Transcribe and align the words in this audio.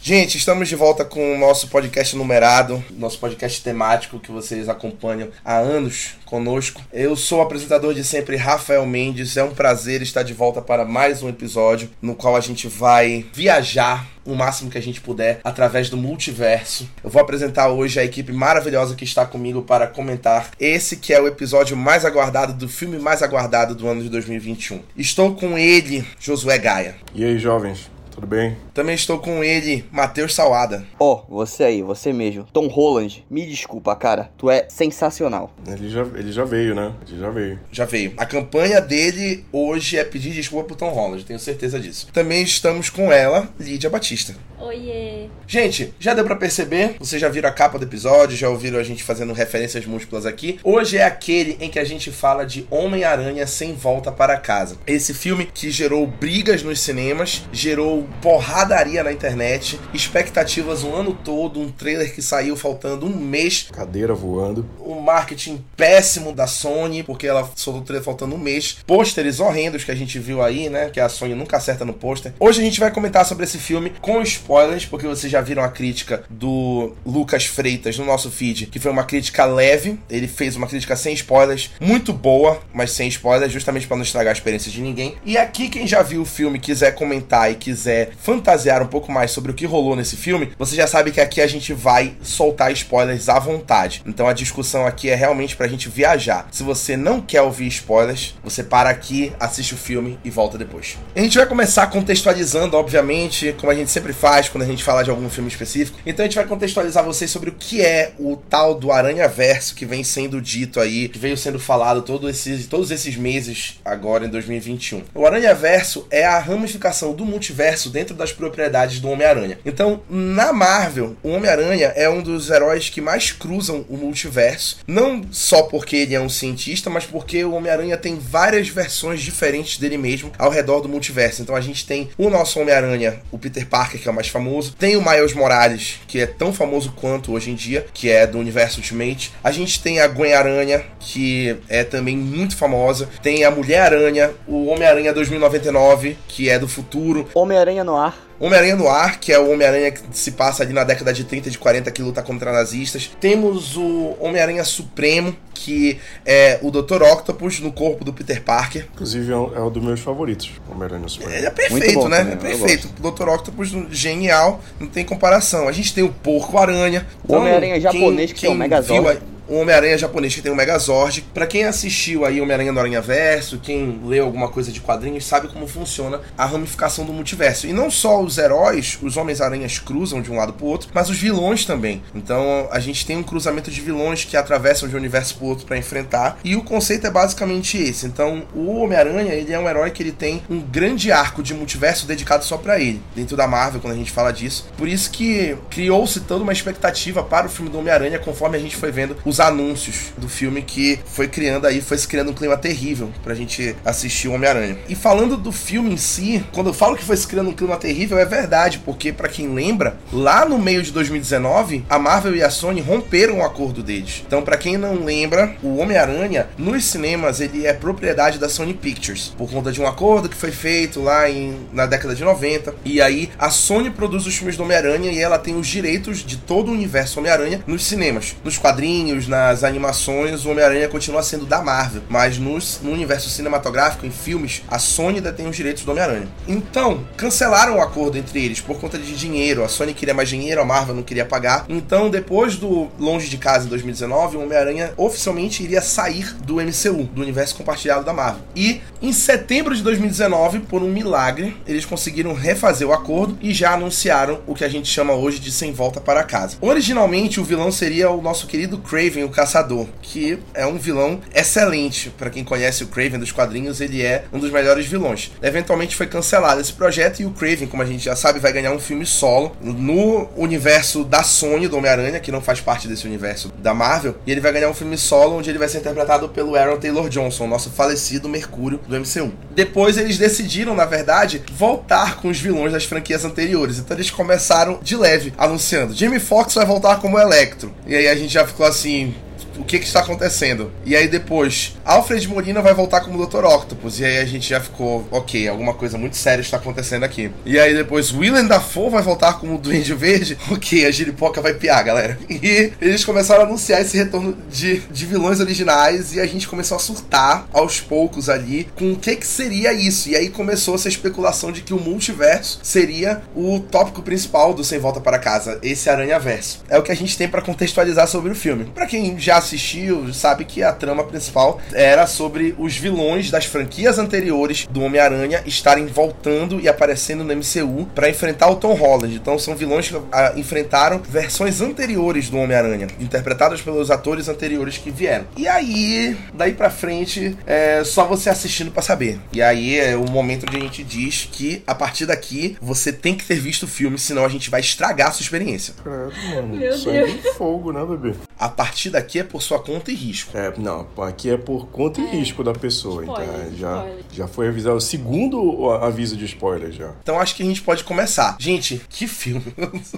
Gente, 0.00 0.36
estamos 0.36 0.68
de 0.68 0.76
volta 0.76 1.04
com 1.04 1.34
o 1.34 1.38
nosso 1.38 1.68
podcast 1.68 2.14
numerado, 2.16 2.84
nosso 2.90 3.18
podcast 3.18 3.62
temático 3.62 4.20
que 4.20 4.30
vocês 4.30 4.68
acompanham 4.68 5.30
há 5.44 5.56
anos 5.56 6.14
conosco. 6.24 6.82
Eu 6.92 7.16
sou 7.16 7.38
o 7.38 7.42
apresentador 7.42 7.92
de 7.94 8.04
sempre, 8.04 8.36
Rafael 8.36 8.86
Mendes. 8.86 9.36
É 9.36 9.42
um 9.42 9.54
prazer 9.54 10.02
estar 10.02 10.22
de 10.22 10.32
volta 10.32 10.60
para 10.60 10.84
mais 10.84 11.22
um 11.22 11.28
episódio 11.28 11.90
no 12.00 12.14
qual 12.14 12.36
a 12.36 12.40
gente 12.40 12.68
vai 12.68 13.26
viajar 13.32 14.06
o 14.24 14.34
máximo 14.34 14.70
que 14.70 14.78
a 14.78 14.82
gente 14.82 15.00
puder 15.00 15.40
através 15.42 15.88
do 15.88 15.96
multiverso. 15.96 16.88
Eu 17.02 17.10
vou 17.10 17.22
apresentar 17.22 17.68
hoje 17.68 17.98
a 17.98 18.04
equipe 18.04 18.32
maravilhosa 18.32 18.94
que 18.94 19.04
está 19.04 19.24
comigo 19.24 19.62
para 19.62 19.86
comentar 19.86 20.50
esse 20.60 20.96
que 20.96 21.12
é 21.12 21.20
o 21.20 21.26
episódio 21.26 21.76
mais 21.76 22.04
aguardado 22.04 22.52
do 22.52 22.68
filme 22.68 22.98
mais 22.98 23.22
aguardado 23.22 23.74
do 23.74 23.88
ano 23.88 24.02
de 24.02 24.08
2021. 24.08 24.82
Estou 24.96 25.34
com 25.34 25.56
ele, 25.56 26.04
Josué 26.20 26.58
Gaia. 26.58 26.96
E 27.14 27.24
aí, 27.24 27.38
jovens? 27.38 27.95
Tudo 28.16 28.26
bem? 28.26 28.56
Também 28.72 28.94
estou 28.94 29.18
com 29.18 29.44
ele, 29.44 29.84
Matheus 29.92 30.34
Salada. 30.34 30.86
Ó, 30.98 31.22
oh, 31.28 31.36
você 31.36 31.64
aí, 31.64 31.82
você 31.82 32.14
mesmo. 32.14 32.46
Tom 32.50 32.66
Holland, 32.66 33.22
me 33.30 33.44
desculpa, 33.46 33.94
cara. 33.94 34.30
Tu 34.38 34.50
é 34.50 34.66
sensacional. 34.70 35.54
Ele 35.66 35.90
já, 35.90 36.00
ele 36.00 36.32
já 36.32 36.44
veio, 36.46 36.74
né? 36.74 36.94
Ele 37.06 37.20
já 37.20 37.28
veio. 37.28 37.60
Já 37.70 37.84
veio. 37.84 38.14
A 38.16 38.24
campanha 38.24 38.80
dele 38.80 39.44
hoje 39.52 39.98
é 39.98 40.04
pedir 40.04 40.32
desculpa 40.32 40.68
pro 40.68 40.76
Tom 40.76 40.88
Holland, 40.88 41.26
tenho 41.26 41.38
certeza 41.38 41.78
disso. 41.78 42.08
Também 42.10 42.42
estamos 42.42 42.88
com 42.88 43.12
ela, 43.12 43.50
Lídia 43.60 43.90
Batista. 43.90 44.34
Oiê. 44.58 45.28
Gente, 45.46 45.94
já 46.00 46.14
deu 46.14 46.24
para 46.24 46.34
perceber? 46.34 46.96
Vocês 46.98 47.20
já 47.20 47.28
viram 47.28 47.48
a 47.48 47.52
capa 47.52 47.78
do 47.78 47.84
episódio, 47.84 48.36
já 48.36 48.48
ouviram 48.48 48.78
a 48.78 48.82
gente 48.82 49.04
fazendo 49.04 49.34
referências 49.34 49.84
múltiplas 49.84 50.24
aqui. 50.24 50.58
Hoje 50.64 50.96
é 50.96 51.04
aquele 51.04 51.58
em 51.60 51.68
que 51.68 51.78
a 51.78 51.84
gente 51.84 52.10
fala 52.10 52.46
de 52.46 52.66
Homem-Aranha 52.70 53.46
sem 53.46 53.74
volta 53.74 54.10
para 54.10 54.38
casa. 54.38 54.78
Esse 54.86 55.12
filme 55.12 55.46
que 55.52 55.70
gerou 55.70 56.06
brigas 56.06 56.62
nos 56.62 56.80
cinemas, 56.80 57.44
gerou 57.52 58.05
porradaria 58.20 59.02
na 59.02 59.12
internet, 59.12 59.78
expectativas 59.92 60.82
um 60.82 60.94
ano 60.94 61.12
todo, 61.12 61.60
um 61.60 61.70
trailer 61.70 62.14
que 62.14 62.22
saiu 62.22 62.56
faltando 62.56 63.06
um 63.06 63.16
mês. 63.16 63.68
Cadeira 63.72 64.14
voando. 64.14 64.68
O 64.78 65.00
marketing 65.00 65.64
péssimo 65.76 66.32
da 66.32 66.46
Sony, 66.46 67.02
porque 67.02 67.26
ela 67.26 67.48
soltou 67.54 67.82
o 67.82 67.84
trailer 67.84 68.04
faltando 68.04 68.34
um 68.34 68.38
mês. 68.38 68.78
Pôsteres 68.86 69.40
horrendos 69.40 69.84
que 69.84 69.90
a 69.90 69.94
gente 69.94 70.18
viu 70.18 70.42
aí, 70.42 70.68
né? 70.68 70.90
Que 70.90 71.00
a 71.00 71.08
Sony 71.08 71.34
nunca 71.34 71.56
acerta 71.56 71.84
no 71.84 71.92
pôster. 71.92 72.32
Hoje 72.38 72.60
a 72.60 72.64
gente 72.64 72.80
vai 72.80 72.90
comentar 72.90 73.24
sobre 73.24 73.44
esse 73.44 73.58
filme 73.58 73.92
com 74.00 74.20
spoilers, 74.22 74.84
porque 74.84 75.06
vocês 75.06 75.30
já 75.30 75.40
viram 75.40 75.62
a 75.62 75.68
crítica 75.68 76.24
do 76.28 76.92
Lucas 77.04 77.46
Freitas 77.46 77.98
no 77.98 78.04
nosso 78.04 78.30
feed, 78.30 78.66
que 78.66 78.78
foi 78.78 78.90
uma 78.90 79.04
crítica 79.04 79.44
leve. 79.44 79.98
Ele 80.08 80.28
fez 80.28 80.56
uma 80.56 80.66
crítica 80.66 80.96
sem 80.96 81.14
spoilers, 81.14 81.70
muito 81.80 82.12
boa, 82.12 82.60
mas 82.72 82.90
sem 82.92 83.08
spoilers, 83.08 83.52
justamente 83.52 83.86
para 83.86 83.96
não 83.96 84.04
estragar 84.04 84.30
a 84.30 84.36
experiência 84.36 84.70
de 84.70 84.80
ninguém. 84.80 85.16
E 85.24 85.36
aqui, 85.36 85.68
quem 85.68 85.86
já 85.86 86.02
viu 86.02 86.22
o 86.22 86.26
filme 86.26 86.58
quiser 86.58 86.94
comentar 86.94 87.50
e 87.50 87.54
quiser 87.54 87.95
fantasiar 88.18 88.82
um 88.82 88.86
pouco 88.86 89.10
mais 89.10 89.30
sobre 89.30 89.50
o 89.50 89.54
que 89.54 89.66
rolou 89.66 89.96
nesse 89.96 90.16
filme, 90.16 90.52
você 90.58 90.76
já 90.76 90.86
sabe 90.86 91.10
que 91.10 91.20
aqui 91.20 91.40
a 91.40 91.46
gente 91.46 91.72
vai 91.72 92.14
soltar 92.22 92.72
spoilers 92.72 93.28
à 93.28 93.38
vontade. 93.38 94.02
Então 94.06 94.28
a 94.28 94.32
discussão 94.32 94.86
aqui 94.86 95.08
é 95.08 95.14
realmente 95.14 95.56
pra 95.56 95.68
gente 95.68 95.88
viajar. 95.88 96.48
Se 96.50 96.62
você 96.62 96.96
não 96.96 97.20
quer 97.20 97.42
ouvir 97.42 97.66
spoilers, 97.68 98.34
você 98.42 98.62
para 98.62 98.90
aqui, 98.90 99.32
assiste 99.38 99.74
o 99.74 99.76
filme 99.76 100.18
e 100.24 100.30
volta 100.30 100.58
depois. 100.58 100.98
A 101.14 101.20
gente 101.20 101.38
vai 101.38 101.46
começar 101.46 101.86
contextualizando, 101.88 102.76
obviamente, 102.76 103.54
como 103.58 103.72
a 103.72 103.74
gente 103.74 103.90
sempre 103.90 104.12
faz 104.12 104.48
quando 104.48 104.64
a 104.64 104.66
gente 104.66 104.84
fala 104.84 105.02
de 105.02 105.10
algum 105.10 105.28
filme 105.28 105.48
específico. 105.48 105.98
Então 106.04 106.24
a 106.24 106.28
gente 106.28 106.36
vai 106.36 106.46
contextualizar 106.46 107.04
vocês 107.04 107.30
sobre 107.30 107.50
o 107.50 107.54
que 107.54 107.82
é 107.82 108.12
o 108.18 108.36
tal 108.36 108.74
do 108.74 108.92
Aranha 108.92 109.28
Verso 109.28 109.74
que 109.74 109.86
vem 109.86 110.02
sendo 110.04 110.40
dito 110.40 110.80
aí, 110.80 111.08
que 111.08 111.18
veio 111.18 111.36
sendo 111.36 111.58
falado 111.58 112.02
todo 112.02 112.28
esses, 112.28 112.66
todos 112.66 112.90
esses 112.90 113.16
meses 113.16 113.80
agora 113.84 114.26
em 114.26 114.28
2021. 114.28 115.02
O 115.14 115.26
Aranha 115.26 115.54
Verso 115.54 116.06
é 116.10 116.24
a 116.24 116.38
ramificação 116.38 117.12
do 117.12 117.24
multiverso 117.24 117.85
universo 117.86 117.90
dentro 117.90 118.14
das 118.14 118.32
propriedades 118.32 119.00
do 119.00 119.08
Homem-Aranha. 119.08 119.58
Então, 119.64 120.00
na 120.08 120.52
Marvel, 120.52 121.16
o 121.22 121.30
Homem-Aranha 121.30 121.92
é 121.96 122.08
um 122.08 122.22
dos 122.22 122.50
heróis 122.50 122.88
que 122.88 123.00
mais 123.00 123.32
cruzam 123.32 123.84
o 123.88 123.96
multiverso, 123.96 124.78
não 124.86 125.22
só 125.30 125.62
porque 125.62 125.96
ele 125.96 126.14
é 126.14 126.20
um 126.20 126.28
cientista, 126.28 126.90
mas 126.90 127.04
porque 127.04 127.44
o 127.44 127.52
Homem-Aranha 127.52 127.96
tem 127.96 128.18
várias 128.18 128.68
versões 128.68 129.20
diferentes 129.20 129.78
dele 129.78 129.96
mesmo 129.96 130.32
ao 130.38 130.50
redor 130.50 130.80
do 130.80 130.88
multiverso. 130.88 131.42
Então 131.42 131.54
a 131.54 131.60
gente 131.60 131.86
tem 131.86 132.08
o 132.18 132.28
nosso 132.28 132.60
Homem-Aranha, 132.60 133.20
o 133.30 133.38
Peter 133.38 133.66
Parker, 133.66 134.00
que 134.00 134.08
é 134.08 134.10
o 134.10 134.14
mais 134.14 134.28
famoso, 134.28 134.74
tem 134.78 134.96
o 134.96 135.02
Miles 135.02 135.32
Morales, 135.32 136.00
que 136.06 136.20
é 136.20 136.26
tão 136.26 136.52
famoso 136.52 136.92
quanto 136.96 137.32
hoje 137.32 137.50
em 137.50 137.54
dia, 137.54 137.86
que 137.92 138.10
é 138.10 138.26
do 138.26 138.38
universo 138.38 138.78
Ultimate. 138.78 139.32
A 139.42 139.50
gente 139.50 139.82
tem 139.82 140.00
a 140.00 140.06
Gwen-Aranha, 140.06 140.84
que 141.00 141.56
é 141.68 141.84
também 141.84 142.16
muito 142.16 142.56
famosa. 142.56 143.08
Tem 143.22 143.44
a 143.44 143.50
Mulher-Aranha, 143.50 144.32
o 144.46 144.66
Homem-Aranha 144.66 145.12
2099, 145.12 146.16
que 146.28 146.48
é 146.48 146.58
do 146.58 146.68
futuro. 146.68 147.28
Homem-Aranha 147.34 147.75
Homem-Aranha 147.76 147.84
no 147.84 147.96
ar. 147.96 148.16
Homem-Aranha 148.38 148.76
no 148.76 148.88
ar, 148.88 149.20
que 149.20 149.32
é 149.32 149.38
o 149.38 149.50
Homem-Aranha 149.50 149.90
que 149.90 150.00
se 150.12 150.32
passa 150.32 150.62
ali 150.62 150.72
na 150.72 150.84
década 150.84 151.12
de 151.12 151.24
30 151.24 151.50
de 151.50 151.58
40 151.58 151.90
que 151.90 152.02
luta 152.02 152.22
contra 152.22 152.52
nazistas. 152.52 153.10
Temos 153.20 153.76
o 153.76 154.16
Homem-Aranha 154.20 154.64
Supremo, 154.64 155.34
que 155.54 155.98
é 156.24 156.58
o 156.62 156.70
Dr. 156.70 157.02
Octopus 157.02 157.60
no 157.60 157.72
corpo 157.72 158.04
do 158.04 158.12
Peter 158.12 158.42
Parker. 158.42 158.86
Inclusive 158.94 159.32
é 159.32 159.36
um, 159.36 159.56
é 159.56 159.60
um 159.60 159.70
dos 159.70 159.82
meus 159.82 160.00
favoritos, 160.00 160.50
Homem-Aranha 160.70 161.08
Supremo. 161.08 161.32
É, 161.32 161.44
é 161.44 161.50
perfeito, 161.50 161.94
bom, 161.94 162.08
né? 162.08 162.18
Também, 162.18 162.34
é 162.34 162.36
perfeito. 162.36 162.88
O 163.02 163.10
Dr. 163.10 163.28
Octopus 163.28 163.70
genial, 163.90 164.60
não 164.78 164.86
tem 164.86 165.04
comparação. 165.04 165.68
A 165.68 165.72
gente 165.72 165.94
tem 165.94 166.04
o 166.04 166.10
Porco-Aranha. 166.10 167.06
O 167.22 167.26
então, 167.26 167.40
Homem-Aranha 167.40 167.80
japonês 167.80 168.32
que 168.32 168.46
é 168.46 168.50
o 168.50 168.54
Megazord 168.54 169.20
o 169.48 169.56
Homem-Aranha 169.56 169.98
japonês 169.98 170.34
que 170.34 170.42
tem 170.42 170.52
o 170.52 170.56
Megazord. 170.56 171.22
Para 171.32 171.46
quem 171.46 171.64
assistiu 171.64 172.24
aí 172.24 172.40
Homem-Aranha 172.40 172.72
no 172.72 172.80
Aranha 172.80 173.00
Verso, 173.00 173.58
quem 173.58 174.00
leu 174.04 174.24
alguma 174.24 174.48
coisa 174.48 174.72
de 174.72 174.80
quadrinhos, 174.80 175.24
sabe 175.26 175.48
como 175.48 175.66
funciona 175.66 176.20
a 176.36 176.44
ramificação 176.44 177.04
do 177.04 177.12
multiverso. 177.12 177.66
E 177.66 177.72
não 177.72 177.90
só 177.90 178.20
os 178.20 178.38
heróis, 178.38 178.98
os 179.02 179.16
Homens-Aranhas 179.16 179.78
cruzam 179.78 180.20
de 180.20 180.30
um 180.30 180.36
lado 180.36 180.52
pro 180.52 180.66
outro, 180.66 180.88
mas 180.92 181.08
os 181.08 181.18
vilões 181.18 181.64
também. 181.64 182.02
Então 182.14 182.68
a 182.70 182.80
gente 182.80 183.06
tem 183.06 183.16
um 183.16 183.22
cruzamento 183.22 183.70
de 183.70 183.80
vilões 183.80 184.24
que 184.24 184.36
atravessam 184.36 184.88
de 184.88 184.94
um 184.94 184.98
universo 184.98 185.36
pro 185.36 185.46
outro 185.46 185.66
para 185.66 185.76
enfrentar. 185.76 186.38
E 186.44 186.56
o 186.56 186.62
conceito 186.62 187.06
é 187.06 187.10
basicamente 187.10 187.78
esse. 187.78 188.06
Então 188.06 188.44
o 188.54 188.76
Homem-Aranha, 188.76 189.32
ele 189.34 189.52
é 189.52 189.58
um 189.58 189.68
herói 189.68 189.90
que 189.90 190.02
ele 190.02 190.12
tem 190.12 190.42
um 190.48 190.60
grande 190.60 191.12
arco 191.12 191.42
de 191.42 191.54
multiverso 191.54 192.06
dedicado 192.06 192.44
só 192.44 192.56
para 192.56 192.78
ele, 192.80 193.00
dentro 193.14 193.36
da 193.36 193.46
Marvel, 193.46 193.80
quando 193.80 193.94
a 193.94 193.96
gente 193.96 194.10
fala 194.10 194.32
disso. 194.32 194.68
Por 194.76 194.88
isso 194.88 195.10
que 195.10 195.56
criou-se 195.70 196.20
toda 196.20 196.42
uma 196.42 196.52
expectativa 196.52 197.22
para 197.22 197.46
o 197.46 197.50
filme 197.50 197.70
do 197.70 197.78
Homem-Aranha, 197.78 198.18
conforme 198.18 198.56
a 198.56 198.60
gente 198.60 198.76
foi 198.76 198.90
vendo 198.90 199.16
os 199.24 199.35
os 199.36 199.40
anúncios 199.40 200.12
do 200.16 200.28
filme 200.28 200.62
que 200.62 200.98
foi 201.04 201.28
criando 201.28 201.66
aí, 201.66 201.82
foi 201.82 201.98
se 201.98 202.08
criando 202.08 202.30
um 202.30 202.34
clima 202.34 202.56
terrível 202.56 203.10
pra 203.22 203.34
gente 203.34 203.76
assistir 203.84 204.28
o 204.28 204.32
Homem-Aranha. 204.32 204.78
E 204.88 204.94
falando 204.94 205.36
do 205.36 205.52
filme 205.52 205.92
em 205.92 205.96
si, 205.96 206.42
quando 206.52 206.68
eu 206.68 206.74
falo 206.74 206.96
que 206.96 207.04
foi 207.04 207.16
se 207.16 207.26
criando 207.26 207.50
um 207.50 207.52
clima 207.52 207.76
terrível, 207.76 208.18
é 208.18 208.24
verdade, 208.24 208.80
porque 208.84 209.12
para 209.12 209.28
quem 209.28 209.52
lembra, 209.52 209.98
lá 210.10 210.46
no 210.46 210.58
meio 210.58 210.82
de 210.82 210.90
2019, 210.90 211.84
a 211.88 211.98
Marvel 211.98 212.34
e 212.34 212.42
a 212.42 212.48
Sony 212.48 212.80
romperam 212.80 213.38
o 213.38 213.42
acordo 213.42 213.82
deles. 213.82 214.24
Então, 214.26 214.42
para 214.42 214.56
quem 214.56 214.78
não 214.78 215.04
lembra, 215.04 215.54
o 215.62 215.76
Homem-Aranha 215.76 216.48
nos 216.56 216.84
cinemas 216.84 217.40
ele 217.40 217.66
é 217.66 217.74
propriedade 217.74 218.38
da 218.38 218.48
Sony 218.48 218.72
Pictures, 218.72 219.34
por 219.36 219.50
conta 219.50 219.70
de 219.70 219.80
um 219.80 219.86
acordo 219.86 220.30
que 220.30 220.36
foi 220.36 220.50
feito 220.50 221.02
lá 221.02 221.28
em, 221.28 221.66
na 221.72 221.84
década 221.84 222.14
de 222.14 222.24
90. 222.24 222.74
E 222.84 223.02
aí 223.02 223.28
a 223.38 223.50
Sony 223.50 223.90
produz 223.90 224.26
os 224.26 224.36
filmes 224.36 224.56
do 224.56 224.62
Homem-Aranha 224.62 225.12
e 225.12 225.18
ela 225.18 225.38
tem 225.38 225.56
os 225.56 225.66
direitos 225.66 226.24
de 226.24 226.38
todo 226.38 226.70
o 226.70 226.72
universo 226.72 227.18
Homem-Aranha 227.18 227.62
nos 227.66 227.84
cinemas, 227.84 228.34
nos 228.42 228.56
quadrinhos, 228.56 229.25
nas 229.26 229.64
animações, 229.64 230.44
o 230.44 230.50
Homem-Aranha 230.50 230.88
continua 230.88 231.22
sendo 231.22 231.46
da 231.46 231.62
Marvel, 231.62 232.02
mas 232.08 232.38
nos, 232.38 232.80
no 232.82 232.92
universo 232.92 233.28
cinematográfico, 233.28 234.06
em 234.06 234.10
filmes, 234.10 234.62
a 234.68 234.78
Sony 234.78 235.20
detém 235.20 235.46
os 235.48 235.56
direitos 235.56 235.84
do 235.84 235.90
Homem-Aranha. 235.90 236.28
Então, 236.46 237.04
cancelaram 237.16 237.76
o 237.76 237.80
acordo 237.80 238.18
entre 238.18 238.44
eles 238.44 238.60
por 238.60 238.78
conta 238.78 238.98
de 238.98 239.16
dinheiro. 239.16 239.64
A 239.64 239.68
Sony 239.68 239.94
queria 239.94 240.14
mais 240.14 240.28
dinheiro, 240.28 240.60
a 240.60 240.64
Marvel 240.64 240.94
não 240.94 241.02
queria 241.02 241.24
pagar. 241.24 241.64
Então, 241.68 242.10
depois 242.10 242.56
do 242.56 242.88
Longe 242.98 243.28
de 243.28 243.38
Casa 243.38 243.66
em 243.66 243.68
2019, 243.68 244.36
o 244.36 244.42
Homem-Aranha 244.42 244.92
oficialmente 244.96 245.62
iria 245.62 245.80
sair 245.80 246.34
do 246.44 246.56
MCU, 246.56 247.04
do 247.12 247.22
universo 247.22 247.56
compartilhado 247.56 248.04
da 248.04 248.12
Marvel. 248.12 248.42
E 248.54 248.80
em 249.00 249.12
setembro 249.12 249.74
de 249.74 249.82
2019, 249.82 250.60
por 250.60 250.82
um 250.82 250.90
milagre, 250.90 251.56
eles 251.66 251.84
conseguiram 251.84 252.34
refazer 252.34 252.88
o 252.88 252.92
acordo 252.92 253.38
e 253.40 253.52
já 253.52 253.72
anunciaram 253.72 254.40
o 254.46 254.54
que 254.54 254.64
a 254.64 254.68
gente 254.68 254.88
chama 254.88 255.12
hoje 255.12 255.38
de 255.38 255.50
Sem 255.50 255.72
Volta 255.72 256.00
para 256.00 256.24
Casa. 256.24 256.56
Originalmente, 256.60 257.40
o 257.40 257.44
vilão 257.44 257.70
seria 257.70 258.10
o 258.10 258.22
nosso 258.22 258.46
querido 258.46 258.78
Craven 258.78 259.15
Craven, 259.16 259.24
o 259.24 259.28
Caçador, 259.30 259.86
que 260.02 260.38
é 260.52 260.66
um 260.66 260.76
vilão 260.76 261.20
excelente. 261.34 262.10
Para 262.10 262.30
quem 262.30 262.44
conhece 262.44 262.84
o 262.84 262.86
Craven 262.86 263.18
dos 263.18 263.32
quadrinhos, 263.32 263.80
ele 263.80 264.02
é 264.02 264.24
um 264.32 264.38
dos 264.38 264.50
melhores 264.50 264.86
vilões. 264.86 265.32
Eventualmente 265.42 265.96
foi 265.96 266.06
cancelado 266.06 266.60
esse 266.60 266.72
projeto 266.72 267.20
e 267.20 267.26
o 267.26 267.30
Craven, 267.30 267.66
como 267.66 267.82
a 267.82 267.86
gente 267.86 268.04
já 268.04 268.14
sabe, 268.14 268.38
vai 268.38 268.52
ganhar 268.52 268.72
um 268.72 268.78
filme 268.78 269.06
solo 269.06 269.56
no 269.60 270.28
universo 270.36 271.04
da 271.04 271.22
Sony 271.22 271.68
do 271.68 271.76
Homem-Aranha, 271.78 272.20
que 272.20 272.30
não 272.30 272.40
faz 272.40 272.60
parte 272.60 272.86
desse 272.86 273.06
universo 273.06 273.52
da 273.58 273.72
Marvel, 273.72 274.16
e 274.26 274.32
ele 274.32 274.40
vai 274.40 274.52
ganhar 274.52 274.68
um 274.68 274.74
filme 274.74 274.98
solo 274.98 275.38
onde 275.38 275.48
ele 275.50 275.58
vai 275.58 275.68
ser 275.68 275.78
interpretado 275.78 276.28
pelo 276.28 276.56
Aaron 276.56 276.76
Taylor 276.76 277.08
Johnson, 277.08 277.46
nosso 277.46 277.70
falecido 277.70 278.28
Mercúrio 278.28 278.80
do 278.86 278.98
MCU. 278.98 279.32
Depois 279.54 279.96
eles 279.96 280.18
decidiram, 280.18 280.74
na 280.74 280.84
verdade, 280.84 281.42
voltar 281.52 282.16
com 282.16 282.28
os 282.28 282.38
vilões 282.38 282.72
das 282.72 282.84
franquias 282.84 283.24
anteriores. 283.24 283.78
Então 283.78 283.96
eles 283.96 284.10
começaram 284.10 284.78
de 284.82 284.96
leve 284.96 285.32
anunciando: 285.38 285.94
Jamie 285.94 286.20
Foxx 286.20 286.54
vai 286.54 286.66
voltar 286.66 287.00
como 287.00 287.18
Electro. 287.18 287.72
E 287.86 287.94
aí 287.94 288.08
a 288.08 288.14
gente 288.14 288.32
já 288.32 288.46
ficou 288.46 288.66
assim, 288.66 289.05
mean, 289.06 289.14
o 289.58 289.64
que 289.64 289.78
que 289.78 289.86
está 289.86 290.00
acontecendo? 290.00 290.72
E 290.84 290.96
aí 290.96 291.08
depois, 291.08 291.76
Alfred 291.84 292.26
Molina 292.28 292.60
vai 292.60 292.74
voltar 292.74 293.00
como 293.00 293.24
Dr. 293.26 293.44
Octopus. 293.44 294.00
E 294.00 294.04
aí 294.04 294.18
a 294.18 294.24
gente 294.24 294.48
já 294.48 294.60
ficou, 294.60 295.06
ok, 295.10 295.48
alguma 295.48 295.74
coisa 295.74 295.98
muito 295.98 296.16
séria 296.16 296.42
está 296.42 296.56
acontecendo 296.56 297.04
aqui. 297.04 297.30
E 297.44 297.58
aí 297.58 297.74
depois, 297.74 298.12
Willem 298.12 298.46
Dafoe 298.46 298.90
vai 298.90 299.02
voltar 299.02 299.34
como 299.34 299.58
Duende 299.58 299.94
Verde. 299.94 300.36
Ok, 300.56 300.86
a 300.86 300.90
giripoca 300.90 301.40
vai 301.42 301.54
piar, 301.54 301.82
galera. 301.84 302.18
E 302.28 302.72
eles 302.80 303.04
começaram 303.04 303.42
a 303.42 303.46
anunciar 303.46 303.80
esse 303.80 303.96
retorno 303.96 304.36
de, 304.50 304.78
de 304.78 305.06
vilões 305.06 305.40
originais 305.40 306.14
e 306.14 306.20
a 306.20 306.26
gente 306.26 306.46
começou 306.46 306.76
a 306.76 306.80
surtar 306.80 307.46
aos 307.52 307.80
poucos 307.80 308.28
ali 308.28 308.68
com 308.76 308.92
o 308.92 308.96
que 308.96 309.16
que 309.16 309.26
seria 309.26 309.72
isso. 309.72 310.08
E 310.08 310.16
aí 310.16 310.28
começou 310.28 310.74
essa 310.74 310.88
especulação 310.88 311.50
de 311.50 311.62
que 311.62 311.74
o 311.74 311.80
multiverso 311.80 312.60
seria 312.62 313.22
o 313.34 313.60
tópico 313.60 314.02
principal 314.02 314.54
do 314.54 314.64
Sem 314.64 314.78
Volta 314.78 315.00
para 315.00 315.18
Casa, 315.18 315.58
esse 315.62 315.90
Aranha 315.90 316.18
Verso. 316.18 316.62
É 316.68 316.78
o 316.78 316.82
que 316.82 316.92
a 316.92 316.96
gente 316.96 317.16
tem 317.16 317.28
para 317.28 317.42
contextualizar 317.42 318.06
sobre 318.06 318.30
o 318.30 318.34
filme. 318.34 318.66
Para 318.66 318.86
quem 318.86 319.18
já 319.18 319.40
assistiu, 319.46 320.12
sabe 320.12 320.44
que 320.44 320.62
a 320.62 320.72
trama 320.72 321.04
principal 321.04 321.60
era 321.72 322.06
sobre 322.06 322.54
os 322.58 322.76
vilões 322.76 323.30
das 323.30 323.46
franquias 323.46 323.98
anteriores 323.98 324.66
do 324.70 324.82
Homem-Aranha 324.82 325.42
estarem 325.46 325.86
voltando 325.86 326.60
e 326.60 326.68
aparecendo 326.68 327.24
no 327.24 327.34
MCU 327.34 327.86
para 327.94 328.10
enfrentar 328.10 328.48
o 328.50 328.56
Tom 328.56 328.74
Holland. 328.74 329.14
Então 329.14 329.38
são 329.38 329.54
vilões 329.54 329.88
que 329.88 329.96
ah, 330.12 330.32
enfrentaram 330.36 331.00
versões 331.08 331.60
anteriores 331.60 332.28
do 332.28 332.38
Homem-Aranha, 332.38 332.88
interpretadas 333.00 333.60
pelos 333.60 333.90
atores 333.90 334.28
anteriores 334.28 334.76
que 334.76 334.90
vieram. 334.90 335.26
E 335.36 335.46
aí, 335.46 336.16
daí 336.34 336.52
para 336.52 336.70
frente, 336.70 337.36
é 337.46 337.82
só 337.84 338.04
você 338.04 338.28
assistindo 338.28 338.70
para 338.70 338.82
saber. 338.82 339.18
E 339.32 339.40
aí 339.40 339.78
é 339.78 339.96
o 339.96 340.10
momento 340.10 340.46
onde 340.48 340.56
a 340.56 340.60
gente 340.60 340.82
diz 340.82 341.28
que 341.30 341.62
a 341.66 341.74
partir 341.74 342.06
daqui 342.06 342.56
você 342.60 342.92
tem 342.92 343.14
que 343.14 343.24
ter 343.24 343.36
visto 343.36 343.64
o 343.64 343.68
filme, 343.68 343.98
senão 343.98 344.24
a 344.24 344.28
gente 344.28 344.50
vai 344.50 344.60
estragar 344.60 345.08
a 345.08 345.12
sua 345.12 345.22
experiência. 345.22 345.74
Credo, 345.82 346.12
mano. 346.34 346.56
Meu 346.56 346.76
Sangue 346.76 347.12
Deus. 347.12 347.24
e 347.24 347.34
fogo, 347.34 347.72
né, 347.72 347.84
bebê? 347.84 348.14
A 348.38 348.48
partir 348.48 348.90
daqui 348.90 349.20
é 349.20 349.24
por 349.36 349.42
sua 349.42 349.58
conta 349.58 349.92
e 349.92 349.94
risco. 349.94 350.36
É, 350.36 350.50
não, 350.56 350.86
aqui 350.96 351.28
é 351.28 351.36
por 351.36 351.66
conta 351.66 352.00
e 352.00 352.06
risco 352.06 352.42
da 352.42 352.54
pessoa, 352.54 353.02
Spoilers, 353.02 353.30
então 353.30 353.58
já, 353.58 353.76
spoilers. 353.76 354.04
já 354.12 354.26
foi 354.26 354.48
avisado. 354.48 354.76
O 354.76 354.80
segundo 354.80 355.70
aviso 355.70 356.16
de 356.16 356.24
spoiler 356.24 356.72
já. 356.72 356.94
Então 357.02 357.20
acho 357.20 357.36
que 357.36 357.42
a 357.42 357.46
gente 357.46 357.60
pode 357.60 357.84
começar. 357.84 358.36
Gente, 358.40 358.80
que 358.88 359.06
filme! 359.06 359.44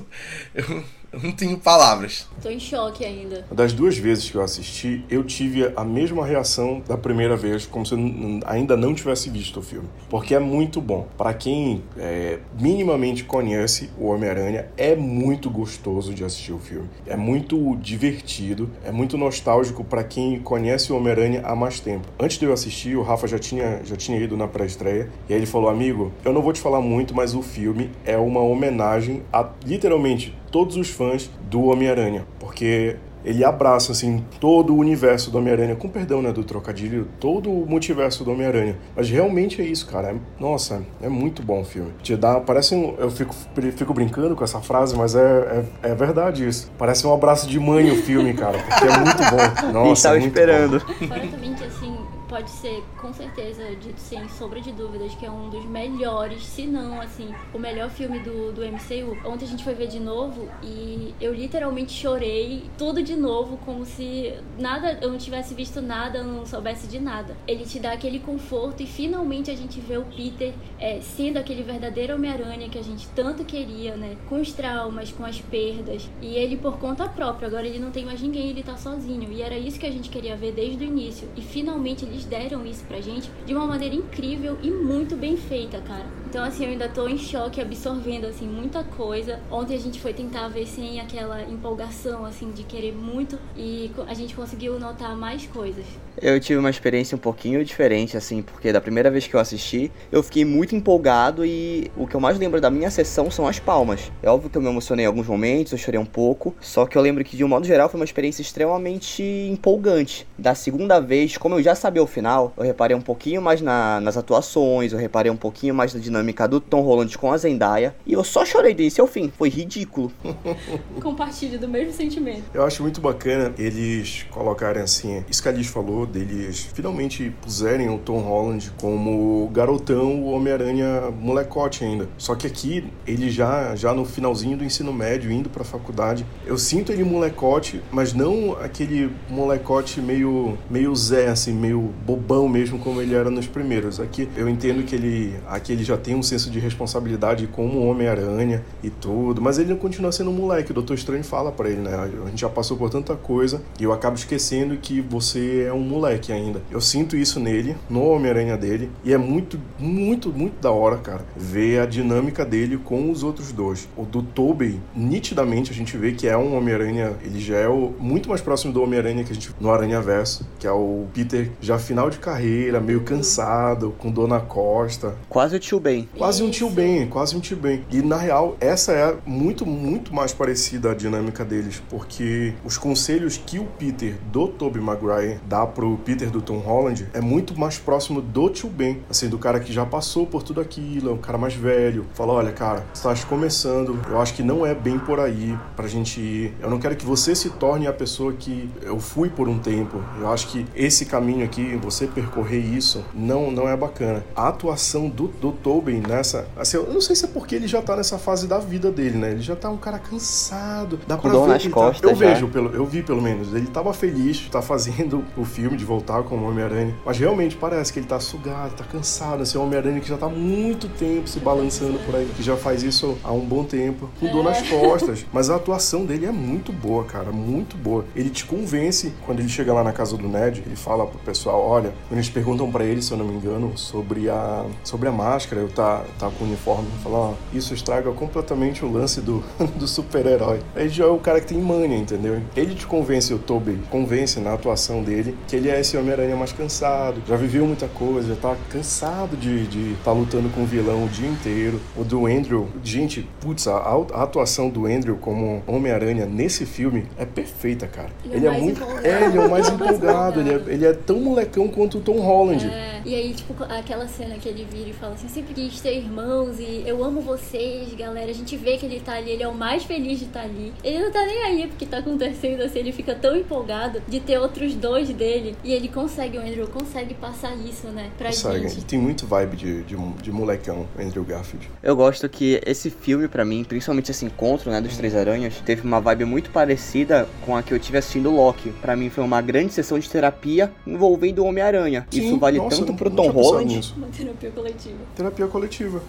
Eu, 0.52 0.82
eu 1.12 1.20
não 1.20 1.32
tenho 1.32 1.58
palavras. 1.58 2.28
Tô 2.42 2.50
em 2.50 2.60
choque 2.60 3.04
ainda. 3.04 3.46
Das 3.50 3.72
duas 3.72 3.96
vezes 3.96 4.30
que 4.30 4.36
eu 4.36 4.42
assisti, 4.42 5.04
eu 5.10 5.24
tive 5.24 5.72
a 5.74 5.84
mesma 5.84 6.24
reação 6.24 6.82
da 6.86 6.96
primeira 6.96 7.36
vez, 7.36 7.66
como 7.66 7.84
se 7.86 7.94
eu 7.94 7.98
ainda 8.46 8.76
não 8.76 8.94
tivesse 8.94 9.30
visto 9.30 9.60
o 9.60 9.62
filme. 9.62 9.88
Porque 10.08 10.34
é 10.34 10.38
muito 10.38 10.80
bom. 10.80 11.08
Para 11.16 11.32
quem 11.32 11.82
é, 11.96 12.38
minimamente 12.58 13.24
conhece 13.24 13.90
o 13.98 14.08
Homem-Aranha, 14.08 14.68
é 14.76 14.94
muito 14.94 15.48
gostoso 15.48 16.12
de 16.12 16.24
assistir 16.24 16.52
o 16.52 16.58
filme. 16.58 16.88
É 17.06 17.16
muito 17.16 17.76
divertido, 17.76 18.70
é 18.84 18.92
muito 18.92 19.16
nostálgico 19.16 19.82
para 19.82 20.04
quem 20.04 20.38
conhece 20.40 20.92
o 20.92 20.96
Homem-Aranha 20.96 21.42
há 21.44 21.56
mais 21.56 21.80
tempo. 21.80 22.06
Antes 22.20 22.38
de 22.38 22.44
eu 22.44 22.52
assistir, 22.52 22.96
o 22.96 23.02
Rafa 23.02 23.26
já 23.26 23.38
tinha, 23.38 23.80
já 23.84 23.96
tinha 23.96 24.18
ido 24.18 24.36
na 24.36 24.46
pré-estreia, 24.46 25.10
e 25.28 25.32
aí 25.32 25.38
ele 25.38 25.46
falou: 25.46 25.70
Amigo, 25.70 26.12
eu 26.24 26.32
não 26.32 26.42
vou 26.42 26.52
te 26.52 26.60
falar 26.60 26.80
muito, 26.80 27.14
mas 27.14 27.34
o 27.34 27.42
filme 27.42 27.90
é 28.04 28.16
uma 28.16 28.40
homenagem 28.40 29.22
a 29.32 29.48
literalmente 29.64 30.34
todos 30.50 30.76
os 30.76 30.88
fãs 30.90 31.30
do 31.50 31.64
Homem-Aranha, 31.64 32.26
porque 32.38 32.96
ele 33.24 33.44
abraça 33.44 33.92
assim 33.92 34.24
todo 34.40 34.74
o 34.74 34.78
universo 34.78 35.30
do 35.30 35.38
Homem-Aranha, 35.38 35.74
com 35.76 35.88
perdão, 35.88 36.22
né, 36.22 36.32
do 36.32 36.44
trocadilho, 36.44 37.08
todo 37.18 37.50
o 37.50 37.66
multiverso 37.68 38.24
do 38.24 38.30
Homem-Aranha. 38.30 38.76
Mas 38.96 39.10
realmente 39.10 39.60
é 39.60 39.64
isso, 39.64 39.86
cara. 39.86 40.12
É- 40.12 40.14
nossa, 40.40 40.82
é 41.02 41.08
muito 41.08 41.42
bom 41.42 41.60
o 41.60 41.64
filme. 41.64 41.90
Te 42.02 42.16
dá, 42.16 42.40
parece 42.40 42.74
um, 42.74 42.94
eu 42.98 43.10
fico 43.10 43.34
fico 43.76 43.92
brincando 43.92 44.34
com 44.34 44.44
essa 44.44 44.60
frase, 44.60 44.96
mas 44.96 45.14
é, 45.14 45.64
é, 45.82 45.90
é 45.90 45.94
verdade 45.94 46.46
isso. 46.46 46.70
Parece 46.78 47.06
um 47.06 47.12
abraço 47.12 47.48
de 47.48 47.58
mãe 47.58 47.90
o 47.90 47.96
filme, 48.02 48.32
cara, 48.34 48.58
porque 48.58 48.84
é 48.84 48.98
muito 48.98 49.18
bom. 49.18 49.72
Nossa, 49.72 49.88
gente 49.88 50.02
tava 50.02 50.16
é 50.16 50.20
muito 50.20 50.28
esperando. 50.34 50.80
Fora 50.80 51.26
também 51.26 51.54
que, 51.54 51.64
assim, 51.64 51.96
pode 52.28 52.50
ser, 52.50 52.84
com 53.00 53.12
certeza, 53.12 53.64
dito 53.76 53.98
sem 53.98 54.28
sombra 54.28 54.60
de 54.60 54.70
dúvidas, 54.72 55.14
que 55.14 55.24
é 55.24 55.30
um 55.30 55.48
dos 55.48 55.64
melhores, 55.64 56.44
se 56.44 56.66
não, 56.66 57.00
assim, 57.00 57.34
o 57.54 57.58
melhor 57.58 57.90
filme 57.90 58.18
do, 58.20 58.52
do 58.52 58.60
MCU. 58.62 59.16
Ontem 59.24 59.46
a 59.46 59.48
gente 59.48 59.64
foi 59.64 59.74
ver 59.74 59.88
de 59.88 59.98
novo 59.98 60.48
e 60.62 61.14
eu 61.20 61.34
literalmente 61.34 61.92
chorei 61.92 62.64
tudo 62.76 63.02
de 63.02 63.16
novo, 63.16 63.56
como 63.64 63.84
se 63.84 64.34
nada, 64.58 64.98
eu 65.00 65.10
não 65.10 65.18
tivesse 65.18 65.54
visto 65.54 65.80
nada, 65.80 66.18
eu 66.18 66.24
não 66.24 66.44
soubesse 66.44 66.86
de 66.86 67.00
nada. 67.00 67.36
Ele 67.46 67.64
te 67.64 67.78
dá 67.78 67.92
aquele 67.92 68.18
conforto 68.18 68.82
e 68.82 68.86
finalmente 68.86 69.50
a 69.50 69.56
gente 69.56 69.80
vê 69.80 69.96
o 69.96 70.04
Peter 70.04 70.52
é, 70.78 71.00
sendo 71.00 71.38
aquele 71.38 71.62
verdadeiro 71.62 72.14
Homem-Aranha 72.14 72.68
que 72.68 72.78
a 72.78 72.84
gente 72.84 73.08
tanto 73.08 73.44
queria, 73.44 73.96
né? 73.96 74.16
Com 74.28 74.40
os 74.40 74.52
traumas, 74.52 75.10
com 75.10 75.24
as 75.24 75.40
perdas. 75.40 76.08
E 76.20 76.34
ele 76.34 76.56
por 76.56 76.78
conta 76.78 77.08
própria, 77.08 77.48
agora 77.48 77.66
ele 77.66 77.78
não 77.78 77.90
tem 77.90 78.04
mais 78.04 78.20
ninguém, 78.20 78.50
ele 78.50 78.62
tá 78.62 78.76
sozinho. 78.76 79.32
E 79.32 79.42
era 79.42 79.56
isso 79.56 79.78
que 79.78 79.86
a 79.86 79.90
gente 79.90 80.10
queria 80.10 80.36
ver 80.36 80.52
desde 80.52 80.84
o 80.84 80.86
início. 80.86 81.28
E 81.36 81.40
finalmente 81.40 82.04
eles 82.18 82.24
deram 82.24 82.66
isso 82.66 82.84
pra 82.84 83.00
gente 83.00 83.30
de 83.46 83.54
uma 83.54 83.66
maneira 83.66 83.94
incrível 83.94 84.58
e 84.60 84.70
muito 84.70 85.16
bem 85.16 85.36
feita, 85.36 85.80
cara. 85.80 86.06
Então, 86.28 86.44
assim, 86.44 86.64
eu 86.64 86.72
ainda 86.72 86.90
tô 86.90 87.08
em 87.08 87.16
choque, 87.16 87.58
absorvendo, 87.58 88.26
assim, 88.26 88.46
muita 88.46 88.84
coisa. 88.84 89.40
Ontem 89.50 89.74
a 89.74 89.78
gente 89.80 89.98
foi 89.98 90.12
tentar 90.12 90.46
ver 90.48 90.66
sem 90.66 91.00
aquela 91.00 91.40
empolgação, 91.44 92.26
assim, 92.26 92.50
de 92.50 92.64
querer 92.64 92.92
muito. 92.92 93.38
E 93.56 93.90
a 94.06 94.12
gente 94.12 94.34
conseguiu 94.34 94.78
notar 94.78 95.16
mais 95.16 95.46
coisas. 95.46 95.86
Eu 96.20 96.38
tive 96.38 96.58
uma 96.58 96.68
experiência 96.68 97.16
um 97.16 97.18
pouquinho 97.18 97.64
diferente, 97.64 98.14
assim, 98.14 98.42
porque 98.42 98.72
da 98.72 98.80
primeira 98.80 99.10
vez 99.10 99.26
que 99.26 99.34
eu 99.34 99.40
assisti, 99.40 99.90
eu 100.12 100.22
fiquei 100.22 100.44
muito 100.44 100.74
empolgado 100.76 101.46
e 101.46 101.90
o 101.96 102.06
que 102.06 102.14
eu 102.14 102.20
mais 102.20 102.36
lembro 102.36 102.60
da 102.60 102.68
minha 102.70 102.90
sessão 102.90 103.30
são 103.30 103.46
as 103.46 103.58
palmas. 103.58 104.12
É 104.22 104.28
óbvio 104.28 104.50
que 104.50 104.58
eu 104.58 104.62
me 104.62 104.68
emocionei 104.68 105.04
em 105.04 105.06
alguns 105.06 105.28
momentos, 105.28 105.72
eu 105.72 105.78
chorei 105.78 105.98
um 105.98 106.04
pouco, 106.04 106.54
só 106.60 106.84
que 106.86 106.98
eu 106.98 107.00
lembro 107.02 107.22
que 107.24 107.36
de 107.36 107.44
um 107.44 107.48
modo 107.48 107.64
geral 107.64 107.88
foi 107.88 107.98
uma 108.00 108.04
experiência 108.04 108.42
extremamente 108.42 109.22
empolgante. 109.22 110.26
Da 110.36 110.54
segunda 110.56 110.98
vez, 111.00 111.38
como 111.38 111.54
eu 111.54 111.62
já 111.62 111.74
sabia 111.76 112.02
o 112.02 112.06
final, 112.06 112.52
eu 112.56 112.64
reparei 112.64 112.96
um 112.96 113.00
pouquinho 113.00 113.40
mais 113.40 113.60
na- 113.62 114.00
nas 114.00 114.16
atuações, 114.16 114.92
eu 114.92 114.98
reparei 114.98 115.30
um 115.30 115.36
pouquinho 115.36 115.72
mais 115.74 115.94
na 115.94 116.00
dinâmica 116.00 116.17
do 116.48 116.60
Tom 116.60 116.82
Holland 116.82 117.16
com 117.18 117.32
a 117.32 117.36
Zendaya, 117.36 117.94
e 118.06 118.12
eu 118.12 118.24
só 118.24 118.44
chorei 118.44 118.74
do 118.74 118.82
início 118.82 119.02
ao 119.02 119.08
fim, 119.08 119.32
foi 119.36 119.48
ridículo. 119.48 120.12
Compartilho 121.00 121.58
do 121.58 121.68
mesmo 121.68 121.92
sentimento. 121.92 122.44
Eu 122.52 122.64
acho 122.64 122.82
muito 122.82 123.00
bacana 123.00 123.52
eles 123.58 124.26
colocarem 124.30 124.82
assim, 124.82 125.24
isso 125.28 125.42
que 125.42 125.48
a 125.48 125.52
Liz 125.52 125.66
falou, 125.66 126.06
deles 126.06 126.68
finalmente 126.74 127.32
puserem 127.42 127.88
o 127.88 127.98
Tom 127.98 128.20
Holland 128.20 128.72
como 128.80 129.48
garotão, 129.52 130.22
o 130.22 130.30
Homem-Aranha 130.30 131.10
molecote 131.10 131.84
ainda. 131.84 132.08
Só 132.16 132.34
que 132.34 132.46
aqui, 132.46 132.84
ele 133.06 133.30
já, 133.30 133.74
já 133.74 133.92
no 133.92 134.04
finalzinho 134.04 134.56
do 134.56 134.64
ensino 134.64 134.92
médio, 134.92 135.30
indo 135.30 135.48
pra 135.48 135.64
faculdade, 135.64 136.24
eu 136.46 136.58
sinto 136.58 136.92
ele 136.92 137.04
molecote, 137.04 137.82
mas 137.90 138.12
não 138.12 138.52
aquele 138.60 139.10
molecote 139.28 140.00
meio, 140.00 140.56
meio 140.70 140.94
Zé, 140.94 141.28
assim, 141.28 141.52
meio 141.52 141.92
bobão 142.04 142.48
mesmo, 142.48 142.78
como 142.78 143.00
ele 143.00 143.14
era 143.14 143.30
nos 143.30 143.46
primeiros. 143.46 144.00
Aqui 144.00 144.28
eu 144.36 144.48
entendo 144.48 144.84
que 144.84 144.94
ele, 144.94 145.34
aqui 145.46 145.72
ele 145.72 145.84
já 145.84 145.96
tem 145.96 146.07
um 146.14 146.22
senso 146.22 146.50
de 146.50 146.58
responsabilidade 146.58 147.46
como 147.46 147.86
Homem-Aranha 147.86 148.64
e 148.82 148.90
tudo, 148.90 149.40
mas 149.40 149.58
ele 149.58 149.74
continua 149.74 150.12
sendo 150.12 150.30
um 150.30 150.34
moleque. 150.34 150.70
O 150.70 150.74
Doutor 150.74 150.94
Estranho 150.94 151.24
fala 151.24 151.52
pra 151.52 151.68
ele, 151.68 151.80
né? 151.80 151.94
A 151.94 152.28
gente 152.28 152.40
já 152.40 152.48
passou 152.48 152.76
por 152.76 152.90
tanta 152.90 153.14
coisa 153.14 153.62
e 153.78 153.84
eu 153.84 153.92
acabo 153.92 154.16
esquecendo 154.16 154.76
que 154.76 155.00
você 155.00 155.66
é 155.68 155.72
um 155.72 155.80
moleque 155.80 156.32
ainda. 156.32 156.62
Eu 156.70 156.80
sinto 156.80 157.16
isso 157.16 157.40
nele, 157.40 157.76
no 157.88 158.04
Homem-Aranha 158.08 158.56
dele, 158.56 158.90
e 159.04 159.12
é 159.12 159.18
muito, 159.18 159.60
muito, 159.78 160.30
muito 160.30 160.60
da 160.60 160.70
hora, 160.70 160.96
cara, 160.98 161.24
ver 161.36 161.80
a 161.80 161.86
dinâmica 161.86 162.44
dele 162.44 162.76
com 162.76 163.10
os 163.10 163.22
outros 163.22 163.52
dois. 163.52 163.88
O 163.96 164.04
do 164.04 164.22
Tobey, 164.22 164.80
nitidamente 164.94 165.70
a 165.70 165.74
gente 165.74 165.96
vê 165.96 166.12
que 166.12 166.28
é 166.28 166.36
um 166.36 166.56
Homem-Aranha, 166.56 167.16
ele 167.22 167.40
já 167.40 167.56
é 167.56 167.68
o, 167.68 167.92
muito 167.98 168.28
mais 168.28 168.40
próximo 168.40 168.72
do 168.72 168.82
Homem-Aranha 168.82 169.24
que 169.24 169.32
a 169.32 169.34
gente 169.34 169.48
no 169.60 169.70
Aranha 169.70 170.00
Verso, 170.00 170.46
que 170.58 170.66
é 170.66 170.72
o 170.72 171.06
Peter 171.12 171.50
já 171.60 171.78
final 171.78 172.10
de 172.10 172.18
carreira, 172.18 172.80
meio 172.80 173.00
cansado, 173.02 173.94
com 173.98 174.10
dor 174.10 174.28
na 174.28 174.40
costa. 174.40 175.16
Quase 175.28 175.56
o 175.56 175.58
tio 175.58 175.80
Ben. 175.80 175.97
Quase 176.16 176.42
um 176.42 176.50
tio. 176.50 176.68
Ben, 176.68 177.08
quase 177.08 177.36
um 177.36 177.40
tio 177.40 177.56
Ben. 177.56 177.84
E 177.90 178.02
na 178.02 178.16
real, 178.16 178.56
essa 178.60 178.92
é 178.92 179.16
muito, 179.26 179.64
muito 179.64 180.14
mais 180.14 180.32
parecida 180.32 180.90
a 180.90 180.94
dinâmica 180.94 181.44
deles, 181.44 181.82
porque 181.88 182.54
os 182.64 182.76
conselhos 182.76 183.36
que 183.36 183.58
o 183.58 183.64
Peter 183.64 184.16
do 184.30 184.48
Tobey 184.48 184.80
Maguire 184.80 185.40
dá 185.46 185.66
pro 185.66 185.96
Peter 186.04 186.30
do 186.30 186.40
Tom 186.40 186.58
Holland 186.58 187.08
é 187.12 187.20
muito 187.20 187.58
mais 187.58 187.78
próximo 187.78 188.20
do 188.20 188.48
tio 188.50 188.68
Ben, 188.68 189.02
assim, 189.08 189.28
do 189.28 189.38
cara 189.38 189.58
que 189.60 189.72
já 189.72 189.84
passou 189.86 190.26
por 190.26 190.42
tudo 190.42 190.60
aquilo, 190.60 191.10
é 191.10 191.12
um 191.12 191.18
cara 191.18 191.38
mais 191.38 191.54
velho. 191.54 192.06
Fala, 192.12 192.34
olha, 192.34 192.52
cara, 192.52 192.86
estás 192.92 193.24
começando, 193.24 193.98
eu 194.08 194.20
acho 194.20 194.34
que 194.34 194.42
não 194.42 194.64
é 194.64 194.74
bem 194.74 194.98
por 194.98 195.18
aí 195.18 195.56
pra 195.74 195.88
gente 195.88 196.20
ir. 196.20 196.54
Eu 196.60 196.70
não 196.70 196.78
quero 196.78 196.96
que 196.96 197.06
você 197.06 197.34
se 197.34 197.50
torne 197.50 197.86
a 197.86 197.92
pessoa 197.92 198.32
que 198.32 198.70
eu 198.82 199.00
fui 199.00 199.28
por 199.28 199.48
um 199.48 199.58
tempo. 199.58 200.02
Eu 200.20 200.30
acho 200.30 200.48
que 200.48 200.66
esse 200.74 201.06
caminho 201.06 201.44
aqui, 201.44 201.76
você 201.76 202.06
percorrer 202.06 202.60
isso 202.60 203.04
não, 203.14 203.50
não 203.50 203.68
é 203.68 203.76
bacana. 203.76 204.24
A 204.34 204.48
atuação 204.48 205.08
do, 205.08 205.28
do 205.28 205.52
Tobey 205.52 205.87
nessa. 205.94 206.46
Assim, 206.56 206.76
eu 206.76 206.92
não 206.92 207.00
sei 207.00 207.16
se 207.16 207.24
é 207.24 207.28
porque 207.28 207.54
ele 207.54 207.66
já 207.66 207.80
tá 207.82 207.96
nessa 207.96 208.18
fase 208.18 208.46
da 208.46 208.58
vida 208.58 208.90
dele, 208.90 209.16
né? 209.18 209.30
Ele 209.32 209.42
já 209.42 209.56
tá 209.56 209.70
um 209.70 209.76
cara 209.76 209.98
cansado. 209.98 210.98
Dá 211.06 211.16
Com 211.16 211.22
pra 211.22 211.32
dor 211.32 211.46
ver 211.46 211.52
nas 211.52 211.62
que 211.62 211.68
ele 211.68 211.74
costas 211.74 212.00
tá... 212.00 212.08
Eu 212.08 212.14
já. 212.16 212.26
vejo, 212.34 212.48
pelo, 212.48 212.74
eu 212.74 212.86
vi 212.86 213.02
pelo 213.02 213.22
menos. 213.22 213.54
Ele 213.54 213.66
tava 213.66 213.92
feliz 213.92 214.36
de 214.36 214.46
estar 214.46 214.62
fazendo 214.62 215.24
o 215.36 215.44
filme, 215.44 215.76
de 215.76 215.84
voltar 215.84 216.22
como 216.22 216.48
Homem-Aranha. 216.48 216.94
Mas 217.04 217.18
realmente 217.18 217.56
parece 217.56 217.92
que 217.92 217.98
ele 217.98 218.06
tá 218.06 218.20
sugado, 218.20 218.74
tá 218.74 218.84
cansado. 218.84 219.42
Assim, 219.42 219.56
é 219.56 219.60
um 219.60 219.64
Homem-Aranha 219.64 220.00
que 220.00 220.08
já 220.08 220.16
tá 220.16 220.26
há 220.26 220.30
muito 220.30 220.88
tempo 220.88 221.28
se 221.28 221.40
balançando 221.40 221.98
por 222.00 222.14
aí. 222.14 222.28
Que 222.36 222.42
já 222.42 222.56
faz 222.56 222.82
isso 222.82 223.16
há 223.24 223.32
um 223.32 223.40
bom 223.40 223.64
tempo. 223.64 224.08
Com 224.20 224.30
dor 224.30 224.44
nas 224.44 224.62
costas. 224.68 225.24
Mas 225.32 225.50
a 225.50 225.56
atuação 225.56 226.04
dele 226.04 226.26
é 226.26 226.32
muito 226.32 226.72
boa, 226.72 227.04
cara. 227.04 227.32
Muito 227.32 227.76
boa. 227.76 228.04
Ele 228.14 228.30
te 228.30 228.44
convence 228.44 229.12
quando 229.24 229.40
ele 229.40 229.48
chega 229.48 229.72
lá 229.72 229.82
na 229.82 229.92
casa 229.92 230.16
do 230.16 230.28
Ned. 230.28 230.62
Ele 230.64 230.76
fala 230.76 231.06
pro 231.06 231.18
pessoal: 231.20 231.60
olha, 231.66 231.92
quando 232.08 232.18
eles 232.18 232.28
perguntam 232.30 232.70
pra 232.70 232.84
ele, 232.84 233.02
se 233.02 233.12
eu 233.12 233.18
não 233.18 233.24
me 233.24 233.34
engano, 233.34 233.76
sobre 233.76 234.28
a, 234.28 234.64
sobre 234.82 235.08
a 235.08 235.12
máscara, 235.12 235.60
eu 235.60 235.68
tá, 235.78 236.04
tá 236.18 236.30
com 236.30 236.44
o 236.44 236.46
uniforme. 236.48 236.88
Ele 236.88 237.02
fala: 237.02 237.18
ó, 237.18 237.34
isso 237.52 237.72
estraga 237.72 238.10
completamente 238.10 238.84
o 238.84 238.90
lance 238.90 239.20
do, 239.20 239.44
do 239.78 239.86
super-herói. 239.86 240.60
Ele 240.74 240.88
já 240.88 241.04
é 241.04 241.08
o 241.08 241.18
cara 241.18 241.40
que 241.40 241.46
tem 241.46 241.58
mania, 241.58 241.96
entendeu? 241.96 242.40
Ele 242.56 242.74
te 242.74 242.86
convence, 242.86 243.32
o 243.32 243.38
Tobey, 243.38 243.78
convence 243.88 244.40
na 244.40 244.52
atuação 244.52 245.02
dele 245.02 245.36
que 245.46 245.54
ele 245.54 245.70
é 245.70 245.80
esse 245.80 245.96
Homem-Aranha 245.96 246.34
mais 246.34 246.52
cansado, 246.52 247.22
já 247.26 247.36
viveu 247.36 247.64
muita 247.66 247.86
coisa, 247.86 248.34
já 248.34 248.40
tá 248.40 248.56
cansado 248.70 249.36
de 249.36 249.62
estar 249.62 249.70
de 249.70 249.96
tá 250.04 250.12
lutando 250.12 250.48
com 250.50 250.62
o 250.62 250.66
vilão 250.66 251.04
o 251.04 251.08
dia 251.08 251.28
inteiro. 251.28 251.80
O 251.96 252.02
do 252.02 252.26
Andrew, 252.26 252.68
gente, 252.82 253.28
putz, 253.40 253.68
a, 253.68 253.76
a 253.76 254.22
atuação 254.22 254.68
do 254.68 254.86
Andrew 254.86 255.16
como 255.16 255.62
Homem-Aranha 255.66 256.26
nesse 256.26 256.66
filme 256.66 257.06
é 257.16 257.24
perfeita, 257.24 257.86
cara. 257.86 258.10
Ele 258.24 258.34
é 258.34 258.36
Ele 258.36 258.46
é 258.46 258.60
muito. 258.60 258.82
empolgado. 258.82 259.06
É, 259.06 259.24
ele 259.24 259.38
é 259.38 259.40
o 259.40 259.50
mais 259.50 259.68
empolgado, 259.70 260.40
ele 260.40 260.50
é, 260.50 260.62
ele 260.66 260.86
é 260.86 260.92
tão 260.92 261.20
molecão 261.20 261.68
quanto 261.68 261.98
o 261.98 262.00
Tom 262.00 262.18
Holland. 262.20 262.66
É, 262.66 263.00
e 263.04 263.14
aí, 263.14 263.34
tipo, 263.34 263.54
aquela 263.64 264.08
cena 264.08 264.34
que 264.36 264.48
ele 264.48 264.66
vira 264.70 264.90
e 264.90 264.92
fala 264.92 265.14
assim, 265.14 265.28
sempre 265.28 265.54
quis 265.68 265.80
ter 265.80 265.96
irmãos 265.96 266.58
e 266.58 266.82
eu 266.86 267.02
amo 267.04 267.20
vocês, 267.20 267.92
galera. 267.94 268.30
A 268.30 268.34
gente 268.34 268.56
vê 268.56 268.76
que 268.76 268.86
ele 268.86 269.00
tá 269.00 269.12
ali, 269.14 269.30
ele 269.32 269.42
é 269.42 269.48
o 269.48 269.54
mais 269.54 269.84
feliz 269.84 270.18
de 270.18 270.24
estar 270.26 270.42
ali. 270.42 270.72
Ele 270.82 270.98
não 270.98 271.10
tá 271.12 271.24
nem 271.24 271.42
aí 271.44 271.66
porque 271.66 271.86
tá 271.86 271.98
acontecendo 271.98 272.62
assim, 272.62 272.78
ele 272.78 272.92
fica 272.92 273.14
tão 273.14 273.36
empolgado 273.36 274.00
de 274.08 274.20
ter 274.20 274.38
outros 274.38 274.74
dois 274.74 275.08
dele. 275.10 275.56
E 275.62 275.72
ele 275.72 275.88
consegue, 275.88 276.38
o 276.38 276.40
Andrew 276.40 276.66
consegue 276.68 277.14
passar 277.14 277.54
isso, 277.56 277.88
né, 277.88 278.10
pra 278.16 278.28
Consegue. 278.28 278.56
Ele 278.56 278.68
gente. 278.68 278.84
tem 278.84 278.98
muito 278.98 279.26
vibe 279.26 279.56
de, 279.56 279.82
de, 279.84 279.96
de 280.22 280.32
molecão, 280.32 280.86
Andrew 280.98 281.24
Garfield. 281.24 281.68
Eu 281.82 281.94
gosto 281.96 282.28
que 282.28 282.60
esse 282.66 282.90
filme, 282.90 283.28
pra 283.28 283.44
mim, 283.44 283.64
principalmente 283.64 284.10
esse 284.10 284.24
encontro, 284.24 284.70
né, 284.70 284.80
dos 284.80 284.96
Três 284.96 285.14
Aranhas, 285.14 285.54
teve 285.64 285.82
uma 285.86 286.00
vibe 286.00 286.24
muito 286.24 286.50
parecida 286.50 287.28
com 287.44 287.56
a 287.56 287.62
que 287.62 287.72
eu 287.72 287.78
tive 287.78 287.98
assistindo 287.98 288.30
Loki. 288.30 288.70
Pra 288.80 288.96
mim 288.96 289.10
foi 289.10 289.22
uma 289.24 289.40
grande 289.40 289.72
sessão 289.72 289.98
de 289.98 290.08
terapia 290.08 290.72
envolvendo 290.86 291.40
o 291.40 291.46
Homem-Aranha. 291.46 292.06
Isso 292.12 292.38
vale 292.38 292.58
nossa, 292.58 292.76
tanto 292.76 292.88
não- 292.90 292.96
pro 292.96 293.10
não 293.10 293.16
Tom 293.16 293.30
Holland, 293.30 293.94
terapia 294.16 294.50
coletiva. 294.50 294.96
Terapia 295.14 295.46
coletiva. 295.46 295.57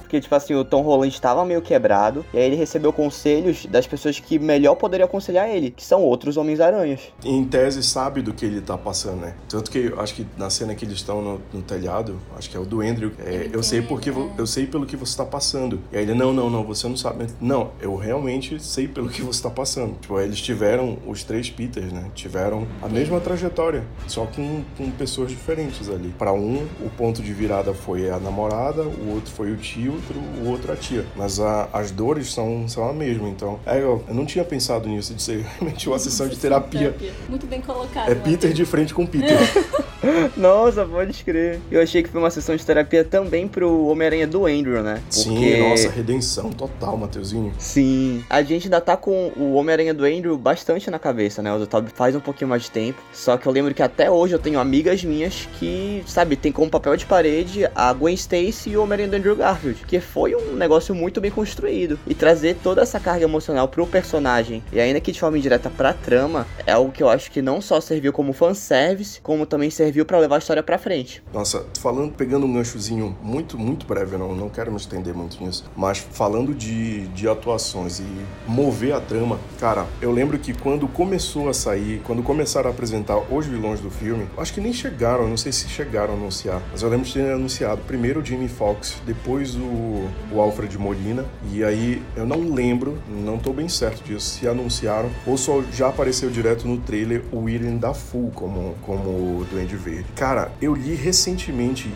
Porque, 0.01 0.19
tipo 0.21 0.33
assim, 0.35 0.53
o 0.53 0.63
Tom 0.63 0.81
Holland 0.81 1.19
tava 1.19 1.43
meio 1.45 1.61
quebrado, 1.61 2.25
e 2.33 2.37
aí 2.37 2.43
ele 2.43 2.55
recebeu 2.55 2.91
conselhos 2.93 3.65
das 3.65 3.87
pessoas 3.87 4.19
que 4.19 4.37
melhor 4.37 4.75
poderiam 4.75 5.05
aconselhar 5.05 5.49
ele, 5.49 5.71
que 5.71 5.83
são 5.83 6.01
outros 6.03 6.37
Homens-Aranhas. 6.37 7.01
em 7.23 7.43
tese 7.45 7.81
sabe 7.83 8.21
do 8.21 8.33
que 8.33 8.45
ele 8.45 8.61
tá 8.61 8.77
passando, 8.77 9.21
né? 9.21 9.33
Tanto 9.47 9.71
que 9.71 9.77
eu 9.79 9.99
acho 9.99 10.13
que 10.13 10.25
na 10.37 10.49
cena 10.49 10.75
que 10.75 10.85
eles 10.85 10.97
estão 10.97 11.21
no, 11.21 11.41
no 11.53 11.61
telhado, 11.61 12.19
acho 12.37 12.49
que 12.49 12.57
é 12.57 12.59
o 12.59 12.65
do 12.65 12.81
Andrew, 12.81 13.11
é, 13.25 13.49
eu 13.51 13.63
sei 13.63 13.81
porque 13.81 14.11
vo- 14.11 14.31
é. 14.37 14.41
eu 14.41 14.47
sei 14.47 14.65
pelo 14.67 14.85
que 14.85 14.95
você 14.95 15.15
tá 15.17 15.25
passando. 15.25 15.79
E 15.91 15.97
aí 15.97 16.03
ele, 16.03 16.13
não, 16.13 16.33
não, 16.33 16.49
não, 16.49 16.63
você 16.63 16.87
não 16.87 16.97
sabe. 16.97 17.27
Não, 17.39 17.71
eu 17.81 17.95
realmente 17.95 18.61
sei 18.63 18.87
pelo 18.87 19.09
que 19.09 19.21
você 19.21 19.41
tá 19.43 19.49
passando. 19.49 19.95
Tipo, 19.99 20.19
eles 20.19 20.39
tiveram, 20.41 20.97
os 21.07 21.23
três 21.23 21.49
Peters, 21.49 21.91
né? 21.91 22.05
Tiveram 22.13 22.67
a 22.81 22.87
mesma 22.87 23.19
trajetória, 23.19 23.83
só 24.07 24.25
com, 24.25 24.61
com 24.77 24.89
pessoas 24.91 25.29
diferentes 25.31 25.89
ali. 25.89 26.13
Pra 26.17 26.33
um, 26.33 26.67
o 26.85 26.89
ponto 26.89 27.21
de 27.21 27.33
virada 27.33 27.73
foi 27.73 28.09
a 28.09 28.19
namorada, 28.19 28.83
o 28.83 29.13
outro 29.13 29.28
foi 29.29 29.51
o 29.51 29.57
tio, 29.57 29.93
outro- 29.93 30.19
o 30.43 30.47
outro 30.49 30.71
a 30.71 30.75
tia. 30.75 31.05
Mas 31.15 31.39
a- 31.39 31.69
as 31.73 31.91
dores 31.91 32.33
são, 32.33 32.67
são 32.67 32.87
a 32.87 32.93
mesma, 32.93 33.27
então. 33.29 33.59
É, 33.65 33.77
eu, 33.77 34.03
eu 34.07 34.13
não 34.13 34.25
tinha 34.25 34.43
pensado 34.43 34.87
nisso, 34.89 35.13
de 35.13 35.21
ser 35.21 35.45
realmente 35.59 35.87
uma 35.87 35.99
sessão 35.99 36.27
de 36.27 36.35
terapia. 36.37 36.95
Muito 37.27 37.45
bem 37.47 37.61
colocado. 37.61 38.09
É 38.11 38.15
Peter 38.15 38.51
de 38.53 38.65
frente 38.65 38.93
com 38.93 39.05
Peter. 39.05 39.37
Nossa, 40.37 40.85
pode 40.85 41.11
escrever. 41.11 41.59
Eu 41.71 41.81
achei 41.81 42.01
que 42.01 42.09
foi 42.09 42.21
uma 42.21 42.29
sessão 42.29 42.55
de 42.55 42.65
terapia 42.65 43.03
também 43.03 43.47
pro 43.47 43.87
Homem-Aranha 43.87 44.27
do 44.27 44.45
Andrew, 44.45 44.81
né? 44.81 45.01
Sim, 45.09 45.69
nossa, 45.69 45.89
redenção 45.89 46.51
total, 46.51 46.97
Mateuzinho. 46.97 47.53
Sim. 47.57 48.23
A 48.29 48.41
gente 48.41 48.65
ainda 48.65 48.81
tá 48.81 48.95
com 48.95 49.31
o 49.35 49.53
Homem-Aranha 49.53 49.93
do 49.93 50.05
Andrew 50.05 50.37
bastante 50.37 50.89
na 50.89 50.99
cabeça, 50.99 51.41
né? 51.41 51.53
O 51.53 51.59
do 51.59 51.67
Toby 51.67 51.91
faz 51.93 52.15
um 52.15 52.19
pouquinho 52.19 52.49
mais 52.49 52.63
de 52.63 52.71
tempo. 52.71 53.01
Só 53.13 53.37
que 53.37 53.47
eu 53.47 53.51
lembro 53.51 53.73
que 53.73 53.83
até 53.83 54.09
hoje 54.09 54.33
eu 54.33 54.39
tenho 54.39 54.59
amigas 54.59 55.03
minhas 55.03 55.47
que, 55.59 56.03
sabe, 56.07 56.35
tem 56.35 56.51
como 56.51 56.69
papel 56.69 56.95
de 56.95 57.05
parede 57.05 57.69
a 57.75 57.91
Gwen 57.93 58.15
Stacy 58.15 58.71
e 58.71 58.77
o 58.77 58.83
Homem-Aranha 58.83 59.09
do 59.09 59.15
Andrew 59.17 59.35
Garfield. 59.35 59.83
Que 59.85 59.99
foi 59.99 60.35
um 60.35 60.55
negócio 60.55 60.95
muito 60.95 61.19
bem 61.19 61.31
construído. 61.31 61.99
E 62.07 62.13
trazer 62.13 62.57
toda 62.63 62.81
essa 62.81 62.99
carga 62.99 63.25
emocional 63.25 63.67
pro 63.67 63.85
personagem, 63.85 64.63
e 64.71 64.79
ainda 64.79 64.99
que 64.99 65.11
de 65.11 65.19
forma 65.19 65.37
indireta 65.37 65.69
pra 65.69 65.93
trama, 65.93 66.47
é 66.65 66.71
algo 66.71 66.91
que 66.91 67.03
eu 67.03 67.09
acho 67.09 67.31
que 67.31 67.41
não 67.41 67.61
só 67.61 67.81
serviu 67.81 68.13
como 68.13 68.33
fanservice, 68.33 69.19
como 69.21 69.45
também 69.45 69.69
serviu 69.69 69.88
pra 70.05 70.19
levar 70.19 70.35
a 70.35 70.39
história 70.39 70.63
pra 70.63 70.77
frente. 70.77 71.23
Nossa, 71.33 71.65
falando, 71.79 72.13
pegando 72.13 72.45
um 72.45 72.53
ganchozinho 72.53 73.17
muito, 73.21 73.57
muito 73.57 73.85
breve, 73.85 74.17
não, 74.17 74.35
não 74.35 74.49
quero 74.49 74.71
me 74.71 74.77
estender 74.77 75.13
muito 75.13 75.43
nisso, 75.43 75.63
mas 75.75 75.97
falando 75.97 76.53
de, 76.53 77.07
de 77.09 77.27
atuações 77.27 77.99
e 77.99 78.05
mover 78.47 78.93
a 78.93 78.99
trama, 78.99 79.39
cara, 79.59 79.85
eu 80.01 80.11
lembro 80.11 80.37
que 80.37 80.53
quando 80.53 80.87
começou 80.87 81.49
a 81.49 81.53
sair, 81.53 82.01
quando 82.05 82.23
começaram 82.23 82.69
a 82.69 82.73
apresentar 82.73 83.17
os 83.31 83.45
vilões 83.45 83.79
do 83.79 83.89
filme, 83.89 84.27
acho 84.37 84.53
que 84.53 84.61
nem 84.61 84.73
chegaram, 84.73 85.27
não 85.27 85.37
sei 85.37 85.51
se 85.51 85.67
chegaram 85.67 86.13
a 86.13 86.17
anunciar, 86.17 86.61
mas 86.71 86.81
eu 86.81 86.89
lembro 86.89 87.05
de 87.05 87.13
ter 87.13 87.31
anunciado 87.31 87.81
primeiro 87.87 88.21
o 88.21 88.25
Jamie 88.25 88.47
Foxx, 88.47 89.01
depois 89.05 89.55
o, 89.55 90.09
o 90.31 90.39
Alfred 90.39 90.77
Molina, 90.77 91.25
e 91.51 91.63
aí 91.63 92.01
eu 92.15 92.25
não 92.25 92.53
lembro, 92.53 92.97
não 93.07 93.37
tô 93.37 93.53
bem 93.53 93.69
certo 93.69 94.03
disso, 94.03 94.39
se 94.39 94.47
anunciaram 94.47 95.09
ou 95.25 95.37
só 95.37 95.61
já 95.71 95.89
apareceu 95.89 96.29
direto 96.29 96.67
no 96.67 96.77
trailer 96.77 97.23
o 97.31 97.39
William 97.39 97.75
Dafoe 97.75 98.31
como, 98.33 98.75
como 98.81 99.09
o 99.09 99.47
Duende 99.49 99.75
Verde. 99.79 100.05
Cara, 100.15 100.51
eu 100.61 100.75
li 100.75 100.93
recentemente 100.93 101.89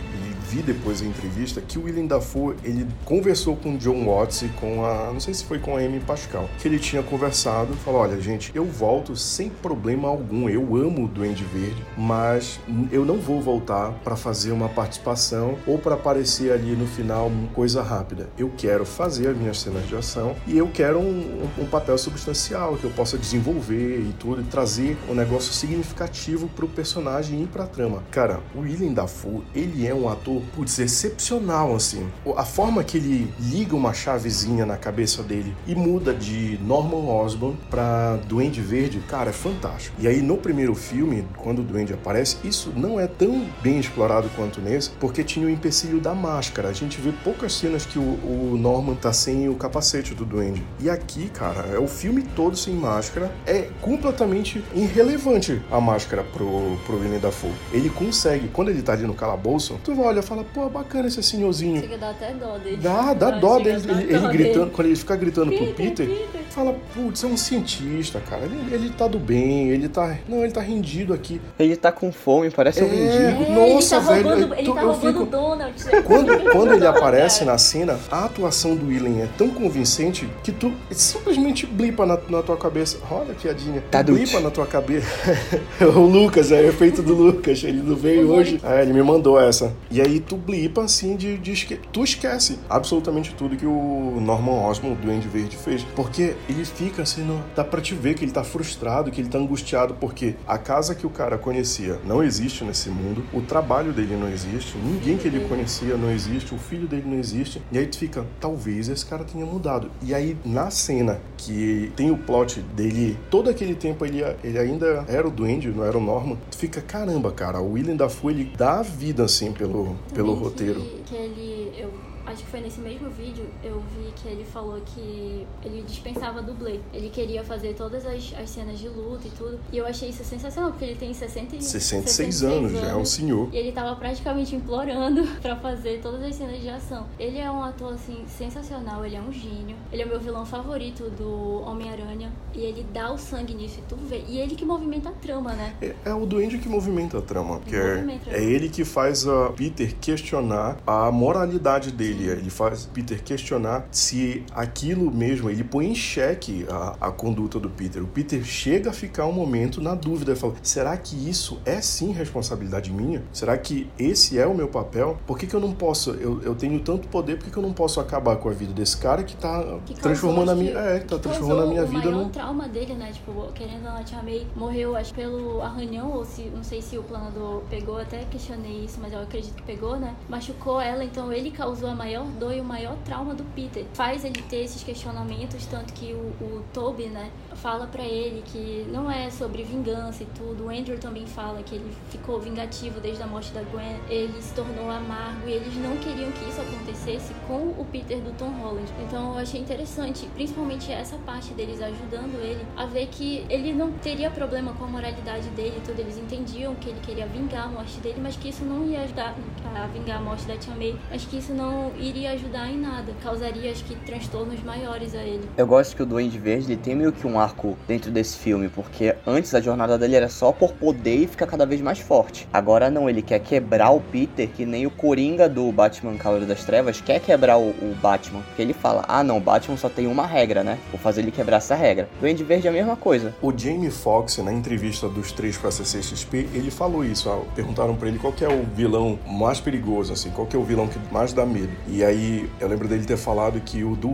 depois 0.62 1.02
a 1.02 1.06
entrevista 1.06 1.62
que 1.62 1.78
o 1.80 1.84
William 1.86 2.06
Dafoe 2.06 2.56
ele 2.64 2.86
conversou 3.06 3.56
com 3.56 3.74
o 3.76 3.78
John 3.78 4.06
Watts 4.06 4.42
e 4.44 4.48
com 4.50 4.86
a 4.86 5.12
não 5.12 5.20
sei 5.20 5.34
se 5.34 5.44
foi 5.46 5.60
com 5.60 5.76
a 5.76 5.80
Amy 5.80 6.00
Pascal 6.00 6.50
que 6.60 6.68
ele 6.68 6.80
tinha 6.80 7.02
conversado 7.02 7.74
falou 7.76 8.02
olha 8.02 8.20
gente 8.22 8.52
eu 8.54 8.66
volto 8.66 9.16
sem 9.16 9.50
problema 9.50 10.08
algum 10.08 10.48
eu 10.50 10.76
amo 10.76 11.06
o 11.06 11.08
Duende 11.08 11.44
Verde 11.44 11.84
mas 11.98 12.60
eu 12.92 13.04
não 13.06 13.18
vou 13.18 13.42
voltar 13.42 13.92
para 14.04 14.16
fazer 14.16 14.52
uma 14.52 14.70
participação 14.70 15.56
ou 15.66 15.78
para 15.78 15.96
aparecer 15.96 16.52
ali 16.52 16.76
no 16.76 16.86
final 16.86 17.32
coisa 17.54 17.82
rápida. 17.82 18.30
Eu 18.38 18.52
quero 18.58 18.86
fazer 18.86 19.30
as 19.30 19.38
minhas 19.38 19.60
cenas 19.60 19.88
de 19.88 19.96
ação 19.96 20.36
e 20.46 20.58
eu 20.58 20.68
quero 20.74 21.00
um, 21.00 21.48
um- 21.60 21.64
um 21.64 21.66
papel 21.66 21.98
substancial 21.98 22.76
que 22.76 22.84
eu 22.84 22.92
possa 22.92 23.18
desenvolver 23.18 24.00
e 24.00 24.14
tudo 24.20 24.42
e 24.42 24.44
trazer 24.44 24.98
um 25.10 25.14
negócio 25.16 25.54
significativo 25.54 26.48
pro 26.50 26.68
personagem 26.68 27.44
e 27.44 27.48
pra 27.48 27.66
trama. 27.66 28.04
Cara 28.12 28.40
o 28.56 28.60
William 28.60 28.94
Dafoe 28.94 29.44
ele 29.56 29.88
é 29.88 29.94
um 29.96 30.08
ator 30.10 30.42
putz, 30.56 30.80
excepcional 30.80 31.76
assim. 31.76 32.10
A 32.36 32.46
forma 32.46 32.84
que 32.84 32.98
ele 32.98 33.34
liga 33.40 33.76
uma 33.76 33.94
chavezinha 33.94 34.66
na 34.66 34.78
cabeça 34.78 35.24
dele 35.24 35.56
e 35.68 35.76
muda 35.76 36.14
de 36.14 36.60
Norman 36.62 37.10
Osborn 37.10 37.58
pra 37.70 38.18
Duende 38.28 38.62
Verde 38.62 39.00
cara 39.08 39.30
é 39.30 39.34
fantástico. 39.34 39.96
E 40.00 40.08
aí 40.08 40.22
no 40.22 40.38
primeiro 40.38 40.76
filme 40.76 41.26
quando 41.38 41.60
o 41.60 41.64
Duende 41.64 41.94
aparece 41.94 42.38
isso 42.44 42.72
não 42.76 43.00
é 43.00 43.08
tão 43.08 43.46
bem 43.62 43.80
explorado 43.80 44.30
quanto 44.36 44.62
nesse 44.62 44.90
porque 44.92 45.24
tinha 45.24 45.46
o 45.46 45.50
empecilho 45.50 46.00
da 46.00 46.14
máscara. 46.14 46.70
A 46.70 46.74
gente 46.74 47.00
vê 47.00 47.12
poucas 47.24 47.54
cenas 47.54 47.86
que 47.86 48.00
o, 48.00 48.02
o 48.02 48.58
Norman 48.60 48.96
tá 48.96 49.14
sem 49.14 49.50
o 49.50 49.56
capacete 49.56 50.14
do 50.14 50.26
Duende. 50.26 50.64
E 50.80 50.90
aqui 50.90 51.30
cara 51.30 51.68
é 51.74 51.80
o 51.80 51.88
filme 51.88 52.24
todo 52.36 52.56
sem 52.56 52.74
máscara. 52.74 53.32
É 53.46 53.70
completamente 53.82 54.64
irrelevante 54.74 55.62
a 55.72 55.80
máscara 55.80 56.24
pro, 56.24 56.78
pro 56.86 57.00
William 57.00 57.20
Dafoe. 57.20 57.52
Ele 57.72 57.90
consegue. 57.90 58.48
Quando 58.48 58.70
ele 58.70 58.82
tá 58.82 58.94
ali 58.94 59.06
no 59.06 59.14
calabouço 59.14 59.80
tu 59.84 60.00
olha 60.02 60.20
e 60.20 60.24
fala 60.34 60.44
pô 60.54 60.70
bacana 60.70 61.08
esse 61.08 61.22
senhorzinho 61.22 61.82
Chega 61.82 61.96
a 61.96 61.98
dar 61.98 62.10
até 62.10 62.34
dó 62.34 62.58
dele. 62.58 62.78
Dá, 62.78 63.14
dá 63.14 63.30
dó 63.32 63.60
dele, 63.60 63.82
ele, 63.88 64.04
ele 64.04 64.20
dó 64.20 64.28
gritando, 64.30 64.60
dele. 64.60 64.72
quando 64.74 64.88
ele 64.88 64.96
fica 64.96 65.16
gritando 65.16 65.48
pro 65.52 65.66
Peter, 65.68 65.76
Peter, 65.76 66.08
Peter. 66.08 66.42
fala, 66.50 66.76
putz, 66.94 67.24
é 67.24 67.28
um 67.28 67.38
cientista, 67.38 68.20
cara. 68.20 68.44
Ele, 68.46 68.74
ele 68.74 68.90
tá 68.90 69.08
do 69.08 69.20
bem, 69.20 69.70
ele 69.70 69.88
tá. 69.88 70.18
Não, 70.28 70.44
ele 70.44 70.52
tá 70.52 70.62
rendido 70.62 71.14
aqui. 71.14 71.40
Ele 71.60 71.76
tá 71.76 71.92
com 71.92 72.12
fome, 72.12 72.50
parece 72.50 72.84
um 72.84 72.88
É. 72.88 72.90
mendigo. 72.90 73.44
É, 73.44 73.56
Nossa, 73.74 73.96
ele 73.98 74.06
tá 74.06 74.12
velho, 74.12 74.24
roubando, 74.30 74.54
ele 74.56 74.64
tô- 74.68 74.74
tá 74.74 74.82
eu 74.82 74.88
roubando 74.92 75.08
fico- 75.12 75.24
o 75.24 75.26
Donald. 75.26 75.74
Quando, 76.06 76.44
quando 76.52 76.74
ele 76.74 76.88
aparece 76.88 77.46
na 77.46 77.58
cena, 77.58 78.00
a 78.12 78.26
atuação 78.26 78.76
do 78.76 78.88
William 78.88 79.24
é 79.24 79.28
tão 79.38 79.50
convincente 79.50 80.28
que 80.44 80.52
tu 80.52 80.74
simplesmente 80.92 81.66
blipa 81.66 82.06
na, 82.06 82.18
na 82.30 82.42
tua 82.42 82.58
cabeça. 82.58 82.98
Olha, 83.12 83.34
piadinha. 83.34 83.84
Tá 83.92 84.02
blipa 84.02 84.40
na 84.40 84.50
tua 84.50 84.66
cabeça. 84.66 85.08
o 85.96 86.00
Lucas, 86.02 86.52
é 86.52 86.62
o 86.62 86.70
efeito 86.70 87.02
do 87.02 87.14
Lucas. 87.14 87.64
Ele 87.64 87.82
não 87.84 87.96
veio 87.96 88.32
hoje. 88.32 88.60
É, 88.64 88.82
ele 88.82 88.94
me 88.94 89.04
mandou 89.04 89.40
essa. 89.40 89.74
E 89.92 90.02
aí 90.02 90.20
tu 90.24 90.38
blipa 90.38 90.84
assim 90.84 91.16
de, 91.16 91.38
de 91.38 91.52
esque... 91.52 91.80
Tu 91.92 92.04
esquece 92.04 92.60
absolutamente 92.70 93.34
tudo 93.36 93.56
que 93.56 93.66
o 93.66 94.20
Norman 94.22 94.68
Osborn, 94.68 94.96
o 94.96 95.00
Duende 95.00 95.28
Verde, 95.28 95.58
fez. 95.58 95.84
Porque 95.96 96.36
ele 96.50 96.66
fica 96.66 97.04
assim, 97.04 97.24
no... 97.24 97.44
dá 97.56 97.64
pra 97.64 97.82
te 97.82 97.94
ver 97.94 98.16
que 98.16 98.24
ele 98.24 98.32
tá 98.32 98.44
frustrado, 98.44 99.12
que 99.12 99.22
ele 99.22 99.30
tá 99.30 99.38
angustiado, 99.38 99.96
porque 99.96 100.36
a 100.48 100.58
casa 100.58 100.96
que 100.96 101.06
o 101.06 101.10
cara 101.10 101.38
conhecia 101.38 102.00
não 102.06 102.24
existe 102.24 102.64
nesse 102.64 102.90
mundo, 102.90 103.24
o 103.34 103.42
trabalho 103.42 103.92
dele 103.92 104.16
não 104.16 104.30
existe, 104.30 104.78
ninguém 104.78 105.18
que 105.18 105.28
ele 105.28 105.48
conhecia 105.48 105.96
não 105.98 106.12
existe, 106.12 106.54
o 106.54 106.58
filho 106.58 106.88
dele 106.88 107.04
não 107.06 107.18
existe. 107.18 107.62
E 107.72 107.78
aí 107.78 107.88
tu 107.88 107.98
fica, 107.98 108.26
talvez 108.40 108.90
esse 108.90 109.06
cara 109.06 109.24
tenha 109.24 109.46
mudado. 109.46 109.92
E 110.02 110.14
aí, 110.14 110.38
na 110.46 110.70
cena 110.70 111.20
que 111.38 111.92
tem 111.96 112.12
o 112.12 112.18
plot 112.18 112.62
dele, 112.76 113.18
todo 113.30 113.50
aquele 113.50 113.76
tempo 113.76 114.06
ele, 114.06 114.24
ele 114.44 114.58
ainda 114.58 115.06
era 115.08 115.28
o 115.28 115.32
Duende, 115.32 115.70
não 115.70 115.84
era 115.84 115.98
o 115.98 116.02
Norman, 116.02 116.38
tu 116.50 116.58
fica, 116.58 116.82
caramba, 116.82 117.32
cara, 117.32 117.60
o 117.60 117.74
William 117.74 117.96
Dafoe, 117.96 118.34
ele 118.34 118.52
dá 118.58 118.82
vida, 118.82 119.24
assim, 119.24 119.52
pelo, 119.52 119.96
pelo 120.14 120.34
roteiro. 120.34 120.82
Que, 120.82 121.04
que 121.04 121.16
ele... 121.16 121.74
Eu 121.78 122.13
acho 122.26 122.44
que 122.44 122.50
foi 122.50 122.62
nesse 122.62 122.80
mesmo 122.80 123.10
vídeo, 123.10 123.46
eu 123.64 123.82
vi 123.96 124.12
que 124.16 124.28
ele 124.28 124.46
falou 124.46 124.80
que 124.82 125.46
ele 125.64 125.84
dispensava 125.84 126.42
dublê. 126.42 126.80
Ele 126.94 127.10
queria 127.10 127.44
fazer 127.44 127.74
todas 127.74 128.06
as, 128.06 128.34
as 128.38 128.50
cenas 128.50 128.80
de 128.80 128.88
luta 128.88 129.28
e 129.28 129.32
tudo. 129.32 129.60
E 129.72 129.78
eu 129.78 129.86
achei 129.86 130.10
isso 130.10 130.24
sensacional, 130.24 130.72
porque 130.72 130.86
ele 130.86 130.96
tem 130.96 131.14
60, 131.14 131.62
66, 131.62 132.12
66 132.12 132.44
anos, 132.44 132.72
já 132.72 132.88
é 132.88 132.96
um 132.96 133.06
senhor. 133.06 133.50
E 133.52 133.58
ele 133.58 133.72
tava 133.72 133.96
praticamente 133.96 134.56
implorando 134.56 135.24
para 135.42 135.56
fazer 135.58 136.00
todas 136.02 136.24
as 136.24 136.36
cenas 136.36 136.62
de 136.62 136.70
ação. 136.70 137.06
Ele 137.20 137.38
é 137.38 137.50
um 137.50 137.64
ator, 137.64 137.94
assim, 137.94 138.24
sensacional, 138.28 139.06
ele 139.06 139.16
é 139.16 139.22
um 139.22 139.32
gênio. 139.32 139.76
Ele 139.92 140.02
é 140.02 140.06
o 140.06 140.10
meu 140.10 140.20
vilão 140.20 140.46
favorito 140.46 141.10
do 141.10 141.62
Homem-Aranha. 141.66 142.32
E 142.54 142.60
ele 142.60 142.86
dá 142.94 143.12
o 143.12 143.18
sangue 143.18 143.54
nisso 143.54 143.80
e 143.80 143.84
tu 143.84 143.96
vê. 143.96 144.24
E 144.28 144.40
ele 144.40 144.56
que 144.56 144.66
movimenta 144.66 145.10
a 145.10 145.14
trama, 145.14 145.54
né? 145.54 145.76
É, 145.82 145.96
é 146.06 146.14
o 146.14 146.26
Duende 146.26 146.58
que 146.58 146.70
movimenta 146.70 147.18
a 147.18 147.22
trama. 147.22 147.60
Que 147.62 147.76
é, 147.76 148.06
é 148.28 148.44
ele 148.44 148.70
que 148.70 148.86
faz 148.86 149.28
a 149.28 149.50
Peter 149.50 149.96
questionar 150.00 150.78
a 150.86 151.12
moralidade 151.12 151.92
dele 151.92 152.13
ele 152.22 152.50
faz 152.50 152.86
Peter 152.86 153.22
questionar 153.24 153.88
se 153.92 154.44
aquilo 154.54 155.12
mesmo, 155.12 155.50
ele 155.50 155.64
põe 155.64 155.88
em 155.88 155.96
xeque 155.96 156.66
a, 156.70 157.08
a 157.08 157.12
conduta 157.12 157.60
do 157.60 157.70
Peter. 157.70 158.04
O 158.04 158.08
Peter 158.08 158.44
chega 158.44 158.90
a 158.92 158.94
ficar 158.94 159.26
um 159.26 159.32
momento 159.32 159.82
na 159.82 159.96
dúvida 159.96 160.36
fala: 160.36 160.54
será 160.62 160.96
que 160.98 161.16
isso 161.30 161.60
é 161.66 161.82
sim 161.82 162.12
responsabilidade 162.12 162.92
minha? 162.92 163.24
Será 163.32 163.58
que 163.58 163.90
esse 163.98 164.38
é 164.38 164.46
o 164.46 164.54
meu 164.54 164.68
papel? 164.68 165.18
Por 165.26 165.38
que, 165.38 165.48
que 165.48 165.56
eu 165.56 165.60
não 165.60 165.72
posso? 165.74 166.12
Eu, 166.12 166.42
eu 166.42 166.56
tenho 166.56 166.80
tanto 166.80 167.08
poder, 167.08 167.38
por 167.38 167.46
que, 167.46 167.52
que 167.52 167.58
eu 167.58 167.64
não 167.64 167.74
posso 167.74 168.00
acabar 168.00 168.36
com 168.38 168.50
a 168.50 168.52
vida 168.52 168.74
desse 168.74 168.98
cara 168.98 169.24
que 169.24 169.36
tá 169.36 169.80
que 169.86 169.94
transformando 169.96 170.52
a 170.52 170.56
minha. 170.56 170.78
É, 170.78 171.00
que 171.00 171.06
tá 171.06 171.18
transformando 171.18 171.64
a 171.64 171.68
minha 171.68 171.86
vida 171.86 172.12
no. 172.12 172.30
trauma 172.30 172.68
dele, 172.68 172.94
né? 172.94 173.12
Tipo, 173.12 173.52
querendo 173.54 173.86
ou 173.86 173.92
não, 173.92 173.98
a 173.98 174.04
Tia 174.04 174.22
May 174.22 174.46
morreu, 174.56 174.96
acho, 174.96 175.14
pelo 175.14 175.62
arranhão, 175.62 176.12
ou 176.12 176.26
se 176.26 176.44
não 176.44 176.64
sei 176.64 176.82
se 176.82 176.98
o 176.98 177.04
planador 177.04 177.62
pegou, 177.70 177.98
até 177.98 178.24
questionei 178.26 178.86
isso, 178.86 179.00
mas 179.02 179.14
eu 179.14 179.22
acredito 179.22 179.56
que 179.56 179.64
pegou, 179.64 179.98
né? 179.98 180.16
Machucou 180.30 180.80
ela, 180.80 181.04
então 181.04 181.32
ele 181.32 181.52
causou 181.52 181.90
a 181.90 181.96
maior 182.04 182.26
dor 182.26 182.54
e 182.54 182.60
o 182.60 182.64
maior 182.64 182.98
trauma 183.06 183.34
do 183.34 183.44
Peter. 183.56 183.86
Faz 183.94 184.26
ele 184.26 184.42
ter 184.44 184.64
esses 184.64 184.84
questionamentos, 184.84 185.66
tanto 185.66 185.94
que 185.94 186.14
o, 186.14 186.46
o 186.46 186.64
Toby, 186.74 187.06
né, 187.06 187.32
fala 187.56 187.88
para 187.88 188.04
ele 188.04 188.44
que 188.46 188.86
não 188.92 189.10
é 189.10 189.30
sobre 189.30 189.64
vingança 189.64 190.24
e 190.24 190.26
tudo. 190.38 190.66
O 190.66 190.70
Andrew 190.70 190.98
também 191.00 191.26
fala 191.26 191.64
que 191.64 191.76
ele 191.76 191.90
ficou 192.10 192.40
vingativo 192.40 193.00
desde 193.00 193.24
a 193.24 193.28
morte 193.28 193.54
da 193.54 193.62
Gwen. 193.64 194.00
Ele 194.10 194.42
se 194.42 194.54
tornou 194.54 194.92
amargo 194.92 195.48
e 195.48 195.54
eles 195.54 195.74
não 195.76 195.96
queriam 195.98 196.32
que 196.32 196.50
isso 196.50 196.60
acontecesse 196.60 197.34
com 197.48 197.70
o 197.70 197.88
Peter 197.90 198.20
do 198.20 198.38
Tom 198.38 198.52
Holland. 198.62 198.92
Então 199.08 199.34
eu 199.34 199.40
achei 199.40 199.62
interessante, 199.62 200.28
principalmente 200.34 200.92
essa 200.92 201.18
parte 201.20 201.54
deles 201.54 201.82
ajudando 201.82 202.36
ele 202.44 202.66
a 202.76 202.86
ver 202.86 203.08
que 203.08 203.46
ele 203.50 203.74
não 203.74 203.92
teria 203.94 204.30
problema 204.30 204.74
com 204.74 204.84
a 204.84 204.88
moralidade 204.88 205.48
dele 205.50 205.78
e 205.78 205.82
tudo. 205.82 206.00
Eles 206.00 206.18
entendiam 206.18 206.76
que 206.76 206.90
ele 206.90 207.00
queria 207.00 207.26
vingar 207.28 207.66
a 207.66 207.68
morte 207.68 207.98
dele, 208.00 208.20
mas 208.22 208.36
que 208.36 208.50
isso 208.50 208.66
não 208.66 208.86
ia 208.86 209.02
ajudar 209.04 209.36
a 209.76 209.88
vingar 209.88 210.18
a 210.18 210.22
morte 210.22 210.46
da 210.46 210.58
Tia 210.58 210.76
May, 210.76 210.96
mas 211.10 211.24
que 211.24 211.38
isso 211.38 211.54
não 211.54 211.93
iria 212.00 212.32
ajudar 212.32 212.70
em 212.70 212.78
nada, 212.78 213.14
causaria 213.22 213.72
acho 213.72 213.84
que 213.86 213.96
transtornos 213.96 214.62
maiores 214.64 215.16
a 215.16 215.24
ele. 215.24 215.44
Eu 215.58 215.68
gosto 215.68 215.96
que 215.96 216.04
o 216.04 216.06
Duende 216.06 216.38
Verde 216.38 216.72
ele 216.72 216.78
tem 216.78 216.96
meio 216.96 217.12
que 217.12 217.26
um 217.26 217.40
arco 217.40 217.78
dentro 217.88 218.12
desse 218.12 218.38
filme, 218.38 218.70
porque 218.70 219.16
antes 219.26 219.54
a 219.54 219.62
jornada 219.62 219.98
dele 219.98 220.16
era 220.16 220.30
só 220.30 220.52
por 220.52 220.74
poder 220.74 221.16
e 221.16 221.28
ficar 221.28 221.48
cada 221.48 221.66
vez 221.66 221.82
mais 221.82 222.00
forte. 222.00 222.48
Agora 222.52 222.90
não, 222.90 223.10
ele 223.10 223.22
quer 223.22 223.40
quebrar 223.40 223.92
o 223.92 224.00
Peter, 224.00 224.48
que 224.48 224.66
nem 224.66 224.86
o 224.86 224.92
Coringa 224.92 225.48
do 225.50 225.72
Batman 225.72 226.16
Cavaleiro 226.18 226.48
das 226.48 226.64
Trevas 226.64 227.02
quer 227.02 227.20
quebrar 227.20 227.58
o, 227.58 227.70
o 227.70 227.96
Batman, 228.02 228.42
porque 228.42 228.62
ele 228.62 228.74
fala: 228.74 229.04
"Ah, 229.08 229.24
não, 229.24 229.38
o 229.38 229.42
Batman 229.42 229.78
só 229.78 229.90
tem 229.90 230.08
uma 230.08 230.26
regra, 230.26 230.64
né? 230.64 230.78
Vou 230.92 231.00
fazer 231.00 231.22
ele 231.22 231.32
quebrar 231.32 231.58
essa 231.58 231.76
regra". 231.76 232.10
Duende 232.20 232.44
Verde 232.44 232.68
é 232.68 232.70
a 232.70 232.74
mesma 232.74 232.96
coisa. 232.96 233.34
O 233.42 233.56
Jamie 233.56 233.92
Foxx 233.92 234.38
na 234.38 234.52
entrevista 234.52 235.08
dos 235.08 235.32
três 235.32 235.58
para 235.58 235.72
CCXP, 235.72 236.50
ele 236.54 236.72
falou 236.72 237.04
isso, 237.04 237.30
ó, 237.30 237.42
perguntaram 237.56 237.96
para 237.96 238.08
ele 238.08 238.20
qual 238.20 238.34
é 238.42 238.48
o 238.48 238.64
vilão 238.76 239.20
mais 239.28 239.60
perigoso 239.60 240.14
assim, 240.14 240.30
qual 240.30 240.48
é 240.54 240.58
o 240.58 240.64
vilão 240.64 240.88
que 240.88 241.00
mais 241.12 241.34
dá 241.34 241.46
medo. 241.46 241.72
E 241.88 242.04
aí 242.04 242.50
eu 242.60 242.68
lembro 242.68 242.88
dele 242.88 243.06
ter 243.06 243.18
falado 243.18 243.60
que 243.62 243.84
o 243.84 243.96
do 243.96 244.10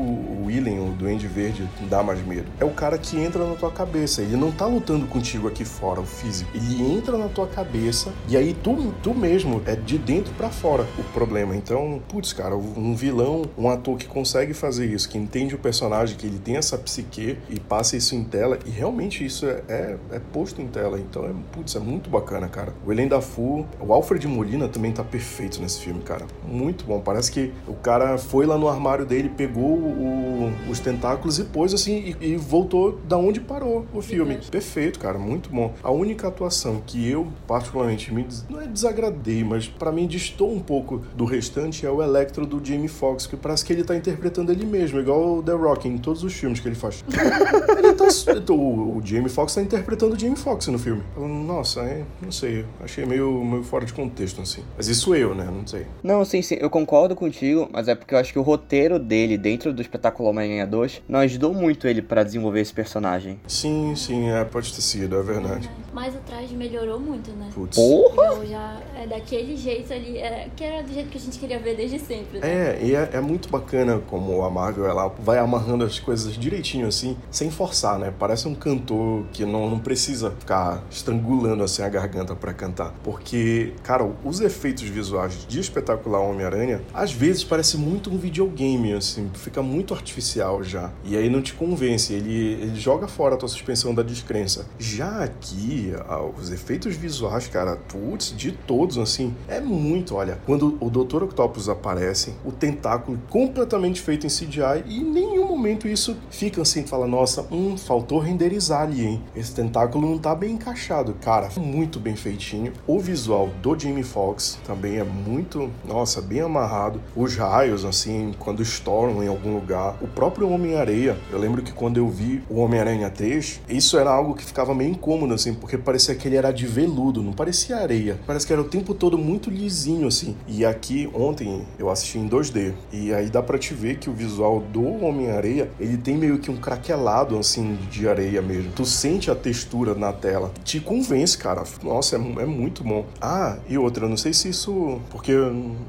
William, 0.45 0.81
o 0.81 0.91
Duende 0.91 1.27
Verde, 1.27 1.69
dá 1.89 2.01
mais 2.01 2.25
medo. 2.25 2.47
É 2.59 2.65
o 2.65 2.71
cara 2.71 2.97
que 2.97 3.17
entra 3.17 3.45
na 3.45 3.55
tua 3.55 3.71
cabeça. 3.71 4.21
Ele 4.21 4.35
não 4.35 4.51
tá 4.51 4.65
lutando 4.65 5.05
contigo 5.07 5.47
aqui 5.47 5.63
fora, 5.63 6.01
o 6.01 6.05
físico. 6.05 6.49
Ele 6.53 6.81
entra 6.81 7.17
na 7.17 7.27
tua 7.27 7.47
cabeça 7.47 8.11
e 8.27 8.35
aí 8.35 8.53
tu, 8.53 8.93
tu 9.03 9.13
mesmo 9.13 9.61
é 9.65 9.75
de 9.75 9.97
dentro 9.97 10.33
para 10.33 10.49
fora 10.49 10.85
o 10.97 11.03
problema. 11.13 11.55
Então, 11.55 12.01
putz, 12.07 12.33
cara, 12.33 12.55
um 12.55 12.95
vilão, 12.95 13.43
um 13.57 13.69
ator 13.69 13.97
que 13.97 14.07
consegue 14.07 14.53
fazer 14.53 14.85
isso, 14.85 15.07
que 15.09 15.17
entende 15.17 15.55
o 15.55 15.57
personagem, 15.57 16.17
que 16.17 16.25
ele 16.25 16.39
tem 16.39 16.57
essa 16.57 16.77
psique 16.77 17.37
e 17.49 17.59
passa 17.59 17.95
isso 17.95 18.15
em 18.15 18.23
tela, 18.23 18.57
e 18.65 18.69
realmente 18.69 19.25
isso 19.25 19.45
é, 19.45 19.61
é, 19.67 19.97
é 20.11 20.19
posto 20.19 20.61
em 20.61 20.67
tela. 20.67 20.99
Então, 20.99 21.25
é, 21.25 21.33
putz, 21.51 21.75
é 21.75 21.79
muito 21.79 22.09
bacana, 22.09 22.47
cara. 22.47 22.73
O 22.85 22.91
Elen 22.91 23.07
Dafoe, 23.07 23.65
o 23.79 23.93
Alfred 23.93 24.27
Molina 24.27 24.67
também 24.67 24.91
tá 24.91 25.03
perfeito 25.03 25.61
nesse 25.61 25.79
filme, 25.79 26.01
cara. 26.01 26.25
Muito 26.47 26.85
bom. 26.85 26.99
Parece 26.99 27.31
que 27.31 27.53
o 27.67 27.73
cara 27.73 28.17
foi 28.17 28.45
lá 28.45 28.57
no 28.57 28.67
armário 28.67 29.05
dele, 29.05 29.29
pegou 29.29 29.77
o, 29.77 30.51
os 30.69 30.79
tentáculos 30.79 31.39
e 31.39 31.43
pôs 31.43 31.73
assim 31.73 32.15
e, 32.21 32.31
e, 32.31 32.35
voltou 32.35 32.99
da 33.07 33.17
onde 33.17 33.39
parou 33.39 33.85
o 33.93 34.01
filme. 34.01 34.39
Perfeito, 34.49 34.99
cara, 34.99 35.17
muito 35.17 35.49
bom. 35.49 35.73
A 35.83 35.91
única 35.91 36.27
atuação 36.27 36.81
que 36.85 37.09
eu 37.09 37.27
particularmente 37.47 38.13
me 38.13 38.25
não 38.49 38.61
é 38.61 38.67
desagradei, 38.67 39.43
mas 39.43 39.67
para 39.67 39.91
mim 39.91 40.07
distou 40.07 40.53
um 40.53 40.59
pouco 40.59 41.01
do 41.15 41.25
restante 41.25 41.85
é 41.85 41.91
o 41.91 42.01
Electro 42.01 42.45
do 42.45 42.63
Jamie 42.63 42.87
Foxx, 42.87 43.25
que 43.25 43.35
parece 43.35 43.65
que 43.65 43.73
ele 43.73 43.83
tá 43.83 43.95
interpretando 43.95 44.51
ele 44.51 44.65
mesmo, 44.65 44.99
igual 44.99 45.37
o 45.37 45.43
The 45.43 45.53
Rock 45.53 45.87
em 45.87 45.97
todos 45.97 46.23
os 46.23 46.33
filmes 46.33 46.59
que 46.59 46.67
ele 46.67 46.75
faz. 46.75 47.03
ele 47.77 47.93
tá, 47.93 48.53
o, 48.53 48.97
o 48.97 49.01
Jamie 49.03 49.29
Foxx 49.29 49.55
tá 49.55 49.61
interpretando 49.61 50.15
o 50.15 50.19
Jamie 50.19 50.37
Foxx 50.37 50.67
no 50.67 50.77
filme. 50.77 51.03
Nossa, 51.17 51.81
é, 51.81 52.03
não 52.21 52.31
sei, 52.31 52.65
achei 52.83 53.05
meio, 53.05 53.43
meio 53.43 53.63
fora 53.63 53.85
de 53.85 53.93
contexto 53.93 54.41
assim. 54.41 54.63
Mas 54.75 54.87
isso 54.87 55.15
eu, 55.15 55.33
né? 55.33 55.45
Não 55.45 55.65
sei. 55.65 55.85
Não, 56.03 56.23
sim, 56.23 56.41
sim, 56.41 56.57
eu 56.59 56.69
concordo 56.69 57.15
contigo, 57.15 57.48
mas 57.71 57.87
é 57.87 57.95
porque 57.95 58.13
eu 58.13 58.19
acho 58.19 58.33
que 58.33 58.39
o 58.39 58.41
roteiro 58.41 58.99
dele 58.99 59.37
dentro 59.37 59.73
do 59.73 59.81
espetáculo 59.81 60.29
Homem-Aranha 60.29 60.67
2 60.67 61.03
não 61.07 61.19
ajudou 61.19 61.53
muito 61.53 61.87
ele 61.87 62.01
para 62.01 62.23
desenvolver 62.23 62.61
esse 62.61 62.73
personagem. 62.73 63.39
Sim, 63.47 63.93
sim, 63.95 64.29
é, 64.29 64.43
pode 64.43 64.73
ter 64.73 64.81
sido, 64.81 65.17
é 65.17 65.23
verdade. 65.23 65.69
Mas 65.93 66.15
o 66.15 66.19
traje 66.19 66.55
melhorou 66.55 66.99
muito, 66.99 67.31
né? 67.31 67.49
Putz. 67.53 67.75
Porra! 67.75 68.45
já 68.45 68.77
é 68.95 69.07
daquele 69.07 69.55
jeito 69.55 69.93
ali, 69.93 70.17
é, 70.17 70.49
que 70.55 70.63
era 70.63 70.83
do 70.83 70.93
jeito 70.93 71.09
que 71.09 71.17
a 71.17 71.21
gente 71.21 71.37
queria 71.37 71.59
ver 71.59 71.75
desde 71.75 71.99
sempre. 71.99 72.39
Né? 72.39 72.47
É, 72.47 72.79
e 72.81 72.95
é, 72.95 73.09
é, 73.13 73.21
muito 73.21 73.49
bacana 73.49 73.99
como 74.07 74.43
a 74.43 74.49
Marvel 74.49 74.87
ela 74.87 75.07
vai 75.19 75.37
amarrando 75.37 75.83
as 75.83 75.99
coisas 75.99 76.33
direitinho 76.37 76.87
assim, 76.87 77.17
sem 77.31 77.49
forçar, 77.51 77.99
né? 77.99 78.13
Parece 78.17 78.47
um 78.47 78.55
cantor 78.55 79.25
que 79.31 79.45
não, 79.45 79.69
não 79.69 79.79
precisa 79.79 80.31
ficar 80.31 80.83
estrangulando 80.89 81.63
assim 81.63 81.81
a 81.81 81.89
garganta 81.89 82.35
para 82.35 82.53
cantar. 82.53 82.93
Porque, 83.03 83.73
cara, 83.83 84.09
os 84.23 84.41
efeitos 84.41 84.83
visuais 84.83 85.45
de 85.47 85.59
espetacular 85.59 86.19
Homem-Aranha 86.21 86.81
às 86.93 87.11
vezes 87.11 87.38
parece 87.45 87.77
muito 87.77 88.09
um 88.09 88.17
videogame, 88.17 88.93
assim, 88.93 89.29
fica 89.33 89.61
muito 89.61 89.93
artificial 89.93 90.63
já. 90.63 90.91
E 91.03 91.15
aí 91.17 91.29
não 91.29 91.41
te 91.41 91.53
convence, 91.53 92.13
ele, 92.13 92.53
ele 92.61 92.75
joga 92.79 93.07
fora 93.07 93.35
a 93.35 93.37
tua 93.37 93.49
suspensão 93.49 93.93
da 93.93 94.03
descrença. 94.03 94.65
Já 94.77 95.23
aqui, 95.23 95.93
os 96.39 96.51
efeitos 96.51 96.95
visuais, 96.95 97.47
cara, 97.47 97.75
putz, 97.75 98.33
de 98.35 98.51
todos, 98.51 98.97
assim, 98.97 99.33
é 99.47 99.59
muito, 99.59 100.15
olha, 100.15 100.39
quando 100.45 100.77
o 100.79 100.89
Dr. 100.89 101.23
Octopus 101.23 101.69
aparece, 101.69 102.33
o 102.45 102.51
tentáculo 102.51 103.19
completamente 103.29 104.01
feito 104.01 104.25
em 104.25 104.29
CGI 104.29 104.83
e 104.85 104.99
nenhum 105.03 105.48
momento 105.59 105.87
isso 105.89 106.15
fica 106.31 106.61
assim, 106.61 106.83
fala, 106.83 107.05
nossa, 107.05 107.45
hum, 107.51 107.77
faltou 107.77 108.19
renderizar 108.19 108.83
ali, 108.83 109.05
hein? 109.05 109.23
Esse 109.35 109.53
tentáculo 109.53 110.09
não 110.09 110.17
tá 110.17 110.33
bem 110.33 110.53
encaixado. 110.53 111.13
Cara, 111.21 111.49
muito 111.57 111.99
bem 111.99 112.15
feitinho. 112.15 112.71
O 112.87 112.99
visual 112.99 113.49
do 113.61 113.77
Jamie 113.77 114.03
Foxx 114.03 114.57
também 114.65 114.97
é 114.97 115.03
muito, 115.03 115.69
nossa, 115.85 116.21
bem 116.21 116.39
amarrado. 116.39 117.01
Os 117.15 117.35
raios, 117.35 117.83
assim, 117.83 118.33
quando 118.39 118.61
estouram 118.61 119.21
em 119.21 119.27
algum 119.27 119.53
lugar. 119.53 119.97
O 120.01 120.07
próprio 120.07 120.49
Homem-Areia, 120.49 121.17
eu 121.29 121.37
lembro 121.37 121.61
que 121.61 121.73
quando 121.73 121.97
eu 121.97 122.07
vi 122.07 122.41
o 122.49 122.59
Homem-Aranha 122.59 123.09
3, 123.09 123.61
isso 123.67 123.97
era 123.97 124.09
algo 124.09 124.33
que 124.33 124.45
ficava 124.45 124.73
meio 124.73 124.91
incômodo, 124.91 125.33
assim, 125.33 125.53
porque 125.53 125.77
parecia 125.77 126.15
que 126.15 126.27
ele 126.27 126.37
era 126.37 126.51
de 126.51 126.65
veludo, 126.65 127.21
não 127.21 127.33
parecia 127.33 127.77
areia. 127.77 128.17
Parece 128.25 128.47
que 128.47 128.53
era 128.53 128.61
o 128.61 128.65
tempo 128.65 128.93
todo 128.93 129.17
muito 129.17 129.49
lisinho, 129.49 130.07
assim. 130.07 130.37
E 130.47 130.65
aqui, 130.65 131.09
ontem, 131.13 131.65
eu 131.77 131.89
assisti 131.89 132.17
em 132.17 132.29
2D. 132.29 132.73
E 132.93 133.13
aí 133.13 133.29
dá 133.29 133.43
pra 133.43 133.57
te 133.57 133.73
ver 133.73 133.97
que 133.97 134.09
o 134.09 134.13
visual 134.13 134.61
do 134.61 135.03
Homem-Areia, 135.03 135.48
ele 135.79 135.97
tem 135.97 136.17
meio 136.17 136.39
que 136.39 136.49
um 136.51 136.57
craquelado, 136.57 137.37
assim, 137.37 137.75
de 137.89 138.07
areia 138.07 138.41
mesmo. 138.41 138.71
Tu 138.71 138.85
sente 138.85 139.29
a 139.29 139.35
textura 139.35 139.93
na 139.95 140.11
tela. 140.13 140.51
Te 140.63 140.79
convence, 140.79 141.37
cara. 141.37 141.63
Nossa, 141.83 142.15
é, 142.15 142.19
é 142.19 142.45
muito 142.45 142.83
bom. 142.83 143.05
Ah, 143.21 143.57
e 143.67 143.77
outra, 143.77 144.07
não 144.07 144.17
sei 144.17 144.33
se 144.33 144.49
isso... 144.49 144.99
Porque, 145.09 145.33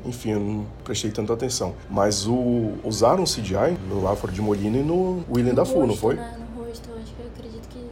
enfim, 0.04 0.30
eu 0.32 0.40
não 0.40 0.66
prestei 0.84 1.10
tanta 1.10 1.32
atenção. 1.32 1.74
Mas 1.88 2.26
o 2.26 2.72
usaram 2.84 3.24
CGI 3.24 3.76
no 3.88 4.06
Alfred 4.06 4.34
de 4.34 4.42
Molina 4.42 4.78
e 4.78 4.82
no 4.82 5.24
William 5.30 5.54
Dafoe, 5.54 5.86
não 5.86 5.96
foi? 5.96 6.14
Né? 6.14 6.36
No 6.38 6.64
rosto, 6.64 6.88
acho 7.00 7.12
que 7.14 7.22
eu 7.22 7.26
acredito 7.26 7.68
que. 7.68 7.86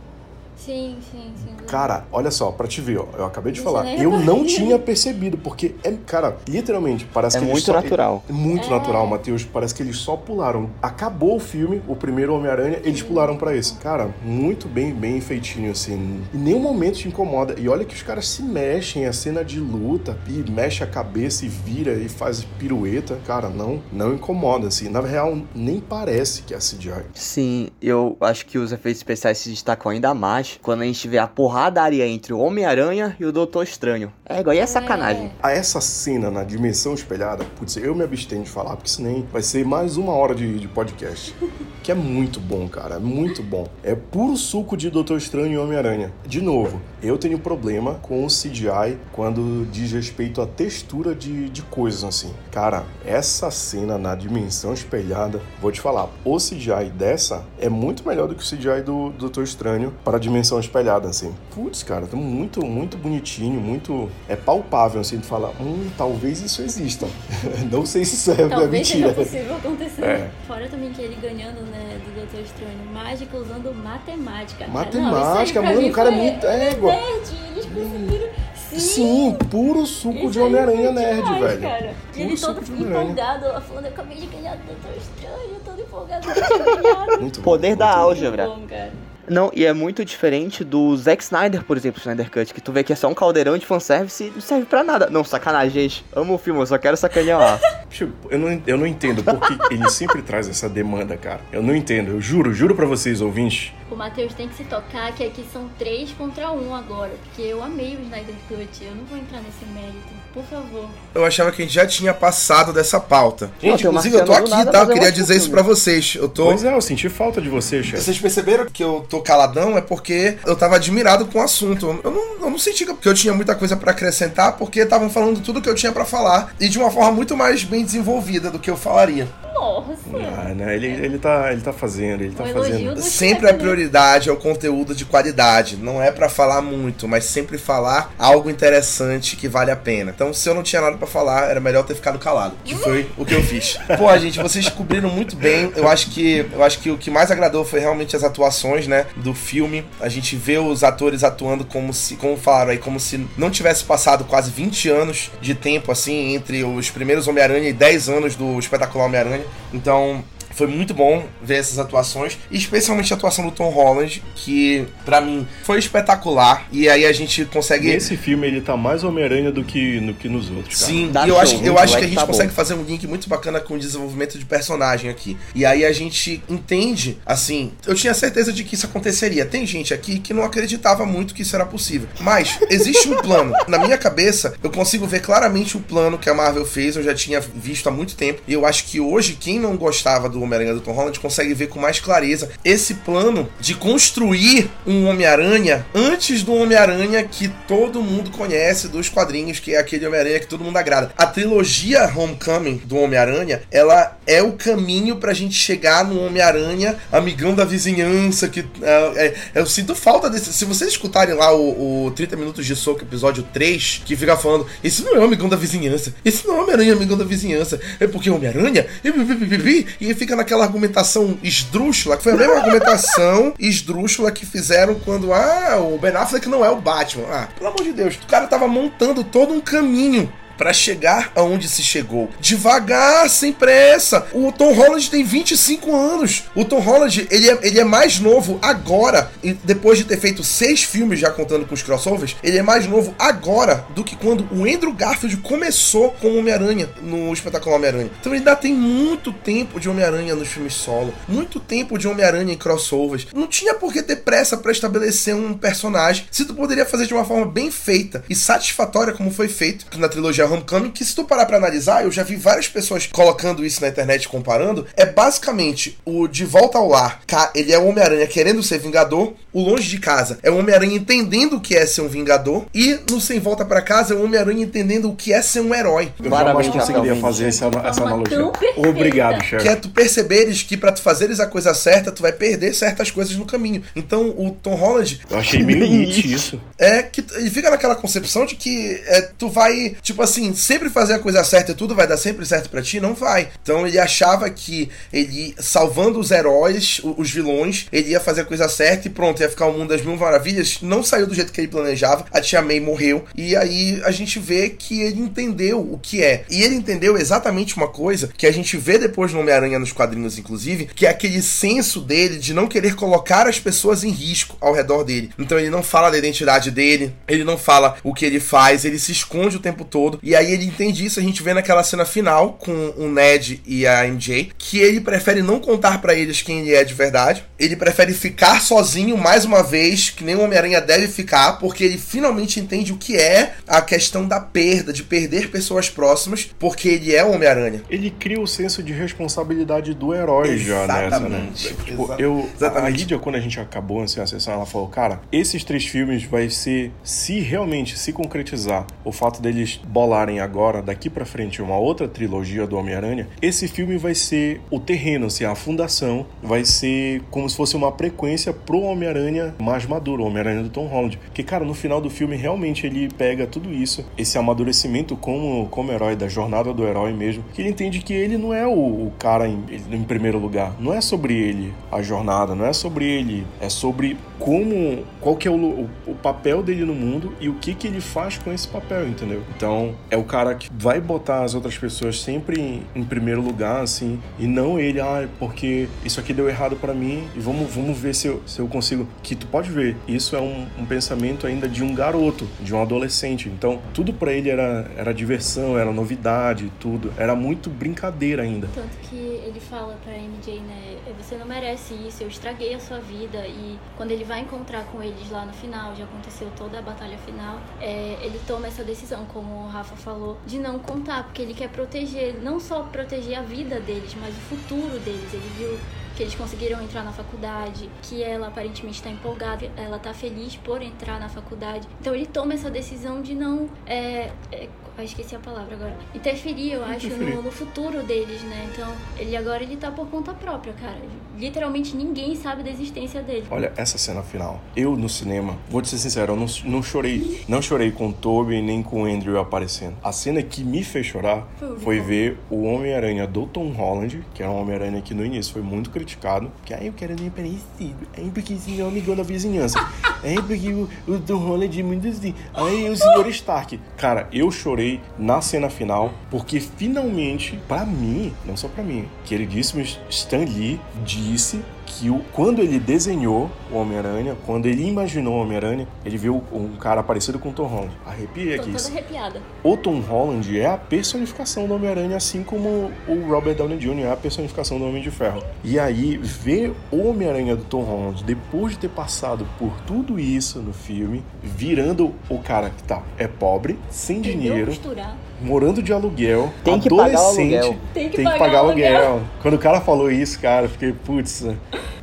Sim, 0.57 0.97
sim, 1.11 1.33
sim. 1.37 1.48
Cara, 1.69 2.05
olha 2.11 2.31
só, 2.31 2.51
pra 2.51 2.67
te 2.67 2.81
ver, 2.81 2.99
ó, 2.99 3.05
eu 3.17 3.25
acabei 3.27 3.53
de 3.53 3.59
Isso 3.59 3.65
falar, 3.69 3.87
eu 3.99 4.19
não 4.21 4.45
tinha 4.45 4.79
percebido, 4.79 5.37
porque 5.39 5.75
é, 5.85 5.93
cara, 6.07 6.37
literalmente, 6.49 7.05
parece 7.13 7.37
É 7.37 7.41
que 7.41 7.45
eles 7.45 7.53
muito 7.53 7.65
só- 7.67 7.73
natural. 7.75 8.25
É 8.29 8.33
muito 8.33 8.67
É. 8.67 8.71
natural, 8.71 9.07
Matheus, 9.07 9.45
parece 9.45 9.75
que 9.75 9.83
eles 9.83 9.97
só 9.99 10.17
pularam. 10.17 10.71
Acabou 10.83 11.37
o 11.37 11.41
filme, 11.41 11.83
o 11.87 11.95
primeiro 11.95 12.35
Homem-Aranha, 12.35 12.81
eles 12.85 13.03
pularam 13.03 13.37
pra 13.37 13.55
esse. 13.55 13.75
Cara, 13.75 14.11
muito 14.25 14.67
bem, 14.67 14.93
bem 14.95 15.21
feitinho, 15.21 15.71
assim. 15.71 16.23
Em 16.35 16.39
nenhum 16.39 16.61
momento 16.61 16.97
te 16.99 17.09
incomoda. 17.09 17.55
E 17.59 17.69
olha 17.69 17.85
que 17.85 17.95
os 17.95 18.03
caras 18.03 18.27
se 18.29 18.43
mexem, 18.43 19.05
a 19.07 19.13
cena 19.13 19.45
de 19.45 19.61
luta, 19.61 20.19
e 20.27 20.51
mexe 20.51 20.83
a 20.83 20.87
cabeça 20.87 21.45
e 21.45 21.49
vira 21.49 21.93
e 21.95 22.09
faz 22.09 22.45
pirueta. 22.59 23.19
Cara, 23.27 23.49
não, 23.49 23.81
não 23.93 24.15
incomoda, 24.15 24.69
assim. 24.69 24.89
Na 24.89 25.01
real, 25.01 25.37
nem 25.55 25.81
parece 25.81 26.43
que 26.43 26.55
é 26.55 26.59
CGI. 26.59 27.05
Sim, 27.15 27.69
eu 27.81 28.17
acho 28.21 28.47
que 28.47 28.59
os 28.59 28.73
efeitos 28.73 29.01
especiais 29.01 29.39
se 29.39 29.51
destacam 29.51 29.91
ainda 29.93 30.15
mais 30.15 30.59
quando 30.63 30.83
a 30.83 30.85
gente 30.85 31.07
vê 31.09 31.19
a 31.19 31.27
porradaria 31.59 32.07
entre 32.07 32.33
o 32.33 32.39
Homem-Aranha 32.39 33.17
e 33.19 33.25
o 33.25 33.33
Doutor 33.33 33.65
Estranho. 33.65 34.13
É, 34.25 34.39
igual 34.39 34.53
aí 34.53 34.61
é 34.61 34.67
sacanagem. 34.67 35.33
A 35.43 35.51
essa 35.51 35.81
cena 35.81 36.31
na 36.31 36.45
dimensão 36.45 36.95
espelhada, 36.95 37.45
putz, 37.59 37.77
eu 37.77 37.97
me 37.97 38.05
abstenho 38.05 38.45
de 38.45 38.51
falar, 38.51 38.77
porque 38.77 38.89
senão 38.89 39.27
vai 39.33 39.43
ser 39.43 39.67
mais 39.67 39.97
uma 39.97 40.13
hora 40.13 40.37
de, 40.37 40.59
de 40.59 40.69
podcast. 40.69 41.35
Que 41.81 41.93
é 41.93 41.95
muito 41.95 42.39
bom, 42.39 42.69
cara, 42.69 42.97
é 42.97 42.99
muito 42.99 43.43
bom. 43.43 43.67
É 43.83 43.95
puro 43.95 44.37
suco 44.37 44.77
de 44.77 44.91
Doutor 44.91 45.17
Estranho 45.17 45.55
e 45.55 45.57
Homem-Aranha. 45.57 46.13
De 46.27 46.43
novo, 46.43 46.83
eu 47.03 47.17
tenho 47.17 47.39
problema 47.39 47.95
com 48.03 48.25
o 48.25 48.29
CGI 48.29 48.99
quando 49.13 49.67
diz 49.71 49.93
respeito 49.93 50.41
à 50.41 50.47
textura 50.47 51.15
de, 51.15 51.49
de 51.49 51.63
coisas 51.63 52.03
assim. 52.03 52.33
Cara, 52.51 52.85
essa 53.05 53.51
cena 53.51 53.97
na 53.97 54.15
dimensão 54.15 54.73
espelhada, 54.73 55.41
vou 55.61 55.71
te 55.71 55.81
falar, 55.81 56.09
o 56.25 56.37
CGI 56.37 56.91
dessa 56.93 57.45
é 57.61 57.69
muito 57.69 58.07
melhor 58.07 58.29
do 58.29 58.35
que 58.35 58.43
o 58.43 58.47
CGI 58.47 58.83
do 58.83 59.11
Doutor 59.11 59.45
Estranho 59.45 59.95
para 60.05 60.17
a 60.17 60.21
dimensão 60.21 60.59
espelhada, 60.59 61.09
assim. 61.09 61.35
Putz, 61.55 61.83
cara, 61.83 62.07
tá 62.07 62.17
muito, 62.17 62.65
muito 62.65 62.97
bonitinho, 62.97 63.61
muito. 63.61 64.11
É 64.29 64.35
palpável, 64.35 65.01
assim, 65.01 65.19
de 65.19 65.27
falar, 65.27 65.51
hum, 65.61 65.89
talvez 65.97 66.41
isso 66.41 66.63
exista. 66.63 67.07
Não 67.71 67.87
sei 67.87 68.05
se 68.05 68.17
isso 68.17 68.31
é, 68.33 68.45
é 68.45 68.49
Talvez 68.49 68.89
seja 68.89 69.07
mentira. 69.07 69.25
possível 69.25 69.57
acontecer. 69.57 70.05
É. 70.05 70.31
Fora 70.47 70.69
também 70.69 70.91
que 70.93 71.01
ele 71.01 71.17
ganhando, 71.21 71.61
né, 71.71 72.01
do 72.05 72.15
Doutor 72.15 72.41
Estranho, 72.41 72.79
mágica 72.93 73.37
usando 73.37 73.75
matemática. 73.75 74.67
Matemática, 74.69 75.63
Não, 75.63 75.75
mano, 75.75 75.89
o 75.89 75.93
cara 75.93 76.09
é 76.09 76.13
muito 76.13 76.47
égua. 76.47 76.88
Nerd, 76.89 77.35
eles 77.53 77.67
conseguiram. 77.67 78.29
Sim, 78.55 78.79
Sim, 78.79 79.37
puro 79.51 79.87
suco 79.87 80.17
Isso 80.19 80.31
de 80.31 80.41
Homem-Aranha 80.41 80.93
nerd, 80.93 81.23
demais, 81.23 81.41
velho. 81.41 81.61
Cara. 81.63 81.95
E 82.15 82.23
ele 82.23 82.39
todo 82.39 82.61
empolgado, 82.61 83.45
ela 83.47 83.61
falando, 83.61 83.87
eu 83.87 83.91
acabei 83.91 84.19
de 84.19 84.27
ganhar 84.27 84.57
do 84.57 84.67
Doutor 84.67 84.97
Estranho, 84.97 85.55
eu 85.55 85.61
todo 85.65 85.81
empolgado, 85.81 86.27
eu. 86.29 87.19
Muito 87.21 87.41
bom, 87.41 87.45
Poder 87.45 87.77
da 87.77 87.87
muito 87.87 87.97
bom. 87.97 88.03
álgebra. 88.03 88.47
Muito 88.49 88.61
bom, 88.61 88.67
cara. 88.69 88.93
Não, 89.31 89.51
e 89.55 89.65
é 89.65 89.73
muito 89.73 90.05
diferente 90.05 90.65
do 90.65 90.97
Zack 90.97 91.23
Snyder, 91.23 91.63
por 91.65 91.77
exemplo, 91.77 92.01
Snyder 92.01 92.31
Cut, 92.31 92.53
que 92.55 92.61
tu 92.61 92.73
vê 92.73 92.83
que 92.83 92.93
é 92.93 92.97
só 92.97 93.09
um 93.09 93.15
caldeirão 93.15 93.57
de 93.59 93.67
fanservice 93.67 94.25
e 94.25 94.31
não 94.31 94.41
serve 94.41 94.67
pra 94.67 94.83
nada. 94.83 95.09
Não, 95.11 95.25
sacanagem, 95.25 95.71
gente. 95.71 96.05
Amo 96.15 96.35
o 96.35 96.39
filme, 96.39 96.61
eu 96.61 96.67
só 96.67 96.79
quero 96.79 96.97
sacanear. 96.97 97.61
Tipo, 97.91 98.13
eu 98.31 98.39
não, 98.39 98.63
eu 98.67 98.79
não 98.79 98.87
entendo 98.87 99.23
porque 99.23 99.75
ele 99.75 99.89
sempre 99.91 100.23
traz 100.23 100.49
essa 100.49 100.69
demanda, 100.69 101.17
cara. 101.17 101.41
Eu 101.53 101.63
não 101.63 101.75
entendo, 101.75 102.13
eu 102.13 102.21
juro, 102.21 102.53
juro 102.53 102.75
pra 102.75 102.87
vocês, 102.87 103.21
ouvintes. 103.21 103.73
O 103.91 103.97
Matheus 103.97 104.35
tem 104.35 104.49
que 104.49 104.55
se 104.55 104.65
tocar 104.65 105.13
que 105.15 105.25
aqui 105.25 105.45
são 105.53 105.69
três 105.79 106.13
contra 106.13 106.51
um 106.51 106.75
agora, 106.75 107.13
porque 107.25 107.43
eu 107.43 107.63
amei 107.63 107.97
o 107.97 108.01
Snyder 108.03 108.35
Cut, 108.49 108.85
eu 108.85 108.95
não 108.95 109.05
vou 109.05 109.19
entrar 109.19 109.41
nesse 109.41 109.65
mérito, 109.73 110.09
por 110.39 110.45
favor. 110.45 110.89
Eu 111.15 111.25
achava 111.25 111.51
que 111.51 111.63
a 111.63 111.65
gente 111.65 111.75
já 111.75 111.87
tinha 111.87 112.15
passado 112.15 112.73
dessa 112.73 113.01
pauta. 113.01 113.47
Não, 113.47 113.71
Gente, 113.71 113.79
tem 113.81 113.87
o 113.87 113.91
inclusive 113.91 114.17
eu 114.17 114.25
tô 114.25 114.33
aqui, 114.33 114.65
tá? 114.71 114.81
Eu 114.81 114.85
um 114.85 114.93
queria 114.93 115.11
dizer 115.11 115.37
isso 115.37 115.51
pra 115.51 115.63
vocês. 115.63 116.15
Eu 116.17 116.29
tô. 116.29 116.47
Pois 116.47 116.63
é, 116.65 116.73
eu 116.73 116.81
senti 116.81 117.09
falta 117.09 117.41
de 117.41 117.49
você, 117.49 117.83
chefe. 117.83 118.03
Vocês 118.03 118.19
perceberam 118.19 118.67
que 118.67 118.83
eu 118.85 119.05
tô 119.09 119.21
caladão 119.21 119.77
é 119.77 119.81
porque 119.81 120.39
eu 120.47 120.55
tava 120.55 120.77
admirado 120.77 121.27
com 121.27 121.39
o 121.39 121.43
assunto. 121.43 122.01
Eu 122.05 122.11
não, 122.11 122.47
eu 122.47 122.51
não 122.51 122.59
senti 122.59 122.87
que 122.87 123.09
eu 123.09 123.15
tinha 123.15 123.35
muita 123.35 123.55
coisa 123.55 123.77
pra 123.77 123.91
acrescentar, 123.91 124.57
porque 124.57 124.81
estavam 124.81 125.11
falando 125.11 125.41
tudo 125.41 125.61
que 125.61 125.69
eu 125.69 125.75
tinha 125.75 125.91
pra 125.93 126.05
falar 126.05 126.55
e 126.61 126.69
de 126.69 126.79
uma 126.79 126.91
forma 126.91 127.11
muito 127.13 127.37
mais 127.37 127.65
bem 127.65 127.85
desenvolvida 127.85 128.51
do 128.51 128.59
que 128.59 128.71
eu 128.71 128.77
falaria. 128.77 129.27
Nossa! 129.55 129.89
Ah, 130.37 130.55
né? 130.55 130.77
Ele, 130.77 130.87
ele, 130.87 131.19
tá, 131.19 131.53
ele 131.53 131.61
tá 131.61 131.73
fazendo, 131.73 132.23
ele 132.23 132.33
tá 132.33 132.45
Um 132.45 132.53
fazendo. 132.53 132.95
do 132.95 133.03
Sempre 133.03 133.41
chefe, 133.41 133.47
a 133.49 133.53
né? 133.53 133.59
prioridade 133.59 134.29
é 134.29 134.33
o 134.33 134.37
conteúdo 134.37 134.95
de 134.95 135.05
qualidade. 135.05 135.77
Não 135.77 136.01
é 136.01 136.13
pra 136.13 136.29
falar 136.29 136.63
muito, 136.63 137.09
mas 137.09 137.25
sempre 137.25 137.59
falar 137.59 138.13
algo 138.17 138.49
interessante 138.49 139.35
que 139.37 139.49
vale 139.49 139.73
a 139.73 139.77
pena. 139.77 140.13
Então, 140.15 140.28
se 140.33 140.49
eu 140.49 140.55
não 140.55 140.63
tinha 140.63 140.81
nada 140.81 140.97
pra 140.97 141.07
falar, 141.07 141.51
era 141.51 141.61
melhor 141.61 141.85
ter 141.85 141.95
ficado 141.95 142.19
calado. 142.19 142.55
Que 142.65 142.75
foi 142.75 143.09
o 143.17 143.25
que 143.25 143.35
eu 143.35 143.43
fiz. 143.43 143.79
Pô, 143.99 144.17
gente, 144.19 144.39
vocês 144.39 144.69
cobriram 144.69 145.09
muito 145.09 145.37
bem. 145.37 145.73
Eu 145.77 145.89
acho 145.89 146.11
que 146.11 146.47
eu 146.53 146.63
acho 146.63 146.79
que 146.79 146.91
o 146.91 146.99
que 146.99 147.11
mais 147.11 147.31
agradou 147.31 147.65
foi 147.65 147.81
realmente 147.81 148.17
as 148.17 148.25
atuações, 148.25 148.87
né, 148.87 149.07
do 149.17 149.35
filme. 149.35 149.85
A 150.01 150.09
gente 150.09 150.37
vê 150.37 150.59
os 150.59 150.85
atores 150.85 151.25
atuando 151.25 151.65
como 151.65 151.93
se, 151.93 152.17
como 152.17 152.37
falaram 152.37 152.71
aí, 152.71 152.79
como 152.79 152.99
se 152.99 153.27
não 153.37 153.51
tivesse 153.51 153.85
passado 153.85 154.25
quase 154.25 154.51
20 154.51 154.89
anos 154.89 155.31
de 155.41 155.55
tempo 155.55 155.91
assim 155.93 156.35
entre 156.35 156.65
os 156.65 156.91
primeiros 156.91 157.27
Homem-Aranha 157.29 157.69
e 157.69 157.73
10 157.73 158.09
anos 158.09 158.37
do 158.37 158.59
espetacular 158.59 159.07
Homem-Aranha. 159.07 159.45
Então, 159.73 160.25
foi 160.59 160.67
muito 160.67 160.93
bom 160.93 161.25
ver 161.41 161.59
essas 161.59 161.79
atuações, 161.79 162.37
e 162.51 162.57
especialmente 162.57 163.13
a 163.13 163.17
atuação 163.17 163.45
do 163.47 163.53
Tom 163.53 163.71
Holland, 163.71 164.21
que 164.35 164.87
pra 165.05 165.21
mim 165.21 165.47
foi 165.63 165.79
espetacular. 165.79 166.67
E 166.73 166.89
aí 166.89 167.07
a 167.07 167.13
gente 167.13 167.45
consegue 167.45 167.89
Nesse 167.89 168.17
filme 168.17 168.49
ele 168.49 168.61
tá 168.61 168.77
mais 168.77 169.05
Homem-Aranha 169.05 169.53
do 169.53 169.63
que, 169.63 170.01
do 170.01 170.15
que 170.15 170.29
nos 170.29 170.51
outros, 170.51 170.81
cara. 170.81 170.93
Sim, 170.93 171.11
Dá 171.13 171.23
eu 171.29 171.35
show, 171.35 171.39
acho, 171.39 171.65
eu 171.65 171.79
acho 171.79 171.97
que 171.97 172.05
a 172.05 172.09
gente 172.09 172.19
tá 172.19 172.27
consegue 172.27 172.49
bom. 172.49 172.55
fazer 172.55 172.75
um 172.75 172.83
link 172.83 173.07
muito 173.07 173.29
bacana 173.29 173.61
com 173.61 173.75
o 173.75 173.79
desenvolvimento 173.79 174.37
de 174.37 174.45
personagem 174.45 175.09
aqui. 175.09 175.37
E 175.55 175.65
aí 175.65 175.85
a 175.85 175.93
gente 175.93 176.43
entende, 176.49 177.19
assim, 177.25 177.73
eu 177.87 177.95
tinha 177.95 178.13
certeza 178.13 178.53
de 178.53 178.65
que 178.65 178.75
isso 178.75 178.87
aconteceria. 178.87 179.47
Tem 179.47 179.65
gente 179.65 179.95
aqui 179.95 180.19
que 180.19 180.35
não 180.35 180.43
acreditava 180.43 181.07
muito 181.07 181.35
que 181.35 181.43
isso 181.43 181.55
era 181.55 181.65
possível. 181.65 182.09
Mas 182.21 182.59
existe 182.69 183.09
um 183.09 183.17
plano. 183.17 183.53
Na 183.69 183.79
minha 183.79 183.97
cabeça, 183.97 184.55
eu 184.61 184.71
consigo 184.71 185.07
ver 185.07 185.21
claramente 185.21 185.77
o 185.77 185.81
plano 185.81 186.19
que 186.19 186.29
a 186.29 186.35
Marvel 186.35 186.67
fez, 186.67 186.97
eu 186.97 187.03
já 187.05 187.15
tinha 187.15 187.41
visto 187.41 187.89
há 187.89 187.93
muito 187.93 188.17
tempo. 188.17 188.43
E 188.49 188.53
eu 188.53 188.67
acho 188.67 188.87
que 188.87 188.99
hoje, 188.99 189.37
quem 189.39 189.61
não 189.61 189.77
gostava 189.77 190.29
do 190.29 190.48
Homem-Aranha 190.49 190.75
do 190.75 190.81
Tom 190.81 190.93
Holland 190.93 191.21
consegue 191.21 191.55
ver 191.55 191.69
com 191.69 191.79
mais 191.79 192.01
clareza 192.01 192.51
esse 192.65 192.95
plano 192.95 193.49
de 193.61 193.75
construir 193.75 194.71
um 194.87 195.07
Homem-Aranha 195.07 195.87
antes 195.95 196.43
do 196.43 196.55
Homem-Aranha 196.55 197.23
que 197.23 197.49
todo 197.67 198.03
mundo 198.03 198.31
conhece 198.31 198.89
dos 198.89 199.09
quadrinhos, 199.09 199.61
que 199.61 199.75
é 199.75 199.79
aquele 199.79 200.07
Homem-Aranha 200.07 200.41
que 200.41 200.47
todo 200.47 200.65
mundo 200.65 200.77
agrada. 200.77 201.13
A 201.17 201.27
trilogia 201.27 202.11
Homecoming 202.15 202.83
do 202.85 202.97
Homem-Aranha, 202.97 203.63
ela 203.71 204.17
é 204.27 204.43
o 204.43 204.53
caminho 204.53 205.17
pra 205.17 205.33
gente 205.33 205.55
chegar 205.55 206.05
no 206.05 206.21
Homem-Aranha, 206.21 206.97
amigão 207.13 207.55
da 207.55 207.65
vizinhança, 207.65 208.49
que 208.49 208.65
é, 208.83 209.35
é, 209.55 209.61
eu 209.61 209.67
sinto 209.67 209.95
falta 209.95 210.31
desse. 210.31 210.53
Se 210.53 210.65
vocês 210.65 210.91
escutarem 210.91 211.35
lá 211.35 211.55
o, 211.55 212.07
o 212.07 212.11
30 212.13 212.37
Minutos 212.37 212.67
de 212.67 212.75
Soco, 212.75 213.03
episódio 213.03 213.43
3, 213.53 214.03
que 214.05 214.17
fica 214.17 214.37
falando, 214.37 214.67
esse 214.83 215.03
não 215.03 215.17
é 215.17 215.19
o 215.19 215.25
amigão 215.25 215.49
da 215.49 215.57
vizinhança, 215.57 216.15
esse 216.25 216.47
não 216.47 216.55
é 216.55 216.59
o 216.59 216.63
Homem-Aranha 216.63 216.93
amigão 216.93 217.17
da 217.17 217.25
vizinhança, 217.25 217.81
é 217.99 218.07
porque 218.07 218.31
Homem-Aranha, 218.31 218.87
e, 219.05 219.87
e 220.01 220.15
fica 220.15 220.37
naquela 220.39 220.65
argumentação 220.65 221.39
esdrúxula, 221.43 222.17
que 222.17 222.23
foi 222.23 222.33
a 222.33 222.37
mesma 222.37 222.57
argumentação 222.57 223.53
esdrúxula 223.61 224.33
que 224.33 224.47
fizeram 224.47 224.95
quando, 224.95 225.33
ah, 225.33 225.77
o 225.79 225.99
Ben 225.99 226.17
Affleck 226.17 226.49
não 226.49 226.65
é 226.65 226.71
o 226.71 226.81
Batman. 226.81 227.27
Ah, 227.31 227.49
pelo 227.55 227.69
amor 227.69 227.83
de 227.83 227.93
Deus, 227.93 228.15
o 228.15 228.27
cara 228.27 228.47
tava 228.47 228.67
montando 228.67 229.23
todo 229.23 229.53
um 229.53 229.61
caminho 229.61 230.33
Pra 230.59 230.73
chegar 230.73 231.33
aonde 231.35 231.69
se 231.69 231.83
chegou. 231.83 232.29
Devagar, 232.41 233.31
sem 233.31 233.53
pressa. 233.53 234.27
O 234.35 234.53
Tom 234.53 234.73
Holland 234.73 235.09
tem 235.09 235.25
25 235.25 235.95
anos. 235.95 236.43
O 236.55 236.65
Tom 236.65 236.81
Holland, 236.81 237.27
ele 237.31 237.49
é, 237.49 237.59
ele 237.63 237.81
é 237.81 237.85
mais 237.85 238.19
novo 238.19 238.59
agora, 238.61 239.31
depois 239.65 239.99
de 239.99 240.05
ter 240.05 240.19
feito 240.19 240.43
seis 240.43 240.83
filmes 240.83 241.21
já 241.21 241.31
contando 241.31 241.65
com 241.67 241.75
os 241.75 241.83
crossovers, 241.83 242.37
ele 242.43 242.59
é 242.59 242.63
mais 242.63 242.87
novo 242.87 243.15
agora 243.19 243.87
do 243.95 244.03
que 244.03 244.17
quando 244.17 244.49
o 244.53 244.65
Andrew 244.65 244.93
Garfield 244.93 245.37
começou 245.39 246.11
com 246.21 246.29
o 246.29 246.39
Homem-Aranha 246.39 246.89
no 247.01 247.33
espetacular 247.33 247.77
Homem-Aranha. 247.77 248.11
Então 248.21 248.33
ele 248.33 248.41
ainda 248.41 248.57
tem 248.57 248.75
muito 248.75 249.33
tempo 249.33 249.79
de 249.79 249.89
Homem-Aranha 249.89 250.35
nos 250.35 250.49
filmes 250.49 250.75
solo, 250.75 251.15
muito 251.29 251.61
tempo 251.61 251.97
de 251.97 252.09
Homem-Aranha 252.09 252.53
em 252.53 252.59
crossovers. 252.59 253.27
Não 253.33 253.47
tinha 253.47 253.75
por 253.75 253.93
que 253.93 254.03
ter 254.03 254.17
pressa 254.17 254.57
pra 254.57 254.73
estabelecer 254.73 255.35
um 255.35 255.55
personagem, 255.55 256.27
se 256.31 256.45
tu 256.45 256.55
poderia 256.55 256.85
fazer 256.85 257.07
de 257.07 257.15
uma 257.15 257.25
forma 257.25 257.47
bem 257.47 257.71
feita 257.71 258.25
e 258.29 258.35
satisfatória 258.35 259.13
como 259.13 259.31
foi 259.31 259.49
feito 259.49 259.87
na 259.99 260.09
trilogia 260.09 260.47
Que 260.93 261.05
se 261.05 261.15
tu 261.15 261.25
parar 261.25 261.47
pra 261.47 261.57
analisar, 261.57 262.05
eu 262.05 262.11
já 262.11 262.23
vi 262.23 262.37
várias 262.37 262.69
pessoas 262.69 263.07
colocando 263.07 263.65
isso 263.65 263.81
na 263.81 263.89
internet 263.89 264.29
comparando, 264.29 264.87
é 264.97 265.05
basicamente 265.07 265.99
o 266.05 266.27
De 266.27 266.45
Volta 266.45 266.79
ao 266.79 266.89
Lar, 266.89 267.21
ca- 267.27 267.51
ele 267.55 267.73
é 267.73 267.79
o 267.79 267.87
Homem-Aranha 267.87 268.27
querendo 268.27 268.63
ser 268.63 268.79
Vingador, 268.79 269.35
O 269.59 269.61
Longe 269.61 269.89
de 269.89 269.99
Casa 269.99 270.39
é 270.41 270.49
o 270.49 270.57
Homem-Aranha 270.57 270.95
entendendo 270.95 271.57
o 271.57 271.61
que 271.61 271.77
é 271.77 271.85
ser 271.85 272.01
um 272.03 272.09
Vingador. 272.09 272.67
E 272.73 272.97
no 273.11 273.21
Sem 273.21 273.41
Volta 273.41 273.65
para 273.65 273.83
Casa 273.83 274.15
é 274.15 274.17
o 274.17 274.23
Homem-Aranha 274.23 274.63
entendendo 274.63 275.11
o 275.11 275.17
que 275.17 275.33
é 275.33 275.43
ser 275.43 275.61
um 275.63 275.75
herói. 275.75 276.13
Eu 276.17 276.31
jamais 276.31 276.69
Claramente, 276.69 276.71
conseguiria 276.71 277.17
fazer 277.17 277.47
essa, 277.47 277.67
essa 277.85 278.03
analogia. 278.05 278.39
Obrigado, 278.77 279.43
chefe. 279.43 279.65
Que 279.65 279.69
é 279.69 279.75
tu 279.75 279.89
perceberes 279.89 280.63
que 280.63 280.77
pra 280.77 280.93
tu 280.93 281.03
fazeres 281.03 281.41
a 281.41 281.47
coisa 281.49 281.75
certa, 281.75 282.13
tu 282.13 282.23
vai 282.23 282.31
perder 282.31 282.73
certas 282.73 283.11
coisas 283.11 283.35
no 283.35 283.45
caminho. 283.45 283.83
Então 283.97 284.29
o 284.39 284.53
Tom 284.53 284.77
Holland 284.77 285.21
Eu 285.29 285.39
achei 285.39 285.61
meio 285.65 285.89
Nietzsche 285.89 286.33
isso. 286.33 286.61
é 286.79 287.03
que 287.03 287.25
ele 287.35 287.51
fica 287.51 287.69
naquela 287.69 287.97
concepção 287.97 288.47
de 288.47 288.55
que 288.55 289.03
é, 289.07 289.23
tu 289.37 289.49
vai, 289.49 289.97
tipo 290.03 290.23
assim, 290.23 290.55
sempre 290.55 290.89
fazer 290.89 291.15
a 291.15 291.19
coisa 291.19 291.43
certa 291.43 291.73
e 291.73 291.75
tudo 291.75 291.97
vai 291.97 292.07
dar 292.07 292.17
sempre 292.17 292.47
certo 292.47 292.71
pra 292.71 292.81
ti, 292.81 293.01
não 293.01 293.13
vai. 293.13 293.49
Então 293.61 293.85
ele 293.85 293.99
achava 293.99 294.49
que 294.51 294.89
ele, 295.13 295.53
salvando 295.59 296.21
os 296.21 296.31
heróis, 296.31 297.01
os 297.03 297.29
vilões, 297.29 297.87
ele 297.93 298.11
ia 298.11 298.21
fazer 298.21 298.43
a 298.43 298.45
coisa 298.45 298.69
certa 298.69 299.09
e 299.09 299.11
pronto, 299.11 299.43
ia 299.43 299.48
ficar 299.49 299.67
o 299.67 299.73
mundo 299.73 299.89
das 299.89 300.03
mil 300.03 300.17
maravilhas. 300.17 300.79
Não 300.83 301.03
saiu 301.03 301.27
do 301.27 301.35
jeito 301.35 301.53
que 301.53 301.61
ele 301.61 301.69
planejava, 301.69 302.27
a 302.33 302.41
tia 302.41 302.63
May 302.63 302.81
morreu. 302.81 303.25
E 303.35 303.57
aí 303.57 304.01
a 304.05 304.11
gente 304.11 304.39
vê 304.39 304.71
que 304.71 305.03
ele 305.03 305.21
entendeu 305.21 305.81
o 305.81 305.99
que 305.99 306.23
é. 306.23 306.45
E 306.51 306.63
ele 306.63 306.75
entendeu 306.75 307.17
exatamente 307.17 307.77
uma 307.77 307.89
coisa 307.89 308.31
que 308.37 308.47
a 308.47 308.53
gente 308.53 308.77
vê 308.77 308.99
depois 308.99 309.33
no 309.33 309.41
Homem-Aranha 309.41 309.79
nos 309.79 309.93
quadrinhos, 309.93 310.39
inclusive, 310.39 310.87
que 310.87 311.07
é 311.07 311.11
aquele 311.11 311.43
senso 311.43 312.01
dele 312.01 312.39
de 312.39 312.55
não 312.55 312.67
querer 312.67 312.95
colocar 312.95 313.47
as 313.47 313.59
pessoas 313.59 314.05
em 314.05 314.11
risco 314.11 314.57
ao 314.61 314.73
redor 314.73 315.05
dele. 315.05 315.31
Então 315.39 315.59
ele 315.59 315.71
não 315.71 315.83
fala 315.83 316.11
da 316.11 316.19
identidade 316.19 316.71
dele, 316.71 317.15
ele 317.27 317.45
não 317.45 317.59
fala 317.59 317.97
o 318.03 318.15
que 318.15 318.25
ele 318.25 318.41
faz, 318.41 318.85
ele 318.85 318.99
se 318.99 319.13
esconde 319.13 319.57
o 319.57 319.61
tempo 319.61 319.85
todo. 319.85 320.19
E 320.23 320.35
aí 320.35 320.53
ele 320.53 320.65
entende 320.65 321.05
isso, 321.05 321.21
a 321.21 321.23
gente 321.23 321.43
vê 321.43 321.55
naquela 321.55 321.83
cena 321.83 322.05
final 322.05 322.55
com 322.55 322.93
o 322.97 323.09
Ned 323.09 323.63
e 323.67 323.87
a 323.87 324.07
MJ, 324.07 324.53
que 324.59 324.79
ele 324.79 325.01
prefere 325.01 325.43
não 325.43 325.61
contar 325.61 326.01
pra 326.01 326.15
eles 326.15 326.43
quem 326.43 326.61
ele 326.61 326.75
é 326.75 326.85
de 326.85 326.95
verdade. 326.95 327.45
Ele 327.59 327.77
prefere 327.77 328.13
ficar 328.13 328.61
sozinho 328.61 329.17
mais 329.29 329.45
uma 329.45 329.63
vez, 329.63 330.09
que 330.09 330.25
nem 330.25 330.35
o 330.35 330.41
Homem-Aranha 330.41 330.81
deve 330.81 331.07
ficar, 331.07 331.59
porque 331.59 331.85
ele 331.85 331.99
finalmente 331.99 332.59
entende 332.59 332.95
o 332.95 332.97
que 332.97 333.15
é 333.15 333.57
a 333.67 333.83
questão 333.83 334.27
da 334.27 334.41
perda, 334.41 334.91
de 334.91 335.03
perder 335.03 335.51
pessoas 335.51 335.91
próximas, 335.91 336.49
porque 336.59 336.89
ele 336.89 337.15
é 337.15 337.23
o 337.23 337.33
Homem-Aranha. 337.33 337.83
Ele 337.91 338.09
cria 338.11 338.41
o 338.41 338.47
senso 338.47 338.83
de 338.83 338.91
responsabilidade 338.91 339.93
do 339.93 340.15
herói 340.15 340.57
já 340.57 340.87
nessa, 340.87 341.21
né? 341.21 341.51
Exatamente. 341.53 341.75
Tipo, 341.85 342.05
Exa- 342.05 342.17
eu, 342.19 342.49
exatamente. 342.57 342.87
a 342.87 342.89
Lídia, 342.97 343.19
quando 343.19 343.35
a 343.35 343.41
gente 343.41 343.61
acabou 343.61 344.03
assim, 344.03 344.19
a 344.19 344.27
sessão, 344.27 344.55
ela 344.55 344.65
falou, 344.65 344.89
cara, 344.89 345.21
esses 345.31 345.63
três 345.63 345.85
filmes 345.85 346.25
vai 346.25 346.49
ser, 346.49 346.91
se 347.05 347.39
realmente 347.41 347.99
se 347.99 348.15
concretizar 348.15 348.87
o 349.05 349.13
fato 349.13 349.43
deles 349.43 349.79
bolarem 349.87 350.41
agora, 350.41 350.81
daqui 350.81 351.11
pra 351.11 351.27
frente, 351.27 351.61
uma 351.61 351.77
outra 351.77 352.09
trilogia 352.09 352.67
do 352.67 352.79
Homem-Aranha, 352.79 353.29
esse 353.43 353.69
filme 353.69 353.99
vai 353.99 354.15
ser 354.15 354.63
o 354.71 354.81
terreno, 354.81 355.27
assim, 355.27 355.45
a 355.45 355.55
fundação, 355.55 356.25
vai 356.43 356.65
ser 356.65 357.21
como 357.31 357.47
se 357.51 357.55
fosse 357.55 357.77
uma 357.77 357.93
frequência 357.93 358.55
pro 358.55 358.81
Homem-Aranha 358.81 359.18
mais 359.61 359.87
maduro, 359.87 360.23
o 360.23 360.27
Homem-Aranha 360.27 360.63
do 360.63 360.69
Tom 360.69 360.87
Holland. 360.87 361.19
Que, 361.33 361.43
cara, 361.43 361.65
no 361.65 361.75
final 361.75 362.01
do 362.01 362.11
filme, 362.11 362.37
realmente 362.37 362.87
ele 362.87 363.09
pega 363.09 363.47
tudo 363.47 363.73
isso, 363.73 364.05
esse 364.17 364.39
amadurecimento 364.39 365.17
como, 365.17 365.67
como 365.69 365.93
herói, 365.93 366.17
da 366.17 366.29
jornada 366.29 366.73
do 366.73 366.87
herói 366.87 367.13
mesmo, 367.13 367.45
que 367.53 367.63
ele 367.63 367.71
entende 367.71 368.01
que 368.01 368.13
ele 368.13 368.37
não 368.37 368.53
é 368.53 368.67
o, 368.67 368.71
o 368.71 369.13
cara 369.19 369.49
em, 369.49 369.63
em 369.91 370.03
primeiro 370.03 370.39
lugar. 370.39 370.75
Não 370.79 370.93
é 370.93 371.01
sobre 371.01 371.35
ele 371.35 371.73
a 371.91 372.03
jornada, 372.03 372.55
não 372.55 372.65
é 372.65 372.73
sobre 372.73 373.05
ele, 373.05 373.47
é 373.61 373.69
sobre 373.69 374.17
como, 374.39 375.05
qual 375.21 375.37
que 375.37 375.49
é 375.49 375.51
o, 375.51 375.57
o, 375.57 375.91
o 376.07 376.15
papel 376.15 376.63
dele 376.63 376.85
no 376.85 376.95
mundo 376.95 377.33
e 377.41 377.49
o 377.49 377.55
que 377.55 377.75
que 377.75 377.87
ele 377.87 378.01
faz 378.01 378.39
com 378.39 378.53
esse 378.53 378.69
papel, 378.69 379.09
entendeu? 379.09 379.43
Então, 379.57 379.95
é 380.11 380.17
o 380.17 380.25
cara 380.25 380.55
que 380.55 380.69
vai 380.73 381.01
botar 381.01 381.43
as 381.43 381.55
outras 381.55 381.77
pessoas 381.77 382.21
sempre 382.21 382.61
em, 382.61 382.83
em 382.95 383.05
primeiro 383.05 383.43
lugar, 383.43 383.83
assim, 383.83 384.21
e 384.39 384.47
não 384.47 384.79
ele, 384.79 385.01
ah, 385.01 385.29
porque 385.39 385.89
isso 386.05 386.21
aqui 386.21 386.33
deu 386.33 386.49
errado 386.49 386.77
pra 386.77 386.95
mim 386.95 387.25
e 387.35 387.41
vamos, 387.41 387.73
vamos 387.73 387.99
ver 387.99 388.15
se 388.15 388.29
eu, 388.29 388.43
se 388.47 388.61
eu 388.61 388.69
consigo. 388.69 389.08
Que 389.23 389.35
tu 389.35 389.47
pode 389.47 389.71
ver, 389.71 389.97
isso 390.07 390.37
é 390.37 390.41
um, 390.41 390.67
um 390.79 390.87
pensamento 390.87 391.47
ainda 391.47 391.69
de 391.69 391.83
um 391.83 391.95
garoto, 391.95 392.49
de 392.61 392.75
um 392.75 392.83
adolescente. 392.83 393.49
Então, 393.49 393.81
tudo 393.93 394.13
pra 394.13 394.33
ele 394.33 394.51
era, 394.51 394.91
era 394.97 395.13
diversão, 395.13 395.79
era 395.79 395.93
novidade, 395.93 396.71
tudo. 396.81 397.13
Era 397.17 397.35
muito 397.35 397.71
brincadeira 397.71 398.43
ainda. 398.43 398.69
Tanto 398.75 398.97
que 399.09 399.17
ele 399.17 399.61
fala 399.61 399.99
pra 400.05 400.13
MJ, 400.13 400.61
né? 400.61 400.97
Você 401.21 401.37
não 401.37 401.47
merece 401.47 401.95
isso, 401.95 402.23
eu 402.23 402.29
estraguei 402.29 402.75
a 402.75 402.81
sua 402.81 402.99
vida. 402.99 403.47
E 403.47 403.79
quando 403.97 404.11
ele 404.11 404.25
vai 404.25 404.41
encontrar 404.41 404.85
com 404.85 405.03
eles 405.03 405.31
lá 405.31 405.45
no 405.45 405.53
final, 405.53 405.95
já 405.97 406.05
aconteceu 406.05 406.49
toda 406.57 406.79
a 406.79 406.83
batalha 406.83 407.19
final, 407.19 407.61
é, 407.81 408.17
ele 408.23 408.41
toma 408.47 408.67
essa 408.67 408.85
decisão, 408.85 409.25
como 409.27 409.65
o 409.65 409.69
Rafa 409.69 409.97
falou, 409.97 410.39
de 410.47 410.59
não 410.59 410.79
contar, 410.79 411.25
porque 411.25 411.43
ele 411.43 411.55
quer 411.55 411.69
proteger, 411.69 412.41
não 412.43 412.61
só 412.61 412.83
proteger 412.83 413.39
a 413.39 413.43
vida 413.43 413.81
deles, 413.81 414.15
mas 414.21 414.35
o 414.35 414.41
futuro 414.41 414.99
deles. 415.01 415.33
Ele 415.33 415.51
viu 415.57 415.79
que 416.19 416.25
eles 416.25 416.35
conseguiram 416.35 416.83
entrar 416.83 417.05
na 417.05 417.13
faculdade, 417.13 417.89
que 418.03 418.25
ela 418.25 418.49
aparentemente 418.49 418.97
está 418.97 419.09
empolgada, 419.09 419.71
ela 419.77 420.01
tá 420.01 420.13
feliz 420.13 420.57
por 420.57 420.83
entrar 420.83 421.21
na 421.21 421.29
faculdade. 421.29 421.87
Então 422.01 422.13
ele 422.13 422.27
toma 422.27 422.55
essa 422.55 422.69
decisão 422.69 423.23
de 423.23 423.37
não. 423.37 423.71
É, 423.87 424.33
é, 424.51 424.69
eu 425.03 425.07
esqueci 425.07 425.35
a 425.35 425.39
palavra 425.39 425.75
agora. 425.75 425.97
Interferir, 426.15 426.73
eu 426.73 426.85
acho, 426.85 427.07
Interferir. 427.07 427.35
no, 427.37 427.43
no 427.43 427.51
futuro 427.51 428.03
deles, 428.03 428.43
né? 428.43 428.69
Então, 428.73 428.93
ele 429.19 429.37
agora 429.37 429.63
ele 429.63 429.77
tá 429.77 429.91
por 429.91 430.07
conta 430.09 430.33
própria, 430.33 430.73
cara. 430.75 430.99
Literalmente 431.39 431.97
ninguém 431.97 432.35
sabe 432.35 432.63
da 432.63 432.71
existência 432.71 433.23
dele. 433.23 433.47
Olha, 433.51 433.73
essa 433.77 433.97
cena 433.99 434.23
final. 434.23 434.61
Eu 434.77 434.97
no 434.97 435.09
cinema, 435.09 435.57
vou 435.69 435.81
te 435.83 435.89
ser 435.89 435.99
sincero, 435.99 436.33
eu 436.33 436.37
não, 436.37 436.47
não 436.65 436.83
chorei. 436.83 437.45
Não 437.49 437.63
chorei 437.63 437.91
com 437.91 438.09
o 438.09 438.13
Toby 438.13 438.61
nem 438.61 438.83
com 438.83 439.03
o 439.03 439.07
Andrew 439.07 439.39
aparecendo. 439.39 439.95
A 440.03 440.13
cena 440.13 440.43
que 440.43 440.65
me 440.65 440.83
fez 440.83 441.07
chorar 441.07 441.47
Foi 441.59 441.79
foi 441.79 442.01
ver 442.01 442.39
o 442.51 442.65
Homem-Aranha 442.65 443.27
do 443.27 443.47
Tom 443.47 443.71
Holland, 443.73 444.25
que 444.35 444.43
é 444.43 444.49
um 444.49 444.61
Homem-Aranha 444.61 445.01
que 445.01 445.15
no 445.15 445.25
início 445.25 445.53
foi 445.53 445.63
muito 445.63 445.91
criticado. 445.91 446.51
Que 446.65 446.75
aí 446.75 446.87
eu 446.87 446.93
quero 446.93 447.15
nem 447.15 447.31
parecido. 447.31 448.07
Aí 448.17 448.31
porque 448.31 448.53
esse 448.55 448.81
é 448.81 448.85
amigão 448.85 449.17
da 449.17 449.23
vizinhança. 449.23 449.79
Aí 450.23 450.41
porque 450.43 450.73
o, 450.73 450.89
o 451.07 451.19
Tom 451.19 451.39
Holland 451.39 451.81
é 451.81 451.83
muito 451.83 452.09
assim. 452.09 452.35
Aí 452.55 452.89
o 452.89 452.97
Sr. 452.97 453.29
Stark. 453.29 453.81
Cara, 453.97 454.29
eu 454.33 454.51
chorei 454.51 455.01
na 455.19 455.41
cena 455.41 455.69
final, 455.71 456.13
porque 456.31 456.61
finalmente, 456.61 457.59
pra 457.69 457.85
mim, 457.85 458.33
não 458.45 458.57
só 458.57 458.69
pra 458.69 458.83
mim, 458.83 459.09
que 459.25 459.35
ele 459.35 459.47
disse, 459.47 459.99
Stan 460.09 460.39
Lee 460.39 460.81
disse 461.05 461.63
que 461.89 462.11
o, 462.11 462.21
quando 462.33 462.61
ele 462.61 462.79
desenhou 462.79 463.51
o 463.73 463.77
Homem-Aranha, 463.77 464.37
quando 464.47 464.67
ele 464.67 464.87
imaginou 464.87 465.35
o 465.39 465.43
Homem-Aranha, 465.43 465.87
ele 466.05 466.17
viu 466.17 466.43
um 466.53 466.77
cara 466.77 467.03
parecido 467.03 467.39
com 467.39 467.49
o 467.49 467.53
Tom 467.53 467.67
Holland. 467.67 467.93
Arrepiei 468.07 468.57
Tô 468.57 468.63
aqui. 468.63 468.73
toda 468.73 468.89
arrepiada. 468.89 469.43
O 469.63 469.77
Tom 469.77 470.01
Holland 470.01 470.59
é 470.59 470.67
a 470.67 470.77
personificação 470.77 471.67
do 471.67 471.75
Homem-Aranha, 471.75 472.17
assim 472.17 472.43
como 472.43 472.91
o 473.09 473.27
Robert 473.29 473.55
Downey 473.57 473.79
Jr. 473.79 474.01
é 474.07 474.13
a 474.13 474.17
personificação 474.17 474.79
do 474.79 474.87
Homem 474.87 475.03
de 475.03 475.11
Ferro. 475.11 475.43
E 475.65 475.79
aí, 475.79 476.17
ver 476.19 476.73
o 476.93 477.09
Homem-Aranha 477.09 477.57
do 477.57 477.65
Tom 477.65 477.83
Holland, 477.83 478.23
depois 478.25 478.73
de 478.73 478.79
ter 478.81 478.89
passado 478.91 479.47
por 479.59 479.73
tudo 479.87 480.19
isso 480.21 480.59
no 480.61 480.73
filme, 480.73 481.25
virando 481.43 482.15
o 482.29 482.39
cara 482.39 482.71
que 482.71 482.83
tá, 482.83 483.03
é 483.17 483.27
pobre, 483.27 483.79
sem 483.91 484.19
Entendeu? 484.19 484.39
dinheiro, 484.41 484.67
Costurar. 484.67 485.17
Morando 485.41 485.83
de 485.83 485.93
aluguel, 485.93 486.53
Tem 486.65 486.79
que 486.79 486.89
pagar 486.89 487.01
o 487.01 487.17
adolescente, 487.17 487.57
aluguel. 487.57 487.77
Tem 487.95 488.09
que 488.09 488.17
tem 488.17 488.25
que 488.27 488.33
pagar 488.33 488.39
pagar 488.39 488.59
aluguel. 488.59 488.97
aluguel. 488.97 489.23
Quando 489.43 489.55
o 489.55 489.59
cara 489.59 489.81
falou 489.81 490.11
isso, 490.11 490.39
cara, 490.41 490.67
eu 490.67 490.71
fiquei, 490.71 490.93
putz, 490.93 491.47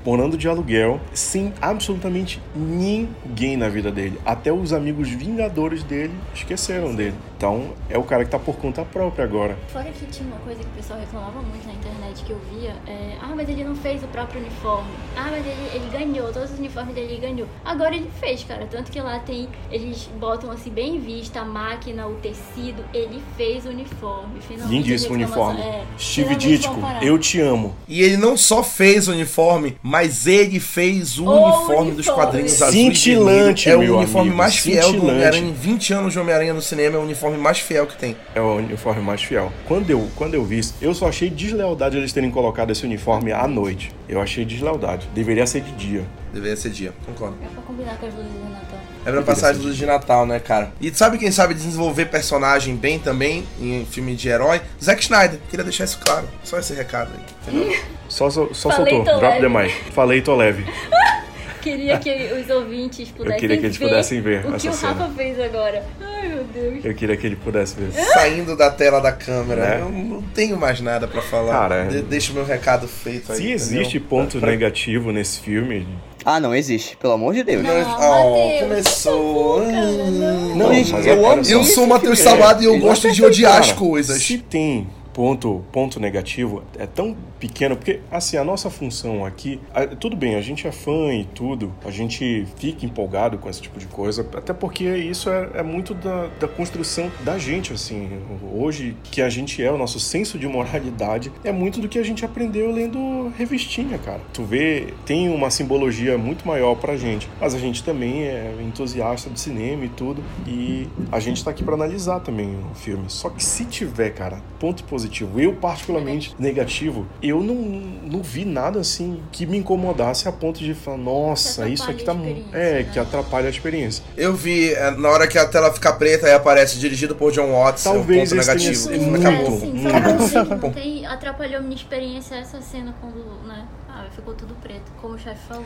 morando 0.06 0.38
de 0.38 0.48
aluguel, 0.48 1.00
sem 1.14 1.52
absolutamente 1.62 2.42
ninguém 2.56 3.58
na 3.58 3.68
vida 3.70 3.92
dele. 3.92 4.20
Até 4.26 4.52
os 4.52 4.72
amigos 4.72 5.10
vingadores 5.10 5.84
dele 5.84 6.14
esqueceram 6.34 6.94
dele. 6.94 7.16
Então, 7.38 7.72
é 7.90 7.98
o 7.98 8.04
cara 8.04 8.24
que 8.24 8.32
tá 8.32 8.40
por 8.40 8.56
conta 8.56 8.84
própria 8.86 9.26
agora. 9.26 9.58
Fora 9.68 9.86
que 9.92 10.06
tinha 10.06 10.28
uma 10.28 10.38
coisa 10.38 10.60
que 10.62 10.68
o 10.68 10.72
pessoal 10.72 11.00
reclamava 11.00 11.42
muito 11.42 11.68
na 11.68 11.74
internet 11.74 12.24
que 12.24 12.32
eu 12.32 12.40
via, 12.52 12.74
é, 12.88 13.16
ah, 13.22 13.34
mas 13.36 13.50
ele 13.50 13.64
não 13.64 13.76
fez 13.76 14.02
o 14.04 14.08
próprio 14.08 14.40
uniforme. 14.40 14.90
Ah, 15.18 15.28
mas 15.32 15.46
ele, 15.46 15.70
ele 15.74 15.90
ganhou, 15.92 16.32
todos 16.32 16.52
os 16.52 16.60
uniformes 16.60 16.96
dele 16.96 17.14
ele 17.14 17.22
ganhou. 17.22 17.48
Agora 17.64 17.94
ele 17.94 18.10
fez, 18.20 18.44
cara. 18.46 18.66
Tanto 18.72 18.90
que 18.92 19.02
lá 19.02 19.20
tem, 19.20 19.50
eles 19.70 20.10
botam 20.20 20.50
assim 20.50 20.70
bem 20.70 21.00
vista 21.00 21.42
a 21.42 21.46
máquina, 21.46 22.08
o 22.08 22.16
tecido. 22.16 22.84
Ele 22.94 23.22
fez 23.36 23.66
o 23.66 23.70
uniforme. 23.70 24.40
Finalmente 24.48 24.74
Lindíssimo 24.74 25.16
uniforme. 25.16 25.60
é, 25.60 25.84
Steve 26.00 26.36
Ditko, 26.36 26.80
eu 27.02 27.20
te 27.20 27.42
amo. 27.42 27.76
E 27.88 28.02
ele 28.02 28.16
não 28.18 28.38
só 28.38 28.64
fez 28.64 29.08
o 29.10 29.12
uniforme, 29.12 29.78
mas 29.84 30.26
ele 30.26 30.60
fez 30.60 31.20
o, 31.20 31.26
O 31.26 31.46
uniforme 31.58 31.92
dos 31.92 32.08
uniforme. 32.08 32.22
quadrinhos 32.24 32.62
azul 32.62 32.80
e 32.80 32.84
Cintilante. 32.96 33.70
É 33.70 33.76
o 33.76 33.80
meu 33.80 33.98
uniforme 33.98 34.30
amigo, 34.30 34.38
mais 34.38 34.56
fiel 34.58 34.94
do. 34.94 35.06
Homem-Aranha. 35.06 35.44
Em 35.50 35.52
20 35.54 35.94
anos 35.94 36.14
de 36.14 36.20
Homem-Aranha 36.20 36.54
no 36.54 36.62
cinema, 36.62 36.96
é 36.96 37.00
o 37.00 37.04
uniforme 37.04 37.25
mais 37.32 37.60
fiel 37.60 37.88
que 37.88 37.98
tem. 37.98 38.16
É 38.34 38.42
o 38.42 38.56
uniforme 38.58 39.02
mais 39.02 39.24
fiel. 39.24 39.52
Quando 39.68 39.90
eu, 39.90 40.08
quando 40.16 40.34
eu 40.34 40.44
vi 40.44 40.60
isso, 40.60 40.76
eu 40.82 40.94
só 40.94 41.08
achei 41.10 41.30
deslealdade 41.30 41.98
eles 41.98 42.14
terem 42.14 42.30
colocado 42.30 42.72
esse 42.72 42.86
uniforme 42.86 43.32
à 43.32 43.48
noite. 43.48 43.92
Eu 44.08 44.22
achei 44.22 44.46
deslealdade. 44.46 45.10
Deveria 45.14 45.46
ser 45.48 45.62
de 45.62 45.72
dia. 45.72 46.04
Deveria 46.34 46.56
ser 46.56 46.70
dia, 46.70 46.94
concordo. 47.06 47.38
É 47.42 47.48
pra 47.48 47.62
combinar 47.64 47.98
com 47.98 48.06
as 48.06 48.14
luzes 48.14 48.32
do 48.32 48.50
Natal. 48.50 48.80
É 49.06 49.12
pra 49.12 49.22
passar 49.22 49.52
as 49.52 49.58
luzes 49.58 49.78
de 49.78 49.86
Natal, 49.86 50.26
né, 50.26 50.40
cara? 50.40 50.72
E 50.82 50.94
sabe 50.94 51.18
quem 51.18 51.32
sabe 51.32 51.54
desenvolver 51.54 52.06
personagem 52.06 52.76
bem 52.76 53.00
também 53.00 53.46
em 53.60 53.86
filme 53.86 54.16
de 54.16 54.28
herói? 54.28 54.62
Zack 54.84 55.02
Snyder. 55.02 55.40
Queria 55.50 55.64
deixar 55.64 55.86
isso 55.86 56.00
claro. 56.04 56.28
Só 56.44 56.60
esse 56.60 56.74
recado 56.74 57.12
aí, 57.14 57.54
entendeu? 57.64 57.80
Só, 58.10 58.30
só, 58.30 58.48
só 58.52 58.72
soltou. 58.72 59.04
Drop 59.04 59.22
leve. 59.22 59.40
demais. 59.42 59.74
Falei, 59.92 60.22
tô 60.22 60.36
leve. 60.36 60.66
Queria 61.66 61.98
que 61.98 62.10
os 62.34 62.50
ouvintes 62.50 63.10
pudessem 63.10 63.40
queria 63.40 63.58
que 63.58 63.66
eles 63.66 63.78
ver 63.78 63.86
pudessem 63.88 64.22
ver 64.22 64.46
o 64.46 64.54
que 64.54 64.70
o 64.70 64.74
cena. 64.74 64.94
Rafa 64.94 65.10
fez 65.16 65.40
agora. 65.40 65.84
Ai, 66.00 66.28
meu 66.30 66.44
Deus. 66.44 66.86
Eu 66.86 66.94
queria 66.94 67.18
que 67.18 67.26
ele 67.26 67.36
pudesse 67.36 67.76
ver. 67.76 67.92
Saindo 68.14 68.56
da 68.56 68.70
tela 68.70 69.00
da 69.02 69.12
câmera. 69.12 69.62
Né? 69.62 69.82
Eu 69.82 69.90
não 69.90 70.22
tenho 70.22 70.56
mais 70.58 70.80
nada 70.80 71.08
pra 71.08 71.22
falar. 71.24 71.52
Cara, 71.52 71.86
De- 71.86 72.02
deixa 72.04 72.32
o 72.32 72.36
meu 72.36 72.46
recado 72.46 72.88
feito 72.88 73.32
aí. 73.32 73.38
Se 73.38 73.44
entendeu? 73.44 73.56
existe 73.82 74.00
ponto 74.00 74.40
negativo 74.40 75.12
nesse 75.12 75.40
filme. 75.40 75.88
Ah, 76.24 76.40
não 76.40 76.54
existe, 76.56 76.96
pelo 76.98 77.14
amor 77.14 77.34
de 77.34 77.44
Deus. 77.44 77.62
Não, 77.64 77.72
Oh, 77.72 78.60
começou. 78.60 79.60
favor, 79.64 79.72
não. 80.12 80.56
Não, 80.56 80.74
Gente, 80.74 80.92
mas 80.92 81.06
eu 81.08 81.28
amo. 81.28 81.42
Eu 81.48 81.64
sou 81.64 81.84
o 81.84 81.88
Matheus 81.88 82.20
É, 82.20 82.24
Salado 82.24 82.62
e 82.64 82.66
eu 82.66 82.80
gosto 82.80 83.08
não 83.08 83.14
de 83.14 83.24
odiar 83.26 83.60
as 83.60 83.72
coisas. 83.72 84.22
Se 84.22 84.38
tem 84.38 84.88
ponto, 85.16 85.64
ponto 85.72 85.98
negativo, 85.98 86.62
é 86.78 86.86
tão 86.86 87.16
pequeno, 87.40 87.78
porque 87.78 88.02
assim, 88.12 88.36
a 88.36 88.44
nossa 88.44 88.70
função 88.70 89.26
aqui, 89.26 89.62
tudo 89.98 90.14
bem, 90.14 90.36
a 90.36 90.42
gente 90.42 90.68
é 90.68 90.74
fã 90.74 91.14
e 91.14 91.24
tudo, 91.24 91.74
a 91.86 91.90
gente 91.90 92.46
fica 92.58 92.86
empolgado 92.86 93.38
com 93.38 93.50
esse 93.50 93.62
tipo 93.62 93.80
de 93.80 93.88
coisa, 93.88 94.28
até 94.36 94.54
porque 94.54 94.84
isso 94.84 95.30
é, 95.30 95.52
é 95.56 95.64
muito 95.64 95.94
da, 95.94 96.28
da 96.38 96.50
construção 96.50 97.10
da 97.24 97.38
gente, 97.38 97.72
assim. 97.72 98.10
Hoje, 98.54 98.98
que 99.04 99.22
a 99.22 99.30
gente 99.30 99.64
é, 99.64 99.72
o 99.72 99.78
nosso 99.78 100.02
senso 100.02 100.38
de 100.38 100.50
moralidade, 100.50 101.32
é 101.46 101.52
muito 101.52 101.80
do 101.80 101.88
que 101.88 101.98
a 101.98 102.04
gente 102.04 102.26
aprendeu 102.26 102.70
lendo 102.70 103.32
revistinha, 103.38 103.98
cara. 103.98 104.20
Tu 104.34 104.44
vê, 104.44 104.94
tem 105.06 105.30
uma 105.30 105.50
simbologia 105.50 106.18
muito 106.18 106.46
maior 106.46 106.76
pra 106.76 106.98
gente, 106.98 107.30
mas 107.40 107.56
a 107.56 107.60
gente 107.60 107.82
também 107.86 108.24
é 108.24 108.54
entusiasta 108.62 109.30
do 109.30 109.40
cinema 109.40 109.86
e 109.86 109.90
tudo, 109.90 110.22
e 110.46 110.90
a 111.10 111.22
gente 111.22 111.42
tá 111.42 111.52
aqui 111.52 111.64
pra 111.64 111.76
analisar 111.76 112.20
também 112.20 112.60
o 112.70 112.76
filme. 112.76 113.06
Só 113.08 113.30
que 113.30 113.42
se 113.42 113.64
tiver, 113.64 114.10
cara, 114.10 114.42
ponto 114.60 114.84
positivo, 114.84 115.05
eu 115.38 115.54
particularmente 115.54 116.36
negativo, 116.40 117.06
eu 117.22 117.42
não, 117.44 117.56
não 117.56 118.22
vi 118.24 118.46
nada 118.46 118.80
assim 118.80 119.20
que 119.32 119.46
me 119.46 119.58
incomodasse 119.58 120.28
a 120.28 120.32
ponto 120.32 120.60
de 120.60 120.74
falar, 120.74 120.98
nossa, 120.98 121.68
isso 121.68 121.90
aqui 121.90 122.04
tá. 122.04 122.12
a 122.12 122.16
mu- 122.16 122.26
experiência, 122.26 122.58
É, 122.58 122.74
né? 122.84 122.90
que 122.92 123.00
atrapalha 123.00 123.48
a 123.48 123.50
experiência. 123.50 124.04
Eu 124.18 124.34
vi, 124.36 124.74
é, 124.74 124.92
na 124.92 125.10
hora 125.10 125.28
que 125.28 125.38
a 125.38 125.46
tela 125.48 125.72
fica 125.74 125.92
preta, 125.94 126.28
aí 126.28 126.34
aparece 126.34 126.78
dirigido 126.80 127.16
por 127.16 127.32
John 127.32 127.52
Watts, 127.52 127.86
é 127.86 127.90
um 127.90 127.94
Talvez 127.94 128.30
ponto 128.30 128.42
tenha 128.46 128.56
negativo. 128.56 128.94
E 128.94 128.98
muito, 129.00 129.28
acabou. 129.28 129.58
É, 129.58 129.60
sim, 129.60 129.74
muito. 129.74 129.82
só 129.92 130.00
pra 130.00 130.12
dizer 130.14 130.44
que 130.46 130.56
Bom. 130.56 130.68
não 130.68 130.74
tem, 130.74 131.06
atrapalhou 131.06 131.58
a 131.58 131.62
minha 131.62 131.76
experiência 131.76 132.36
essa 132.36 132.62
cena 132.62 132.94
quando, 133.02 133.48
né? 133.48 133.66
Ah, 133.90 134.06
ficou 134.14 134.34
tudo 134.34 134.54
preto, 134.62 134.92
como 135.02 135.14
o 135.16 135.18
chefe 135.18 135.40
falou. 135.48 135.64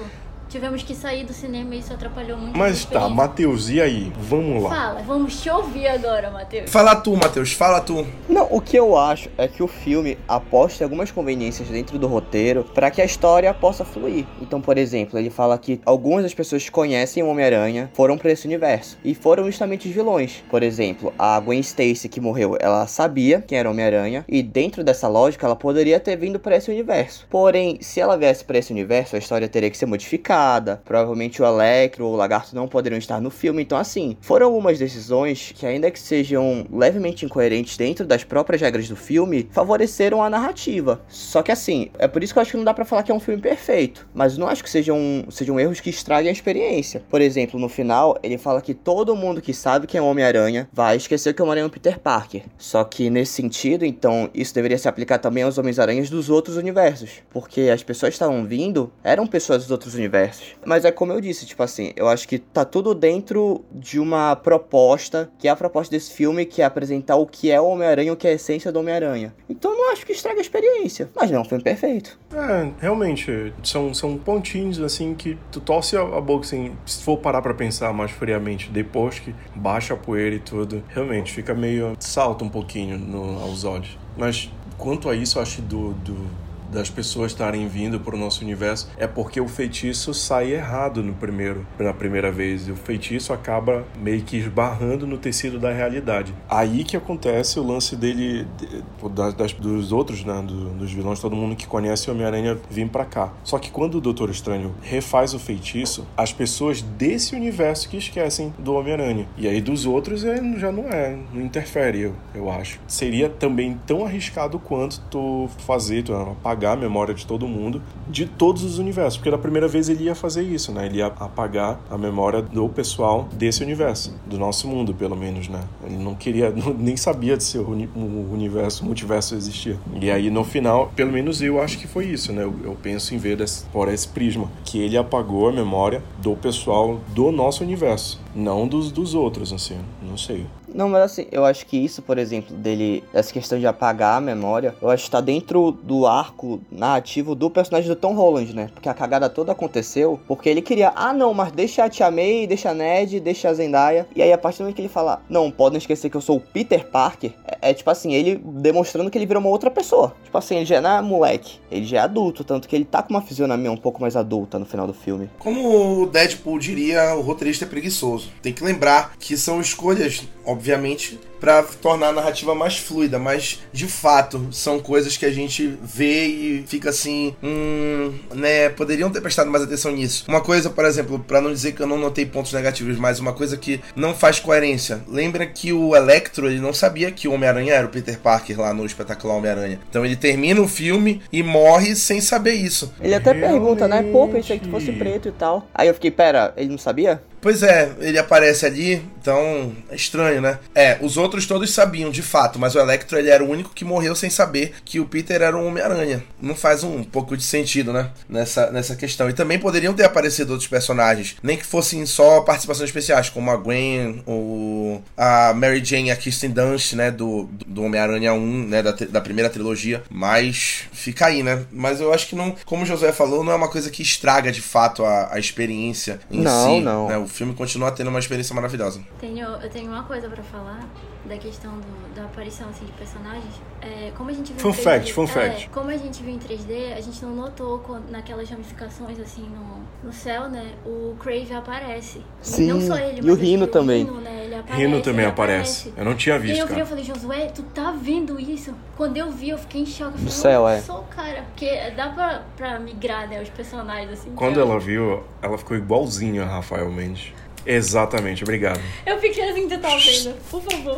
Tivemos 0.50 0.82
que 0.82 0.96
sair 0.96 1.24
do 1.24 1.32
cinema 1.32 1.76
e 1.76 1.80
isso 1.80 1.94
atrapalhou 1.94 2.36
muito 2.36 2.58
Mas 2.58 2.84
tá. 2.84 3.08
Matheus, 3.08 3.70
e 3.70 3.80
aí? 3.80 4.12
Vamos 4.20 4.64
lá. 4.64 4.70
Fala, 4.72 5.02
vamos 5.04 5.40
te 5.40 5.48
ouvir 5.48 5.88
agora, 5.88 6.32
Matheus. 6.32 6.72
Fala 6.72 6.96
tu, 6.96 7.16
Matheus, 7.16 7.54
fala 7.54 7.80
tu. 7.80 8.04
Não, 8.28 8.48
o 8.50 8.60
que 8.60 8.76
eu 8.76 8.98
acho 8.98 9.30
é 9.38 9.48
que 9.48 9.62
o 9.62 9.68
filme 9.68 10.18
aposta 10.28 10.84
algumas 10.84 11.12
conveniências 11.12 11.68
dentro 11.68 12.00
do 12.00 12.08
roteiro 12.08 12.64
para 12.74 12.90
que 12.90 13.00
a 13.00 13.06
história 13.06 13.54
possa 13.54 13.86
fluir. 13.86 14.26
Então, 14.42 14.60
por 14.60 14.80
exemplo, 14.80 15.20
ele 15.20 15.30
fala 15.30 15.56
que 15.56 15.80
algumas 15.86 16.24
das 16.24 16.34
pessoas 16.34 16.64
que 16.64 16.72
conhecem 16.72 17.22
o 17.22 17.28
Homem-Aranha 17.28 17.92
foram 17.94 18.18
para 18.18 18.32
esse 18.32 18.48
universo 18.48 18.98
e 19.06 19.14
foram 19.14 19.46
justamente 19.46 19.88
os 19.88 19.94
vilões. 19.94 20.44
Por 20.50 20.64
exemplo, 20.64 21.14
a 21.20 21.40
Gwen 21.40 21.60
Stacy 21.60 22.10
que 22.10 22.20
morreu, 22.20 22.58
ela 22.60 22.88
sabia 22.88 23.40
quem 23.40 23.60
era 23.60 23.70
o 23.70 23.72
Homem-Aranha 23.72 24.26
e 24.28 24.42
dentro 24.42 24.84
dessa 24.84 25.08
lógica 25.08 25.46
ela 25.46 25.56
poderia 25.56 26.00
ter 26.00 26.16
vindo 26.16 26.40
para 26.40 26.56
esse 26.56 26.72
universo. 26.72 27.28
Porém, 27.30 27.78
se 27.82 28.00
ela 28.00 28.18
viesse 28.18 28.44
para 28.44 28.58
esse 28.58 28.72
universo, 28.72 29.16
a 29.16 29.20
história 29.20 29.48
teria 29.48 29.70
que 29.70 29.78
ser 29.78 29.86
modificada. 29.86 30.39
Provavelmente 30.86 31.42
o 31.42 31.46
Electro 31.46 32.06
ou 32.06 32.14
o 32.14 32.16
Lagarto 32.16 32.56
não 32.56 32.68
poderiam 32.68 32.98
estar 32.98 33.20
no 33.22 33.30
filme. 33.30 33.62
Então, 33.62 33.78
assim, 33.78 34.18
foram 34.22 34.48
algumas 34.48 34.80
decisões 34.80 35.54
que, 35.56 35.66
ainda 35.66 35.92
que 35.92 36.00
sejam 36.00 36.66
levemente 36.72 37.26
incoerentes 37.26 37.78
dentro 37.78 38.06
das 38.06 38.24
próprias 38.24 38.62
regras 38.62 38.88
do 38.88 38.96
filme, 38.96 39.48
favoreceram 39.52 40.24
a 40.24 40.30
narrativa. 40.30 41.02
Só 41.08 41.42
que, 41.42 41.52
assim, 41.52 41.90
é 41.98 42.08
por 42.08 42.24
isso 42.24 42.34
que 42.34 42.40
eu 42.40 42.42
acho 42.42 42.52
que 42.52 42.58
não 42.58 42.64
dá 42.64 42.74
pra 42.74 42.86
falar 42.86 43.04
que 43.04 43.12
é 43.12 43.16
um 43.16 43.20
filme 43.20 43.42
perfeito. 43.42 44.08
Mas 44.14 44.38
não 44.38 44.48
acho 44.48 44.64
que 44.64 44.70
sejam, 44.70 44.98
sejam 45.30 45.60
erros 45.60 45.80
que 45.80 45.90
estraguem 45.90 46.30
a 46.30 46.34
experiência. 46.34 47.04
Por 47.10 47.22
exemplo, 47.22 47.60
no 47.60 47.70
final, 47.70 48.18
ele 48.24 48.38
fala 48.38 48.62
que 48.62 48.74
todo 48.74 49.16
mundo 49.16 49.42
que 49.42 49.54
sabe 49.54 49.88
quem 49.88 50.00
é 50.00 50.02
Homem-Aranha 50.02 50.70
vai 50.72 50.96
esquecer 50.98 51.34
que 51.34 51.42
Homem-Aranha 51.42 51.66
é 51.66 51.68
o 51.68 51.72
Peter 51.72 52.00
Parker. 52.00 52.44
Só 52.58 52.84
que, 52.84 53.10
nesse 53.10 53.34
sentido, 53.34 53.86
então, 53.86 54.30
isso 54.34 54.54
deveria 54.54 54.78
se 54.78 54.88
aplicar 54.88 55.18
também 55.18 55.44
aos 55.44 55.58
Homens-Aranhas 55.58 56.10
dos 56.10 56.30
outros 56.30 56.56
universos. 56.58 57.22
Porque 57.30 57.62
as 57.74 57.84
pessoas 57.84 58.12
que 58.12 58.16
estavam 58.16 58.46
vindo 58.46 58.92
eram 59.04 59.28
pessoas 59.28 59.64
dos 59.64 59.72
outros 59.72 59.96
universos. 59.96 60.29
Mas 60.66 60.86
é 60.86 60.92
como 60.92 61.12
eu 61.12 61.22
disse, 61.22 61.46
tipo 61.46 61.62
assim, 61.64 61.94
eu 61.96 62.08
acho 62.08 62.28
que 62.28 62.40
tá 62.40 62.66
tudo 62.66 62.94
dentro 62.94 63.64
de 63.72 64.00
uma 64.00 64.36
proposta, 64.36 65.30
que 65.38 65.48
é 65.48 65.52
a 65.52 65.56
proposta 65.56 65.92
desse 65.96 66.14
filme, 66.14 66.46
que 66.46 66.62
é 66.62 66.66
apresentar 66.66 67.16
o 67.16 67.26
que 67.26 67.52
é 67.52 67.60
o 67.60 67.66
Homem-Aranha, 67.66 68.14
o 68.14 68.16
que 68.16 68.28
é 68.28 68.32
a 68.32 68.34
essência 68.34 68.72
do 68.72 68.80
Homem-Aranha. 68.80 69.34
Então 69.50 69.72
eu 69.72 69.78
não 69.78 69.92
acho 69.92 70.06
que 70.06 70.12
estraga 70.12 70.40
a 70.40 70.42
experiência. 70.42 71.10
Mas 71.16 71.32
não 71.32 71.40
é 71.40 71.42
um 71.42 71.46
filme 71.46 71.64
perfeito. 71.64 72.20
É, 72.34 72.72
realmente, 72.80 73.54
são, 73.64 73.94
são 73.94 74.18
pontinhos 74.18 74.82
assim 74.82 75.14
que 75.16 75.38
tu 75.52 75.60
torce 75.60 75.98
a, 75.98 76.02
a 76.02 76.22
boca 76.22 76.46
assim, 76.46 76.76
se 76.86 77.04
for 77.04 77.18
parar 77.18 77.42
pra 77.42 77.54
pensar 77.54 77.94
mais 77.94 78.12
friamente, 78.12 78.70
depois 78.70 79.20
que 79.20 79.34
baixa 79.56 79.94
a 79.94 79.98
poeira 79.98 80.36
e 80.36 80.40
tudo, 80.40 80.84
realmente 80.90 81.34
fica 81.34 81.54
meio. 81.54 81.96
salta 82.00 82.44
um 82.44 82.50
pouquinho 82.50 82.98
no, 82.98 83.42
aos 83.42 83.64
olhos. 83.64 83.98
Mas 84.18 84.52
quanto 84.78 85.10
a 85.10 85.16
isso, 85.16 85.38
eu 85.38 85.44
acho 85.44 85.62
do. 85.62 85.94
do 85.94 86.49
das 86.72 86.90
pessoas 86.90 87.32
estarem 87.32 87.68
vindo 87.68 88.00
pro 88.00 88.18
nosso 88.18 88.44
universo 88.44 88.90
é 88.98 89.08
porque 89.08 89.40
o 89.42 89.48
feitiço 89.48 90.14
sai 90.14 90.52
errado 90.54 91.02
no 91.04 91.14
primeiro 91.14 91.66
na 91.78 91.94
primeira 91.94 92.32
vez. 92.32 92.68
E 92.68 92.72
o 92.72 92.76
feitiço 92.76 93.34
acaba 93.34 93.86
meio 94.02 94.22
que 94.22 94.38
esbarrando 94.38 95.08
no 95.08 95.18
tecido 95.18 95.60
da 95.60 95.72
realidade. 95.72 96.34
Aí 96.50 96.84
que 96.84 96.96
acontece 96.98 97.60
o 97.60 97.64
lance 97.66 97.96
dele 97.96 98.46
de- 98.58 98.84
das, 99.10 99.34
das- 99.34 99.54
dos 99.54 99.92
outros 99.92 100.24
né 100.24 100.42
do- 100.42 100.70
dos 100.72 100.92
vilões 100.92 101.20
todo 101.20 101.36
mundo 101.36 101.56
que 101.56 101.66
conhece 101.68 102.10
o 102.10 102.14
Homem-Aranha 102.14 102.58
vir 102.70 102.88
pra 102.90 103.06
cá. 103.06 103.34
Só 103.44 103.58
que 103.58 103.72
quando 103.72 103.96
o 103.96 104.02
Doutor 104.02 104.30
Estranho 104.30 104.74
refaz 104.82 105.34
o 105.34 105.40
feitiço 105.40 106.06
as 106.16 106.32
pessoas 106.34 106.82
desse 106.82 107.36
universo 107.36 107.90
que 107.90 107.98
esquecem 107.98 108.54
do 108.60 108.74
Homem-Aranha. 108.74 109.28
E 109.38 109.48
aí 109.48 109.62
dos 109.62 109.86
outros 109.86 110.24
é, 110.24 110.38
já 110.58 110.72
não 110.72 110.88
é 110.90 111.18
não 111.34 111.42
interfere 111.42 112.00
eu, 112.02 112.16
eu 112.34 112.50
acho. 112.52 112.80
Seria 112.88 113.30
também 113.30 113.80
tão 113.88 114.06
arriscado 114.06 114.60
quanto 114.60 115.00
tu 115.10 115.50
fazer 115.66 116.04
tu 116.04 116.14
apagar 116.14 116.59
a 116.66 116.76
memória 116.76 117.14
de 117.14 117.26
todo 117.26 117.48
mundo 117.48 117.82
de 118.08 118.26
todos 118.26 118.64
os 118.64 118.80
universos 118.80 119.18
porque 119.18 119.32
da 119.32 119.38
primeira 119.38 119.68
vez 119.68 119.90
ele 119.90 120.06
ia 120.06 120.16
fazer 120.16 120.44
isso 120.44 120.72
né? 120.72 120.86
Ele 120.86 120.98
ia 120.98 121.08
apagar 121.08 121.80
a 121.90 121.98
memória 121.98 122.42
do 122.42 122.68
pessoal 122.70 123.28
desse 123.34 123.64
universo 123.64 124.16
do 124.26 124.38
nosso 124.38 124.68
mundo 124.68 124.94
pelo 124.94 125.16
menos 125.16 125.48
né? 125.48 125.62
Ele 125.86 125.98
não 125.98 126.16
queria 126.16 126.54
nem 126.78 126.96
sabia 126.98 127.38
de 127.38 127.58
o 127.58 127.70
uni- 127.70 127.90
o 127.96 128.34
universo 128.34 128.84
multiverso 128.86 129.36
existia 129.36 129.78
e 130.02 130.10
aí 130.12 130.30
no 130.30 130.44
final 130.44 130.92
pelo 130.96 131.12
menos 131.12 131.42
eu 131.42 131.62
acho 131.62 131.78
que 131.78 131.88
foi 131.88 132.06
isso 132.06 132.32
né? 132.34 132.44
Eu, 132.44 132.54
eu 132.64 132.78
penso 132.82 133.14
em 133.14 133.18
ver 133.18 133.38
desse, 133.38 133.66
por 133.68 133.88
esse 133.88 134.08
prisma 134.08 134.50
que 134.64 134.80
ele 134.80 134.98
apagou 134.98 135.50
a 135.50 135.52
memória 135.52 136.04
do 136.22 136.36
pessoal 136.36 137.00
do 137.14 137.32
nosso 137.32 137.64
universo 137.64 138.20
não 138.36 138.68
dos, 138.68 138.92
dos 138.92 139.14
outros 139.16 139.52
assim 139.54 139.78
não 140.02 140.18
sei 140.18 140.46
Não, 140.74 140.90
mas 140.90 141.04
assim, 141.04 141.28
eu 141.32 141.46
acho 141.46 141.66
que 141.66 141.78
isso, 141.78 142.02
por 142.02 142.18
exemplo, 142.18 142.56
dele, 142.56 143.04
essa 143.14 143.32
questão 143.32 143.60
de 143.60 143.68
apagar 143.68 144.18
a 144.18 144.22
memória, 144.22 144.76
eu 144.82 144.90
acho 144.90 145.06
que 145.06 145.12
tá 145.12 145.22
dentro 145.22 145.72
do 145.72 146.06
arco 146.06 146.62
narrativo 146.72 147.36
do 147.36 147.50
personagem 147.50 147.90
do 147.90 147.96
Tom 147.96 148.14
Holland, 148.14 148.54
né? 148.54 148.70
Porque 148.74 148.90
a 148.90 148.94
cagada 148.94 149.30
toda 149.30 149.52
aconteceu 149.52 150.20
porque 150.28 150.50
ele 150.50 150.62
queria, 150.62 150.92
ah 150.96 151.14
não, 151.14 151.34
mas 151.34 151.52
deixa 151.52 151.84
a 151.84 151.90
Tia 151.90 152.12
May, 152.12 152.48
deixa 152.48 152.70
a 152.70 152.74
Ned, 152.74 153.20
deixa 153.20 153.50
a 153.50 153.54
Zendaya. 153.54 154.08
E 154.16 154.22
aí, 154.22 154.32
a 154.32 154.38
partir 154.38 154.60
do 154.60 154.62
momento 154.62 154.76
que 154.76 154.82
ele 154.82 154.90
fala, 154.90 155.22
não, 155.30 155.52
podem 155.52 155.78
esquecer 155.78 156.10
que 156.10 156.18
eu 156.18 156.22
sou 156.22 156.38
o 156.38 156.40
Peter 156.40 156.88
Parker, 156.88 157.32
é, 157.46 157.72
é 157.72 157.74
tipo 157.74 157.90
assim, 157.90 158.14
ele 158.14 158.36
demonstrando 158.36 159.10
que 159.10 159.18
ele 159.18 159.26
virou 159.26 159.42
uma 159.42 159.50
outra 159.50 159.72
pessoa. 159.72 160.14
Tipo 160.24 160.38
assim, 160.38 160.58
ele 160.58 160.66
já 160.66 160.82
não 160.82 160.98
é 160.98 161.02
moleque, 161.02 161.60
ele 161.72 161.86
já 161.86 161.98
é 161.98 162.02
adulto, 162.02 162.44
tanto 162.44 162.68
que 162.68 162.76
ele 162.76 162.86
tá 162.86 163.02
com 163.02 163.14
uma 163.14 163.22
fisionomia 163.22 163.72
um 163.72 163.78
pouco 163.78 164.02
mais 164.02 164.16
adulta 164.16 164.60
no 164.60 164.66
final 164.66 164.88
do 164.88 164.94
filme. 164.94 165.30
Como 165.40 166.04
o 166.04 166.06
Deadpool 166.08 166.60
diria, 166.60 167.16
o 167.16 167.22
roteirista 167.22 167.66
é 167.66 167.68
preguiçoso. 167.68 168.30
Tem 168.42 168.54
que 168.54 168.64
lembrar 168.64 169.16
que 169.20 169.38
são 169.38 169.60
escolhas, 169.60 170.28
obviamente, 170.46 170.59
obviamente 170.60 171.18
pra 171.40 171.64
tornar 171.64 172.08
a 172.08 172.12
narrativa 172.12 172.54
mais 172.54 172.78
fluida, 172.78 173.18
mas 173.18 173.60
de 173.72 173.88
fato 173.88 174.48
são 174.52 174.80
coisas 174.80 175.18
que 175.18 175.26
a 175.26 175.32
gente 175.32 175.78
vê 175.82 176.26
e 176.26 176.64
fica 176.68 176.90
assim, 176.90 177.36
hum, 177.44 178.14
né, 178.34 178.70
poderiam 178.70 179.10
ter 179.10 179.22
prestado 179.22 179.50
mais 179.50 179.64
atenção 179.64 179.92
nisso. 179.92 180.26
Uma 180.28 180.42
coisa, 180.42 180.70
por 180.70 180.86
exemplo, 180.86 181.20
pra 181.20 181.42
não 181.42 181.52
dizer 181.52 181.74
que 181.74 181.82
eu 181.82 181.88
não 181.88 181.98
notei 181.98 182.26
pontos 182.26 182.54
negativos, 182.54 182.98
mas 182.98 183.20
uma 183.20 183.34
coisa 183.34 183.58
que 183.58 183.80
não 183.96 184.14
faz 184.14 184.40
coerência. 184.40 185.02
Lembra 185.08 185.46
que 185.46 185.72
o 185.74 185.96
Electro, 185.96 186.48
ele 186.48 186.60
não 186.60 186.74
sabia 186.74 187.12
que 187.12 187.28
o 187.28 187.34
Homem-Aranha 187.34 187.74
era 187.74 187.88
o 187.88 187.90
Peter 187.90 188.18
Parker 188.20 188.60
lá 188.60 188.74
no 188.74 188.86
espetacular 188.86 189.36
Homem-Aranha. 189.36 189.80
Então 189.90 190.06
ele 190.06 190.16
termina 190.16 190.62
o 190.62 190.68
filme 190.68 191.22
e 191.32 191.42
morre 191.44 191.96
sem 191.96 192.22
saber 192.22 192.54
isso. 192.54 192.94
Ele 193.02 193.16
até 193.16 193.34
pergunta, 193.34 193.88
né? 193.88 194.04
Pô, 194.12 194.28
pensei 194.28 194.60
que 194.60 194.66
tu 194.66 194.72
fosse 194.72 194.88
Realmente. 194.88 195.10
preto 195.12 195.30
e 195.30 195.32
tal. 195.32 195.68
Aí 195.74 195.88
eu 195.88 195.94
fiquei, 195.94 196.12
pera, 196.12 196.54
ele 196.58 196.70
não 196.70 196.78
sabia? 196.78 197.22
Pois 197.42 197.64
é, 197.64 197.92
ele 198.00 198.20
aparece 198.20 198.66
ali, 198.66 199.02
então 199.22 199.72
é 199.90 199.96
estranho, 199.96 200.42
né? 200.42 200.60
É, 200.76 200.98
os 201.02 201.16
outros 201.16 201.29
outros 201.30 201.46
todos 201.46 201.72
sabiam, 201.72 202.10
de 202.10 202.24
fato, 202.24 202.58
mas 202.58 202.74
o 202.76 202.80
Electro 202.80 203.18
ele 203.18 203.30
era 203.30 203.44
o 203.44 203.50
único 203.50 203.70
que 203.74 203.86
morreu 203.86 204.16
sem 204.16 204.30
saber 204.30 204.74
que 204.84 205.00
o 205.00 205.06
Peter 205.06 205.42
era 205.42 205.56
um 205.56 205.68
Homem-Aranha. 205.68 206.24
Não 206.42 206.56
faz 206.56 206.84
um 206.84 207.04
pouco 207.04 207.38
de 207.38 207.44
sentido, 207.44 207.94
né? 207.94 208.10
Nessa, 208.28 208.72
nessa 208.72 208.96
questão. 208.96 209.30
E 209.30 209.34
também 209.34 209.60
poderiam 209.60 209.94
ter 209.94 210.04
aparecido 210.04 210.52
outros 210.54 210.68
personagens, 210.68 211.36
nem 211.44 211.56
que 211.58 211.66
fossem 211.66 212.06
só 212.06 212.42
participações 212.42 212.90
especiais, 212.90 213.30
como 213.30 213.52
a 213.52 213.56
Gwen, 213.56 214.24
ou 214.26 215.04
a 215.16 215.54
Mary 215.54 215.84
Jane 215.86 216.08
e 216.08 216.12
a 216.12 216.16
Kirsten 216.16 216.50
Dunst, 216.50 216.94
né? 216.94 217.12
Do, 217.12 217.48
do 217.68 217.84
Homem-Aranha 217.84 218.34
1, 218.34 218.40
né? 218.68 218.82
Da, 218.82 218.92
da 218.92 219.22
primeira 219.22 219.50
trilogia. 219.50 220.04
Mas 220.10 220.86
fica 220.92 221.28
aí, 221.28 221.44
né? 221.44 221.66
Mas 221.72 222.02
eu 222.02 222.12
acho 222.14 222.28
que 222.28 222.36
não, 222.36 222.56
como 222.66 222.84
o 222.84 222.86
Josué 222.86 223.12
falou, 223.12 223.44
não 223.44 223.52
é 223.52 223.56
uma 223.56 223.70
coisa 223.70 223.90
que 223.92 224.02
estraga 224.02 224.52
de 224.52 224.62
fato 224.62 225.06
a, 225.06 225.34
a 225.34 225.40
experiência 225.40 226.20
em 226.32 226.42
Não, 226.42 226.76
si. 226.78 226.82
não. 226.82 227.08
né? 227.08 227.18
O 227.18 227.28
filme 227.28 227.54
continua 227.54 227.92
tendo 227.92 228.10
uma 228.10 228.20
experiência 228.20 228.56
maravilhosa. 228.56 229.02
Tenho, 229.20 229.46
eu 229.46 229.70
tenho 229.70 229.92
uma 229.92 230.04
coisa 230.04 230.28
pra 230.30 230.42
falar 230.44 230.88
da 231.26 231.38
questão 231.38 231.74
do- 231.74 232.16
da 232.16 232.24
aparição 232.24 232.70
assim, 232.70 232.86
de 232.86 232.92
personagens. 232.94 233.54
É, 233.82 234.12
como 234.18 234.30
a 234.30 234.34
gente 234.34 234.54
viu 234.54 234.62
Fun 234.62 234.70
em 234.70 234.72
3D, 234.74 234.84
fact, 234.84 235.14
fun 235.14 235.24
é, 235.24 235.28
fact. 235.28 235.70
Como 235.70 235.90
a 235.90 235.98
gente 235.98 236.24
viu 236.24 236.34
em 236.34 236.40
3D, 236.40 236.94
a 236.98 237.02
gente 237.02 237.24
não 237.24 237.36
notou 237.36 237.80
quando, 237.80 238.10
naquelas 238.10 238.50
ramificações 238.50 239.20
assim 239.20 239.44
no, 239.50 240.08
no 240.08 240.14
céu, 240.14 240.50
né? 240.50 240.74
O 240.86 241.16
Crave 241.20 241.54
aparece. 241.54 242.22
Sim, 242.42 242.68
Não 242.68 242.82
só 242.82 242.96
ele, 242.98 243.20
e 243.20 243.22
mas 243.22 243.34
o 243.34 243.38
que 243.38 243.68
também. 243.68 244.04
Rhino, 244.06 244.22
né? 244.22 244.46
Ele 244.46 244.56
aparece, 244.56 244.82
Rino 244.82 245.02
também 245.02 245.22
ele 245.26 245.32
aparece. 245.32 245.94
Eu 245.96 246.06
não 246.06 246.16
tinha 246.16 246.36
E 246.36 246.40
visto, 246.40 246.60
eu 246.62 246.66
vi, 246.68 246.72
eu 246.74 246.78
cara. 246.78 246.86
falei, 246.86 247.04
Josué, 247.04 247.46
tu 247.48 247.64
tá 247.64 247.92
vendo 247.92 248.40
isso? 248.40 248.74
Quando 248.98 249.18
eu 249.18 249.30
vi, 249.30 249.50
eu 249.50 249.58
fiquei 249.58 249.82
em 249.82 249.86
choque. 249.86 250.18
Eu 250.18 250.24
No 250.24 250.32
falei, 250.32 250.32
céu, 250.32 250.62
"Olha 250.64 250.76
é. 250.76 250.82
só, 250.82 251.00
cara. 251.10 251.44
Porque 251.50 251.92
dá 251.92 252.10
pra, 252.10 252.44
pra 252.58 252.80
migrar, 252.80 253.28
né, 253.30 253.42
os 253.42 253.50
personagens, 253.50 254.12
assim. 254.12 254.32
Quando 254.36 254.54
pra- 254.56 254.64
ela 254.64 254.80
viu, 254.80 255.24
ela 255.42 255.58
ficou 255.58 255.76
igualzinha 255.78 256.44
a 256.44 256.48
Rafael 256.48 256.90
Mendes. 256.92 257.34
Exatamente, 257.66 258.44
obrigado. 258.44 258.82
Eu 259.06 259.20
fiquei 259.20 259.50
assim, 259.50 259.68
tu 259.68 259.80
tá 259.80 259.96
vendo? 259.96 260.36
Por 260.50 260.62
favor. 260.64 260.98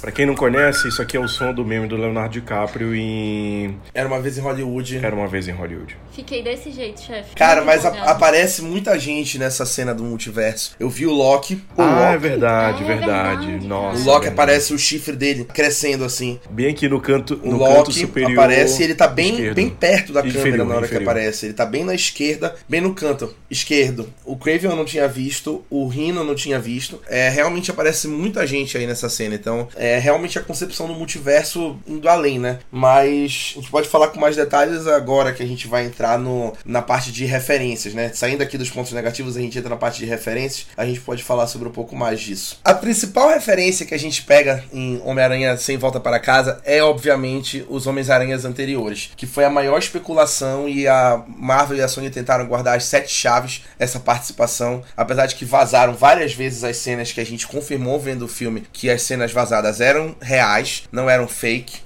Pra 0.00 0.12
quem 0.12 0.26
não 0.26 0.34
conhece, 0.34 0.88
isso 0.88 1.00
aqui 1.02 1.16
é 1.16 1.20
o 1.20 1.26
som 1.26 1.52
do 1.52 1.64
meme 1.64 1.88
do 1.88 1.96
Leonardo 1.96 2.32
DiCaprio 2.34 2.94
em 2.94 3.76
Era 3.94 4.06
uma 4.06 4.20
vez 4.20 4.38
em 4.38 4.40
Hollywood. 4.40 4.98
Era 5.04 5.14
uma 5.16 5.26
vez 5.26 5.48
em 5.48 5.52
Hollywood. 5.52 5.96
Fiquei 6.12 6.42
desse 6.42 6.70
jeito, 6.70 7.00
chefe. 7.02 7.34
Cara, 7.34 7.62
Muito 7.62 7.66
mas 7.66 7.84
a- 7.84 8.10
aparece 8.10 8.62
muita 8.62 8.98
gente 8.98 9.38
nessa 9.38 9.66
cena 9.66 9.94
do 9.94 10.04
multiverso. 10.04 10.76
Eu 10.78 10.88
vi 10.88 11.06
o 11.06 11.12
Loki. 11.12 11.60
ah, 11.76 11.82
é 11.82 12.12
Loki? 12.12 12.18
verdade, 12.28 12.82
É 12.84 12.86
verdade. 12.86 13.46
verdade, 13.46 13.66
Nossa. 13.66 13.96
O 14.00 14.04
Loki 14.04 14.20
verdade. 14.26 14.28
aparece 14.28 14.72
o 14.74 14.78
chifre 14.78 15.16
dele 15.16 15.44
crescendo 15.44 16.04
assim. 16.04 16.38
bem 16.50 16.68
aqui 16.68 16.88
no 16.88 17.00
canto, 17.00 17.40
O 17.42 17.50
no 17.50 17.58
canto 17.58 17.70
Loki 17.78 17.92
superior. 17.94 18.32
aparece 18.32 18.82
e 18.82 18.84
ele 18.84 18.94
tá 18.94 19.08
bem, 19.08 19.30
esquerdo. 19.32 19.54
bem 19.56 19.70
perto 19.70 20.12
da 20.12 20.20
Inferior, 20.20 20.42
câmera 20.44 20.64
na 20.64 20.70
hora 20.76 20.80
que 20.86 20.94
inferior. 20.94 21.10
aparece. 21.10 21.46
Ele 21.46 21.54
tá 21.54 21.66
bem 21.66 21.84
na 21.84 21.94
esquerda, 21.94 22.54
bem 22.68 22.80
no 22.80 22.94
canto 22.94 23.34
esquerdo. 23.50 24.08
O 24.24 24.36
Craven 24.36 24.70
eu 24.70 24.76
não 24.76 24.84
tinha 24.84 25.08
visto, 25.08 25.64
o 25.68 25.88
Rhino 25.88 26.20
eu 26.20 26.24
não 26.24 26.34
tinha 26.34 26.58
visto. 26.58 27.00
É, 27.08 27.28
realmente 27.28 27.70
aparece 27.70 28.06
muita 28.08 28.46
gente 28.46 28.76
aí 28.78 28.86
nessa 28.86 29.08
cena. 29.08 29.34
Então, 29.34 29.68
é 29.74 29.85
realmente 29.98 30.38
a 30.38 30.42
concepção 30.42 30.86
do 30.86 30.94
multiverso 30.94 31.78
indo 31.86 32.08
além, 32.08 32.38
né? 32.38 32.58
Mas 32.70 33.54
a 33.56 33.60
gente 33.60 33.70
pode 33.70 33.88
falar 33.88 34.08
com 34.08 34.20
mais 34.20 34.36
detalhes 34.36 34.86
agora 34.86 35.32
que 35.32 35.42
a 35.42 35.46
gente 35.46 35.68
vai 35.68 35.84
entrar 35.84 36.18
no, 36.18 36.52
na 36.64 36.82
parte 36.82 37.12
de 37.12 37.24
referências, 37.24 37.94
né? 37.94 38.10
Saindo 38.12 38.42
aqui 38.42 38.58
dos 38.58 38.70
pontos 38.70 38.92
negativos, 38.92 39.36
a 39.36 39.40
gente 39.40 39.58
entra 39.58 39.70
na 39.70 39.76
parte 39.76 39.98
de 39.98 40.06
referências. 40.06 40.66
A 40.76 40.84
gente 40.84 41.00
pode 41.00 41.22
falar 41.22 41.46
sobre 41.46 41.68
um 41.68 41.72
pouco 41.72 41.94
mais 41.94 42.20
disso. 42.20 42.58
A 42.64 42.74
principal 42.74 43.28
referência 43.28 43.86
que 43.86 43.94
a 43.94 43.98
gente 43.98 44.22
pega 44.22 44.64
em 44.72 45.00
Homem-Aranha 45.04 45.56
Sem 45.56 45.76
Volta 45.76 46.00
para 46.00 46.18
Casa 46.18 46.60
é, 46.64 46.82
obviamente, 46.82 47.64
os 47.68 47.86
Homens-Aranhas 47.86 48.44
anteriores, 48.44 49.10
que 49.16 49.26
foi 49.26 49.44
a 49.44 49.50
maior 49.50 49.78
especulação 49.78 50.68
e 50.68 50.88
a 50.88 51.22
Marvel 51.28 51.78
e 51.78 51.82
a 51.82 51.88
Sony 51.88 52.10
tentaram 52.10 52.46
guardar 52.46 52.76
as 52.76 52.84
sete 52.84 53.12
chaves 53.12 53.64
essa 53.78 54.00
participação, 54.00 54.82
apesar 54.96 55.26
de 55.26 55.34
que 55.34 55.44
vazaram 55.44 55.94
várias 55.94 56.32
vezes 56.32 56.64
as 56.64 56.76
cenas 56.76 57.12
que 57.12 57.20
a 57.20 57.26
gente 57.26 57.46
confirmou 57.46 57.98
vendo 57.98 58.24
o 58.24 58.28
filme 58.28 58.64
que 58.72 58.90
as 58.90 59.02
cenas 59.02 59.32
vazadas 59.32 59.75
eram 59.80 60.14
reais, 60.20 60.84
não 60.90 61.08
eram 61.08 61.26
fake. 61.28 61.85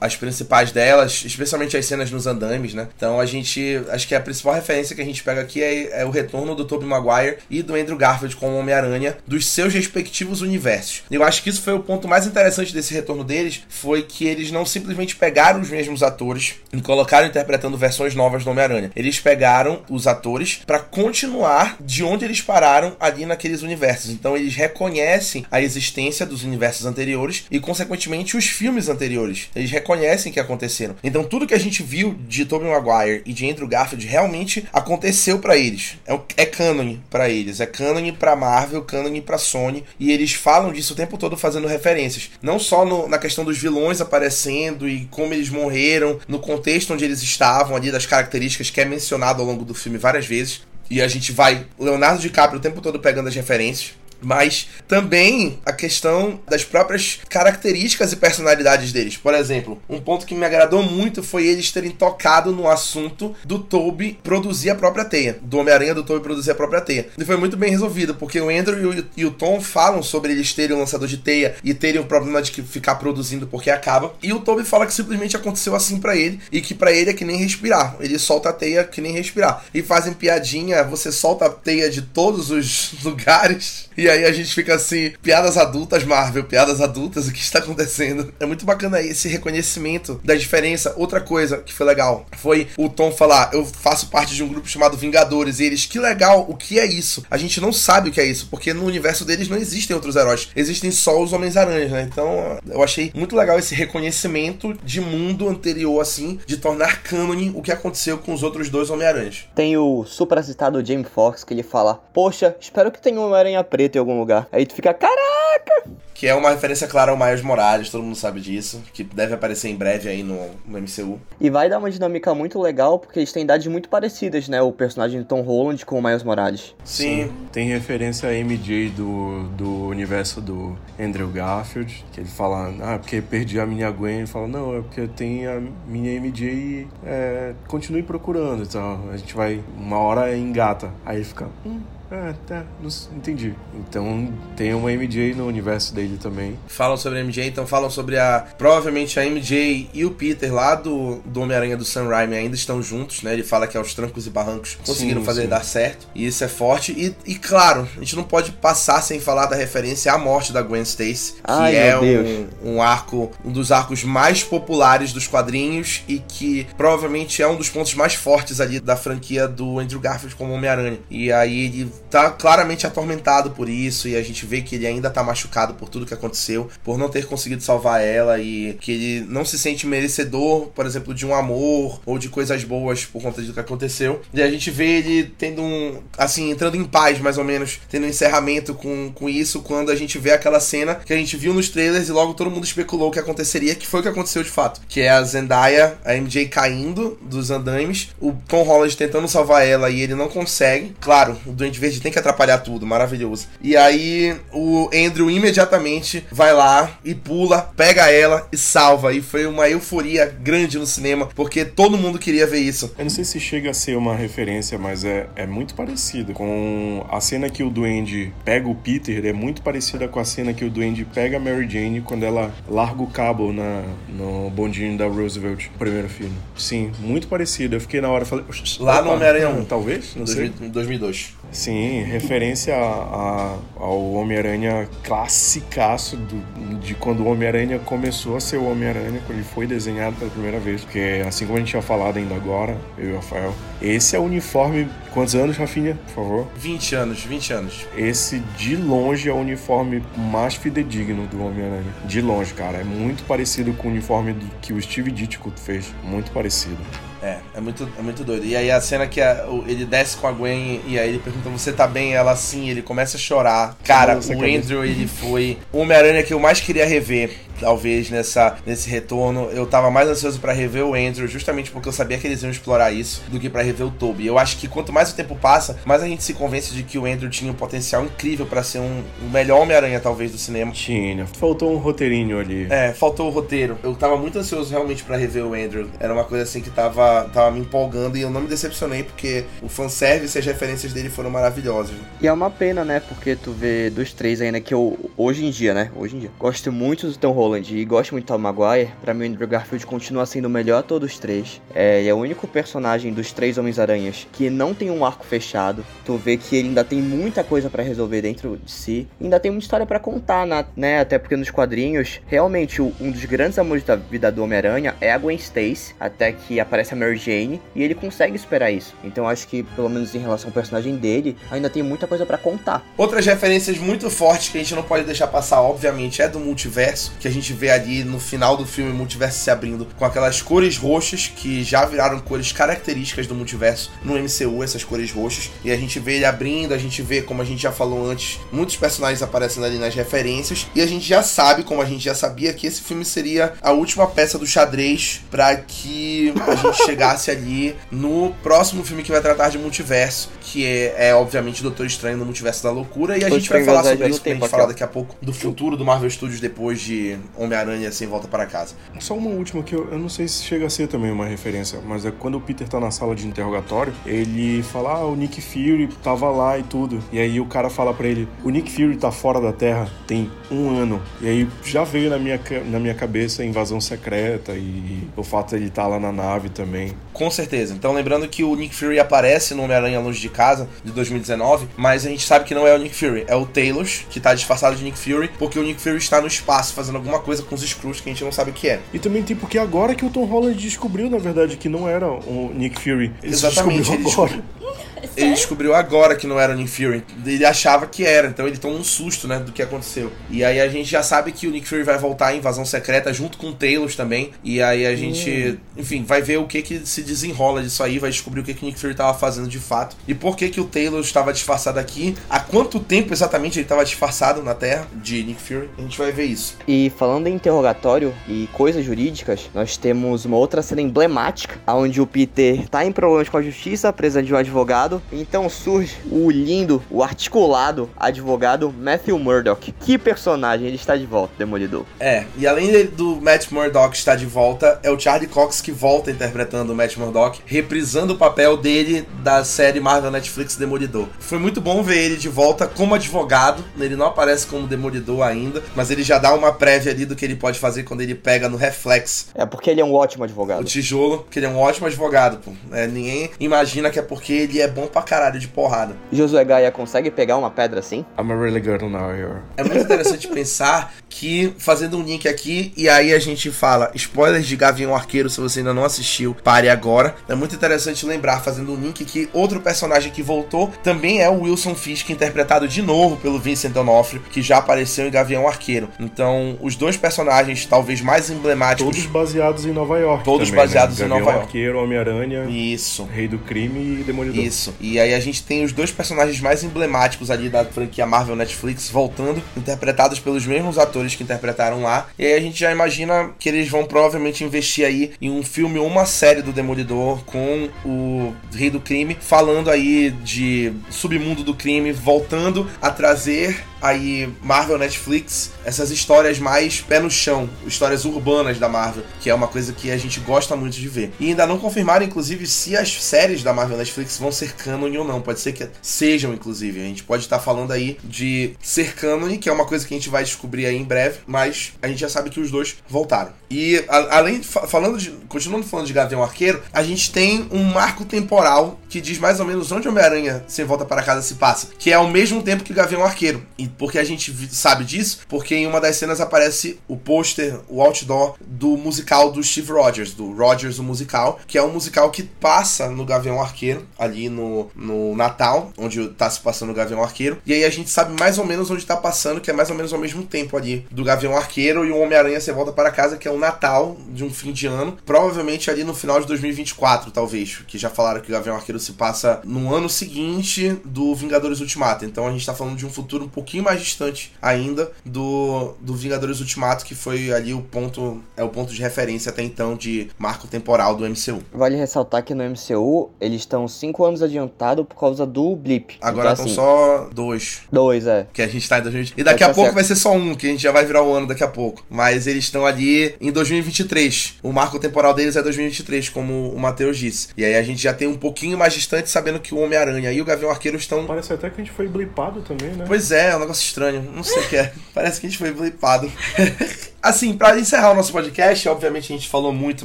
As 0.00 0.16
principais 0.16 0.72
delas, 0.72 1.22
especialmente 1.24 1.76
as 1.76 1.86
cenas 1.86 2.10
nos 2.10 2.26
andames, 2.26 2.74
né? 2.74 2.88
Então 2.96 3.20
a 3.20 3.26
gente. 3.26 3.80
Acho 3.88 4.06
que 4.06 4.14
a 4.14 4.20
principal 4.20 4.54
referência 4.54 4.94
que 4.94 5.02
a 5.02 5.04
gente 5.04 5.22
pega 5.22 5.40
aqui 5.40 5.62
é, 5.62 6.02
é 6.02 6.04
o 6.04 6.10
retorno 6.10 6.54
do 6.54 6.64
Tobey 6.64 6.86
Maguire 6.86 7.38
e 7.50 7.62
do 7.62 7.74
Andrew 7.74 7.96
Garfield 7.96 8.36
como 8.36 8.56
Homem-Aranha 8.56 9.16
dos 9.26 9.46
seus 9.46 9.72
respectivos 9.72 10.40
universos. 10.40 11.02
Eu 11.10 11.22
acho 11.22 11.42
que 11.42 11.50
isso 11.50 11.62
foi 11.62 11.74
o 11.74 11.80
ponto 11.80 12.08
mais 12.08 12.26
interessante 12.26 12.72
desse 12.72 12.92
retorno 12.92 13.24
deles, 13.24 13.62
foi 13.68 14.02
que 14.02 14.26
eles 14.26 14.50
não 14.50 14.66
simplesmente 14.66 15.16
pegaram 15.16 15.60
os 15.60 15.70
mesmos 15.70 16.02
atores 16.02 16.56
e 16.72 16.80
colocaram 16.80 17.26
interpretando 17.26 17.76
versões 17.76 18.14
novas 18.14 18.44
do 18.44 18.50
Homem-Aranha. 18.50 18.90
Eles 18.94 19.20
pegaram 19.20 19.82
os 19.88 20.06
atores 20.06 20.60
para 20.66 20.78
continuar 20.78 21.76
de 21.80 22.02
onde 22.02 22.24
eles 22.24 22.40
pararam 22.40 22.96
ali 23.00 23.26
naqueles 23.26 23.62
universos. 23.62 24.10
Então 24.10 24.36
eles 24.36 24.54
reconhecem 24.54 25.46
a 25.50 25.60
existência 25.60 26.26
dos 26.26 26.44
universos 26.44 26.86
anteriores 26.86 27.44
e, 27.50 27.60
consequentemente, 27.60 28.36
os 28.36 28.46
filmes 28.46 28.88
anteriores. 28.88 29.48
Eles 29.54 29.70
reconhecem 29.70 30.32
que 30.32 30.40
aconteceram. 30.40 30.96
Então 31.02 31.24
tudo 31.24 31.46
que 31.46 31.54
a 31.54 31.58
gente 31.58 31.82
viu 31.82 32.14
de 32.26 32.44
Tobey 32.44 32.68
Maguire 32.68 33.22
e 33.24 33.32
de 33.32 33.48
Andrew 33.50 33.68
Garfield 33.68 34.06
realmente 34.06 34.66
aconteceu 34.72 35.38
para 35.38 35.56
eles. 35.56 35.96
É, 36.06 36.18
é 36.38 36.46
canon 36.46 36.96
para 37.10 37.28
eles. 37.28 37.60
É 37.60 37.66
canon 37.66 38.12
para 38.12 38.36
Marvel, 38.36 38.82
canon 38.82 39.20
para 39.20 39.38
Sony. 39.38 39.84
E 39.98 40.12
eles 40.12 40.32
falam 40.34 40.72
disso 40.72 40.92
o 40.92 40.96
tempo 40.96 41.16
todo 41.16 41.36
fazendo 41.36 41.66
referências. 41.66 42.30
Não 42.42 42.58
só 42.58 42.84
no- 42.84 43.08
na 43.08 43.18
questão 43.18 43.44
dos 43.44 43.58
vilões 43.58 44.00
aparecendo 44.00 44.88
e 44.88 45.06
como 45.10 45.32
eles 45.34 45.48
morreram, 45.50 46.18
no 46.26 46.38
contexto 46.38 46.92
onde 46.92 47.04
eles 47.04 47.22
estavam 47.22 47.76
ali, 47.76 47.90
das 47.90 48.06
características 48.06 48.70
que 48.70 48.80
é 48.80 48.84
mencionado 48.84 49.40
ao 49.42 49.46
longo 49.48 49.64
do 49.64 49.74
filme 49.74 49.98
várias 49.98 50.26
vezes. 50.26 50.62
E 50.90 51.00
a 51.00 51.08
gente 51.08 51.32
vai, 51.32 51.66
Leonardo 51.78 52.20
DiCaprio 52.20 52.58
o 52.58 52.62
tempo 52.62 52.80
todo 52.80 52.98
pegando 52.98 53.28
as 53.28 53.34
referências. 53.34 53.92
Mas 54.20 54.68
também 54.88 55.58
a 55.64 55.72
questão 55.72 56.40
das 56.48 56.64
próprias 56.64 57.20
características 57.28 58.12
e 58.12 58.16
personalidades 58.16 58.92
deles. 58.92 59.16
Por 59.16 59.34
exemplo, 59.34 59.80
um 59.88 60.00
ponto 60.00 60.26
que 60.26 60.34
me 60.34 60.44
agradou 60.44 60.82
muito 60.82 61.22
foi 61.22 61.46
eles 61.46 61.70
terem 61.70 61.90
tocado 61.90 62.52
no 62.52 62.68
assunto 62.68 63.34
do 63.44 63.58
Toby 63.58 64.18
produzir 64.22 64.70
a 64.70 64.74
própria 64.74 65.04
teia. 65.04 65.38
Do 65.42 65.58
Homem-Aranha 65.58 65.94
do 65.94 66.04
Toby 66.04 66.20
produzir 66.20 66.50
a 66.50 66.54
própria 66.54 66.80
teia. 66.80 67.08
E 67.18 67.24
foi 67.24 67.36
muito 67.36 67.56
bem 67.56 67.70
resolvido, 67.70 68.14
porque 68.14 68.40
o 68.40 68.48
Andrew 68.48 69.04
e 69.16 69.24
o, 69.24 69.30
Tom 69.30 69.60
falam 69.60 70.02
sobre 70.02 70.32
eles 70.32 70.52
terem 70.52 70.76
um 70.76 70.80
lançador 70.80 71.08
de 71.08 71.18
teia 71.18 71.56
e 71.62 71.74
terem 71.74 72.00
o 72.00 72.04
problema 72.04 72.40
de 72.40 72.50
ficar 72.62 72.96
produzindo 72.96 73.46
porque 73.46 73.70
acaba. 73.70 74.14
E 74.22 74.32
o 74.32 74.40
Toby 74.40 74.64
fala 74.64 74.86
que 74.86 74.94
simplesmente 74.94 75.36
aconteceu 75.36 75.74
assim 75.74 75.98
pra 75.98 76.16
ele 76.16 76.40
e 76.50 76.60
que 76.60 76.74
pra 76.74 76.92
ele 76.92 77.10
é 77.10 77.14
que 77.14 77.24
nem 77.24 77.36
respirar. 77.36 77.96
Ele 78.00 78.18
solta 78.18 78.50
a 78.50 78.52
teia 78.52 78.84
que 78.84 79.00
nem 79.00 79.12
respirar. 79.12 79.64
E 79.74 79.82
fazem 79.82 80.12
piadinha, 80.12 80.84
você 80.84 81.10
solta 81.10 81.46
a 81.46 81.50
teia 81.50 81.90
de 81.90 82.02
todos 82.02 82.50
os 82.50 82.92
lugares. 83.02 83.88
E 83.96 84.03
aí 84.08 84.24
a 84.24 84.32
gente 84.32 84.54
fica 84.54 84.74
assim, 84.74 85.12
piadas 85.22 85.56
adultas, 85.56 86.04
Marvel, 86.04 86.44
piadas 86.44 86.80
adultas, 86.80 87.28
o 87.28 87.32
que 87.32 87.40
está 87.40 87.58
acontecendo? 87.58 88.32
É 88.38 88.46
muito 88.46 88.64
bacana 88.64 89.00
esse 89.00 89.28
reconhecimento 89.28 90.20
da 90.24 90.34
diferença. 90.34 90.94
Outra 90.96 91.20
coisa 91.20 91.58
que 91.58 91.72
foi 91.72 91.86
legal 91.86 92.26
foi 92.36 92.68
o 92.76 92.88
Tom 92.88 93.12
falar: 93.12 93.50
eu 93.52 93.64
faço 93.64 94.08
parte 94.08 94.34
de 94.34 94.42
um 94.42 94.48
grupo 94.48 94.68
chamado 94.68 94.96
Vingadores. 94.96 95.60
E 95.60 95.64
eles, 95.64 95.86
que 95.86 95.98
legal, 95.98 96.46
o 96.48 96.56
que 96.56 96.78
é 96.78 96.86
isso? 96.86 97.24
A 97.30 97.36
gente 97.36 97.60
não 97.60 97.72
sabe 97.72 98.08
o 98.08 98.12
que 98.12 98.20
é 98.20 98.26
isso, 98.26 98.48
porque 98.50 98.72
no 98.72 98.84
universo 98.84 99.24
deles 99.24 99.48
não 99.48 99.56
existem 99.56 99.94
outros 99.94 100.16
heróis, 100.16 100.48
existem 100.54 100.90
só 100.90 101.22
os 101.22 101.32
Homens-Aranhas, 101.32 101.90
né? 101.90 102.08
Então 102.10 102.58
eu 102.68 102.82
achei 102.82 103.10
muito 103.14 103.36
legal 103.36 103.58
esse 103.58 103.74
reconhecimento 103.74 104.74
de 104.82 105.00
mundo 105.00 105.48
anterior, 105.48 106.00
assim, 106.00 106.38
de 106.46 106.56
tornar 106.56 107.02
cânone 107.02 107.52
o 107.54 107.62
que 107.62 107.72
aconteceu 107.72 108.18
com 108.18 108.32
os 108.32 108.42
outros 108.42 108.68
dois 108.68 108.90
Homem-Aranhas. 108.90 109.48
Tem 109.54 109.76
o 109.76 110.04
supracitado 110.04 110.84
Jamie 110.84 111.04
Foxx 111.04 111.44
que 111.44 111.54
ele 111.54 111.62
fala: 111.62 111.94
Poxa, 112.12 112.56
espero 112.60 112.90
que 112.90 113.00
tenha 113.00 113.20
uma 113.20 113.36
aranha 113.36 113.62
em 113.96 114.00
algum 114.00 114.18
lugar. 114.18 114.48
Aí 114.52 114.66
tu 114.66 114.74
fica, 114.74 114.92
caraca! 114.92 115.84
Que 116.14 116.28
é 116.28 116.34
uma 116.34 116.50
referência 116.50 116.86
clara 116.86 117.10
ao 117.10 117.18
Miles 117.18 117.42
Morales, 117.42 117.90
todo 117.90 118.04
mundo 118.04 118.14
sabe 118.14 118.40
disso. 118.40 118.82
Que 118.92 119.02
deve 119.02 119.34
aparecer 119.34 119.68
em 119.68 119.76
breve 119.76 120.08
aí 120.08 120.22
no, 120.22 120.48
no 120.64 120.80
MCU. 120.80 121.20
E 121.40 121.50
vai 121.50 121.68
dar 121.68 121.78
uma 121.78 121.90
dinâmica 121.90 122.32
muito 122.34 122.60
legal, 122.60 122.98
porque 122.98 123.18
eles 123.18 123.32
têm 123.32 123.42
idades 123.42 123.66
muito 123.66 123.88
parecidas, 123.88 124.48
né? 124.48 124.62
O 124.62 124.70
personagem 124.70 125.20
de 125.20 125.26
Tom 125.26 125.42
Holland 125.42 125.84
com 125.84 125.98
o 125.98 126.02
Miles 126.02 126.22
Morales. 126.22 126.74
Sim. 126.84 127.32
Tem 127.50 127.68
referência 127.68 128.28
a 128.28 128.32
MJ 128.32 128.90
do, 128.90 129.48
do 129.56 129.86
universo 129.88 130.40
do 130.40 130.78
Andrew 130.98 131.28
Garfield, 131.28 132.04
que 132.12 132.20
ele 132.20 132.28
fala, 132.28 132.72
ah, 132.80 132.98
porque 132.98 133.20
perdi 133.20 133.58
a 133.58 133.66
minha 133.66 133.90
Gwen. 133.90 134.18
Ele 134.18 134.26
fala, 134.26 134.46
não, 134.46 134.76
é 134.76 134.80
porque 134.80 135.08
tem 135.08 135.46
a 135.46 135.60
minha 135.86 136.20
MJ 136.20 136.48
e 136.48 136.88
é, 137.04 137.54
continue 137.66 138.02
procurando 138.02 138.62
e 138.62 138.66
tal. 138.66 139.00
A 139.12 139.16
gente 139.16 139.34
vai, 139.34 139.60
uma 139.76 139.98
hora 139.98 140.36
engata. 140.36 140.90
Aí 141.04 141.24
fica, 141.24 141.48
hum, 141.66 141.80
é, 142.10 142.34
tá, 142.46 142.64
não 142.80 142.88
entendi. 143.16 143.54
Então 143.74 144.32
tem 144.56 144.74
uma 144.74 144.90
MJ 144.92 145.34
no 145.34 145.46
universo 145.46 145.94
dele 145.94 146.18
também. 146.20 146.58
Falam 146.68 146.96
sobre 146.96 147.18
a 147.18 147.24
MJ, 147.24 147.46
então 147.48 147.66
falam 147.66 147.90
sobre 147.90 148.18
a. 148.18 148.46
Provavelmente 148.58 149.18
a 149.18 149.24
MJ 149.24 149.88
e 149.92 150.04
o 150.04 150.10
Peter 150.10 150.52
lá 150.52 150.74
do, 150.74 151.16
do 151.24 151.40
Homem-Aranha 151.40 151.76
do 151.76 151.84
Sam 151.84 152.08
Raimi 152.08 152.36
ainda 152.36 152.54
estão 152.54 152.82
juntos, 152.82 153.22
né? 153.22 153.32
Ele 153.32 153.42
fala 153.42 153.66
que 153.66 153.76
aos 153.76 153.94
trancos 153.94 154.26
e 154.26 154.30
barrancos 154.30 154.76
conseguiram 154.84 155.20
Sim, 155.20 155.26
fazer 155.26 155.42
sim. 155.42 155.48
dar 155.48 155.64
certo. 155.64 156.06
E 156.14 156.26
isso 156.26 156.44
é 156.44 156.48
forte. 156.48 156.92
E, 156.92 157.14
e 157.26 157.34
claro, 157.36 157.88
a 157.96 158.00
gente 158.00 158.16
não 158.16 158.24
pode 158.24 158.52
passar 158.52 159.00
sem 159.02 159.18
falar 159.18 159.46
da 159.46 159.56
referência 159.56 160.12
à 160.12 160.18
morte 160.18 160.52
da 160.52 160.62
Gwen 160.62 160.82
Stacy, 160.82 161.34
que 161.34 161.40
Ai, 161.44 161.74
é 161.74 161.90
meu 161.90 162.00
Deus. 162.00 162.48
um, 162.62 162.74
um 162.74 162.82
arco, 162.82 163.32
um 163.44 163.50
dos 163.50 163.72
arcos 163.72 164.04
mais 164.04 164.42
populares 164.42 165.12
dos 165.12 165.26
quadrinhos 165.26 166.02
e 166.06 166.18
que 166.18 166.66
provavelmente 166.76 167.42
é 167.42 167.48
um 167.48 167.56
dos 167.56 167.70
pontos 167.70 167.94
mais 167.94 168.14
fortes 168.14 168.60
ali 168.60 168.78
da 168.78 168.96
franquia 168.96 169.48
do 169.48 169.78
Andrew 169.78 170.00
Garfield 170.00 170.36
como 170.36 170.52
Homem-Aranha. 170.52 170.98
E 171.10 171.32
aí 171.32 171.64
ele 171.64 171.93
tá 172.10 172.30
claramente 172.30 172.86
atormentado 172.86 173.50
por 173.50 173.68
isso 173.68 174.08
e 174.08 174.16
a 174.16 174.22
gente 174.22 174.46
vê 174.46 174.62
que 174.62 174.76
ele 174.76 174.86
ainda 174.86 175.10
tá 175.10 175.22
machucado 175.22 175.74
por 175.74 175.88
tudo 175.88 176.06
que 176.06 176.14
aconteceu, 176.14 176.68
por 176.82 176.96
não 176.96 177.08
ter 177.08 177.26
conseguido 177.26 177.62
salvar 177.62 178.02
ela 178.02 178.38
e 178.38 178.74
que 178.80 178.92
ele 178.92 179.26
não 179.28 179.44
se 179.44 179.58
sente 179.58 179.86
merecedor, 179.86 180.68
por 180.68 180.86
exemplo, 180.86 181.14
de 181.14 181.26
um 181.26 181.34
amor 181.34 182.00
ou 182.06 182.18
de 182.18 182.28
coisas 182.28 182.62
boas 182.64 183.04
por 183.04 183.22
conta 183.22 183.42
do 183.42 183.52
que 183.52 183.60
aconteceu. 183.60 184.20
E 184.32 184.42
a 184.42 184.50
gente 184.50 184.70
vê 184.70 184.98
ele 184.98 185.34
tendo 185.36 185.62
um, 185.62 186.00
assim, 186.16 186.50
entrando 186.50 186.76
em 186.76 186.84
paz 186.84 187.18
mais 187.20 187.38
ou 187.38 187.44
menos, 187.44 187.80
tendo 187.88 188.06
um 188.06 188.08
encerramento 188.08 188.74
com, 188.74 189.10
com 189.12 189.28
isso 189.28 189.62
quando 189.62 189.90
a 189.90 189.96
gente 189.96 190.18
vê 190.18 190.32
aquela 190.32 190.60
cena 190.60 190.94
que 190.94 191.12
a 191.12 191.16
gente 191.16 191.36
viu 191.36 191.52
nos 191.52 191.68
trailers 191.68 192.08
e 192.08 192.12
logo 192.12 192.34
todo 192.34 192.50
mundo 192.50 192.64
especulou 192.64 193.08
o 193.08 193.10
que 193.10 193.18
aconteceria, 193.18 193.74
que 193.74 193.86
foi 193.86 194.00
o 194.00 194.02
que 194.02 194.08
aconteceu 194.08 194.42
de 194.42 194.50
fato, 194.50 194.80
que 194.88 195.00
é 195.00 195.10
a 195.10 195.22
Zendaya, 195.22 195.98
a 196.04 196.14
MJ 196.14 196.46
caindo 196.46 197.18
dos 197.22 197.50
andames, 197.50 198.10
o 198.20 198.32
Tom 198.46 198.62
Holland 198.62 198.96
tentando 198.96 199.28
salvar 199.28 199.66
ela 199.66 199.90
e 199.90 200.00
ele 200.00 200.14
não 200.14 200.28
consegue. 200.28 200.94
Claro, 201.00 201.36
o 201.46 201.52
Duende 201.52 201.80
Verde 201.84 202.00
tem 202.00 202.10
que 202.10 202.18
atrapalhar 202.18 202.58
tudo, 202.58 202.86
maravilhoso. 202.86 203.48
E 203.60 203.76
aí 203.76 204.34
o 204.52 204.88
Andrew 204.94 205.30
imediatamente 205.30 206.26
vai 206.30 206.54
lá 206.54 206.98
e 207.04 207.14
pula, 207.14 207.70
pega 207.76 208.10
ela 208.10 208.48
e 208.50 208.56
salva. 208.56 209.12
E 209.12 209.20
foi 209.20 209.46
uma 209.46 209.68
euforia 209.68 210.26
grande 210.26 210.78
no 210.78 210.86
cinema, 210.86 211.28
porque 211.34 211.64
todo 211.64 211.98
mundo 211.98 212.18
queria 212.18 212.46
ver 212.46 212.60
isso. 212.60 212.94
Eu 212.96 213.04
não 213.04 213.10
sei 213.10 213.24
se 213.24 213.38
chega 213.38 213.70
a 213.70 213.74
ser 213.74 213.96
uma 213.96 214.16
referência, 214.16 214.78
mas 214.78 215.04
é, 215.04 215.26
é 215.36 215.46
muito 215.46 215.74
parecido 215.74 216.32
com 216.32 217.04
a 217.10 217.20
cena 217.20 217.50
que 217.50 217.62
o 217.62 217.68
Duende 217.68 218.32
pega 218.44 218.66
o 218.66 218.74
Peter, 218.74 219.26
é 219.26 219.32
muito 219.32 219.60
parecida 219.60 220.08
com 220.08 220.18
a 220.18 220.24
cena 220.24 220.54
que 220.54 220.64
o 220.64 220.70
Duende 220.70 221.04
pega 221.04 221.36
a 221.36 221.40
Mary 221.40 221.68
Jane 221.68 222.00
quando 222.00 222.24
ela 222.24 222.52
larga 222.68 223.02
o 223.02 223.06
cabo 223.06 223.52
na, 223.52 223.82
no 224.08 224.48
bondinho 224.50 224.96
da 224.96 225.06
Roosevelt, 225.06 225.66
o 225.66 225.78
primeiro 225.78 226.08
filme. 226.08 226.34
Sim, 226.56 226.92
muito 227.00 227.28
parecido. 227.28 227.76
Eu 227.76 227.80
fiquei 227.80 228.00
na 228.00 228.08
hora, 228.08 228.24
falei... 228.24 228.44
Lá 228.80 229.02
no 229.02 229.12
Homem-Aranha 229.12 229.50
1. 229.50 229.64
Talvez, 229.64 230.14
não 230.16 230.24
2000, 230.24 230.52
sei. 230.58 230.68
2002. 230.68 231.34
Sim, 231.54 232.02
referência 232.02 232.74
a, 232.74 232.80
a, 232.80 233.58
ao 233.76 234.12
Homem-Aranha 234.14 234.88
classicaço 235.04 236.16
do, 236.16 236.80
de 236.80 236.96
quando 236.96 237.20
o 237.20 237.28
Homem-Aranha 237.28 237.78
começou 237.78 238.36
a 238.36 238.40
ser 238.40 238.56
o 238.56 238.64
Homem-Aranha, 238.64 239.22
quando 239.24 239.38
ele 239.38 239.44
foi 239.44 239.64
desenhado 239.64 240.16
pela 240.16 240.32
primeira 240.32 240.58
vez. 240.58 240.82
Porque, 240.82 241.22
assim 241.24 241.46
como 241.46 241.56
a 241.56 241.60
gente 241.60 241.70
tinha 241.70 241.80
falado 241.80 242.16
ainda 242.16 242.34
agora, 242.34 242.76
eu 242.98 243.10
e 243.10 243.12
o 243.12 243.16
Rafael, 243.16 243.54
esse 243.80 244.16
é 244.16 244.18
o 244.18 244.22
uniforme. 244.22 244.88
Quantos 245.12 245.36
anos, 245.36 245.56
Rafinha, 245.56 245.96
por 246.06 246.14
favor? 246.14 246.48
20 246.56 246.94
anos, 246.96 247.22
20 247.22 247.52
anos. 247.52 247.86
Esse, 247.96 248.40
de 248.58 248.74
longe, 248.74 249.28
é 249.28 249.32
o 249.32 249.36
uniforme 249.36 250.02
mais 250.16 250.56
fidedigno 250.56 251.28
do 251.28 251.40
Homem-Aranha. 251.40 251.94
De 252.04 252.20
longe, 252.20 252.52
cara. 252.52 252.78
É 252.78 252.84
muito 252.84 253.22
parecido 253.28 253.72
com 253.74 253.86
o 253.86 253.90
uniforme 253.92 254.36
que 254.60 254.72
o 254.72 254.82
Steve 254.82 255.12
Ditko 255.12 255.52
fez. 255.54 255.94
Muito 256.02 256.32
parecido. 256.32 256.78
É, 257.24 257.38
é 257.54 257.60
muito, 257.60 257.88
é 257.98 258.02
muito 258.02 258.22
doido. 258.22 258.44
E 258.44 258.54
aí 258.54 258.70
a 258.70 258.78
cena 258.82 259.06
que 259.06 259.18
a, 259.18 259.46
o- 259.48 259.64
ele 259.66 259.86
desce 259.86 260.14
com 260.18 260.26
a 260.26 260.32
Gwen 260.32 260.82
e 260.86 260.98
aí 260.98 261.08
ele 261.08 261.18
pergunta, 261.18 261.48
você 261.48 261.72
tá 261.72 261.86
bem? 261.86 262.12
Ela 262.14 262.32
assim, 262.32 262.68
ele 262.68 262.82
começa 262.82 263.16
a 263.16 263.20
chorar. 263.20 263.78
Cara, 263.82 264.16
Nossa, 264.16 264.34
o. 264.34 264.44
Andrew, 264.44 264.84
ele 264.84 265.06
foi 265.06 265.56
o 265.72 265.78
Homem-Aranha 265.78 266.22
que 266.22 266.34
eu 266.34 266.38
mais 266.38 266.60
queria 266.60 266.84
rever. 266.84 267.30
Talvez 267.60 268.10
nessa, 268.10 268.56
nesse 268.66 268.88
retorno. 268.88 269.48
Eu 269.50 269.66
tava 269.66 269.90
mais 269.90 270.08
ansioso 270.08 270.40
pra 270.40 270.52
rever 270.52 270.84
o 270.84 270.94
Andrew, 270.94 271.26
justamente 271.26 271.70
porque 271.70 271.88
eu 271.88 271.92
sabia 271.92 272.18
que 272.18 272.26
eles 272.26 272.42
iam 272.42 272.50
explorar 272.50 272.92
isso, 272.92 273.22
do 273.28 273.38
que 273.38 273.48
pra 273.48 273.62
rever 273.62 273.86
o 273.86 273.90
Toby. 273.90 274.26
Eu 274.26 274.38
acho 274.38 274.56
que 274.58 274.68
quanto 274.68 274.92
mais 274.92 275.10
o 275.10 275.14
tempo 275.14 275.36
passa, 275.36 275.78
mais 275.84 276.02
a 276.02 276.06
gente 276.06 276.22
se 276.22 276.34
convence 276.34 276.74
de 276.74 276.82
que 276.82 276.98
o 276.98 277.06
Andrew 277.06 277.30
tinha 277.30 277.50
um 277.50 277.54
potencial 277.54 278.04
incrível 278.04 278.46
pra 278.46 278.62
ser 278.62 278.78
um, 278.78 279.02
o 279.22 279.30
melhor 279.30 279.60
Homem-Aranha, 279.60 280.00
talvez, 280.00 280.32
do 280.32 280.38
cinema. 280.38 280.72
Tinha. 280.72 281.26
Faltou 281.26 281.72
um 281.72 281.78
roteirinho 281.78 282.38
ali. 282.38 282.66
É, 282.70 282.92
faltou 282.92 283.28
o 283.28 283.30
roteiro. 283.30 283.78
Eu 283.82 283.94
tava 283.94 284.16
muito 284.16 284.38
ansioso 284.38 284.70
realmente 284.70 285.04
pra 285.04 285.16
rever 285.16 285.44
o 285.44 285.54
Andrew. 285.54 285.88
Era 285.98 286.12
uma 286.12 286.24
coisa 286.24 286.44
assim 286.44 286.60
que 286.60 286.70
tava, 286.70 287.30
tava 287.32 287.50
me 287.50 287.60
empolgando 287.60 288.16
e 288.16 288.22
eu 288.22 288.30
não 288.30 288.40
me 288.40 288.48
decepcionei 288.48 289.02
porque 289.02 289.44
o 289.62 289.68
fanservice 289.68 290.36
e 290.36 290.38
as 290.38 290.46
referências 290.46 290.92
dele 290.92 291.08
foram 291.08 291.30
maravilhosas. 291.30 291.94
E 292.20 292.26
é 292.26 292.32
uma 292.32 292.50
pena, 292.50 292.84
né? 292.84 293.00
Porque 293.00 293.36
tu 293.36 293.52
vê 293.52 293.90
dos 293.90 294.12
três 294.12 294.40
ainda 294.40 294.60
que 294.60 294.74
eu, 294.74 294.98
hoje 295.16 295.44
em 295.44 295.50
dia, 295.50 295.74
né? 295.74 295.90
Hoje 295.94 296.16
em 296.16 296.20
dia, 296.20 296.30
gosto 296.38 296.72
muito 296.72 297.08
do 297.08 297.16
Tom 297.16 297.32
Holland 297.32 297.43
e 297.52 297.84
gosto 297.84 298.12
muito 298.12 298.24
do 298.24 298.28
Tom 298.28 298.38
Maguire. 298.38 298.90
Pra 299.02 299.12
mim, 299.12 299.24
o 299.24 299.28
Andrew 299.32 299.46
Garfield 299.48 299.84
continua 299.86 300.24
sendo 300.26 300.46
o 300.46 300.50
melhor 300.50 300.82
de 300.82 300.88
todos 300.88 301.12
os 301.12 301.18
três. 301.18 301.60
É, 301.74 302.04
é 302.06 302.14
o 302.14 302.16
único 302.18 302.46
personagem 302.48 303.12
dos 303.12 303.32
três 303.32 303.58
Homens-Aranhas 303.58 304.26
que 304.32 304.48
não 304.50 304.72
tem 304.74 304.90
um 304.90 305.04
arco 305.04 305.24
fechado. 305.24 305.84
Tu 306.04 306.16
vê 306.16 306.36
que 306.36 306.56
ele 306.56 306.68
ainda 306.68 306.82
tem 306.84 307.00
muita 307.00 307.44
coisa 307.44 307.68
pra 307.68 307.82
resolver 307.82 308.22
dentro 308.22 308.58
de 308.64 308.70
si. 308.70 309.06
Ainda 309.20 309.38
tem 309.38 309.50
muita 309.50 309.64
história 309.64 309.86
pra 309.86 309.98
contar, 309.98 310.46
na- 310.46 310.64
né? 310.76 311.00
Até 311.00 311.18
porque 311.18 311.36
nos 311.36 311.50
quadrinhos, 311.50 312.20
realmente, 312.26 312.80
um 312.80 313.10
dos 313.10 313.24
grandes 313.24 313.58
amores 313.58 313.84
da 313.84 313.96
vida 313.96 314.30
do 314.32 314.42
Homem-Aranha 314.42 314.94
é 315.00 315.12
a 315.12 315.18
Gwen 315.18 315.36
Stacy. 315.36 315.94
Até 316.00 316.32
que 316.32 316.58
aparece 316.58 316.94
a 316.94 316.96
Mary 316.96 317.16
Jane 317.16 317.60
e 317.74 317.82
ele 317.82 317.94
consegue 317.94 318.36
esperar 318.36 318.70
isso. 318.70 318.94
Então, 319.04 319.28
acho 319.28 319.46
que, 319.48 319.62
pelo 319.62 319.88
menos 319.88 320.14
em 320.14 320.18
relação 320.18 320.48
ao 320.48 320.52
personagem 320.54 320.96
dele, 320.96 321.36
ainda 321.50 321.68
tem 321.68 321.82
muita 321.82 322.06
coisa 322.06 322.24
pra 322.24 322.38
contar. 322.38 322.84
Outras 322.96 323.26
referências 323.26 323.78
muito 323.78 324.08
fortes 324.10 324.48
que 324.48 324.58
a 324.58 324.60
gente 324.60 324.74
não 324.74 324.82
pode 324.82 325.04
deixar 325.04 325.26
passar, 325.26 325.60
obviamente, 325.60 326.22
é 326.22 326.28
do 326.28 326.38
multiverso, 326.38 327.12
que 327.18 327.26
a 327.26 327.30
gente 327.34 327.52
vê 327.52 327.70
ali 327.70 328.04
no 328.04 328.18
final 328.18 328.56
do 328.56 328.66
filme 328.66 328.90
o 328.90 328.94
multiverso 328.94 329.38
se 329.38 329.50
abrindo 329.50 329.86
com 329.96 330.04
aquelas 330.04 330.40
cores 330.40 330.76
roxas 330.76 331.30
que 331.34 331.62
já 331.62 331.84
viraram 331.84 332.18
cores 332.20 332.52
características 332.52 333.26
do 333.26 333.34
multiverso 333.34 333.90
no 334.02 334.14
MCU, 334.14 334.62
essas 334.62 334.84
cores 334.84 335.10
roxas. 335.10 335.50
E 335.64 335.70
a 335.70 335.76
gente 335.76 335.98
vê 335.98 336.16
ele 336.16 336.24
abrindo, 336.24 336.72
a 336.72 336.78
gente 336.78 337.02
vê, 337.02 337.22
como 337.22 337.42
a 337.42 337.44
gente 337.44 337.62
já 337.62 337.72
falou 337.72 338.10
antes, 338.10 338.40
muitos 338.52 338.76
personagens 338.76 339.22
aparecendo 339.22 339.66
ali 339.66 339.78
nas 339.78 339.94
referências. 339.94 340.66
E 340.74 340.80
a 340.80 340.86
gente 340.86 341.06
já 341.06 341.22
sabe, 341.22 341.62
como 341.62 341.82
a 341.82 341.84
gente 341.84 342.04
já 342.04 342.14
sabia, 342.14 342.52
que 342.52 342.66
esse 342.66 342.80
filme 342.80 343.04
seria 343.04 343.54
a 343.60 343.72
última 343.72 344.06
peça 344.06 344.38
do 344.38 344.46
xadrez 344.46 345.22
para 345.30 345.56
que 345.56 346.32
a 346.46 346.54
gente 346.54 346.78
chegasse 346.84 347.30
ali 347.30 347.76
no 347.90 348.34
próximo 348.42 348.84
filme 348.84 349.02
que 349.02 349.10
vai 349.10 349.20
tratar 349.20 349.48
de 349.48 349.58
multiverso, 349.58 350.30
que 350.40 350.64
é, 350.64 351.08
é, 351.08 351.14
obviamente 351.14 351.62
Doutor 351.62 351.86
Estranho 351.86 352.16
no 352.16 352.24
Multiverso 352.24 352.62
da 352.62 352.70
Loucura. 352.70 353.18
E 353.18 353.24
a 353.24 353.30
gente 353.30 353.48
vai 353.48 353.64
falar 353.64 353.82
sobre 353.84 354.08
isso 354.08 354.20
quando 354.20 354.30
a 354.30 354.34
gente 354.34 354.48
falar 354.48 354.66
daqui 354.66 354.84
a 354.84 354.88
pouco 354.88 355.16
do 355.20 355.32
futuro 355.32 355.76
do 355.76 355.84
Marvel 355.84 356.10
Studios 356.10 356.40
depois 356.40 356.80
de 356.80 357.18
Homem-Aranha 357.36 357.90
sem 357.92 358.06
volta 358.06 358.28
para 358.28 358.46
casa. 358.46 358.74
Só 359.00 359.14
uma 359.14 359.30
última 359.30 359.62
que 359.62 359.74
eu, 359.74 359.88
eu 359.90 359.98
não 359.98 360.08
sei 360.08 360.28
se 360.28 360.42
chega 360.44 360.66
a 360.66 360.70
ser 360.70 360.88
também 360.88 361.10
uma 361.10 361.26
referência, 361.26 361.80
mas 361.84 362.04
é 362.04 362.10
quando 362.10 362.36
o 362.36 362.40
Peter 362.40 362.68
tá 362.68 362.80
na 362.80 362.90
sala 362.90 363.14
de 363.14 363.26
interrogatório, 363.26 363.92
ele 364.06 364.62
fala, 364.62 364.94
ah, 364.94 365.06
o 365.06 365.16
Nick 365.16 365.40
Fury 365.40 365.88
tava 366.02 366.30
lá 366.30 366.58
e 366.58 366.62
tudo. 366.62 367.02
E 367.12 367.18
aí 367.18 367.40
o 367.40 367.46
cara 367.46 367.70
fala 367.70 367.92
pra 367.92 368.06
ele, 368.06 368.28
o 368.42 368.50
Nick 368.50 368.70
Fury 368.70 368.96
tá 368.96 369.10
fora 369.10 369.40
da 369.40 369.52
Terra 369.52 369.88
tem 370.06 370.30
um 370.50 370.70
ano. 370.70 371.00
E 371.20 371.28
aí 371.28 371.48
já 371.64 371.84
veio 371.84 372.10
na 372.10 372.18
minha, 372.18 372.40
na 372.66 372.78
minha 372.78 372.94
cabeça 372.94 373.42
a 373.42 373.44
invasão 373.44 373.80
secreta 373.80 374.52
e 374.52 375.08
o 375.16 375.22
fato 375.22 375.50
de 375.50 375.56
ele 375.56 375.66
estar 375.66 375.86
lá 375.86 375.98
na 375.98 376.12
nave 376.12 376.48
também. 376.48 376.92
Com 377.12 377.30
certeza. 377.30 377.74
Então, 377.74 377.92
lembrando 377.92 378.28
que 378.28 378.42
o 378.42 378.54
Nick 378.54 378.74
Fury 378.74 378.98
aparece 378.98 379.54
no 379.54 379.62
Homem-Aranha 379.62 380.00
Longe 380.00 380.20
de 380.20 380.28
Casa, 380.28 380.68
de 380.84 380.92
2019, 380.92 381.68
mas 381.76 382.04
a 382.06 382.08
gente 382.08 382.26
sabe 382.26 382.44
que 382.44 382.54
não 382.54 382.66
é 382.66 382.74
o 382.74 382.78
Nick 382.78 382.94
Fury, 382.94 383.24
é 383.28 383.36
o 383.36 383.46
Talos, 383.46 384.04
que 384.10 384.20
tá 384.20 384.34
disfarçado 384.34 384.76
de 384.76 384.84
Nick 384.84 384.98
Fury, 384.98 385.30
porque 385.38 385.58
o 385.58 385.62
Nick 385.62 385.80
Fury 385.80 385.96
está 385.96 386.20
no 386.20 386.26
espaço 386.26 386.74
fazendo 386.74 386.96
alguma 386.96 387.13
coisa 387.18 387.42
com 387.42 387.54
os 387.54 387.62
Skrulls 387.62 388.00
que 388.00 388.08
a 388.08 388.12
gente 388.12 388.24
não 388.24 388.32
sabe 388.32 388.50
o 388.50 388.54
que 388.54 388.68
é. 388.68 388.80
E 388.92 388.98
também 388.98 389.22
tem 389.22 389.36
porque 389.36 389.58
agora 389.58 389.94
que 389.94 390.04
o 390.04 390.10
Tom 390.10 390.24
Holland 390.24 390.56
descobriu, 390.60 391.10
na 391.10 391.18
verdade, 391.18 391.56
que 391.56 391.68
não 391.68 391.88
era 391.88 392.10
o 392.10 392.52
Nick 392.54 392.80
Fury. 392.80 393.12
Ele 393.22 393.32
Exatamente, 393.32 393.78
descobriu 393.82 394.06
ele 394.06 394.12
agora. 394.12 394.44
Ele 395.16 395.30
descobriu 395.30 395.74
agora 395.74 396.16
que 396.16 396.26
não 396.26 396.38
era 396.38 396.52
o 396.52 396.56
Nick 396.56 396.70
Fury. 396.70 397.04
Ele 397.24 397.44
achava 397.44 397.86
que 397.86 398.04
era, 398.04 398.28
então 398.28 398.46
ele 398.46 398.56
toma 398.56 398.76
um 398.76 398.84
susto, 398.84 399.26
né, 399.26 399.38
do 399.38 399.52
que 399.52 399.62
aconteceu. 399.62 400.12
E 400.30 400.44
aí 400.44 400.60
a 400.60 400.68
gente 400.68 400.90
já 400.90 401.02
sabe 401.02 401.32
que 401.32 401.46
o 401.46 401.50
Nick 401.50 401.68
Fury 401.68 401.82
vai 401.82 401.98
voltar 401.98 402.34
em 402.34 402.38
Invasão 402.38 402.64
Secreta 402.64 403.12
junto 403.12 403.38
com 403.38 403.48
o 403.48 403.52
Talos 403.52 403.96
também. 403.96 404.32
E 404.42 404.62
aí 404.62 404.86
a 404.86 404.94
gente, 404.94 405.58
enfim, 405.76 406.04
vai 406.04 406.22
ver 406.22 406.38
o 406.38 406.46
que 406.46 406.62
que 406.62 406.86
se 406.86 407.02
desenrola 407.02 407.62
disso 407.62 407.82
aí, 407.82 407.98
vai 407.98 408.10
descobrir 408.10 408.40
o 408.40 408.44
que 408.44 408.54
que 408.54 408.62
o 408.62 408.66
Nick 408.66 408.78
Fury 408.78 408.94
tava 408.94 409.16
fazendo 409.16 409.48
de 409.48 409.58
fato. 409.58 409.96
E 410.06 410.14
por 410.14 410.36
que 410.36 410.48
que 410.48 410.60
o 410.60 410.64
Talos 410.64 411.06
estava 411.06 411.32
disfarçado 411.32 411.78
aqui, 411.78 412.16
há 412.28 412.40
quanto 412.40 412.80
tempo 412.80 413.12
exatamente 413.12 413.58
ele 413.58 413.64
estava 413.64 413.84
disfarçado 413.84 414.42
na 414.42 414.54
Terra 414.54 414.86
de 414.94 415.22
Nick 415.22 415.40
Fury. 415.40 415.70
A 415.78 415.80
gente 415.80 415.98
vai 415.98 416.12
ver 416.12 416.24
isso. 416.24 416.56
E 416.66 416.92
falando 416.96 417.26
em 417.26 417.34
interrogatório 417.34 418.14
e 418.28 418.48
coisas 418.52 418.84
jurídicas, 418.84 419.50
nós 419.54 419.76
temos 419.76 420.24
uma 420.24 420.36
outra 420.36 420.62
cena 420.62 420.80
emblemática, 420.80 421.58
onde 421.66 422.00
o 422.00 422.06
Peter 422.06 422.68
tá 422.68 422.84
em 422.84 422.92
problemas 422.92 423.28
com 423.28 423.36
a 423.36 423.42
justiça, 423.42 423.92
precisando 423.92 424.26
de 424.26 424.34
um 424.34 424.36
advogado. 424.36 424.93
Então 425.12 425.48
surge 425.48 425.96
o 426.10 426.30
lindo, 426.30 426.82
o 426.90 427.02
articulado 427.02 427.88
advogado 427.96 428.72
Matthew 428.72 429.18
Murdock. 429.18 429.72
Que 429.72 429.98
personagem, 429.98 430.66
ele 430.66 430.76
está 430.76 430.96
de 430.96 431.06
volta, 431.06 431.34
Demolidor. 431.38 431.84
É, 431.98 432.24
e 432.36 432.46
além 432.46 432.86
do 432.86 433.16
Matt 433.20 433.50
Murdock 433.50 433.96
estar 433.96 434.16
de 434.16 434.26
volta, 434.26 434.78
é 434.82 434.90
o 434.90 434.98
Charlie 434.98 435.28
Cox 435.28 435.60
que 435.60 435.72
volta 435.72 436.10
interpretando 436.10 436.72
o 436.72 436.76
Matt 436.76 436.96
Murdock, 436.96 437.40
reprisando 437.46 438.14
o 438.14 438.16
papel 438.16 438.56
dele 438.56 439.06
da 439.22 439.44
série 439.44 439.80
Marvel 439.80 440.10
Netflix 440.10 440.56
Demolidor. 440.56 441.06
Foi 441.18 441.38
muito 441.38 441.60
bom 441.60 441.82
ver 441.82 441.98
ele 441.98 442.16
de 442.16 442.28
volta 442.28 442.66
como 442.66 442.94
advogado, 442.94 443.64
ele 443.78 443.96
não 443.96 444.06
aparece 444.06 444.46
como 444.46 444.66
Demolidor 444.66 445.22
ainda, 445.22 445.62
mas 445.74 445.90
ele 445.90 446.02
já 446.02 446.18
dá 446.18 446.34
uma 446.34 446.52
prévia 446.52 446.92
ali 446.92 447.04
do 447.04 447.16
que 447.16 447.24
ele 447.24 447.36
pode 447.36 447.58
fazer 447.58 447.82
quando 447.84 448.00
ele 448.00 448.14
pega 448.14 448.48
no 448.48 448.56
reflex 448.56 449.28
É 449.34 449.44
porque 449.46 449.70
ele 449.70 449.80
é 449.80 449.84
um 449.84 449.92
ótimo 449.94 450.22
o 450.22 450.24
advogado. 450.24 450.64
tijolo, 450.64 451.26
que 451.30 451.38
ele 451.38 451.46
é 451.46 451.48
um 451.48 451.58
ótimo 451.58 451.86
advogado, 451.86 452.38
pô. 452.38 452.52
É, 452.72 452.86
ninguém 452.86 453.30
imagina 453.38 453.90
que 453.90 453.98
é 453.98 454.02
porque 454.02 454.32
ele 454.32 454.60
é 454.60 454.68
bom 454.68 454.83
bom 454.84 454.86
pra 454.86 455.02
caralho 455.02 455.38
de 455.40 455.48
porrada. 455.48 455.96
Josué 456.12 456.44
Gaia 456.44 456.70
consegue 456.70 457.10
pegar 457.10 457.36
uma 457.36 457.50
pedra 457.50 457.80
assim? 457.80 458.04
I'm 458.18 458.30
a 458.30 458.36
really 458.36 458.60
good 458.60 458.84
lawyer. 458.84 459.42
É 459.56 459.64
muito 459.64 459.80
interessante 459.80 460.28
pensar 460.28 460.92
que, 461.08 461.54
fazendo 461.58 461.96
um 461.96 462.02
link 462.02 462.28
aqui, 462.28 462.72
e 462.76 462.88
aí 462.88 463.12
a 463.12 463.18
gente 463.18 463.50
fala 463.50 463.90
spoilers 463.94 464.46
de 464.46 464.56
Gavião 464.56 464.94
Arqueiro, 464.94 465.30
se 465.30 465.40
você 465.40 465.60
ainda 465.60 465.72
não 465.72 465.84
assistiu, 465.84 466.36
pare 466.44 466.68
agora. 466.68 467.14
É 467.28 467.34
muito 467.34 467.54
interessante 467.54 468.04
lembrar, 468.06 468.40
fazendo 468.40 468.72
um 468.72 468.76
link, 468.76 469.04
que 469.04 469.28
outro 469.32 469.60
personagem 469.60 470.12
que 470.12 470.22
voltou 470.22 470.72
também 470.82 471.22
é 471.22 471.28
o 471.28 471.42
Wilson 471.42 471.74
Fisk, 471.74 472.10
interpretado 472.10 472.68
de 472.68 472.82
novo 472.82 473.16
pelo 473.16 473.38
Vincent 473.38 473.72
D'Onofrio, 473.72 474.22
que 474.30 474.42
já 474.42 474.58
apareceu 474.58 475.06
em 475.06 475.10
Gavião 475.10 475.48
Arqueiro. 475.48 475.88
Então, 475.98 476.58
os 476.60 476.76
dois 476.76 476.96
personagens 476.96 477.66
talvez 477.66 478.00
mais 478.00 478.30
emblemáticos. 478.30 478.94
Todos 478.94 479.06
baseados 479.10 479.64
em 479.64 479.72
Nova 479.72 479.98
York. 479.98 480.24
Todos 480.24 480.48
também, 480.48 480.64
baseados 480.64 480.98
né? 480.98 481.06
em 481.06 481.08
Nova 481.08 481.20
Gavião 481.20 481.36
York. 481.36 481.46
Arqueiro, 481.46 481.82
Homem-Aranha, 481.82 482.44
Isso. 482.44 483.04
Rei 483.04 483.28
do 483.28 483.38
Crime 483.38 484.00
e 484.00 484.04
Demolidor. 484.04 484.44
Isso. 484.44 484.73
E 484.80 484.98
aí 484.98 485.14
a 485.14 485.20
gente 485.20 485.42
tem 485.42 485.64
os 485.64 485.72
dois 485.72 485.90
personagens 485.90 486.40
mais 486.40 486.62
emblemáticos 486.62 487.30
ali 487.30 487.48
da 487.48 487.64
franquia 487.64 488.06
Marvel 488.06 488.36
Netflix 488.36 488.88
voltando, 488.90 489.42
interpretados 489.56 490.18
pelos 490.18 490.46
mesmos 490.46 490.78
atores 490.78 491.14
que 491.14 491.22
interpretaram 491.22 491.82
lá. 491.82 492.08
E 492.18 492.26
aí 492.26 492.34
a 492.34 492.40
gente 492.40 492.58
já 492.58 492.70
imagina 492.70 493.30
que 493.38 493.48
eles 493.48 493.68
vão 493.68 493.84
provavelmente 493.84 494.44
investir 494.44 494.86
aí 494.86 495.12
em 495.20 495.30
um 495.30 495.42
filme 495.42 495.78
ou 495.78 495.86
uma 495.86 496.06
série 496.06 496.42
do 496.42 496.52
Demolidor 496.52 497.24
com 497.24 497.68
o 497.84 498.34
Rei 498.52 498.70
do 498.70 498.80
Crime, 498.80 499.16
falando 499.20 499.70
aí 499.70 500.10
de 500.22 500.72
submundo 500.90 501.42
do 501.42 501.54
crime, 501.54 501.92
voltando 501.92 502.68
a 502.80 502.90
trazer 502.90 503.64
aí 503.84 504.32
Marvel 504.42 504.78
Netflix 504.78 505.52
essas 505.64 505.90
histórias 505.90 506.38
mais 506.38 506.80
pé 506.80 506.98
no 507.00 507.10
chão, 507.10 507.48
histórias 507.66 508.04
urbanas 508.04 508.58
da 508.58 508.68
Marvel, 508.68 509.04
que 509.20 509.28
é 509.30 509.34
uma 509.34 509.46
coisa 509.48 509.72
que 509.72 509.90
a 509.90 509.96
gente 509.96 510.20
gosta 510.20 510.56
muito 510.56 510.74
de 510.74 510.88
ver. 510.88 511.12
E 511.20 511.28
ainda 511.28 511.46
não 511.46 511.58
confirmaram, 511.58 512.04
inclusive, 512.04 512.46
se 512.46 512.76
as 512.76 513.02
séries 513.02 513.42
da 513.42 513.52
Marvel 513.52 513.76
Netflix 513.76 514.18
vão 514.18 514.32
ser 514.32 514.54
canon 514.54 514.90
ou 514.98 515.04
não. 515.04 515.20
Pode 515.20 515.40
ser 515.40 515.52
que 515.52 515.68
sejam, 515.82 516.32
inclusive. 516.32 516.80
A 516.80 516.84
gente 516.84 517.02
pode 517.04 517.22
estar 517.24 517.38
falando 517.38 517.72
aí 517.72 517.98
de 518.02 518.54
ser 518.62 518.94
canon, 518.94 519.36
que 519.38 519.48
é 519.48 519.52
uma 519.52 519.64
coisa 519.66 519.86
que 519.86 519.94
a 519.94 519.96
gente 519.96 520.08
vai 520.08 520.24
descobrir 520.24 520.66
aí 520.66 520.76
em 520.76 520.84
breve, 520.84 521.18
mas 521.26 521.72
a 521.82 521.88
gente 521.88 521.98
já 522.00 522.08
sabe 522.08 522.30
que 522.30 522.40
os 522.40 522.50
dois 522.50 522.76
voltaram. 522.88 523.32
E 523.50 523.84
a- 523.88 524.18
além 524.18 524.40
de 524.40 524.46
fa- 524.46 524.66
falando 524.66 524.98
de, 524.98 525.10
continuando 525.28 525.66
falando 525.66 525.86
de 525.86 525.92
Gavião 525.92 526.22
Arqueiro, 526.22 526.62
a 526.72 526.82
gente 526.82 527.10
tem 527.12 527.46
um 527.50 527.62
marco 527.64 528.04
temporal 528.04 528.80
que 528.88 529.00
diz 529.00 529.18
mais 529.18 529.40
ou 529.40 529.46
menos 529.46 529.70
onde 529.72 529.88
Homem-Aranha 529.88 530.44
sem 530.48 530.64
volta 530.64 530.84
para 530.84 531.02
casa 531.02 531.22
se 531.22 531.34
passa, 531.34 531.68
que 531.78 531.90
é 531.90 531.94
ao 531.94 532.08
mesmo 532.08 532.42
tempo 532.42 532.64
que 532.64 532.72
Gavião 532.72 533.04
Arqueiro. 533.04 533.42
E 533.58 533.66
porque 533.78 533.98
a 533.98 534.04
gente 534.04 534.32
sabe 534.50 534.84
disso, 534.84 535.20
porque 535.28 535.54
em 535.54 535.66
uma 535.66 535.80
das 535.80 535.96
cenas 535.96 536.20
aparece 536.20 536.78
o 536.88 536.96
pôster, 536.96 537.58
o 537.68 537.82
outdoor 537.82 538.36
do 538.40 538.76
musical 538.76 539.30
do 539.30 539.42
Steve 539.42 539.72
Rogers, 539.72 540.12
do 540.12 540.32
Rogers 540.32 540.78
o 540.78 540.82
musical, 540.82 541.40
que 541.46 541.58
é 541.58 541.62
um 541.62 541.72
musical 541.72 542.10
que 542.10 542.22
passa 542.22 542.88
no 542.88 543.04
Gavião 543.04 543.40
Arqueiro, 543.40 543.86
ali 543.98 544.28
no, 544.28 544.70
no 544.74 545.14
Natal, 545.16 545.72
onde 545.76 546.08
tá 546.10 546.28
se 546.30 546.40
passando 546.40 546.70
o 546.70 546.74
Gavião 546.74 547.02
Arqueiro. 547.02 547.38
E 547.46 547.52
aí 547.52 547.64
a 547.64 547.70
gente 547.70 547.90
sabe 547.90 548.18
mais 548.18 548.38
ou 548.38 548.44
menos 548.44 548.70
onde 548.70 548.84
tá 548.84 548.96
passando, 548.96 549.40
que 549.40 549.50
é 549.50 549.54
mais 549.54 549.70
ou 549.70 549.76
menos 549.76 549.92
ao 549.92 549.98
mesmo 549.98 550.22
tempo 550.22 550.56
ali 550.56 550.86
do 550.90 551.04
Gavião 551.04 551.36
Arqueiro 551.36 551.84
e 551.84 551.90
o 551.90 551.98
Homem-Aranha 551.98 552.40
sem 552.40 552.54
volta 552.54 552.72
para 552.72 552.90
casa, 552.90 553.16
que 553.16 553.28
é 553.28 553.30
o 553.30 553.38
Natal 553.38 553.96
de 554.08 554.24
um 554.24 554.30
fim 554.30 554.52
de 554.52 554.66
ano, 554.66 554.96
provavelmente 555.04 555.70
ali 555.70 555.84
no 555.84 555.94
final 555.94 556.20
de 556.20 556.26
2024, 556.26 557.10
talvez, 557.10 557.58
que 557.66 557.78
já 557.78 557.90
falaram 557.90 558.20
que 558.20 558.30
o 558.30 558.32
Gavião 558.32 558.56
Arqueiro 558.56 558.78
se 558.78 558.92
passa 558.92 559.40
no 559.44 559.74
ano 559.74 559.88
seguinte 559.88 560.76
do 560.84 561.14
Vingadores 561.14 561.60
Ultimato. 561.60 562.04
Então 562.04 562.26
a 562.26 562.30
gente 562.30 562.46
tá 562.46 562.54
falando 562.54 562.76
de 562.76 562.86
um 562.86 562.90
futuro 562.90 563.24
um 563.24 563.28
pouquinho 563.28 563.63
mais 563.64 563.80
distante 563.80 564.32
ainda 564.40 564.90
do, 565.04 565.74
do 565.80 565.94
Vingadores 565.94 566.40
Ultimato, 566.40 566.84
que 566.84 566.94
foi 566.94 567.32
ali 567.32 567.52
o 567.52 567.60
ponto, 567.62 568.22
é 568.36 568.44
o 568.44 568.48
ponto 568.48 568.72
de 568.72 568.80
referência 568.80 569.30
até 569.30 569.42
então 569.42 569.76
de 569.76 570.08
marco 570.18 570.46
temporal 570.46 570.94
do 570.94 571.04
MCU. 571.08 571.42
Vale 571.52 571.76
ressaltar 571.76 572.22
que 572.22 572.34
no 572.34 572.44
MCU 572.44 573.10
eles 573.20 573.40
estão 573.40 573.66
5 573.66 574.04
anos 574.04 574.22
adiantados 574.22 574.86
por 574.86 574.98
causa 574.98 575.26
do 575.26 575.56
blip. 575.56 575.96
Agora 576.00 576.30
estão 576.32 576.46
assim, 576.46 576.54
só 576.54 577.08
dois. 577.12 577.62
Dois, 577.72 578.06
é. 578.06 578.26
Que 578.32 578.42
a 578.42 578.48
gente 578.48 578.68
tá 578.68 578.78
em 578.78 578.82
2020. 578.82 579.14
E 579.18 579.24
daqui 579.24 579.40
Vai 579.40 579.50
a 579.50 579.54
pouco 579.54 579.66
certo. 579.66 579.74
vai 579.74 579.84
ser 579.84 579.96
só 579.96 580.12
um, 580.12 580.34
que 580.34 580.46
a 580.46 580.50
gente 580.50 580.62
já 580.62 580.72
vai 580.72 580.84
virar 580.84 581.02
o 581.02 581.12
ano 581.12 581.26
daqui 581.26 581.42
a 581.42 581.48
pouco. 581.48 581.84
Mas 581.88 582.26
eles 582.26 582.44
estão 582.44 582.66
ali 582.66 583.14
em 583.20 583.32
2023. 583.32 584.34
O 584.42 584.52
marco 584.52 584.78
temporal 584.78 585.14
deles 585.14 585.36
é 585.36 585.42
2023, 585.42 586.08
como 586.08 586.50
o 586.50 586.58
Matheus 586.58 586.98
disse. 586.98 587.28
E 587.36 587.44
aí 587.44 587.54
a 587.56 587.62
gente 587.62 587.82
já 587.82 587.92
tem 587.92 588.08
um 588.08 588.16
pouquinho 588.16 588.56
mais 588.58 588.74
distante, 588.74 589.10
sabendo 589.10 589.40
que 589.40 589.54
o 589.54 589.58
Homem-Aranha 589.58 590.12
e 590.12 590.20
o 590.20 590.24
Gavião 590.24 590.50
Arqueiro 590.50 590.76
estão. 590.76 591.06
Parece 591.06 591.32
até 591.32 591.48
que 591.50 591.60
a 591.60 591.64
gente 591.64 591.74
foi 591.74 591.88
blipado 591.88 592.42
também, 592.42 592.70
né? 592.70 592.84
Pois 592.86 593.10
é, 593.10 593.30
é 593.30 593.36
um 593.36 593.40
negócio 593.40 593.53
estranho. 593.62 594.02
Não 594.02 594.22
sei 594.22 594.42
o 594.42 594.48
que 594.48 594.56
é. 594.56 594.72
Parece 594.92 595.20
que 595.20 595.26
a 595.26 595.30
gente 595.30 595.38
foi 595.38 595.52
blipado. 595.52 596.10
Assim, 597.04 597.34
pra 597.34 597.58
encerrar 597.58 597.90
o 597.90 597.94
nosso 597.94 598.12
podcast, 598.12 598.66
obviamente 598.66 599.12
a 599.12 599.16
gente 599.16 599.28
falou 599.28 599.52
muito, 599.52 599.84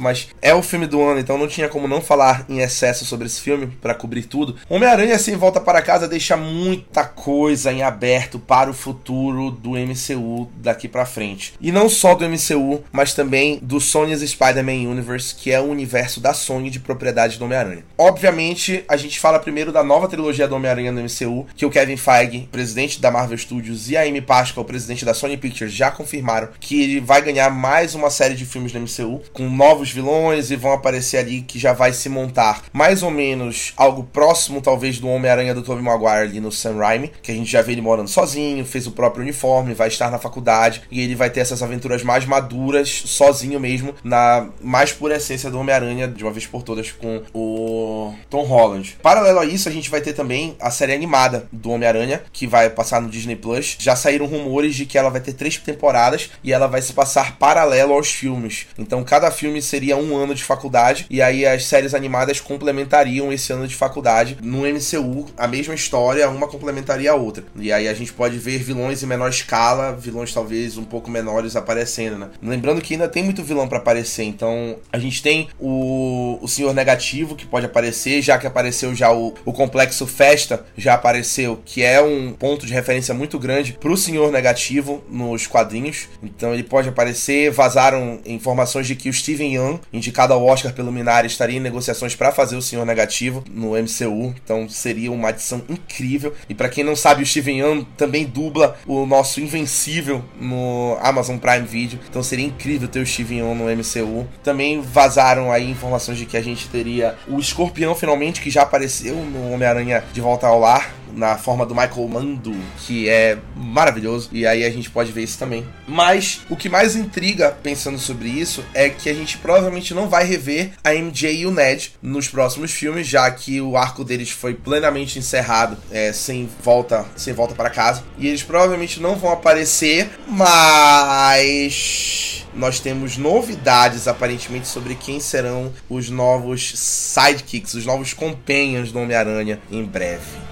mas 0.00 0.28
é 0.40 0.54
o 0.54 0.62
filme 0.62 0.86
do 0.86 1.02
ano, 1.02 1.20
então 1.20 1.36
não 1.36 1.46
tinha 1.46 1.68
como 1.68 1.86
não 1.86 2.00
falar 2.00 2.46
em 2.48 2.60
excesso 2.60 3.04
sobre 3.04 3.26
esse 3.26 3.42
filme 3.42 3.66
pra 3.66 3.94
cobrir 3.94 4.22
tudo. 4.22 4.56
Homem-Aranha 4.70 5.18
Sem 5.18 5.36
Volta 5.36 5.60
para 5.60 5.82
Casa 5.82 6.08
deixa 6.08 6.34
muita 6.34 7.04
coisa 7.04 7.70
em 7.70 7.82
aberto 7.82 8.38
para 8.38 8.70
o 8.70 8.72
futuro 8.72 9.50
do 9.50 9.72
MCU 9.72 10.48
daqui 10.56 10.88
pra 10.88 11.04
frente. 11.04 11.52
E 11.60 11.70
não 11.70 11.90
só 11.90 12.14
do 12.14 12.26
MCU, 12.26 12.82
mas 12.90 13.12
também 13.12 13.58
do 13.60 13.78
Sony's 13.82 14.22
Spider-Man 14.22 14.88
Universe, 14.88 15.34
que 15.34 15.52
é 15.52 15.60
o 15.60 15.68
universo 15.68 16.20
da 16.20 16.32
Sony 16.32 16.70
de 16.70 16.80
propriedade 16.80 17.38
do 17.38 17.44
Homem-Aranha. 17.44 17.84
Obviamente, 17.98 18.82
a 18.88 18.96
gente 18.96 19.20
fala 19.20 19.38
primeiro 19.38 19.70
da 19.70 19.84
nova 19.84 20.08
trilogia 20.08 20.48
do 20.48 20.56
Homem-Aranha 20.56 20.90
no 20.90 21.02
MCU, 21.02 21.46
que 21.54 21.66
o 21.66 21.70
Kevin 21.70 21.98
Feige, 21.98 22.48
presidente 22.50 22.98
da 22.98 23.10
Marvel 23.10 23.36
Studios, 23.36 23.90
e 23.90 23.96
a 23.98 24.04
Amy 24.04 24.22
Pascal, 24.22 24.64
presidente 24.64 25.04
da 25.04 25.12
Sony 25.12 25.36
Pictures, 25.36 25.74
já 25.74 25.90
confirmaram 25.90 26.48
que 26.58 26.82
ele 26.82 27.09
vai 27.10 27.22
ganhar 27.22 27.50
mais 27.50 27.96
uma 27.96 28.08
série 28.08 28.36
de 28.36 28.46
filmes 28.46 28.72
no 28.72 28.78
MCU, 28.82 29.20
com 29.32 29.50
novos 29.50 29.90
vilões 29.90 30.52
e 30.52 30.54
vão 30.54 30.70
aparecer 30.70 31.16
ali 31.16 31.42
que 31.42 31.58
já 31.58 31.72
vai 31.72 31.92
se 31.92 32.08
montar 32.08 32.62
mais 32.72 33.02
ou 33.02 33.10
menos 33.10 33.72
algo 33.76 34.04
próximo, 34.04 34.62
talvez, 34.62 35.00
do 35.00 35.08
Homem-Aranha 35.08 35.52
do 35.52 35.60
Tobey 35.60 35.82
Maguire 35.82 36.28
ali 36.28 36.40
no 36.40 36.52
Sam 36.52 36.76
Raimi, 36.76 37.10
que 37.20 37.32
a 37.32 37.34
gente 37.34 37.50
já 37.50 37.62
vê 37.62 37.72
ele 37.72 37.80
morando 37.80 38.06
sozinho, 38.06 38.64
fez 38.64 38.86
o 38.86 38.92
próprio 38.92 39.24
uniforme, 39.24 39.74
vai 39.74 39.88
estar 39.88 40.08
na 40.08 40.20
faculdade 40.20 40.82
e 40.88 41.00
ele 41.00 41.16
vai 41.16 41.28
ter 41.28 41.40
essas 41.40 41.64
aventuras 41.64 42.04
mais 42.04 42.24
maduras, 42.24 43.02
sozinho 43.06 43.58
mesmo, 43.58 43.92
na 44.04 44.46
mais 44.60 44.92
pura 44.92 45.16
essência 45.16 45.50
do 45.50 45.58
Homem-Aranha, 45.58 46.06
de 46.06 46.22
uma 46.22 46.30
vez 46.30 46.46
por 46.46 46.62
todas, 46.62 46.92
com 46.92 47.24
o 47.34 48.14
Tom 48.30 48.44
Holland. 48.44 48.96
Paralelo 49.02 49.40
a 49.40 49.44
isso, 49.44 49.68
a 49.68 49.72
gente 49.72 49.90
vai 49.90 50.00
ter 50.00 50.12
também 50.12 50.54
a 50.60 50.70
série 50.70 50.94
animada 50.94 51.48
do 51.50 51.72
Homem-Aranha, 51.72 52.22
que 52.32 52.46
vai 52.46 52.70
passar 52.70 53.00
no 53.00 53.10
Disney 53.10 53.34
Plus. 53.34 53.76
Já 53.80 53.96
saíram 53.96 54.26
rumores 54.26 54.76
de 54.76 54.86
que 54.86 54.96
ela 54.96 55.10
vai 55.10 55.20
ter 55.20 55.32
três 55.32 55.56
temporadas 55.56 56.30
e 56.44 56.52
ela 56.52 56.68
vai 56.68 56.80
se 56.80 56.99
passar 57.00 57.38
paralelo 57.38 57.94
aos 57.94 58.12
filmes. 58.12 58.66
Então 58.78 59.02
cada 59.02 59.30
filme 59.30 59.62
seria 59.62 59.96
um 59.96 60.14
ano 60.14 60.34
de 60.34 60.44
faculdade 60.44 61.06
e 61.08 61.22
aí 61.22 61.46
as 61.46 61.64
séries 61.64 61.94
animadas 61.94 62.42
complementariam 62.42 63.32
esse 63.32 63.50
ano 63.54 63.66
de 63.66 63.74
faculdade. 63.74 64.36
No 64.42 64.66
MCU, 64.66 65.24
a 65.34 65.48
mesma 65.48 65.74
história, 65.74 66.28
uma 66.28 66.46
complementaria 66.46 67.10
a 67.10 67.14
outra. 67.14 67.42
E 67.56 67.72
aí 67.72 67.88
a 67.88 67.94
gente 67.94 68.12
pode 68.12 68.36
ver 68.36 68.58
vilões 68.58 69.02
em 69.02 69.06
menor 69.06 69.30
escala, 69.30 69.96
vilões 69.96 70.34
talvez 70.34 70.76
um 70.76 70.84
pouco 70.84 71.10
menores 71.10 71.56
aparecendo, 71.56 72.18
né? 72.18 72.28
Lembrando 72.42 72.82
que 72.82 72.92
ainda 72.92 73.08
tem 73.08 73.22
muito 73.22 73.42
vilão 73.42 73.66
para 73.66 73.78
aparecer, 73.78 74.24
então 74.24 74.76
a 74.92 74.98
gente 74.98 75.22
tem 75.22 75.48
o, 75.58 76.38
o 76.42 76.46
Senhor 76.46 76.74
Negativo 76.74 77.34
que 77.34 77.46
pode 77.46 77.64
aparecer, 77.64 78.20
já 78.20 78.36
que 78.36 78.46
apareceu 78.46 78.94
já 78.94 79.10
o, 79.10 79.32
o 79.46 79.54
Complexo 79.54 80.06
Festa, 80.06 80.66
já 80.76 80.92
apareceu, 80.92 81.62
que 81.64 81.82
é 81.82 82.02
um 82.02 82.34
ponto 82.34 82.66
de 82.66 82.74
referência 82.74 83.14
muito 83.14 83.38
grande 83.38 83.72
pro 83.72 83.96
Senhor 83.96 84.30
Negativo 84.30 85.02
nos 85.08 85.46
quadrinhos. 85.46 86.06
Então 86.22 86.52
ele 86.52 86.62
pode 86.62 86.89
aparecer. 86.90 87.50
Vazaram 87.50 88.20
informações 88.24 88.86
de 88.86 88.94
que 88.94 89.08
o 89.08 89.12
Steven 89.12 89.54
Yeun, 89.54 89.78
indicado 89.92 90.32
ao 90.32 90.44
Oscar 90.44 90.72
pelo 90.72 90.92
Minari, 90.92 91.26
estaria 91.26 91.56
em 91.56 91.60
negociações 91.60 92.14
para 92.14 92.32
fazer 92.32 92.56
o 92.56 92.62
Senhor 92.62 92.84
Negativo 92.84 93.42
no 93.50 93.70
MCU. 93.70 94.34
Então 94.42 94.68
seria 94.68 95.10
uma 95.10 95.28
adição 95.28 95.62
incrível. 95.68 96.34
E 96.48 96.54
para 96.54 96.68
quem 96.68 96.84
não 96.84 96.96
sabe, 96.96 97.22
o 97.22 97.26
Steven 97.26 97.58
Yeun 97.58 97.84
também 97.96 98.24
dubla 98.24 98.76
o 98.86 99.06
nosso 99.06 99.40
Invencível 99.40 100.24
no 100.40 100.96
Amazon 101.00 101.38
Prime 101.38 101.66
Video. 101.66 101.98
Então 102.08 102.22
seria 102.22 102.46
incrível 102.46 102.88
ter 102.88 103.00
o 103.00 103.06
Steven 103.06 103.38
Yeun 103.38 103.54
no 103.54 103.64
MCU. 103.64 104.26
Também 104.42 104.80
vazaram 104.80 105.50
aí 105.50 105.70
informações 105.70 106.18
de 106.18 106.26
que 106.26 106.36
a 106.36 106.42
gente 106.42 106.68
teria 106.68 107.16
o 107.28 107.38
Escorpião 107.38 107.94
finalmente, 107.94 108.40
que 108.40 108.50
já 108.50 108.62
apareceu 108.62 109.16
no 109.16 109.52
Homem-Aranha 109.52 110.04
de 110.12 110.20
Volta 110.20 110.46
ao 110.46 110.60
Lar 110.60 110.99
na 111.14 111.36
forma 111.36 111.66
do 111.66 111.74
Michael 111.74 112.08
Mando, 112.08 112.54
que 112.78 113.08
é 113.08 113.38
maravilhoso, 113.56 114.30
e 114.32 114.46
aí 114.46 114.64
a 114.64 114.70
gente 114.70 114.90
pode 114.90 115.12
ver 115.12 115.22
isso 115.22 115.38
também. 115.38 115.66
Mas 115.86 116.40
o 116.48 116.56
que 116.56 116.68
mais 116.68 116.96
intriga 116.96 117.56
pensando 117.62 117.98
sobre 117.98 118.28
isso 118.28 118.64
é 118.74 118.88
que 118.88 119.08
a 119.08 119.14
gente 119.14 119.38
provavelmente 119.38 119.94
não 119.94 120.08
vai 120.08 120.24
rever 120.24 120.72
a 120.84 120.94
MJ 120.94 121.40
e 121.40 121.46
o 121.46 121.50
Ned 121.50 121.94
nos 122.02 122.28
próximos 122.28 122.72
filmes, 122.72 123.06
já 123.06 123.30
que 123.30 123.60
o 123.60 123.76
arco 123.76 124.04
deles 124.04 124.30
foi 124.30 124.54
plenamente 124.54 125.18
encerrado, 125.18 125.76
é, 125.90 126.12
sem 126.12 126.48
volta, 126.62 127.04
sem 127.16 127.32
volta 127.32 127.54
para 127.54 127.70
casa, 127.70 128.02
e 128.18 128.28
eles 128.28 128.42
provavelmente 128.42 129.00
não 129.00 129.16
vão 129.16 129.32
aparecer, 129.32 130.10
mas 130.26 132.30
nós 132.54 132.80
temos 132.80 133.16
novidades 133.16 134.08
aparentemente 134.08 134.66
sobre 134.66 134.94
quem 134.94 135.20
serão 135.20 135.72
os 135.88 136.10
novos 136.10 136.72
sidekicks, 136.76 137.74
os 137.74 137.86
novos 137.86 138.12
companions 138.12 138.92
do 138.92 138.98
Homem-Aranha 138.98 139.60
em 139.70 139.84
breve. 139.84 140.49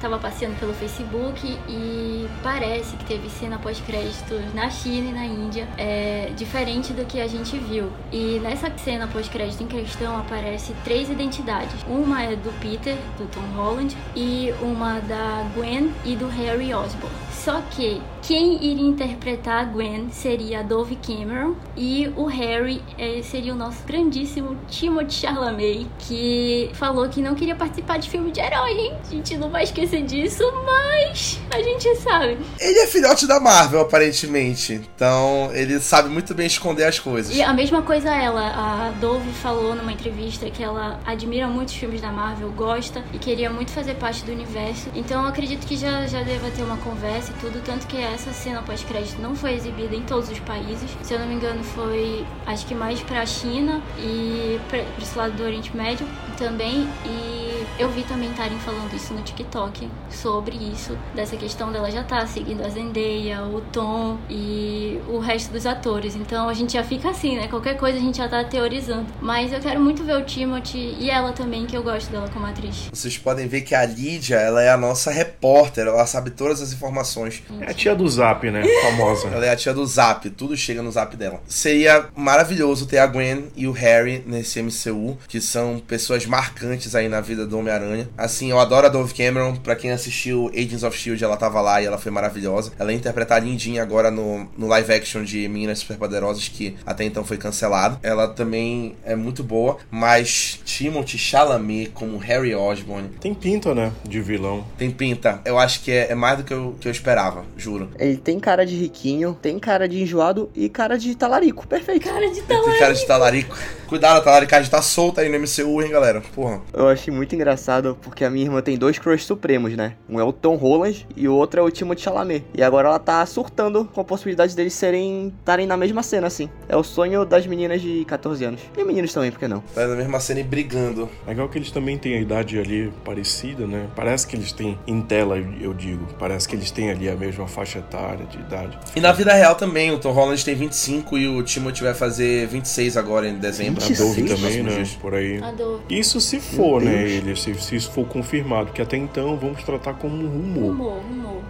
Tava 0.00 0.18
passeando 0.18 0.56
pelo 0.56 0.72
Facebook 0.74 1.58
e 1.68 2.28
parece 2.42 2.96
que 2.96 3.04
teve 3.04 3.28
cena 3.28 3.58
pós-créditos 3.58 4.54
na 4.54 4.70
China 4.70 5.08
e 5.08 5.12
na 5.12 5.26
Índia, 5.26 5.68
é, 5.76 6.32
diferente 6.36 6.92
do 6.92 7.04
que 7.04 7.20
a 7.20 7.26
gente 7.26 7.58
viu. 7.58 7.90
E 8.12 8.38
nessa 8.40 8.70
cena 8.78 9.06
pós-crédito 9.06 9.62
em 9.62 9.66
questão 9.66 10.16
aparece 10.16 10.72
três 10.84 11.10
identidades. 11.10 11.74
Uma 11.88 12.22
é 12.22 12.36
do 12.36 12.52
Peter, 12.60 12.96
do 13.16 13.26
Tom 13.26 13.40
Holland, 13.56 13.96
e 14.14 14.52
uma 14.62 15.00
da 15.00 15.44
Gwen 15.54 15.92
e 16.04 16.14
do 16.14 16.28
Harry 16.28 16.72
Osborn. 16.72 17.14
Só 17.32 17.62
que 17.70 18.00
quem 18.20 18.62
iria 18.62 18.86
interpretar 18.86 19.62
a 19.62 19.64
Gwen 19.64 20.10
seria 20.10 20.60
a 20.60 20.62
Dove 20.62 20.96
Cameron 20.96 21.54
e 21.76 22.12
o 22.16 22.26
Harry 22.26 22.82
é, 22.98 23.22
seria 23.22 23.54
o 23.54 23.56
nosso 23.56 23.82
grandíssimo 23.86 24.56
Timothée 24.68 25.10
Chalamet, 25.10 25.86
que 25.98 26.70
falou 26.74 27.08
que 27.08 27.22
não 27.22 27.34
queria 27.34 27.54
participar 27.54 27.98
de 27.98 28.10
filme 28.10 28.30
de 28.30 28.40
herói, 28.40 28.72
hein? 28.72 28.92
A 29.00 29.10
gente 29.10 29.36
não 29.38 29.48
vai 29.48 29.62
esquecer 29.62 29.87
disso, 29.96 30.44
mas 30.64 31.40
a 31.50 31.62
gente 31.62 31.96
sabe. 31.96 32.38
Ele 32.60 32.78
é 32.80 32.86
filhote 32.86 33.26
da 33.26 33.40
Marvel, 33.40 33.80
aparentemente. 33.80 34.74
Então, 34.94 35.50
ele 35.54 35.80
sabe 35.80 36.08
muito 36.08 36.34
bem 36.34 36.46
esconder 36.46 36.84
as 36.84 36.98
coisas. 36.98 37.34
E 37.34 37.42
a 37.42 37.52
mesma 37.52 37.82
coisa 37.82 38.14
ela, 38.14 38.40
a 38.40 38.90
Dove 39.00 39.30
falou 39.32 39.74
numa 39.74 39.92
entrevista 39.92 40.50
que 40.50 40.62
ela 40.62 41.00
admira 41.06 41.46
muitos 41.46 41.74
filmes 41.74 42.00
da 42.00 42.12
Marvel, 42.12 42.50
gosta 42.52 43.02
e 43.12 43.18
queria 43.18 43.50
muito 43.50 43.70
fazer 43.70 43.94
parte 43.94 44.24
do 44.24 44.32
universo. 44.32 44.88
Então, 44.94 45.22
eu 45.22 45.28
acredito 45.28 45.66
que 45.66 45.76
já, 45.76 46.06
já 46.06 46.22
deva 46.22 46.50
ter 46.50 46.62
uma 46.62 46.76
conversa 46.78 47.32
e 47.32 47.40
tudo, 47.40 47.62
tanto 47.64 47.86
que 47.86 47.96
essa 47.96 48.32
cena 48.32 48.62
pós-crédito 48.62 49.20
não 49.20 49.34
foi 49.34 49.54
exibida 49.54 49.94
em 49.94 50.02
todos 50.02 50.28
os 50.28 50.38
países. 50.40 50.90
Se 51.02 51.14
eu 51.14 51.18
não 51.18 51.26
me 51.26 51.34
engano, 51.34 51.62
foi 51.64 52.26
acho 52.46 52.66
que 52.66 52.74
mais 52.74 53.00
pra 53.00 53.24
China 53.24 53.82
e 53.98 54.60
pra, 54.68 54.82
pra 54.82 55.02
esse 55.02 55.16
lado 55.16 55.32
do 55.32 55.42
Oriente 55.42 55.74
Médio 55.76 56.06
também. 56.36 56.88
E 57.04 57.66
eu 57.78 57.88
vi 57.90 58.02
também 58.02 58.30
estarem 58.30 58.58
falando 58.58 58.92
isso 58.94 59.14
no 59.14 59.22
TikTok 59.22 59.77
sobre 60.10 60.56
isso, 60.56 60.96
dessa 61.14 61.36
questão 61.36 61.70
dela 61.70 61.90
já 61.90 62.00
estar 62.00 62.20
tá 62.20 62.26
seguindo 62.26 62.64
a 62.64 62.68
Zendaya, 62.68 63.42
o 63.42 63.60
Tom 63.72 64.18
e 64.28 65.00
o 65.08 65.18
resto 65.18 65.52
dos 65.52 65.66
atores. 65.66 66.16
Então 66.16 66.48
a 66.48 66.54
gente 66.54 66.72
já 66.72 66.84
fica 66.84 67.10
assim, 67.10 67.36
né? 67.36 67.48
Qualquer 67.48 67.76
coisa 67.76 67.98
a 67.98 68.00
gente 68.00 68.18
já 68.18 68.28
tá 68.28 68.42
teorizando. 68.44 69.06
Mas 69.20 69.52
eu 69.52 69.60
quero 69.60 69.80
muito 69.80 70.02
ver 70.04 70.16
o 70.16 70.24
Timothy 70.24 70.96
e 70.98 71.10
ela 71.10 71.32
também, 71.32 71.66
que 71.66 71.76
eu 71.76 71.82
gosto 71.82 72.10
dela 72.10 72.28
como 72.32 72.46
atriz. 72.46 72.88
Vocês 72.92 73.18
podem 73.18 73.46
ver 73.46 73.62
que 73.62 73.74
a 73.74 73.84
Lídia, 73.84 74.36
ela 74.36 74.62
é 74.62 74.70
a 74.70 74.76
nossa 74.76 75.10
repórter, 75.10 75.86
ela 75.86 76.06
sabe 76.06 76.30
todas 76.30 76.60
as 76.60 76.72
informações. 76.72 77.42
É 77.60 77.70
a 77.70 77.74
tia 77.74 77.94
do 77.94 78.08
Zap, 78.08 78.50
né? 78.50 78.62
Famosa. 78.82 79.28
ela 79.28 79.44
é 79.44 79.50
a 79.50 79.56
tia 79.56 79.74
do 79.74 79.84
Zap, 79.86 80.28
tudo 80.30 80.56
chega 80.56 80.82
no 80.82 80.90
Zap 80.90 81.16
dela. 81.16 81.40
Seria 81.46 82.06
maravilhoso 82.16 82.86
ter 82.86 82.98
a 82.98 83.06
Gwen 83.06 83.48
e 83.56 83.66
o 83.66 83.72
Harry 83.72 84.22
nesse 84.26 84.62
MCU, 84.62 85.18
que 85.26 85.40
são 85.40 85.78
pessoas 85.78 86.26
marcantes 86.26 86.94
aí 86.94 87.08
na 87.08 87.20
vida 87.20 87.46
do 87.46 87.58
Homem-Aranha. 87.58 88.08
Assim, 88.16 88.50
eu 88.50 88.58
adoro 88.58 88.86
a 88.86 88.90
Dove 88.90 89.14
Cameron. 89.14 89.56
Pra 89.68 89.76
quem 89.76 89.90
assistiu 89.90 90.50
Agents 90.56 90.82
of 90.82 90.96
Shield, 90.96 91.22
ela 91.22 91.36
tava 91.36 91.60
lá 91.60 91.82
e 91.82 91.84
ela 91.84 91.98
foi 91.98 92.10
maravilhosa. 92.10 92.72
Ela 92.78 92.90
ia 92.90 92.96
interpretar 92.96 93.36
a 93.36 93.44
Lindinha 93.44 93.82
agora 93.82 94.10
no, 94.10 94.48
no 94.56 94.66
live 94.66 94.90
action 94.94 95.22
de 95.22 95.46
Meninas 95.46 95.80
Superpoderosas, 95.80 96.48
que 96.48 96.74
até 96.86 97.04
então 97.04 97.22
foi 97.22 97.36
cancelado. 97.36 97.98
Ela 98.02 98.28
também 98.28 98.96
é 99.04 99.14
muito 99.14 99.44
boa, 99.44 99.76
mas 99.90 100.58
Timothy 100.64 101.18
Chalamet 101.18 101.90
como 101.90 102.16
Harry 102.16 102.54
Osborn. 102.54 103.10
Tem 103.20 103.34
pinta, 103.34 103.74
né? 103.74 103.92
De 104.08 104.22
vilão. 104.22 104.64
Tem 104.78 104.90
pinta. 104.90 105.42
Eu 105.44 105.58
acho 105.58 105.82
que 105.82 105.92
é, 105.92 106.12
é 106.12 106.14
mais 106.14 106.38
do 106.38 106.44
que 106.44 106.54
eu, 106.54 106.74
que 106.80 106.88
eu 106.88 106.92
esperava, 106.92 107.44
juro. 107.54 107.90
Ele 107.98 108.16
tem 108.16 108.40
cara 108.40 108.64
de 108.64 108.74
riquinho, 108.74 109.36
tem 109.42 109.58
cara 109.58 109.86
de 109.86 110.00
enjoado 110.00 110.48
e 110.56 110.70
cara 110.70 110.96
de 110.96 111.14
talarico. 111.14 111.66
Perfeito. 111.66 112.08
Cara 112.08 112.26
de 112.30 112.40
talarico. 112.40 112.70
Tem 112.70 112.78
cara 112.78 112.94
de 112.94 113.06
talarico. 113.06 113.58
Cuidado, 113.86 114.18
a 114.18 114.20
talaricagem 114.20 114.70
tá 114.70 114.82
solta 114.82 115.22
aí 115.22 115.28
no 115.28 115.38
MCU, 115.38 115.82
hein, 115.82 115.90
galera? 115.90 116.22
Porra. 116.34 116.62
Eu 116.72 116.88
achei 116.88 117.12
muito 117.12 117.34
engraçado 117.34 117.98
porque 118.02 118.24
a 118.24 118.30
minha 118.30 118.46
irmã 118.46 118.62
tem 118.62 118.76
dois 118.78 118.98
crush 118.98 119.24
supremos, 119.24 119.57
né? 119.58 119.94
Um 120.08 120.18
é 120.20 120.24
o 120.24 120.32
Tom 120.32 120.56
Holland 120.56 121.06
e 121.16 121.28
o 121.28 121.34
outro 121.34 121.60
é 121.60 121.62
o 121.62 121.70
Timothée 121.70 122.04
Chalamet. 122.04 122.44
E 122.54 122.62
agora 122.62 122.88
ela 122.88 122.98
tá 122.98 123.24
surtando 123.26 123.84
com 123.92 124.00
a 124.00 124.04
possibilidade 124.04 124.54
deles 124.54 124.74
serem 124.74 125.32
estarem 125.38 125.66
na 125.66 125.76
mesma 125.76 126.02
cena, 126.02 126.26
assim. 126.26 126.48
É 126.68 126.76
o 126.76 126.82
sonho 126.82 127.24
das 127.24 127.46
meninas 127.46 127.80
de 127.80 128.04
14 128.04 128.44
anos. 128.44 128.60
E 128.76 128.84
meninos 128.84 129.12
também, 129.12 129.30
por 129.30 129.38
que 129.38 129.48
não? 129.48 129.60
Tá 129.74 129.86
na 129.86 129.96
mesma 129.96 130.20
cena 130.20 130.40
e 130.40 130.42
brigando. 130.44 131.08
Legal 131.26 131.48
que 131.48 131.58
eles 131.58 131.70
também 131.70 131.98
têm 131.98 132.14
a 132.14 132.20
idade 132.20 132.58
ali 132.58 132.92
parecida, 133.04 133.66
né? 133.66 133.86
Parece 133.94 134.26
que 134.26 134.36
eles 134.36 134.52
têm, 134.52 134.78
em 134.86 135.00
tela 135.00 135.38
eu 135.60 135.72
digo, 135.72 136.06
parece 136.18 136.48
que 136.48 136.54
eles 136.54 136.70
têm 136.70 136.90
ali 136.90 137.08
a 137.08 137.16
mesma 137.16 137.46
faixa 137.46 137.78
etária 137.78 138.26
de 138.26 138.38
idade. 138.38 138.78
E 138.94 139.00
na 139.00 139.12
vida 139.12 139.32
real 139.32 139.54
também, 139.54 139.90
o 139.90 139.98
Tom 139.98 140.12
Holland 140.12 140.44
tem 140.44 140.54
25 140.54 141.18
e 141.18 141.28
o 141.28 141.42
Timothy 141.42 141.82
vai 141.82 141.94
fazer 141.94 142.46
26 142.46 142.96
agora 142.96 143.28
em 143.28 143.38
dezembro. 143.38 143.80
26? 143.80 144.00
A 144.00 144.04
Dove 144.04 144.34
também, 144.34 144.62
né? 144.62 144.84
Por 145.00 145.14
aí. 145.14 145.40
Isso 145.88 146.20
se 146.20 146.40
for, 146.40 146.82
Meu 146.82 146.90
né? 146.90 147.04
Deus. 147.04 147.12
Ele, 147.12 147.36
se, 147.36 147.54
se 147.54 147.76
isso 147.76 147.90
for 147.90 148.06
confirmado, 148.06 148.72
que 148.72 148.82
até 148.82 148.96
então 148.96 149.36
vamos 149.48 149.64
tratar 149.64 149.94
como 149.94 150.14
um 150.14 150.28
rumor. 150.28 150.70
Rumor, 150.70 151.02
rumor, 151.02 151.42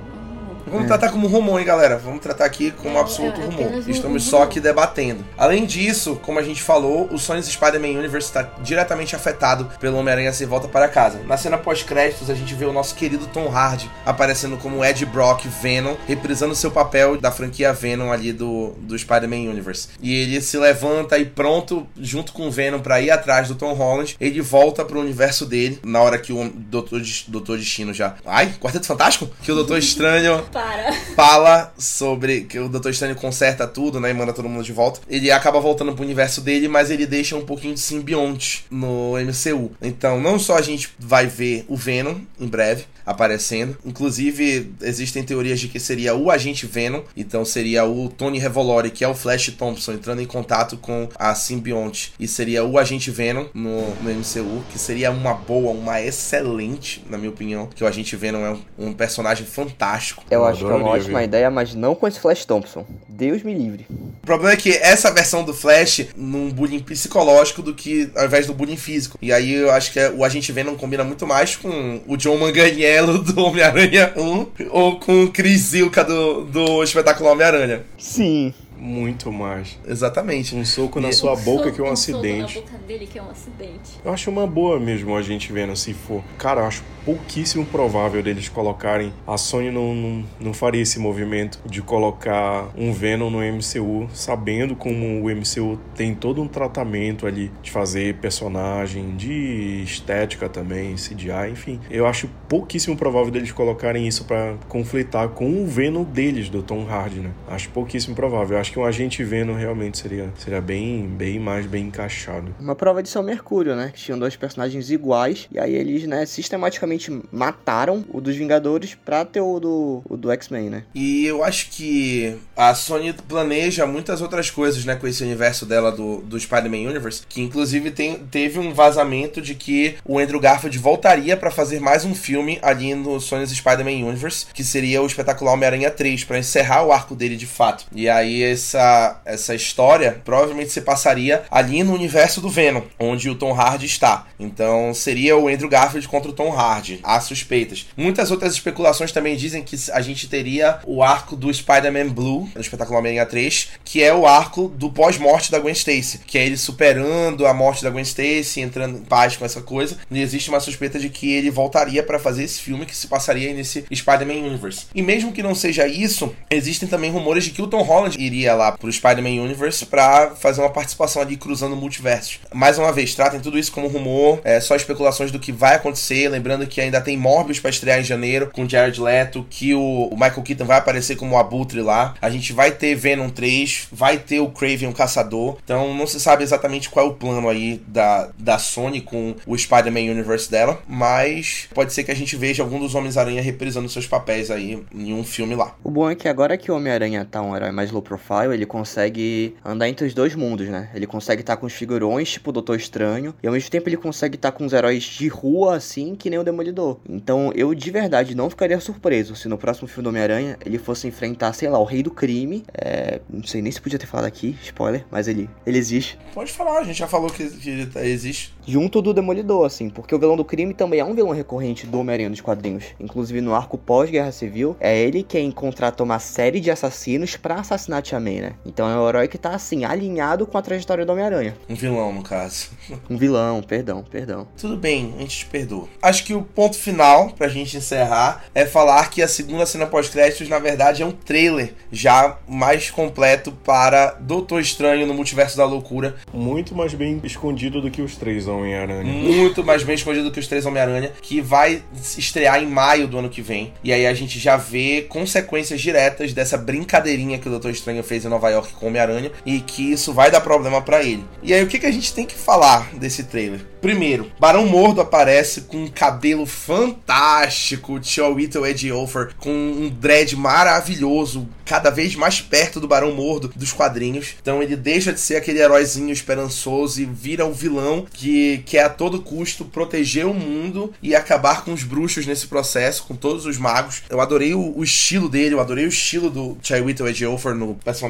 Vamos 0.68 0.86
tratar 0.86 1.10
como 1.10 1.26
rumor, 1.26 1.58
hein, 1.60 1.66
galera? 1.66 1.96
Vamos 1.98 2.20
tratar 2.20 2.44
aqui 2.44 2.70
como 2.70 2.96
É, 2.96 3.00
absoluto 3.00 3.40
é 3.40 3.44
rumor. 3.44 3.72
um- 3.72 3.90
Estamos 3.90 4.24
só 4.24 4.42
aqui 4.42 4.60
debatendo. 4.60 5.24
Além 5.36 5.64
disso, 5.66 6.18
como 6.22 6.38
a 6.38 6.42
gente 6.42 6.62
falou, 6.62 7.08
o 7.12 7.18
Sony's 7.18 7.48
Spider-Man 7.48 7.98
Universe 7.98 8.28
está 8.28 8.42
diretamente 8.62 9.14
afetado 9.16 9.70
pelo 9.80 9.96
Homem-Aranha 9.98 10.32
sem 10.32 10.46
volta 10.46 10.68
para 10.68 10.88
casa. 10.88 11.20
Na 11.26 11.36
cena 11.36 11.56
pós-créditos, 11.58 12.30
a 12.30 12.34
gente 12.34 12.54
vê 12.54 12.64
o 12.64 12.72
nosso 12.72 12.94
querido 12.94 13.26
Tom 13.28 13.48
Hardy 13.50 13.90
aparecendo 14.04 14.56
como 14.56 14.84
Ed 14.84 15.04
Brock 15.06 15.46
Venom, 15.62 15.94
reprisando 16.06 16.54
seu 16.54 16.70
papel 16.70 17.20
da 17.20 17.30
franquia 17.30 17.72
Venom 17.72 18.10
ali 18.12 18.32
do, 18.32 18.74
do 18.78 18.98
Spider-Man 18.98 19.50
Universe. 19.50 19.88
E 20.00 20.14
ele 20.14 20.40
se 20.40 20.56
levanta 20.58 21.18
e 21.18 21.24
pronto, 21.24 21.86
junto 21.98 22.32
com 22.32 22.48
o 22.48 22.50
Venom, 22.50 22.80
pra 22.80 23.00
ir 23.00 23.10
atrás 23.10 23.48
do 23.48 23.54
Tom 23.54 23.72
Holland. 23.72 24.16
Ele 24.20 24.40
volta 24.40 24.84
pro 24.84 25.00
universo 25.00 25.46
dele, 25.46 25.78
na 25.84 26.00
hora 26.00 26.18
que 26.18 26.32
o 26.32 26.50
Doutor, 26.54 27.00
Doutor 27.28 27.58
Destino 27.58 27.92
já. 27.94 28.14
Ai, 28.26 28.52
Quarteto 28.60 28.86
Fantástico? 28.86 29.28
Que 29.42 29.50
o 29.52 29.54
Doutor 29.54 29.78
Estranho 29.88 30.44
Para. 30.58 30.92
fala 31.14 31.72
sobre 31.78 32.40
que 32.40 32.58
o 32.58 32.68
Doutor 32.68 32.90
Estranho 32.90 33.14
conserta 33.14 33.64
tudo, 33.64 34.00
né? 34.00 34.10
E 34.10 34.14
manda 34.14 34.32
todo 34.32 34.48
mundo 34.48 34.64
de 34.64 34.72
volta. 34.72 35.00
Ele 35.08 35.30
acaba 35.30 35.60
voltando 35.60 35.92
pro 35.92 36.02
universo 36.02 36.40
dele, 36.40 36.66
mas 36.66 36.90
ele 36.90 37.06
deixa 37.06 37.36
um 37.36 37.44
pouquinho 37.44 37.74
de 37.74 37.80
simbionte 37.80 38.66
no 38.68 39.12
MCU. 39.12 39.70
Então, 39.80 40.20
não 40.20 40.36
só 40.36 40.56
a 40.56 40.62
gente 40.62 40.90
vai 40.98 41.28
ver 41.28 41.64
o 41.68 41.76
Venom 41.76 42.16
em 42.40 42.48
breve 42.48 42.86
aparecendo. 43.08 43.76
Inclusive, 43.84 44.70
existem 44.82 45.22
teorias 45.22 45.58
de 45.58 45.68
que 45.68 45.80
seria 45.80 46.14
o 46.14 46.30
agente 46.30 46.66
Venom. 46.66 47.02
Então, 47.16 47.44
seria 47.44 47.84
o 47.84 48.08
Tony 48.08 48.38
Revolori, 48.38 48.90
que 48.90 49.02
é 49.04 49.08
o 49.08 49.14
Flash 49.14 49.48
Thompson, 49.58 49.92
entrando 49.92 50.20
em 50.20 50.26
contato 50.26 50.76
com 50.76 51.08
a 51.18 51.34
simbionte. 51.34 52.12
E 52.20 52.28
seria 52.28 52.64
o 52.64 52.78
agente 52.78 53.10
Venom 53.10 53.46
no, 53.54 53.94
no 53.96 54.10
MCU, 54.10 54.62
que 54.70 54.78
seria 54.78 55.10
uma 55.10 55.34
boa, 55.34 55.72
uma 55.72 56.00
excelente, 56.00 57.02
na 57.08 57.16
minha 57.16 57.30
opinião. 57.30 57.66
Que 57.74 57.82
o 57.82 57.86
agente 57.86 58.14
Venom 58.14 58.44
é 58.44 58.50
um, 58.50 58.88
um 58.88 58.92
personagem 58.92 59.46
fantástico. 59.46 60.22
Eu 60.30 60.40
Eu 60.40 60.46
acho 60.46 60.64
que 60.64 60.70
é 60.70 60.74
uma 60.74 60.88
ótima 60.88 61.18
ver. 61.20 61.24
ideia, 61.24 61.50
mas 61.50 61.74
não 61.74 61.94
com 61.94 62.06
esse 62.06 62.20
Flash 62.20 62.44
Thompson. 62.44 62.84
Deus 63.08 63.42
me 63.42 63.54
livre. 63.54 63.86
O 63.90 64.26
problema 64.26 64.52
é 64.52 64.56
que 64.56 64.70
essa 64.70 65.10
versão 65.10 65.42
do 65.44 65.54
Flash 65.54 66.06
num 66.16 66.50
bullying 66.50 66.80
psicológico 66.80 67.62
do 67.62 67.74
que 67.74 68.10
ao 68.14 68.26
invés 68.26 68.46
do 68.46 68.54
bullying 68.54 68.76
físico. 68.76 69.18
E 69.22 69.32
aí 69.32 69.54
eu 69.54 69.70
acho 69.70 69.92
que 69.92 70.00
o 70.08 70.24
Agente 70.24 70.52
Venom 70.52 70.74
combina 70.76 71.02
muito 71.02 71.26
mais 71.26 71.56
com 71.56 72.00
o 72.06 72.16
John 72.16 72.36
Manganiello 72.36 72.97
do 73.06 73.40
Homem-Aranha 73.42 74.12
1 74.16 74.46
ou 74.70 74.98
com 74.98 75.24
o 75.24 75.30
Chris 75.30 75.60
Zilka 75.60 76.04
do, 76.04 76.42
do 76.44 76.82
espetáculo 76.82 77.30
Homem-Aranha. 77.30 77.82
Sim. 77.98 78.52
Muito 78.80 79.32
mais. 79.32 79.78
Exatamente. 79.86 80.54
Um 80.54 80.64
soco 80.64 81.00
na 81.00 81.08
E- 81.08 81.12
sua 81.12 81.34
boca 81.36 81.70
que 81.72 81.80
é 81.80 81.84
um 81.84 81.92
Um 81.92 81.96
soco 81.96 82.18
acidente. 82.18 82.56
na 82.56 82.60
boca 82.62 82.78
dele 82.86 83.06
que 83.06 83.18
é 83.18 83.22
um 83.22 83.30
acidente. 83.30 83.98
Eu 84.04 84.12
acho 84.12 84.30
uma 84.30 84.46
boa 84.46 84.78
mesmo 84.78 85.16
a 85.16 85.22
gente 85.22 85.52
vendo 85.52 85.74
se 85.76 85.92
for. 85.92 86.22
Cara, 86.38 86.60
eu 86.60 86.66
acho 86.66 86.82
pouquíssimo 87.04 87.64
provável 87.66 88.22
deles 88.22 88.48
colocarem. 88.48 89.12
A 89.26 89.36
Sony 89.38 89.70
não, 89.70 89.94
não, 89.94 90.24
não 90.40 90.54
faria 90.54 90.82
esse 90.82 90.98
movimento 90.98 91.58
de 91.66 91.80
colocar 91.82 92.68
um 92.76 92.92
Venom 92.92 93.30
no 93.30 93.38
MCU, 93.42 94.08
sabendo 94.12 94.76
como 94.76 95.22
o 95.24 95.30
MCU 95.30 95.78
tem 95.96 96.14
todo 96.14 96.40
um 96.42 96.46
tratamento 96.46 97.26
ali 97.26 97.50
de 97.62 97.70
fazer 97.70 98.14
personagem, 98.16 99.16
de 99.16 99.82
estética 99.82 100.48
também, 100.48 100.94
CGI, 100.94 101.50
enfim. 101.52 101.80
Eu 101.90 102.06
acho 102.06 102.28
pouquíssimo 102.48 102.96
provável 102.96 103.30
deles 103.30 103.52
colocarem 103.52 104.06
isso 104.06 104.24
pra 104.24 104.54
conflitar 104.68 105.28
com 105.30 105.62
o 105.62 105.66
Venom 105.66 106.04
deles, 106.04 106.48
do 106.48 106.62
Tom 106.62 106.86
Hardy, 106.88 107.20
né? 107.20 107.30
Acho 107.48 107.70
pouquíssimo 107.70 108.14
provável. 108.14 108.56
Eu 108.56 108.60
acho 108.60 108.67
que 108.70 108.78
um 108.78 108.84
agente 108.84 109.22
Venom 109.24 109.54
realmente 109.54 109.98
seria, 109.98 110.30
seria 110.38 110.60
bem, 110.60 111.06
bem 111.06 111.38
mais 111.38 111.66
bem 111.66 111.86
encaixado. 111.86 112.54
Uma 112.60 112.74
prova 112.74 113.02
disso 113.02 113.18
é 113.18 113.20
o 113.20 113.24
Mercúrio, 113.24 113.74
né? 113.74 113.90
Que 113.94 114.00
tinham 114.00 114.18
dois 114.18 114.36
personagens 114.36 114.90
iguais. 114.90 115.48
E 115.50 115.58
aí 115.58 115.74
eles, 115.74 116.06
né, 116.06 116.26
sistematicamente 116.26 117.10
mataram 117.30 118.04
o 118.12 118.20
dos 118.20 118.36
Vingadores 118.36 118.94
pra 118.94 119.24
ter 119.24 119.40
o 119.40 119.58
do, 119.58 120.02
o 120.08 120.16
do 120.16 120.30
X-Men, 120.30 120.70
né? 120.70 120.84
E 120.94 121.26
eu 121.26 121.44
acho 121.44 121.70
que 121.70 122.36
a 122.56 122.74
Sony 122.74 123.12
planeja 123.12 123.86
muitas 123.86 124.20
outras 124.20 124.50
coisas, 124.50 124.84
né, 124.84 124.96
com 124.96 125.06
esse 125.06 125.22
universo 125.22 125.66
dela 125.66 125.90
do, 125.90 126.18
do 126.18 126.38
Spider-Man 126.38 126.88
Universe, 126.90 127.22
que 127.28 127.40
inclusive 127.40 127.90
tem, 127.90 128.16
teve 128.30 128.58
um 128.58 128.72
vazamento 128.72 129.40
de 129.40 129.54
que 129.54 129.96
o 130.04 130.18
Andrew 130.18 130.40
Garfield 130.40 130.78
voltaria 130.78 131.36
pra 131.36 131.50
fazer 131.50 131.80
mais 131.80 132.04
um 132.04 132.14
filme 132.14 132.58
ali 132.62 132.94
no 132.94 133.20
Sony's 133.20 133.50
Spider-Man 133.50 134.06
Universe, 134.06 134.46
que 134.52 134.64
seria 134.64 135.02
o 135.02 135.06
espetacular 135.06 135.52
Homem-Aranha 135.52 135.90
3, 135.90 136.24
pra 136.24 136.38
encerrar 136.38 136.84
o 136.84 136.92
arco 136.92 137.14
dele 137.14 137.36
de 137.36 137.46
fato. 137.46 137.86
E 137.92 138.08
aí 138.08 138.42
essa, 138.58 139.20
essa 139.24 139.54
história 139.54 140.20
provavelmente 140.24 140.72
se 140.72 140.80
passaria 140.80 141.44
ali 141.50 141.82
no 141.82 141.94
universo 141.94 142.40
do 142.40 142.48
Venom, 142.48 142.82
onde 142.98 143.30
o 143.30 143.34
Tom 143.34 143.52
Hardy 143.52 143.86
está. 143.86 144.26
Então 144.38 144.92
seria 144.92 145.36
o 145.36 145.48
Andrew 145.48 145.68
Garfield 145.68 146.06
contra 146.08 146.30
o 146.30 146.34
Tom 146.34 146.52
Hardy. 146.52 147.00
Há 147.02 147.20
suspeitas. 147.20 147.86
Muitas 147.96 148.30
outras 148.30 148.52
especulações 148.52 149.12
também 149.12 149.36
dizem 149.36 149.62
que 149.62 149.76
a 149.92 150.00
gente 150.00 150.28
teria 150.28 150.80
o 150.84 151.02
arco 151.02 151.36
do 151.36 151.52
Spider-Man 151.52 152.08
Blue, 152.08 152.48
no 152.54 152.60
espetáculo 152.60 152.98
Homem-Aranha 152.98 153.26
3, 153.26 153.68
que 153.84 154.02
é 154.02 154.12
o 154.12 154.26
arco 154.26 154.68
do 154.68 154.90
pós-morte 154.90 155.50
da 155.50 155.58
Gwen 155.58 155.72
Stacy, 155.72 156.18
que 156.26 156.38
é 156.38 156.46
ele 156.46 156.56
superando 156.56 157.46
a 157.46 157.54
morte 157.54 157.82
da 157.82 157.90
Gwen 157.90 158.02
Stacy, 158.02 158.60
entrando 158.60 158.98
em 158.98 159.02
paz 159.02 159.36
com 159.36 159.44
essa 159.44 159.60
coisa. 159.62 159.96
E 160.10 160.20
existe 160.20 160.50
uma 160.50 160.60
suspeita 160.60 160.98
de 160.98 161.08
que 161.08 161.32
ele 161.32 161.50
voltaria 161.50 162.02
para 162.02 162.18
fazer 162.18 162.44
esse 162.44 162.60
filme 162.60 162.86
que 162.86 162.96
se 162.96 163.06
passaria 163.06 163.52
nesse 163.52 163.84
Spider-Man 163.92 164.46
Universe. 164.46 164.86
E 164.94 165.02
mesmo 165.02 165.32
que 165.32 165.42
não 165.42 165.54
seja 165.54 165.86
isso, 165.86 166.34
existem 166.50 166.88
também 166.88 167.10
rumores 167.10 167.44
de 167.44 167.50
que 167.50 167.62
o 167.62 167.66
Tom 167.66 167.82
Holland 167.82 168.18
iria 168.18 168.47
lá 168.54 168.72
pro 168.72 168.92
Spider-Man 168.92 169.42
Universe 169.42 169.86
para 169.86 170.30
fazer 170.36 170.60
uma 170.60 170.70
participação 170.70 171.22
ali 171.22 171.36
cruzando 171.36 171.76
multiversos. 171.76 172.40
Mais 172.52 172.78
uma 172.78 172.92
vez, 172.92 173.14
tratem 173.14 173.40
tudo 173.40 173.58
isso 173.58 173.72
como 173.72 173.88
rumor, 173.88 174.40
é 174.44 174.60
só 174.60 174.76
especulações 174.76 175.30
do 175.30 175.38
que 175.38 175.52
vai 175.52 175.74
acontecer, 175.74 176.28
lembrando 176.28 176.66
que 176.66 176.80
ainda 176.80 177.00
tem 177.00 177.16
Morbius 177.16 177.60
para 177.60 177.70
estrear 177.70 178.00
em 178.00 178.04
janeiro 178.04 178.50
com 178.52 178.68
Jared 178.68 179.00
Leto, 179.00 179.46
que 179.48 179.74
o 179.74 180.10
Michael 180.12 180.42
Keaton 180.42 180.64
vai 180.64 180.78
aparecer 180.78 181.16
como 181.16 181.34
o 181.34 181.38
Abutre 181.38 181.80
lá. 181.80 182.14
A 182.20 182.30
gente 182.30 182.52
vai 182.52 182.70
ter 182.70 182.94
Venom 182.94 183.28
3, 183.28 183.88
vai 183.92 184.18
ter 184.18 184.40
o 184.40 184.50
Craven 184.50 184.88
o 184.88 184.92
Caçador. 184.92 185.58
Então 185.64 185.94
não 185.94 186.06
se 186.06 186.20
sabe 186.20 186.42
exatamente 186.42 186.90
qual 186.90 187.06
é 187.06 187.08
o 187.08 187.14
plano 187.14 187.48
aí 187.48 187.80
da, 187.86 188.30
da 188.38 188.58
Sony 188.58 189.00
com 189.00 189.34
o 189.46 189.56
Spider-Man 189.56 190.10
Universe 190.12 190.50
dela, 190.50 190.80
mas 190.86 191.68
pode 191.74 191.92
ser 191.92 192.04
que 192.04 192.10
a 192.10 192.16
gente 192.16 192.36
veja 192.36 192.62
algum 192.62 192.78
dos 192.78 192.94
Homens-Aranha 192.94 193.42
reprisando 193.42 193.88
seus 193.88 194.06
papéis 194.06 194.50
aí 194.50 194.82
em 194.94 195.12
um 195.12 195.24
filme 195.24 195.54
lá. 195.54 195.74
O 195.82 195.90
bom 195.90 196.10
é 196.10 196.14
que 196.14 196.28
agora 196.28 196.56
que 196.56 196.70
o 196.70 196.76
Homem-Aranha 196.76 197.26
tá 197.30 197.42
um 197.42 197.56
herói 197.56 197.70
mais 197.70 197.90
low 197.90 198.02
profile, 198.02 198.37
ele 198.44 198.66
consegue 198.66 199.56
andar 199.64 199.88
entre 199.88 200.06
os 200.06 200.14
dois 200.14 200.34
mundos, 200.34 200.68
né? 200.68 200.90
Ele 200.94 201.06
consegue 201.06 201.42
estar 201.42 201.56
tá 201.56 201.60
com 201.60 201.66
os 201.66 201.72
figurões, 201.72 202.30
tipo 202.30 202.50
o 202.50 202.52
Doutor 202.52 202.76
Estranho, 202.76 203.34
e 203.42 203.46
ao 203.46 203.52
mesmo 203.52 203.70
tempo 203.70 203.88
ele 203.88 203.96
consegue 203.96 204.36
estar 204.36 204.52
tá 204.52 204.56
com 204.56 204.64
os 204.64 204.72
heróis 204.72 205.02
de 205.02 205.28
rua, 205.28 205.76
assim, 205.76 206.14
que 206.14 206.30
nem 206.30 206.38
o 206.38 206.44
Demolidor. 206.44 206.98
Então 207.08 207.52
eu 207.54 207.74
de 207.74 207.90
verdade 207.90 208.34
não 208.34 208.50
ficaria 208.50 208.78
surpreso 208.80 209.34
se 209.34 209.48
no 209.48 209.58
próximo 209.58 209.88
filme 209.88 210.04
do 210.04 210.08
Homem-Aranha 210.10 210.58
ele 210.64 210.78
fosse 210.78 211.06
enfrentar, 211.06 211.52
sei 211.52 211.68
lá, 211.68 211.78
o 211.78 211.84
Rei 211.84 212.02
do 212.02 212.10
Crime. 212.10 212.64
É... 212.74 213.20
Não 213.28 213.44
sei 213.44 213.62
nem 213.62 213.72
se 213.72 213.80
podia 213.80 213.98
ter 213.98 214.06
falado 214.06 214.26
aqui, 214.26 214.56
spoiler, 214.62 215.04
mas 215.10 215.28
ele, 215.28 215.48
ele 215.66 215.78
existe. 215.78 216.18
Pode 216.34 216.52
falar, 216.52 216.80
a 216.80 216.84
gente 216.84 216.98
já 216.98 217.06
falou 217.06 217.30
que, 217.30 217.42
ele 217.42 217.86
tá, 217.86 218.04
existe. 218.04 218.54
Junto 218.66 219.00
do 219.00 219.14
Demolidor, 219.14 219.66
assim, 219.66 219.88
porque 219.88 220.14
o 220.14 220.18
vilão 220.18 220.36
do 220.36 220.44
crime 220.44 220.74
também 220.74 221.00
é 221.00 221.04
um 221.04 221.14
vilão 221.14 221.32
recorrente 221.32 221.86
do 221.86 221.98
Homem-Aranha 222.00 222.30
dos 222.30 222.40
quadrinhos. 222.40 222.84
Inclusive 223.00 223.40
no 223.40 223.54
arco 223.54 223.78
pós-Guerra 223.78 224.32
Civil, 224.32 224.76
é 224.80 224.98
ele 224.98 225.22
quem 225.22 225.50
contrata 225.50 226.02
uma 226.02 226.18
série 226.18 226.60
de 226.60 226.70
assassinos 226.70 227.36
para 227.36 227.56
assassinar 227.56 228.02
Tia 228.02 228.20
May, 228.28 228.40
né? 228.40 228.52
Então 228.64 228.88
é 228.88 228.96
o 228.98 229.08
herói 229.08 229.28
que 229.28 229.38
tá, 229.38 229.50
assim, 229.50 229.84
alinhado 229.84 230.46
com 230.46 230.58
a 230.58 230.62
trajetória 230.62 231.04
do 231.04 231.12
Homem-Aranha. 231.12 231.56
Um 231.68 231.74
vilão, 231.74 232.12
no 232.12 232.22
caso. 232.22 232.68
um 233.08 233.16
vilão, 233.16 233.62
perdão, 233.62 234.04
perdão. 234.08 234.46
Tudo 234.56 234.76
bem, 234.76 235.14
a 235.16 235.20
gente 235.20 235.38
te 235.38 235.46
perdoa. 235.46 235.88
Acho 236.02 236.24
que 236.24 236.34
o 236.34 236.42
ponto 236.42 236.76
final, 236.76 237.30
pra 237.30 237.48
gente 237.48 237.76
encerrar, 237.76 238.44
é 238.54 238.66
falar 238.66 239.10
que 239.10 239.22
a 239.22 239.28
segunda 239.28 239.64
cena 239.66 239.86
pós-créditos, 239.86 240.48
na 240.48 240.58
verdade, 240.58 241.02
é 241.02 241.06
um 241.06 241.12
trailer 241.12 241.74
já 241.90 242.38
mais 242.46 242.90
completo 242.90 243.52
para 243.52 244.16
Doutor 244.20 244.60
Estranho 244.60 245.06
no 245.06 245.14
Multiverso 245.14 245.56
da 245.56 245.64
Loucura. 245.64 246.16
Muito 246.32 246.74
mais 246.74 246.92
bem 246.94 247.20
escondido 247.24 247.80
do 247.80 247.90
que 247.90 248.02
os 248.02 248.16
três 248.16 248.46
Homem-Aranha. 248.46 249.04
Muito 249.04 249.64
mais 249.64 249.82
bem 249.82 249.94
escondido 249.94 250.24
do 250.24 250.32
que 250.32 250.40
os 250.40 250.46
três 250.46 250.66
Homem-Aranha, 250.66 251.12
que 251.22 251.40
vai 251.40 251.82
estrear 252.16 252.62
em 252.62 252.66
maio 252.66 253.06
do 253.06 253.18
ano 253.18 253.28
que 253.30 253.40
vem. 253.40 253.72
E 253.82 253.92
aí 253.92 254.06
a 254.06 254.14
gente 254.14 254.38
já 254.38 254.56
vê 254.56 255.06
consequências 255.08 255.80
diretas 255.80 256.32
dessa 256.32 256.58
brincadeirinha 256.58 257.38
que 257.38 257.48
o 257.48 257.50
Doutor 257.50 257.70
Estranho 257.70 258.02
fez 258.02 258.17
em 258.24 258.28
Nova 258.28 258.50
York 258.50 258.72
com 258.74 258.86
Homem-Aranha 258.86 259.32
e 259.44 259.60
que 259.60 259.92
isso 259.92 260.12
vai 260.12 260.30
dar 260.30 260.40
problema 260.40 260.80
para 260.82 261.02
ele. 261.02 261.24
E 261.42 261.52
aí 261.52 261.62
o 261.62 261.66
que, 261.66 261.78
que 261.78 261.86
a 261.86 261.92
gente 261.92 262.12
tem 262.12 262.26
que 262.26 262.34
falar 262.34 262.94
desse 262.94 263.24
trailer? 263.24 263.60
Primeiro, 263.80 264.32
Barão 264.40 264.66
Mordo 264.66 265.00
aparece 265.00 265.62
com 265.62 265.84
um 265.84 265.88
cabelo 265.88 266.44
fantástico, 266.46 268.00
Tio 268.00 268.34
Whittle 268.34 268.66
Ed 268.66 268.90
Offer 268.92 269.30
com 269.38 269.52
um 269.52 269.88
dread 269.88 270.34
maravilhoso, 270.36 271.48
cada 271.64 271.90
vez 271.90 272.16
mais 272.16 272.40
perto 272.40 272.80
do 272.80 272.88
Barão 272.88 273.14
Mordo 273.14 273.52
dos 273.54 273.72
quadrinhos. 273.72 274.34
Então 274.40 274.62
ele 274.62 274.74
deixa 274.74 275.12
de 275.12 275.20
ser 275.20 275.36
aquele 275.36 275.60
heróizinho 275.60 276.12
esperançoso 276.12 277.00
e 277.00 277.04
vira 277.04 277.44
o 277.44 277.50
um 277.50 277.52
vilão 277.52 278.04
que 278.12 278.58
quer 278.66 278.84
a 278.84 278.88
todo 278.88 279.22
custo 279.22 279.64
proteger 279.64 280.26
o 280.26 280.34
mundo 280.34 280.92
e 281.02 281.14
acabar 281.14 281.64
com 281.64 281.72
os 281.72 281.84
bruxos 281.84 282.26
nesse 282.26 282.46
processo, 282.46 283.04
com 283.04 283.14
todos 283.14 283.46
os 283.46 283.58
magos. 283.58 284.02
Eu 284.10 284.20
adorei 284.20 284.54
o, 284.54 284.76
o 284.76 284.82
estilo 284.82 285.28
dele, 285.28 285.54
eu 285.54 285.60
adorei 285.60 285.84
o 285.84 285.88
estilo 285.88 286.30
do 286.30 286.58
Chai 286.62 286.80
Whittle 286.80 287.08
Ed 287.08 287.26
Offer 287.26 287.54
no 287.54 287.74
personagem. 287.76 288.07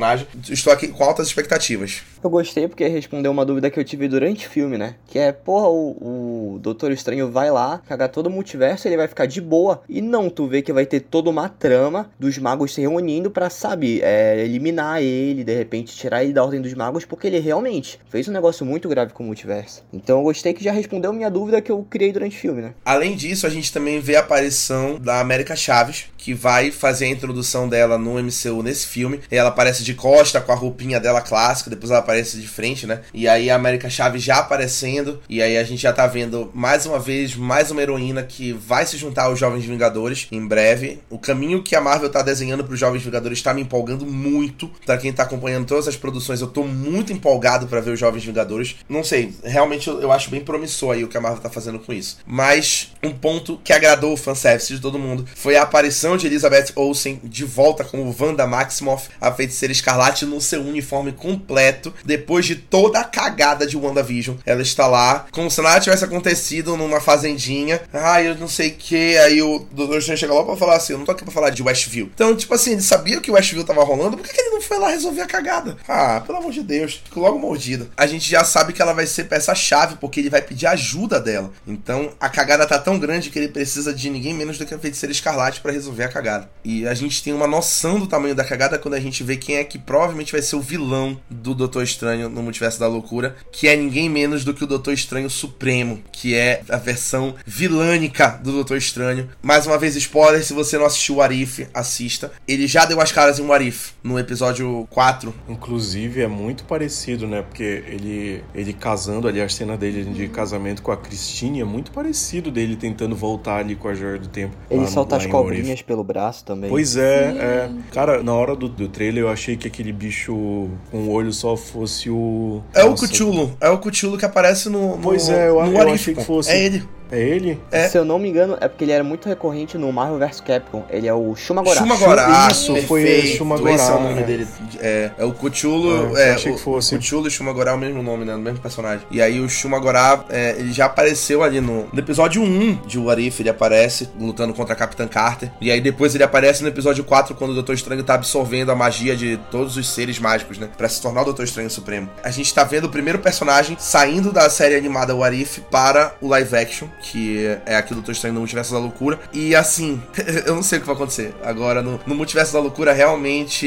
Estou 0.48 0.72
aqui 0.72 0.88
com 0.88 1.04
altas 1.04 1.28
expectativas. 1.28 2.02
Eu 2.22 2.30
gostei 2.30 2.66
porque 2.66 2.86
respondeu 2.88 3.30
uma 3.30 3.44
dúvida 3.44 3.70
que 3.70 3.78
eu 3.78 3.84
tive 3.84 4.08
durante 4.08 4.46
o 4.46 4.50
filme, 4.50 4.76
né? 4.76 4.96
Que 5.06 5.18
é, 5.18 5.32
porra, 5.32 5.68
o, 5.68 6.54
o 6.54 6.58
Doutor 6.58 6.90
Estranho 6.90 7.30
vai 7.30 7.50
lá, 7.50 7.80
cagar 7.86 8.08
todo 8.08 8.26
o 8.26 8.30
multiverso, 8.30 8.88
ele 8.88 8.96
vai 8.96 9.06
ficar 9.06 9.26
de 9.26 9.40
boa. 9.40 9.82
E 9.88 10.00
não, 10.00 10.28
tu 10.28 10.46
vê 10.46 10.62
que 10.62 10.72
vai 10.72 10.84
ter 10.84 11.00
toda 11.00 11.30
uma 11.30 11.48
trama 11.48 12.10
dos 12.18 12.38
magos 12.38 12.74
se 12.74 12.80
reunindo 12.80 13.30
para 13.30 13.48
sabe, 13.50 14.00
é, 14.02 14.44
eliminar 14.44 15.02
ele, 15.02 15.44
de 15.44 15.54
repente 15.54 15.94
tirar 15.94 16.24
ele 16.24 16.32
da 16.32 16.42
Ordem 16.42 16.60
dos 16.60 16.74
Magos, 16.74 17.04
porque 17.04 17.26
ele 17.26 17.38
realmente 17.38 17.98
fez 18.08 18.28
um 18.28 18.32
negócio 18.32 18.64
muito 18.64 18.88
grave 18.88 19.12
com 19.12 19.22
o 19.22 19.26
multiverso. 19.26 19.84
Então 19.92 20.18
eu 20.18 20.24
gostei 20.24 20.52
que 20.52 20.62
já 20.62 20.72
respondeu 20.72 21.12
minha 21.12 21.30
dúvida 21.30 21.60
que 21.60 21.70
eu 21.70 21.86
criei 21.88 22.12
durante 22.12 22.36
o 22.36 22.40
filme, 22.40 22.62
né? 22.62 22.74
Além 22.84 23.16
disso, 23.16 23.46
a 23.46 23.50
gente 23.50 23.72
também 23.72 24.00
vê 24.00 24.16
a 24.16 24.20
aparição 24.20 24.98
da 24.98 25.20
América 25.20 25.56
Chaves, 25.56 26.06
que 26.18 26.34
vai 26.34 26.70
fazer 26.70 27.06
a 27.06 27.08
introdução 27.08 27.68
dela 27.68 27.96
no 27.96 28.22
MCU 28.22 28.62
nesse 28.62 28.86
filme. 28.86 29.20
Ela 29.30 29.48
aparece 29.48 29.82
de 29.82 29.94
costa 29.94 30.40
com 30.40 30.52
a 30.52 30.54
roupinha 30.54 31.00
dela 31.00 31.22
clássica, 31.22 31.70
depois 31.70 31.90
ela 31.90 32.00
aparece 32.00 32.38
de 32.38 32.48
frente, 32.48 32.86
né? 32.86 33.00
E 33.14 33.26
aí 33.28 33.48
a 33.48 33.54
América 33.54 33.88
Chaves 33.88 34.22
já 34.22 34.38
aparecendo, 34.38 35.20
e 35.28 35.40
aí 35.40 35.56
a 35.56 35.64
gente 35.64 35.80
já 35.80 35.92
tá 35.92 36.06
vendo 36.06 36.50
mais 36.52 36.84
uma 36.84 36.98
vez 36.98 37.36
mais 37.36 37.70
uma 37.70 37.80
heroína 37.80 38.22
que 38.22 38.52
vai 38.52 38.84
se 38.84 38.96
juntar 38.96 39.24
aos 39.24 39.38
Jovens 39.38 39.64
Vingadores 39.64 40.26
em 40.32 40.46
breve. 40.46 41.00
O 41.08 41.18
caminho 41.18 41.62
que 41.62 41.76
a 41.76 41.80
Marvel 41.80 42.10
tá 42.10 42.20
desenhando 42.20 42.64
para 42.64 42.74
os 42.74 42.80
Jovens 42.80 43.02
Vingadores 43.02 43.40
tá 43.40 43.54
me 43.54 43.62
empolgando 43.62 44.04
muito. 44.04 44.68
Para 44.84 44.98
quem 44.98 45.12
tá 45.12 45.22
acompanhando 45.22 45.66
todas 45.66 45.86
as 45.86 45.96
produções, 45.96 46.40
eu 46.40 46.48
tô 46.48 46.64
muito 46.64 47.12
empolgado 47.12 47.66
para 47.68 47.80
ver 47.80 47.92
os 47.92 48.00
Jovens 48.00 48.24
Vingadores. 48.24 48.76
Não 48.88 49.04
sei, 49.04 49.34
realmente 49.44 49.88
eu, 49.88 50.00
eu 50.00 50.10
acho 50.10 50.30
bem 50.30 50.40
promissor 50.40 50.94
aí 50.94 51.04
o 51.04 51.08
que 51.08 51.16
a 51.16 51.20
Marvel 51.20 51.40
tá 51.40 51.50
fazendo 51.50 51.78
com 51.78 51.92
isso. 51.92 52.18
Mas 52.26 52.92
um 53.02 53.10
ponto 53.10 53.60
que 53.62 53.72
agradou 53.72 54.12
o 54.12 54.16
fanservice 54.16 54.74
de 54.74 54.80
todo 54.80 54.98
mundo 54.98 55.26
foi 55.34 55.56
a 55.56 55.62
aparição 55.62 56.16
de 56.16 56.26
Elizabeth 56.26 56.72
Olsen 56.74 57.20
de 57.24 57.44
volta 57.44 57.84
como 57.84 58.14
Wanda 58.18 58.46
Maximoff, 58.46 59.08
a 59.20 59.32
feiticeira 59.32 59.72
escarlate, 59.72 60.26
no 60.26 60.40
seu 60.40 60.60
uniforme 60.62 61.12
completo, 61.12 61.94
depois 62.04 62.46
de 62.46 62.56
toda 62.56 63.00
a 63.00 63.04
cagada 63.04 63.66
de 63.66 63.76
WandaVision. 63.76 64.36
Ela 64.44 64.62
está 64.62 64.86
lá, 64.86 65.26
como 65.30 65.50
se 65.50 65.60
nada 65.60 65.80
tivesse 65.80 66.04
acontecido 66.04 66.76
numa 66.76 67.00
fazendinha. 67.00 67.80
Ai, 67.92 68.28
eu 68.28 68.34
não 68.34 68.48
sei 68.48 68.70
o 68.70 68.74
que. 68.74 69.16
Aí 69.18 69.42
o 69.42 69.60
Dr. 69.70 69.98
Strange 69.98 70.20
chega 70.20 70.34
lá 70.34 70.44
pra 70.44 70.56
falar 70.56 70.76
assim: 70.76 70.92
eu 70.92 70.98
não 70.98 71.06
tô 71.06 71.12
aqui 71.12 71.24
pra 71.24 71.32
falar 71.32 71.50
de 71.50 71.62
Westview. 71.62 72.10
Então, 72.14 72.34
tipo 72.36 72.54
assim, 72.54 72.72
ele 72.72 72.82
sabia 72.82 73.20
que 73.20 73.30
o 73.30 73.34
Westview 73.34 73.64
tava 73.64 73.84
rolando, 73.84 74.16
por 74.16 74.26
que, 74.26 74.32
que 74.32 74.40
ele 74.40 74.50
não 74.50 74.60
foi 74.60 74.78
lá 74.78 74.88
resolver 74.90 75.22
a 75.22 75.26
cagada? 75.26 75.76
Ah, 75.86 76.22
pelo 76.26 76.38
amor 76.38 76.52
de 76.52 76.62
Deus, 76.62 77.00
fico 77.04 77.20
logo 77.20 77.38
mordido. 77.38 77.90
A 77.96 78.06
gente 78.06 78.28
já 78.28 78.44
sabe 78.44 78.72
que 78.72 78.82
ela 78.82 78.92
vai 78.92 79.06
ser 79.06 79.24
peça-chave, 79.24 79.96
porque 80.00 80.20
ele 80.20 80.30
vai 80.30 80.42
pedir 80.42 80.66
ajuda 80.66 81.20
dela. 81.20 81.52
Então, 81.66 82.10
a 82.18 82.28
cagada 82.28 82.66
tá 82.66 82.78
tão 82.88 82.98
grande 82.98 83.28
que 83.28 83.38
ele 83.38 83.48
precisa 83.48 83.92
de 83.92 84.08
ninguém 84.08 84.32
menos 84.32 84.56
do 84.56 84.64
que 84.64 84.72
a 84.72 84.78
feiticeira 84.78 85.12
escarlate 85.12 85.60
para 85.60 85.72
resolver 85.72 86.04
a 86.04 86.08
cagada. 86.08 86.50
E 86.64 86.88
a 86.88 86.94
gente 86.94 87.22
tem 87.22 87.34
uma 87.34 87.46
noção 87.46 88.00
do 88.00 88.06
tamanho 88.06 88.34
da 88.34 88.42
cagada 88.42 88.78
quando 88.78 88.94
a 88.94 89.00
gente 89.00 89.22
vê 89.22 89.36
quem 89.36 89.56
é 89.56 89.64
que 89.64 89.78
provavelmente 89.78 90.32
vai 90.32 90.40
ser 90.40 90.56
o 90.56 90.60
vilão 90.62 91.20
do 91.28 91.54
Doutor 91.54 91.82
Estranho 91.82 92.30
no 92.30 92.42
Multiverso 92.42 92.80
da 92.80 92.86
Loucura, 92.86 93.36
que 93.52 93.68
é 93.68 93.76
ninguém 93.76 94.08
menos 94.08 94.42
do 94.42 94.54
que 94.54 94.64
o 94.64 94.66
Doutor 94.66 94.94
Estranho 94.94 95.28
Supremo, 95.28 96.02
que 96.10 96.34
é 96.34 96.62
a 96.70 96.78
versão 96.78 97.34
vilânica 97.44 98.40
do 98.42 98.52
Doutor 98.52 98.78
Estranho. 98.78 99.28
Mais 99.42 99.66
uma 99.66 99.76
vez, 99.76 99.94
spoiler, 99.94 100.42
se 100.42 100.54
você 100.54 100.78
não 100.78 100.86
assistiu 100.86 101.16
o 101.16 101.20
Arif, 101.20 101.66
assista. 101.74 102.32
Ele 102.48 102.66
já 102.66 102.86
deu 102.86 103.02
as 103.02 103.12
caras 103.12 103.38
em 103.38 103.44
o 103.44 103.52
Arif 103.52 103.90
no 104.02 104.18
episódio 104.18 104.88
4. 104.88 105.34
Inclusive, 105.46 106.22
é 106.22 106.26
muito 106.26 106.64
parecido, 106.64 107.26
né? 107.26 107.42
Porque 107.42 107.84
ele, 107.86 108.42
ele 108.54 108.72
casando 108.72 109.28
ali, 109.28 109.42
a 109.42 109.48
cena 109.50 109.76
dele 109.76 110.04
de 110.04 110.26
casamento 110.28 110.80
com 110.80 110.90
a 110.90 110.96
Christine 110.96 111.60
é 111.60 111.64
muito 111.64 111.90
parecido 111.90 112.50
dele 112.50 112.77
tentando 112.78 113.14
voltar 113.14 113.58
ali 113.58 113.74
com 113.74 113.88
a 113.88 113.94
Joia 113.94 114.18
do 114.18 114.28
Tempo. 114.28 114.54
Ele 114.70 114.86
solta 114.86 115.16
as 115.16 115.26
cobrinhas 115.26 115.82
pelo 115.82 116.02
braço 116.04 116.44
também. 116.44 116.70
Pois 116.70 116.96
é, 116.96 117.34
é. 117.38 117.70
Cara, 117.92 118.22
na 118.22 118.32
hora 118.32 118.54
do, 118.54 118.68
do 118.68 118.88
trailer 118.88 119.24
eu 119.24 119.28
achei 119.28 119.56
que 119.56 119.66
aquele 119.66 119.92
bicho 119.92 120.68
com 120.90 120.98
o 120.98 121.10
olho 121.10 121.32
só 121.32 121.56
fosse 121.56 122.08
o. 122.10 122.62
É 122.74 122.84
Nossa. 122.84 123.04
o 123.04 123.08
Cthulhu. 123.08 123.56
É 123.60 123.68
o 123.68 123.78
Cthulhu 123.78 124.16
que 124.16 124.24
aparece 124.24 124.68
no. 124.68 124.96
no 124.96 125.02
pois 125.02 125.28
é, 125.28 125.48
eu, 125.48 125.64
no 125.64 125.72
eu 125.72 125.92
achei 125.92 126.14
que 126.14 126.24
fosse. 126.24 126.50
É 126.50 126.64
ele. 126.64 126.82
É 127.10 127.20
ele? 127.20 127.60
É. 127.70 127.88
Se 127.88 127.96
eu 127.96 128.04
não 128.04 128.18
me 128.18 128.28
engano, 128.28 128.56
é 128.60 128.68
porque 128.68 128.84
ele 128.84 128.92
era 128.92 129.04
muito 129.04 129.28
recorrente 129.28 129.78
no 129.78 129.92
Marvel 129.92 130.18
vs 130.18 130.40
Capcom. 130.40 130.84
Ele 130.90 131.06
é 131.06 131.14
o 131.14 131.34
Shumagorá. 131.34 131.80
Shumagorá. 131.80 132.48
Isso, 132.50 132.76
foi 132.82 133.02
esse 133.02 133.36
Shumagorá. 133.36 133.74
Esse 133.74 133.90
é 133.90 133.94
o 133.94 134.00
nome 134.00 134.22
dele. 134.22 134.48
É, 134.80 135.10
é 135.18 135.24
o 135.24 135.32
Cthulhu. 135.32 136.16
É, 136.16 136.30
é, 136.30 136.34
achei 136.34 136.52
o, 136.52 136.56
que 136.56 136.60
fosse. 136.60 136.94
O 136.94 136.98
Cthulhu 136.98 137.28
e 137.28 137.30
Shumagorá 137.30 137.72
é 137.72 137.74
o 137.74 137.78
mesmo 137.78 138.02
nome, 138.02 138.24
né? 138.24 138.34
O 138.34 138.38
mesmo 138.38 138.60
personagem. 138.60 139.06
E 139.10 139.20
aí 139.22 139.40
o 139.40 139.48
Shumagorá, 139.48 140.24
é, 140.28 140.56
ele 140.58 140.72
já 140.72 140.86
apareceu 140.86 141.42
ali 141.42 141.60
no, 141.60 141.88
no 141.92 141.98
episódio 141.98 142.42
1 142.42 142.82
de 142.86 142.98
What 142.98 143.26
If, 143.26 143.40
ele 143.40 143.48
aparece 143.48 144.08
lutando 144.18 144.52
contra 144.52 144.74
a 144.74 144.76
Capitã 144.76 145.06
Carter. 145.06 145.50
E 145.60 145.70
aí 145.70 145.80
depois 145.80 146.14
ele 146.14 146.24
aparece 146.24 146.62
no 146.62 146.68
episódio 146.68 147.04
4, 147.04 147.34
quando 147.34 147.50
o 147.52 147.54
Doutor 147.54 147.74
Estranho 147.74 148.02
tá 148.02 148.14
absorvendo 148.14 148.70
a 148.70 148.74
magia 148.74 149.16
de 149.16 149.38
todos 149.50 149.76
os 149.76 149.88
seres 149.88 150.18
mágicos, 150.18 150.58
né? 150.58 150.68
Pra 150.76 150.88
se 150.88 151.00
tornar 151.00 151.22
o 151.22 151.24
Doutor 151.24 151.44
Estranho 151.44 151.70
Supremo. 151.70 152.08
A 152.22 152.30
gente 152.30 152.52
tá 152.52 152.64
vendo 152.64 152.84
o 152.84 152.90
primeiro 152.90 153.18
personagem 153.18 153.76
saindo 153.78 154.32
da 154.32 154.48
série 154.50 154.74
animada 154.74 155.14
What 155.14 155.40
If 155.40 155.58
para 155.70 156.14
o 156.20 156.28
live 156.28 156.56
action. 156.56 156.88
Que 157.00 157.46
é 157.66 157.76
aqui 157.76 157.90
do 157.90 157.96
Doutor 157.96 158.12
Estranho 158.12 158.34
no 158.34 158.40
Multiverso 158.40 158.72
da 158.72 158.78
Loucura. 158.78 159.18
E 159.32 159.54
assim, 159.54 160.00
eu 160.46 160.54
não 160.54 160.62
sei 160.62 160.78
o 160.78 160.80
que 160.80 160.86
vai 160.86 160.96
acontecer. 160.96 161.34
Agora, 161.42 161.82
no, 161.82 162.00
no 162.06 162.14
Multiverso 162.14 162.52
da 162.52 162.60
Loucura, 162.60 162.92
realmente 162.92 163.66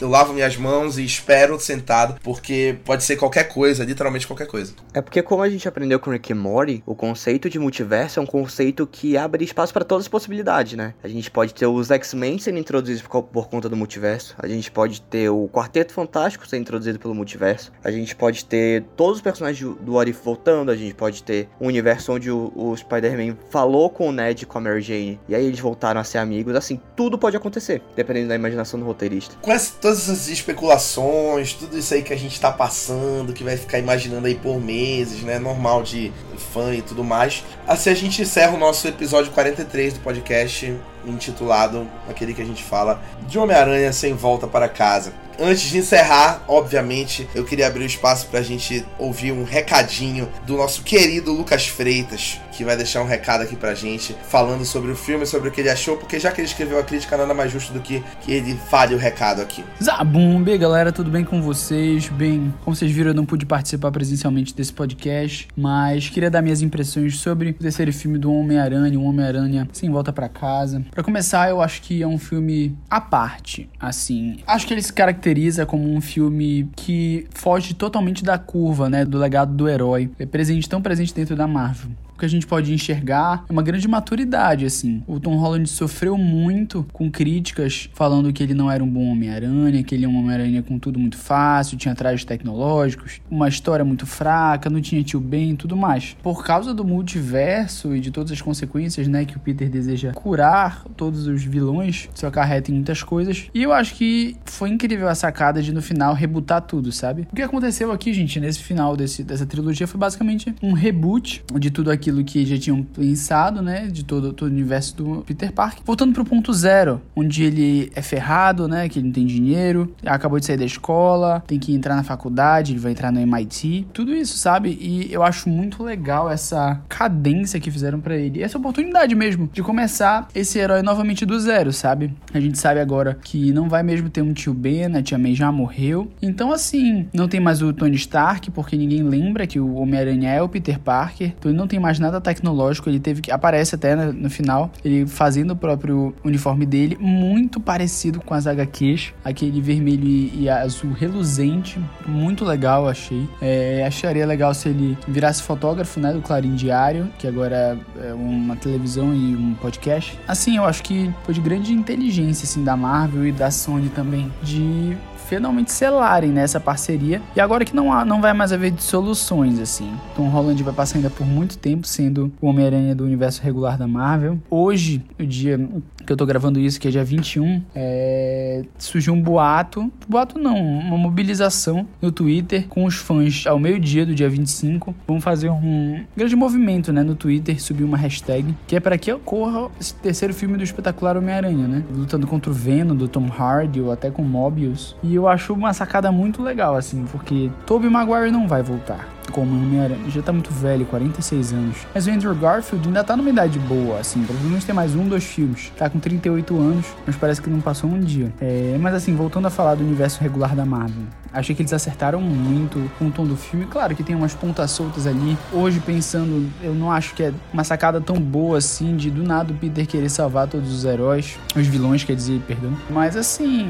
eu 0.00 0.08
lavo 0.08 0.32
minhas 0.32 0.56
mãos 0.56 0.98
e 0.98 1.04
espero 1.04 1.58
sentado, 1.58 2.16
porque 2.22 2.76
pode 2.84 3.04
ser 3.04 3.16
qualquer 3.16 3.44
coisa, 3.44 3.84
literalmente 3.84 4.26
qualquer 4.26 4.46
coisa. 4.46 4.72
É 4.92 5.00
porque, 5.00 5.22
como 5.22 5.42
a 5.42 5.50
gente 5.50 5.66
aprendeu 5.68 5.98
com 5.98 6.10
Rick 6.10 6.32
e 6.32 6.34
Morty, 6.34 6.82
o 6.86 6.94
conceito 6.94 7.48
de 7.48 7.58
multiverso 7.58 8.20
é 8.20 8.22
um 8.22 8.26
conceito 8.26 8.86
que 8.86 9.16
abre 9.16 9.44
espaço 9.44 9.72
para 9.72 9.84
todas 9.84 10.04
as 10.04 10.08
possibilidades, 10.08 10.74
né? 10.74 10.94
A 11.02 11.08
gente 11.08 11.30
pode 11.30 11.54
ter 11.54 11.66
os 11.66 11.90
X-Men 11.90 12.38
sendo 12.38 12.58
introduzidos 12.58 13.02
por, 13.02 13.22
por 13.22 13.48
conta 13.48 13.68
do 13.68 13.76
multiverso, 13.76 14.34
a 14.38 14.46
gente 14.46 14.70
pode 14.70 15.00
ter 15.02 15.28
o 15.28 15.48
Quarteto 15.48 15.92
Fantástico 15.92 16.46
sendo 16.46 16.62
introduzido 16.62 16.98
pelo 16.98 17.14
multiverso, 17.14 17.72
a 17.82 17.90
gente 17.90 18.14
pode 18.14 18.44
ter 18.44 18.84
todos 18.96 19.16
os 19.16 19.22
personagens 19.22 19.76
do 19.80 19.94
What 19.94 20.10
If 20.10 20.24
voltando, 20.24 20.70
a 20.70 20.76
gente 20.76 20.94
pode 20.94 21.22
ter 21.22 21.48
um 21.60 21.66
universo 21.66 22.12
onde 22.12 22.30
o, 22.30 22.52
o 22.60 22.76
Spider-Man 22.76 23.36
falou 23.48 23.88
com 23.88 24.08
o 24.08 24.12
Ned 24.12 24.42
e 24.42 24.46
com 24.46 24.58
a 24.58 24.60
Mary 24.60 24.82
Jane, 24.82 25.18
e 25.26 25.34
aí 25.34 25.46
eles 25.46 25.58
voltaram 25.58 25.98
a 25.98 26.04
ser 26.04 26.18
amigos, 26.18 26.54
assim, 26.54 26.78
tudo 26.94 27.16
pode 27.16 27.36
acontecer, 27.36 27.80
dependendo 27.96 28.28
da 28.28 28.34
imaginação 28.34 28.78
do 28.78 28.84
roteirista. 28.84 29.34
Com 29.40 29.50
essa, 29.50 29.72
todas 29.80 30.00
essas 30.00 30.28
especulações, 30.28 31.54
tudo 31.54 31.78
isso 31.78 31.94
aí 31.94 32.02
que 32.02 32.12
a 32.12 32.18
gente 32.18 32.38
tá 32.38 32.52
passando, 32.52 33.32
que 33.32 33.42
vai 33.42 33.56
ficar 33.56 33.78
imaginando 33.78 34.26
aí 34.26 34.34
por 34.34 34.60
meses, 34.60 35.22
né? 35.22 35.38
Normal 35.38 35.82
de 35.82 36.12
fã 36.36 36.74
e 36.74 36.82
tudo 36.82 37.02
mais. 37.02 37.44
Assim 37.66 37.90
a 37.90 37.94
gente 37.94 38.20
encerra 38.20 38.54
o 38.54 38.58
nosso 38.58 38.86
episódio 38.86 39.32
43 39.32 39.94
do 39.94 40.00
podcast, 40.00 40.76
intitulado 41.06 41.88
aquele 42.08 42.34
que 42.34 42.42
a 42.42 42.44
gente 42.44 42.62
fala 42.62 43.00
de 43.26 43.38
Homem-Aranha 43.38 43.92
sem 43.92 44.12
volta 44.12 44.46
para 44.46 44.68
casa. 44.68 45.12
Antes 45.42 45.70
de 45.70 45.78
encerrar, 45.78 46.44
obviamente, 46.46 47.26
eu 47.34 47.44
queria 47.44 47.66
abrir 47.66 47.84
o 47.84 47.86
espaço 47.86 48.26
pra 48.26 48.42
gente 48.42 48.84
ouvir 48.98 49.32
um 49.32 49.42
recadinho 49.42 50.28
do 50.46 50.54
nosso 50.54 50.82
querido 50.82 51.32
Lucas 51.32 51.66
Freitas, 51.66 52.38
que 52.52 52.62
vai 52.62 52.76
deixar 52.76 53.00
um 53.00 53.06
recado 53.06 53.40
aqui 53.40 53.56
pra 53.56 53.74
gente, 53.74 54.14
falando 54.28 54.66
sobre 54.66 54.92
o 54.92 54.94
filme, 54.94 55.24
sobre 55.24 55.48
o 55.48 55.50
que 55.50 55.62
ele 55.62 55.70
achou, 55.70 55.96
porque 55.96 56.20
já 56.20 56.30
que 56.30 56.42
ele 56.42 56.46
escreveu 56.46 56.78
a 56.78 56.82
crítica, 56.82 57.16
nada 57.16 57.32
mais 57.32 57.50
justo 57.50 57.72
do 57.72 57.80
que 57.80 58.02
que 58.20 58.32
ele 58.32 58.54
fale 58.68 58.94
o 58.94 58.98
recado 58.98 59.40
aqui. 59.40 59.64
Zabumbe, 59.82 60.58
galera, 60.58 60.92
tudo 60.92 61.10
bem 61.10 61.24
com 61.24 61.40
vocês? 61.40 62.10
Bem, 62.10 62.52
como 62.62 62.76
vocês 62.76 62.92
viram, 62.92 63.12
eu 63.12 63.14
não 63.14 63.24
pude 63.24 63.46
participar 63.46 63.90
presencialmente 63.90 64.54
desse 64.54 64.74
podcast, 64.74 65.48
mas 65.56 66.10
queria 66.10 66.30
dar 66.30 66.42
minhas 66.42 66.60
impressões 66.60 67.16
sobre 67.16 67.48
o 67.48 67.54
terceiro 67.54 67.94
filme 67.94 68.18
do 68.18 68.30
Homem-Aranha, 68.30 68.98
o 68.98 69.04
Homem-Aranha 69.04 69.66
sem 69.72 69.88
volta 69.88 70.12
para 70.12 70.28
casa. 70.28 70.84
Para 70.90 71.02
começar, 71.02 71.48
eu 71.48 71.62
acho 71.62 71.80
que 71.80 72.02
é 72.02 72.06
um 72.06 72.18
filme 72.18 72.76
à 72.90 73.00
parte, 73.00 73.70
assim. 73.80 74.36
Acho 74.46 74.66
que 74.66 74.74
ele 74.74 74.82
se 74.82 74.92
caracteriza 74.92 75.29
como 75.66 75.92
um 75.92 76.00
filme 76.00 76.68
que 76.76 77.26
foge 77.30 77.74
totalmente 77.74 78.24
da 78.24 78.38
curva, 78.38 78.88
né, 78.88 79.04
do 79.04 79.18
legado 79.18 79.54
do 79.54 79.68
herói. 79.68 80.10
É 80.18 80.26
presente 80.26 80.68
tão 80.68 80.80
presente 80.82 81.14
dentro 81.14 81.36
da 81.36 81.46
Marvel 81.46 81.90
que 82.20 82.26
a 82.26 82.28
gente 82.28 82.46
pode 82.46 82.72
enxergar 82.72 83.44
é 83.48 83.52
uma 83.52 83.62
grande 83.62 83.88
maturidade, 83.88 84.64
assim. 84.64 85.02
O 85.06 85.18
Tom 85.18 85.36
Holland 85.36 85.68
sofreu 85.68 86.16
muito 86.16 86.86
com 86.92 87.10
críticas 87.10 87.90
falando 87.94 88.32
que 88.32 88.42
ele 88.42 88.54
não 88.54 88.70
era 88.70 88.84
um 88.84 88.88
bom 88.88 89.10
Homem-Aranha, 89.10 89.82
que 89.82 89.94
ele 89.94 90.04
é 90.04 90.08
um 90.08 90.18
Homem-Aranha 90.18 90.62
com 90.62 90.78
tudo 90.78 90.98
muito 90.98 91.16
fácil, 91.16 91.76
tinha 91.76 91.94
trajes 91.94 92.24
tecnológicos, 92.24 93.20
uma 93.30 93.48
história 93.48 93.84
muito 93.84 94.06
fraca, 94.06 94.70
não 94.70 94.80
tinha 94.80 95.02
tio 95.02 95.20
Ben 95.20 95.52
e 95.52 95.56
tudo 95.56 95.76
mais. 95.76 96.16
Por 96.22 96.44
causa 96.44 96.74
do 96.74 96.84
multiverso 96.84 97.96
e 97.96 98.00
de 98.00 98.10
todas 98.10 98.30
as 98.30 98.40
consequências, 98.40 99.08
né, 99.08 99.24
que 99.24 99.36
o 99.36 99.40
Peter 99.40 99.68
deseja 99.68 100.12
curar 100.12 100.84
todos 100.96 101.26
os 101.26 101.42
vilões, 101.42 102.08
isso 102.14 102.26
acarreta 102.26 102.70
em 102.70 102.74
muitas 102.74 103.02
coisas. 103.02 103.48
E 103.54 103.62
eu 103.62 103.72
acho 103.72 103.94
que 103.94 104.36
foi 104.44 104.68
incrível 104.68 105.08
a 105.08 105.14
sacada 105.14 105.62
de 105.62 105.72
no 105.72 105.80
final 105.80 106.14
rebutar 106.14 106.60
tudo, 106.62 106.92
sabe? 106.92 107.26
O 107.32 107.36
que 107.36 107.42
aconteceu 107.42 107.90
aqui, 107.90 108.12
gente, 108.12 108.38
nesse 108.38 108.60
final 108.60 108.96
desse, 108.96 109.22
dessa 109.22 109.46
trilogia 109.46 109.86
foi 109.86 109.98
basicamente 109.98 110.54
um 110.62 110.72
reboot 110.72 111.42
de 111.58 111.70
tudo 111.70 111.90
aquilo 111.90 112.09
aquilo 112.10 112.24
que 112.24 112.44
já 112.44 112.58
tinham 112.58 112.82
pensado, 112.82 113.62
né? 113.62 113.86
De 113.86 114.04
todo, 114.04 114.32
todo 114.32 114.48
o 114.48 114.52
universo 114.52 114.96
do 114.96 115.22
Peter 115.22 115.52
Parker. 115.52 115.82
Voltando 115.84 116.12
pro 116.12 116.24
ponto 116.24 116.52
zero, 116.52 117.00
onde 117.14 117.44
ele 117.44 117.90
é 117.94 118.02
ferrado, 118.02 118.66
né? 118.68 118.88
Que 118.88 118.98
ele 118.98 119.06
não 119.06 119.12
tem 119.12 119.26
dinheiro, 119.26 119.94
acabou 120.04 120.38
de 120.38 120.46
sair 120.46 120.56
da 120.56 120.64
escola, 120.64 121.42
tem 121.46 121.58
que 121.58 121.72
entrar 121.72 121.94
na 121.94 122.02
faculdade, 122.02 122.72
ele 122.72 122.80
vai 122.80 122.92
entrar 122.92 123.12
no 123.12 123.20
MIT. 123.20 123.86
Tudo 123.92 124.14
isso, 124.14 124.36
sabe? 124.36 124.76
E 124.80 125.12
eu 125.12 125.22
acho 125.22 125.48
muito 125.48 125.82
legal 125.82 126.28
essa 126.28 126.80
cadência 126.88 127.60
que 127.60 127.70
fizeram 127.70 128.00
para 128.00 128.16
ele. 128.16 128.42
Essa 128.42 128.58
oportunidade 128.58 129.14
mesmo 129.14 129.48
de 129.52 129.62
começar 129.62 130.28
esse 130.34 130.58
herói 130.58 130.82
novamente 130.82 131.24
do 131.24 131.38
zero, 131.38 131.72
sabe? 131.72 132.12
A 132.34 132.40
gente 132.40 132.58
sabe 132.58 132.80
agora 132.80 133.18
que 133.22 133.52
não 133.52 133.68
vai 133.68 133.82
mesmo 133.82 134.10
ter 134.10 134.22
um 134.22 134.32
tio 134.32 134.52
Ben, 134.52 134.96
a 134.96 135.02
tia 135.02 135.18
May 135.18 135.34
já 135.34 135.52
morreu. 135.52 136.10
Então, 136.20 136.52
assim, 136.52 137.08
não 137.12 137.28
tem 137.28 137.40
mais 137.40 137.62
o 137.62 137.72
Tony 137.72 137.96
Stark, 137.96 138.50
porque 138.50 138.76
ninguém 138.76 139.02
lembra 139.02 139.46
que 139.46 139.60
o 139.60 139.74
Homem-Aranha 139.74 140.30
é 140.30 140.42
o 140.42 140.48
Peter 140.48 140.78
Parker. 140.78 141.34
Então 141.38 141.50
ele 141.50 141.58
não 141.58 141.66
tem 141.66 141.78
mais 141.78 141.99
nada 142.00 142.20
tecnológico, 142.20 142.88
ele 142.88 143.00
teve 143.00 143.20
que. 143.20 143.30
Aparece 143.30 143.74
até 143.74 143.94
no, 143.94 144.12
no, 144.12 144.30
final, 144.30 144.70
ele 144.84 145.06
fazendo 145.06 145.52
o 145.52 145.56
próprio 145.56 146.14
uniforme 146.24 146.66
dele, 146.66 146.96
muito 147.00 147.60
parecido 147.60 148.20
com 148.20 148.34
as 148.34 148.46
HQs, 148.46 149.12
aquele 149.24 149.60
vermelho 149.60 150.04
e, 150.04 150.42
e 150.42 150.48
azul 150.48 150.92
reluzente, 150.92 151.80
muito 152.06 152.44
legal, 152.44 152.88
achei. 152.88 153.28
É, 153.40 153.84
acharia 153.86 154.26
legal 154.26 154.52
se 154.54 154.68
ele 154.68 154.96
virasse 155.06 155.42
fotógrafo, 155.42 156.00
né, 156.00 156.12
do 156.12 156.20
Clarim 156.20 156.54
Diário, 156.54 157.10
que 157.18 157.26
agora 157.26 157.78
é 158.02 158.12
uma 158.12 158.56
televisão 158.56 159.14
e 159.14 159.36
um 159.36 159.54
podcast. 159.54 160.18
Assim, 160.26 160.56
eu 160.56 160.64
acho 160.64 160.82
que 160.82 161.12
foi 161.24 161.34
de 161.34 161.40
grande 161.40 161.72
inteligência, 161.72 162.44
assim, 162.44 162.64
da 162.64 162.76
Marvel 162.76 163.26
e 163.26 163.32
da 163.32 163.50
Sony 163.50 163.88
também, 163.90 164.32
de 164.42 164.96
finalmente 165.30 165.70
selarem 165.70 166.32
nessa 166.32 166.58
né, 166.58 166.64
parceria. 166.64 167.22
E 167.36 167.40
agora 167.40 167.64
que 167.64 167.74
não, 167.74 167.92
há, 167.92 168.04
não 168.04 168.20
vai 168.20 168.34
mais 168.34 168.52
haver 168.52 168.72
dissoluções, 168.72 169.60
assim. 169.60 169.88
Tom 170.16 170.28
Holland 170.28 170.60
vai 170.64 170.74
passar 170.74 170.96
ainda 170.96 171.08
por 171.08 171.24
muito 171.24 171.56
tempo 171.56 171.86
sendo 171.86 172.32
o 172.40 172.48
Homem-Aranha 172.48 172.96
do 172.96 173.04
universo 173.04 173.40
regular 173.40 173.78
da 173.78 173.86
Marvel. 173.86 174.38
Hoje, 174.50 175.00
o 175.18 175.24
dia 175.24 175.56
que 176.04 176.12
eu 176.12 176.16
tô 176.16 176.26
gravando 176.26 176.58
isso, 176.58 176.80
que 176.80 176.88
é 176.88 176.90
dia 176.90 177.04
21, 177.04 177.62
é... 177.76 178.64
surgiu 178.76 179.14
um 179.14 179.22
boato. 179.22 179.92
Boato 180.08 180.36
não, 180.36 180.56
uma 180.56 180.98
mobilização 180.98 181.86
no 182.02 182.10
Twitter 182.10 182.66
com 182.66 182.84
os 182.84 182.96
fãs 182.96 183.46
ao 183.46 183.58
meio-dia 183.58 184.04
do 184.04 184.12
dia 184.12 184.28
25. 184.28 184.92
Vamos 185.06 185.22
fazer 185.22 185.48
um 185.48 186.04
grande 186.16 186.34
movimento, 186.34 186.92
né, 186.92 187.04
no 187.04 187.14
Twitter, 187.14 187.62
subir 187.62 187.84
uma 187.84 187.96
hashtag, 187.96 188.52
que 188.66 188.74
é 188.74 188.80
para 188.80 188.98
que 188.98 189.12
ocorra 189.12 189.70
esse 189.80 189.94
terceiro 189.94 190.34
filme 190.34 190.56
do 190.56 190.64
espetacular 190.64 191.16
Homem-Aranha, 191.16 191.68
né? 191.68 191.84
Lutando 191.94 192.26
contra 192.26 192.50
o 192.50 192.54
Venom, 192.54 192.96
do 192.96 193.06
Tom 193.06 193.28
Hardy, 193.28 193.80
ou 193.80 193.92
até 193.92 194.10
com 194.10 194.24
Mobius. 194.24 194.96
E 195.04 195.19
eu 195.20 195.28
acho 195.28 195.52
uma 195.52 195.72
sacada 195.72 196.10
muito 196.10 196.42
legal, 196.42 196.74
assim, 196.74 197.04
porque 197.12 197.50
Tobey 197.66 197.90
Maguire 197.90 198.30
não 198.30 198.48
vai 198.48 198.62
voltar 198.62 199.19
como 199.30 199.52
Homem-Aranha. 199.52 200.10
Já 200.10 200.22
tá 200.22 200.32
muito 200.32 200.50
velho, 200.50 200.84
46 200.86 201.52
anos. 201.52 201.76
Mas 201.94 202.06
o 202.06 202.10
Andrew 202.10 202.34
Garfield 202.34 202.86
ainda 202.88 203.04
tá 203.04 203.16
numa 203.16 203.30
idade 203.30 203.58
boa, 203.58 203.98
assim. 203.98 204.22
Provavelmente 204.22 204.66
tem 204.66 204.74
mais 204.74 204.94
um, 204.94 205.08
dois 205.08 205.24
filmes. 205.24 205.72
Tá 205.76 205.88
com 205.88 205.98
38 205.98 206.56
anos, 206.58 206.86
mas 207.06 207.16
parece 207.16 207.40
que 207.40 207.50
não 207.50 207.60
passou 207.60 207.90
um 207.90 208.00
dia. 208.00 208.32
É, 208.40 208.76
mas 208.80 208.94
assim, 208.94 209.14
voltando 209.14 209.46
a 209.46 209.50
falar 209.50 209.74
do 209.74 209.84
universo 209.84 210.20
regular 210.20 210.54
da 210.54 210.64
Marvel. 210.64 211.04
Achei 211.32 211.54
que 211.54 211.62
eles 211.62 211.72
acertaram 211.72 212.20
muito 212.20 212.90
com 212.98 213.06
o 213.06 213.10
tom 213.10 213.24
do 213.24 213.36
filme. 213.36 213.64
Claro 213.66 213.94
que 213.94 214.02
tem 214.02 214.16
umas 214.16 214.34
pontas 214.34 214.70
soltas 214.72 215.06
ali. 215.06 215.38
Hoje, 215.52 215.78
pensando, 215.78 216.50
eu 216.60 216.74
não 216.74 216.90
acho 216.90 217.14
que 217.14 217.22
é 217.22 217.32
uma 217.52 217.62
sacada 217.62 218.00
tão 218.00 218.16
boa 218.16 218.58
assim 218.58 218.96
de 218.96 219.10
do 219.10 219.22
nada 219.22 219.52
o 219.52 219.56
Peter 219.56 219.86
querer 219.86 220.08
salvar 220.08 220.48
todos 220.48 220.72
os 220.72 220.84
heróis. 220.84 221.38
Os 221.54 221.66
vilões, 221.66 222.02
quer 222.02 222.16
dizer, 222.16 222.40
perdão. 222.48 222.76
Mas 222.90 223.16
assim, 223.16 223.68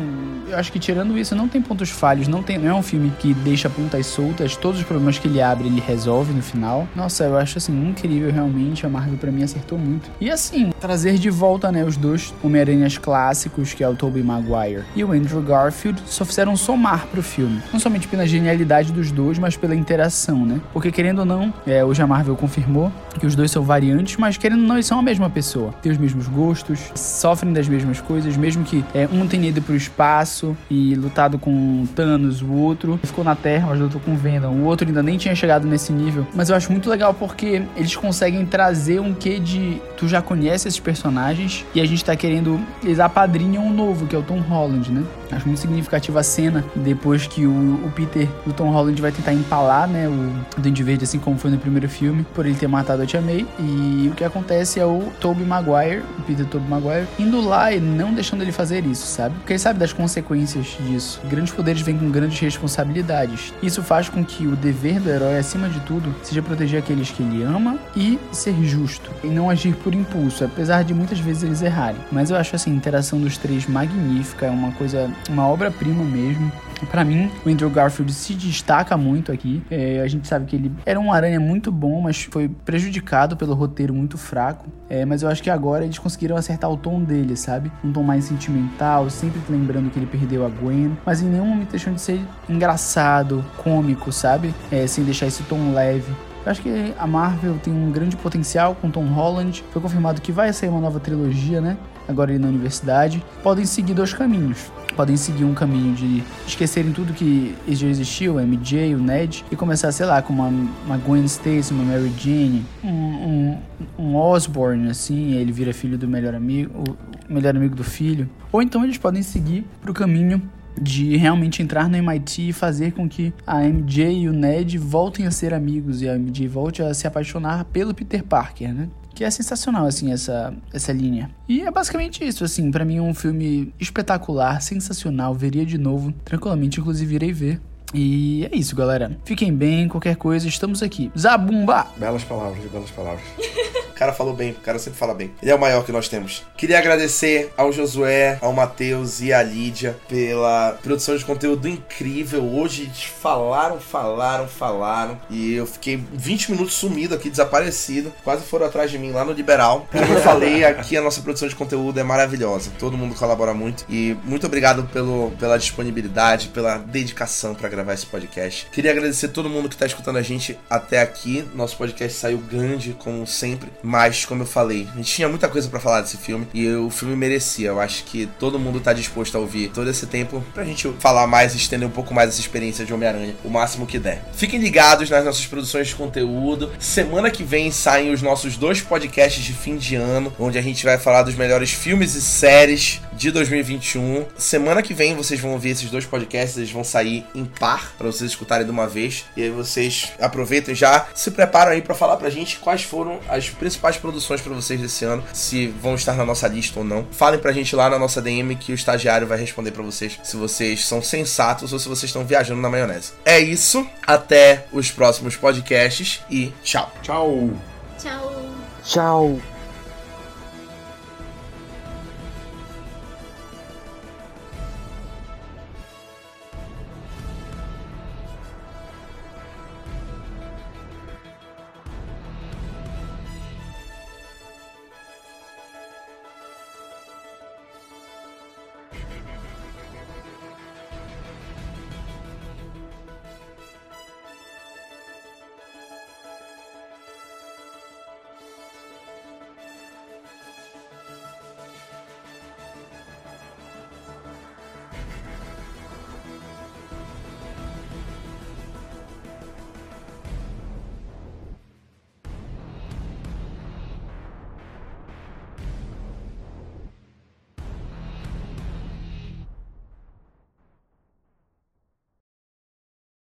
eu 0.48 0.56
acho 0.56 0.72
que 0.72 0.78
tirando 0.78 1.18
isso, 1.18 1.34
não 1.34 1.48
tem 1.48 1.60
pontos 1.60 1.90
falhos. 1.90 2.28
Não, 2.28 2.42
tem, 2.42 2.56
não 2.56 2.68
é 2.68 2.74
um 2.74 2.82
filme 2.82 3.12
que 3.18 3.34
deixa 3.34 3.68
pontas 3.68 4.06
soltas. 4.06 4.56
Todos 4.56 4.80
os 4.80 4.86
problemas 4.86 5.18
que 5.18 5.28
ele 5.28 5.40
abre, 5.50 5.68
ele 5.68 5.80
resolve 5.80 6.32
no 6.32 6.42
final. 6.42 6.86
Nossa, 6.94 7.24
eu 7.24 7.36
acho 7.36 7.58
assim, 7.58 7.72
incrível 7.88 8.32
realmente. 8.32 8.86
A 8.86 8.88
Marvel 8.88 9.18
pra 9.18 9.30
mim 9.30 9.42
acertou 9.42 9.78
muito. 9.78 10.10
E 10.20 10.30
assim, 10.30 10.70
trazer 10.80 11.18
de 11.18 11.30
volta, 11.30 11.70
né, 11.70 11.84
os 11.84 11.96
dois 11.96 12.34
Homem-Aranhas 12.42 12.98
clássicos, 12.98 13.74
que 13.74 13.82
é 13.82 13.88
o 13.88 13.94
Tobey 13.94 14.22
Maguire 14.22 14.84
e 14.94 15.04
o 15.04 15.12
Andrew 15.12 15.42
Garfield, 15.42 16.00
só 16.06 16.24
fizeram 16.24 16.56
somar 16.56 17.06
pro 17.06 17.22
filme. 17.22 17.60
Não 17.72 17.80
somente 17.80 18.08
pela 18.08 18.26
genialidade 18.26 18.92
dos 18.92 19.10
dois, 19.10 19.38
mas 19.38 19.56
pela 19.56 19.74
interação, 19.74 20.44
né? 20.44 20.60
Porque 20.72 20.90
querendo 20.90 21.20
ou 21.20 21.24
não, 21.24 21.52
é, 21.66 21.84
hoje 21.84 22.02
a 22.02 22.06
Marvel 22.06 22.36
confirmou 22.36 22.92
que 23.18 23.26
os 23.26 23.34
dois 23.34 23.50
são 23.50 23.62
variantes, 23.62 24.16
mas 24.16 24.36
querendo 24.36 24.62
ou 24.62 24.68
não, 24.68 24.76
eles 24.76 24.86
são 24.86 24.98
a 24.98 25.02
mesma 25.02 25.28
pessoa. 25.28 25.72
Tem 25.82 25.90
os 25.90 25.98
mesmos 25.98 26.28
gostos, 26.28 26.78
sofrem 26.94 27.52
das 27.52 27.68
mesmas 27.68 28.00
coisas, 28.00 28.36
mesmo 28.36 28.64
que 28.64 28.84
é, 28.94 29.08
um 29.12 29.26
tenha 29.26 29.48
ido 29.48 29.60
pro 29.62 29.74
espaço 29.74 30.56
e 30.70 30.94
lutado 30.94 31.38
com 31.38 31.86
Thanos, 31.94 32.42
o 32.42 32.52
outro 32.52 32.98
ficou 33.02 33.24
na 33.24 33.34
Terra, 33.34 33.68
mas 33.68 33.80
lutou 33.80 34.00
com 34.00 34.16
Venom. 34.16 34.52
O 34.52 34.64
outro 34.64 34.86
ainda 34.86 35.02
nem 35.02 35.16
tinha 35.16 35.29
chegado 35.34 35.66
nesse 35.66 35.92
nível. 35.92 36.26
Mas 36.34 36.50
eu 36.50 36.56
acho 36.56 36.70
muito 36.70 36.88
legal 36.88 37.14
porque 37.14 37.62
eles 37.76 37.94
conseguem 37.96 38.44
trazer 38.44 39.00
um 39.00 39.14
quê 39.14 39.38
de. 39.38 39.80
Tu 39.96 40.08
já 40.08 40.22
conhece 40.22 40.68
esses 40.68 40.80
personagens 40.80 41.64
e 41.74 41.80
a 41.80 41.86
gente 41.86 42.04
tá 42.04 42.16
querendo. 42.16 42.60
Eles 42.82 43.00
apadrinham 43.00 43.64
um 43.64 43.72
novo, 43.72 44.06
que 44.06 44.14
é 44.14 44.18
o 44.18 44.22
Tom 44.22 44.40
Holland, 44.40 44.90
né? 44.90 45.04
Acho 45.32 45.46
muito 45.46 45.60
significativa 45.60 46.20
a 46.20 46.22
cena 46.22 46.64
depois 46.74 47.26
que 47.26 47.46
o, 47.46 47.50
o 47.84 47.92
Peter 47.94 48.28
do 48.44 48.52
Tom 48.52 48.70
Holland 48.70 49.00
vai 49.00 49.12
tentar 49.12 49.32
empalar, 49.32 49.88
né? 49.88 50.08
O 50.08 50.60
Duende 50.60 50.82
Verde, 50.82 51.04
assim 51.04 51.18
como 51.18 51.38
foi 51.38 51.50
no 51.50 51.58
primeiro 51.58 51.88
filme, 51.88 52.26
por 52.34 52.46
ele 52.46 52.54
ter 52.54 52.66
matado 52.66 53.02
Eu 53.02 53.06
Te 53.06 53.16
Amei. 53.16 53.46
E 53.58 54.08
o 54.10 54.14
que 54.14 54.24
acontece 54.24 54.80
é 54.80 54.84
o 54.84 55.10
Tobey 55.20 55.44
Maguire, 55.44 56.02
o 56.18 56.22
Peter 56.22 56.46
Tobey 56.46 56.68
Maguire, 56.68 57.06
indo 57.18 57.40
lá 57.40 57.72
e 57.72 57.80
não 57.80 58.12
deixando 58.12 58.42
ele 58.42 58.52
fazer 58.52 58.84
isso, 58.84 59.06
sabe? 59.06 59.34
Porque 59.36 59.52
ele 59.52 59.58
sabe 59.58 59.78
das 59.78 59.92
consequências 59.92 60.76
disso. 60.80 61.20
Grandes 61.28 61.52
poderes 61.52 61.82
vêm 61.82 61.96
com 61.96 62.10
grandes 62.10 62.38
responsabilidades. 62.40 63.52
Isso 63.62 63.82
faz 63.82 64.08
com 64.08 64.24
que 64.24 64.46
o 64.46 64.56
dever 64.56 65.00
do 65.00 65.10
herói, 65.20 65.38
acima 65.38 65.68
de 65.68 65.78
tudo, 65.80 66.14
seja 66.22 66.42
proteger 66.42 66.82
aqueles 66.82 67.10
que 67.10 67.22
ele 67.22 67.42
ama 67.42 67.78
e 67.94 68.18
ser 68.32 68.54
justo. 68.64 69.10
E 69.22 69.26
não 69.26 69.50
agir 69.50 69.74
por 69.76 69.94
impulso, 69.94 70.44
apesar 70.44 70.82
de 70.82 70.94
muitas 70.94 71.18
vezes 71.20 71.42
eles 71.42 71.62
errarem. 71.62 72.00
Mas 72.10 72.30
eu 72.30 72.36
acho 72.36 72.56
assim, 72.56 72.72
a 72.72 72.74
interação 72.74 73.20
dos 73.20 73.36
três 73.36 73.66
magnífica, 73.66 74.46
é 74.46 74.50
uma 74.50 74.72
coisa, 74.72 75.10
uma 75.28 75.46
obra-prima 75.46 76.02
mesmo. 76.04 76.50
Para 76.86 77.04
mim, 77.04 77.30
o 77.44 77.48
Andrew 77.48 77.70
Garfield 77.70 78.12
se 78.12 78.34
destaca 78.34 78.96
muito 78.96 79.32
aqui. 79.32 79.62
É, 79.70 80.00
a 80.00 80.08
gente 80.08 80.26
sabe 80.26 80.46
que 80.46 80.56
ele 80.56 80.72
era 80.84 80.98
um 80.98 81.12
aranha 81.12 81.40
muito 81.40 81.70
bom, 81.70 82.00
mas 82.00 82.24
foi 82.24 82.48
prejudicado 82.48 83.36
pelo 83.36 83.54
roteiro 83.54 83.94
muito 83.94 84.18
fraco. 84.18 84.66
É, 84.88 85.04
mas 85.04 85.22
eu 85.22 85.28
acho 85.28 85.42
que 85.42 85.50
agora 85.50 85.84
eles 85.84 85.98
conseguiram 85.98 86.36
acertar 86.36 86.70
o 86.70 86.76
tom 86.76 87.02
dele, 87.02 87.36
sabe? 87.36 87.70
Um 87.84 87.92
tom 87.92 88.02
mais 88.02 88.24
sentimental, 88.24 89.08
sempre 89.08 89.40
lembrando 89.48 89.90
que 89.90 89.98
ele 89.98 90.06
perdeu 90.06 90.44
a 90.44 90.48
Gwen, 90.48 90.96
mas 91.06 91.22
em 91.22 91.26
nenhum 91.26 91.46
momento 91.46 91.70
deixando 91.70 91.94
de 91.94 92.00
ser 92.00 92.20
engraçado, 92.48 93.44
cômico, 93.58 94.10
sabe? 94.12 94.54
É, 94.70 94.86
sem 94.86 95.04
deixar 95.04 95.26
esse 95.26 95.42
tom 95.44 95.72
leve. 95.72 96.12
Eu 96.44 96.50
acho 96.50 96.62
que 96.62 96.94
a 96.98 97.06
Marvel 97.06 97.58
tem 97.62 97.72
um 97.72 97.90
grande 97.92 98.16
potencial 98.16 98.74
com 98.74 98.90
Tom 98.90 99.06
Holland. 99.06 99.62
Foi 99.72 99.80
confirmado 99.80 100.22
que 100.22 100.32
vai 100.32 100.52
sair 100.52 100.70
uma 100.70 100.80
nova 100.80 100.98
trilogia, 100.98 101.60
né? 101.60 101.76
Agora 102.08 102.32
ele 102.32 102.38
na 102.40 102.48
universidade. 102.48 103.22
Podem 103.42 103.66
seguir 103.66 103.92
dois 103.92 104.14
caminhos 104.14 104.70
podem 105.00 105.16
seguir 105.16 105.44
um 105.46 105.54
caminho 105.54 105.94
de 105.94 106.22
esquecerem 106.46 106.92
tudo 106.92 107.14
que 107.14 107.56
já 107.66 107.86
existiu, 107.86 108.34
o 108.34 108.38
MJ, 108.38 108.94
o 108.94 108.98
Ned, 108.98 109.46
e 109.50 109.56
começar, 109.56 109.90
sei 109.92 110.04
lá, 110.04 110.20
com 110.20 110.30
uma, 110.30 110.48
uma 110.84 110.98
Gwen 110.98 111.24
Stacy, 111.24 111.72
uma 111.72 111.82
Mary 111.82 112.12
Jane, 112.18 112.66
um, 112.84 112.90
um, 112.90 113.58
um 113.98 114.14
Osborne, 114.14 114.90
assim, 114.90 115.32
ele 115.36 115.52
vira 115.52 115.72
filho 115.72 115.96
do 115.96 116.06
melhor 116.06 116.34
amigo, 116.34 116.84
o 117.26 117.32
melhor 117.32 117.56
amigo 117.56 117.74
do 117.74 117.82
filho. 117.82 118.28
Ou 118.52 118.60
então 118.60 118.84
eles 118.84 118.98
podem 118.98 119.22
seguir 119.22 119.64
pro 119.80 119.94
caminho 119.94 120.42
de 120.78 121.16
realmente 121.16 121.62
entrar 121.62 121.88
no 121.88 121.96
MIT 121.96 122.50
e 122.50 122.52
fazer 122.52 122.92
com 122.92 123.08
que 123.08 123.32
a 123.46 123.62
MJ 123.62 124.24
e 124.24 124.28
o 124.28 124.34
Ned 124.34 124.76
voltem 124.76 125.26
a 125.26 125.30
ser 125.30 125.54
amigos 125.54 126.02
e 126.02 126.10
a 126.10 126.18
MJ 126.18 126.46
volte 126.46 126.82
a 126.82 126.92
se 126.92 127.06
apaixonar 127.06 127.64
pelo 127.64 127.94
Peter 127.94 128.22
Parker, 128.22 128.74
né? 128.74 128.86
Que 129.20 129.24
é 129.24 129.30
sensacional, 129.30 129.84
assim, 129.84 130.10
essa, 130.10 130.54
essa 130.72 130.94
linha. 130.94 131.30
E 131.46 131.60
é 131.60 131.70
basicamente 131.70 132.26
isso, 132.26 132.42
assim, 132.42 132.70
para 132.70 132.86
mim 132.86 132.96
é 132.96 133.02
um 133.02 133.12
filme 133.12 133.70
espetacular, 133.78 134.62
sensacional, 134.62 135.34
veria 135.34 135.66
de 135.66 135.76
novo, 135.76 136.10
tranquilamente, 136.24 136.80
inclusive 136.80 137.16
irei 137.16 137.30
ver. 137.30 137.60
E 137.92 138.48
é 138.50 138.56
isso, 138.56 138.74
galera. 138.74 139.18
Fiquem 139.26 139.54
bem, 139.54 139.88
qualquer 139.88 140.16
coisa, 140.16 140.48
estamos 140.48 140.82
aqui. 140.82 141.12
Zabumba! 141.18 141.86
Belas 141.98 142.24
palavras, 142.24 142.64
belas 142.70 142.90
palavras. 142.92 143.26
o 144.00 144.02
cara 144.10 144.14
falou 144.14 144.32
bem, 144.32 144.52
o 144.52 144.54
cara 144.54 144.78
sempre 144.78 144.98
fala 144.98 145.12
bem. 145.12 145.30
Ele 145.42 145.50
é 145.50 145.54
o 145.54 145.60
maior 145.60 145.84
que 145.84 145.92
nós 145.92 146.08
temos. 146.08 146.42
Queria 146.56 146.78
agradecer 146.78 147.52
ao 147.54 147.70
Josué, 147.70 148.38
ao 148.40 148.50
Matheus 148.50 149.20
e 149.20 149.30
à 149.30 149.42
Lídia 149.42 149.94
pela 150.08 150.78
produção 150.82 151.14
de 151.14 151.22
conteúdo 151.22 151.68
incrível. 151.68 152.42
Hoje 152.42 152.84
eles 152.84 153.02
falaram, 153.02 153.78
falaram, 153.78 154.48
falaram. 154.48 155.20
E 155.28 155.52
eu 155.52 155.66
fiquei 155.66 156.02
20 156.14 156.52
minutos 156.52 156.74
sumido 156.74 157.14
aqui, 157.14 157.28
desaparecido. 157.28 158.10
Quase 158.24 158.42
foram 158.44 158.64
atrás 158.64 158.90
de 158.90 158.98
mim 158.98 159.10
lá 159.10 159.22
no 159.22 159.32
Liberal. 159.32 159.86
Como 159.92 160.14
eu 160.14 160.22
falei, 160.22 160.64
aqui 160.64 160.96
a 160.96 161.02
nossa 161.02 161.20
produção 161.20 161.46
de 161.46 161.54
conteúdo 161.54 162.00
é 162.00 162.02
maravilhosa. 162.02 162.70
Todo 162.78 162.96
mundo 162.96 163.14
colabora 163.14 163.52
muito. 163.52 163.84
E 163.86 164.16
muito 164.24 164.46
obrigado 164.46 164.84
pelo, 164.84 165.30
pela 165.38 165.58
disponibilidade, 165.58 166.48
pela 166.48 166.78
dedicação 166.78 167.54
para 167.54 167.68
gravar 167.68 167.92
esse 167.92 168.06
podcast. 168.06 168.66
Queria 168.72 168.92
agradecer 168.92 169.28
todo 169.28 169.50
mundo 169.50 169.68
que 169.68 169.74
está 169.74 169.84
escutando 169.84 170.16
a 170.16 170.22
gente 170.22 170.58
até 170.70 171.02
aqui. 171.02 171.46
Nosso 171.54 171.76
podcast 171.76 172.16
saiu 172.16 172.38
grande, 172.38 172.96
como 172.98 173.26
sempre, 173.26 173.70
mas 173.90 174.24
como 174.24 174.44
eu 174.44 174.46
falei, 174.46 174.86
a 174.92 174.96
gente 174.98 175.12
tinha 175.12 175.28
muita 175.28 175.48
coisa 175.48 175.68
para 175.68 175.80
falar 175.80 176.00
desse 176.00 176.16
filme 176.16 176.46
e 176.54 176.68
o 176.68 176.88
filme 176.90 177.16
merecia. 177.16 177.68
Eu 177.70 177.80
acho 177.80 178.04
que 178.04 178.26
todo 178.38 178.56
mundo 178.56 178.78
está 178.78 178.92
disposto 178.92 179.34
a 179.34 179.40
ouvir 179.40 179.68
todo 179.70 179.90
esse 179.90 180.06
tempo 180.06 180.44
pra 180.54 180.64
gente 180.64 180.88
falar 181.00 181.26
mais 181.26 181.56
estender 181.56 181.88
um 181.88 181.90
pouco 181.90 182.14
mais 182.14 182.28
essa 182.28 182.40
experiência 182.40 182.84
de 182.84 182.94
Homem-Aranha, 182.94 183.34
o 183.44 183.50
máximo 183.50 183.88
que 183.88 183.98
der. 183.98 184.22
Fiquem 184.32 184.60
ligados 184.60 185.10
nas 185.10 185.24
nossas 185.24 185.44
produções 185.44 185.88
de 185.88 185.96
conteúdo. 185.96 186.70
Semana 186.78 187.32
que 187.32 187.42
vem 187.42 187.72
saem 187.72 188.12
os 188.12 188.22
nossos 188.22 188.56
dois 188.56 188.80
podcasts 188.80 189.42
de 189.42 189.52
fim 189.52 189.76
de 189.76 189.96
ano, 189.96 190.32
onde 190.38 190.56
a 190.56 190.62
gente 190.62 190.84
vai 190.84 190.96
falar 190.96 191.24
dos 191.24 191.34
melhores 191.34 191.72
filmes 191.72 192.14
e 192.14 192.22
séries 192.22 193.00
de 193.12 193.32
2021. 193.32 194.24
Semana 194.38 194.82
que 194.82 194.94
vem 194.94 195.16
vocês 195.16 195.40
vão 195.40 195.50
ouvir 195.52 195.70
esses 195.70 195.90
dois 195.90 196.06
podcasts, 196.06 196.56
eles 196.56 196.70
vão 196.70 196.84
sair 196.84 197.26
em 197.34 197.44
par 197.44 197.92
para 197.98 198.06
vocês 198.06 198.30
escutarem 198.30 198.64
de 198.64 198.70
uma 198.70 198.86
vez. 198.86 199.24
E 199.36 199.42
aí 199.42 199.50
vocês 199.50 200.12
aproveitem 200.20 200.76
já, 200.76 201.08
se 201.12 201.32
preparam 201.32 201.72
aí 201.72 201.82
para 201.82 201.94
falar 201.94 202.16
pra 202.16 202.30
gente 202.30 202.58
quais 202.60 202.82
foram 202.82 203.18
as 203.28 203.50
principais 203.80 203.96
produções 203.96 204.40
para 204.40 204.52
vocês 204.52 204.80
desse 204.80 205.04
ano, 205.04 205.24
se 205.32 205.68
vão 205.68 205.94
estar 205.94 206.14
na 206.14 206.24
nossa 206.24 206.46
lista 206.46 206.78
ou 206.78 206.84
não. 206.84 207.06
Falem 207.10 207.40
pra 207.40 207.52
gente 207.52 207.74
lá 207.74 207.88
na 207.88 207.98
nossa 207.98 208.20
DM 208.20 208.54
que 208.56 208.72
o 208.72 208.74
estagiário 208.74 209.26
vai 209.26 209.38
responder 209.38 209.70
para 209.70 209.82
vocês 209.82 210.20
se 210.22 210.36
vocês 210.36 210.86
são 210.86 211.02
sensatos 211.02 211.72
ou 211.72 211.78
se 211.78 211.88
vocês 211.88 212.10
estão 212.10 212.24
viajando 212.24 212.60
na 212.60 212.68
maionese. 212.68 213.12
É 213.24 213.40
isso, 213.40 213.86
até 214.06 214.66
os 214.70 214.90
próximos 214.90 215.34
podcasts 215.36 216.20
e 216.30 216.52
tchau. 216.62 216.92
Tchau. 217.02 217.50
Tchau. 217.98 218.50
Tchau. 218.84 219.59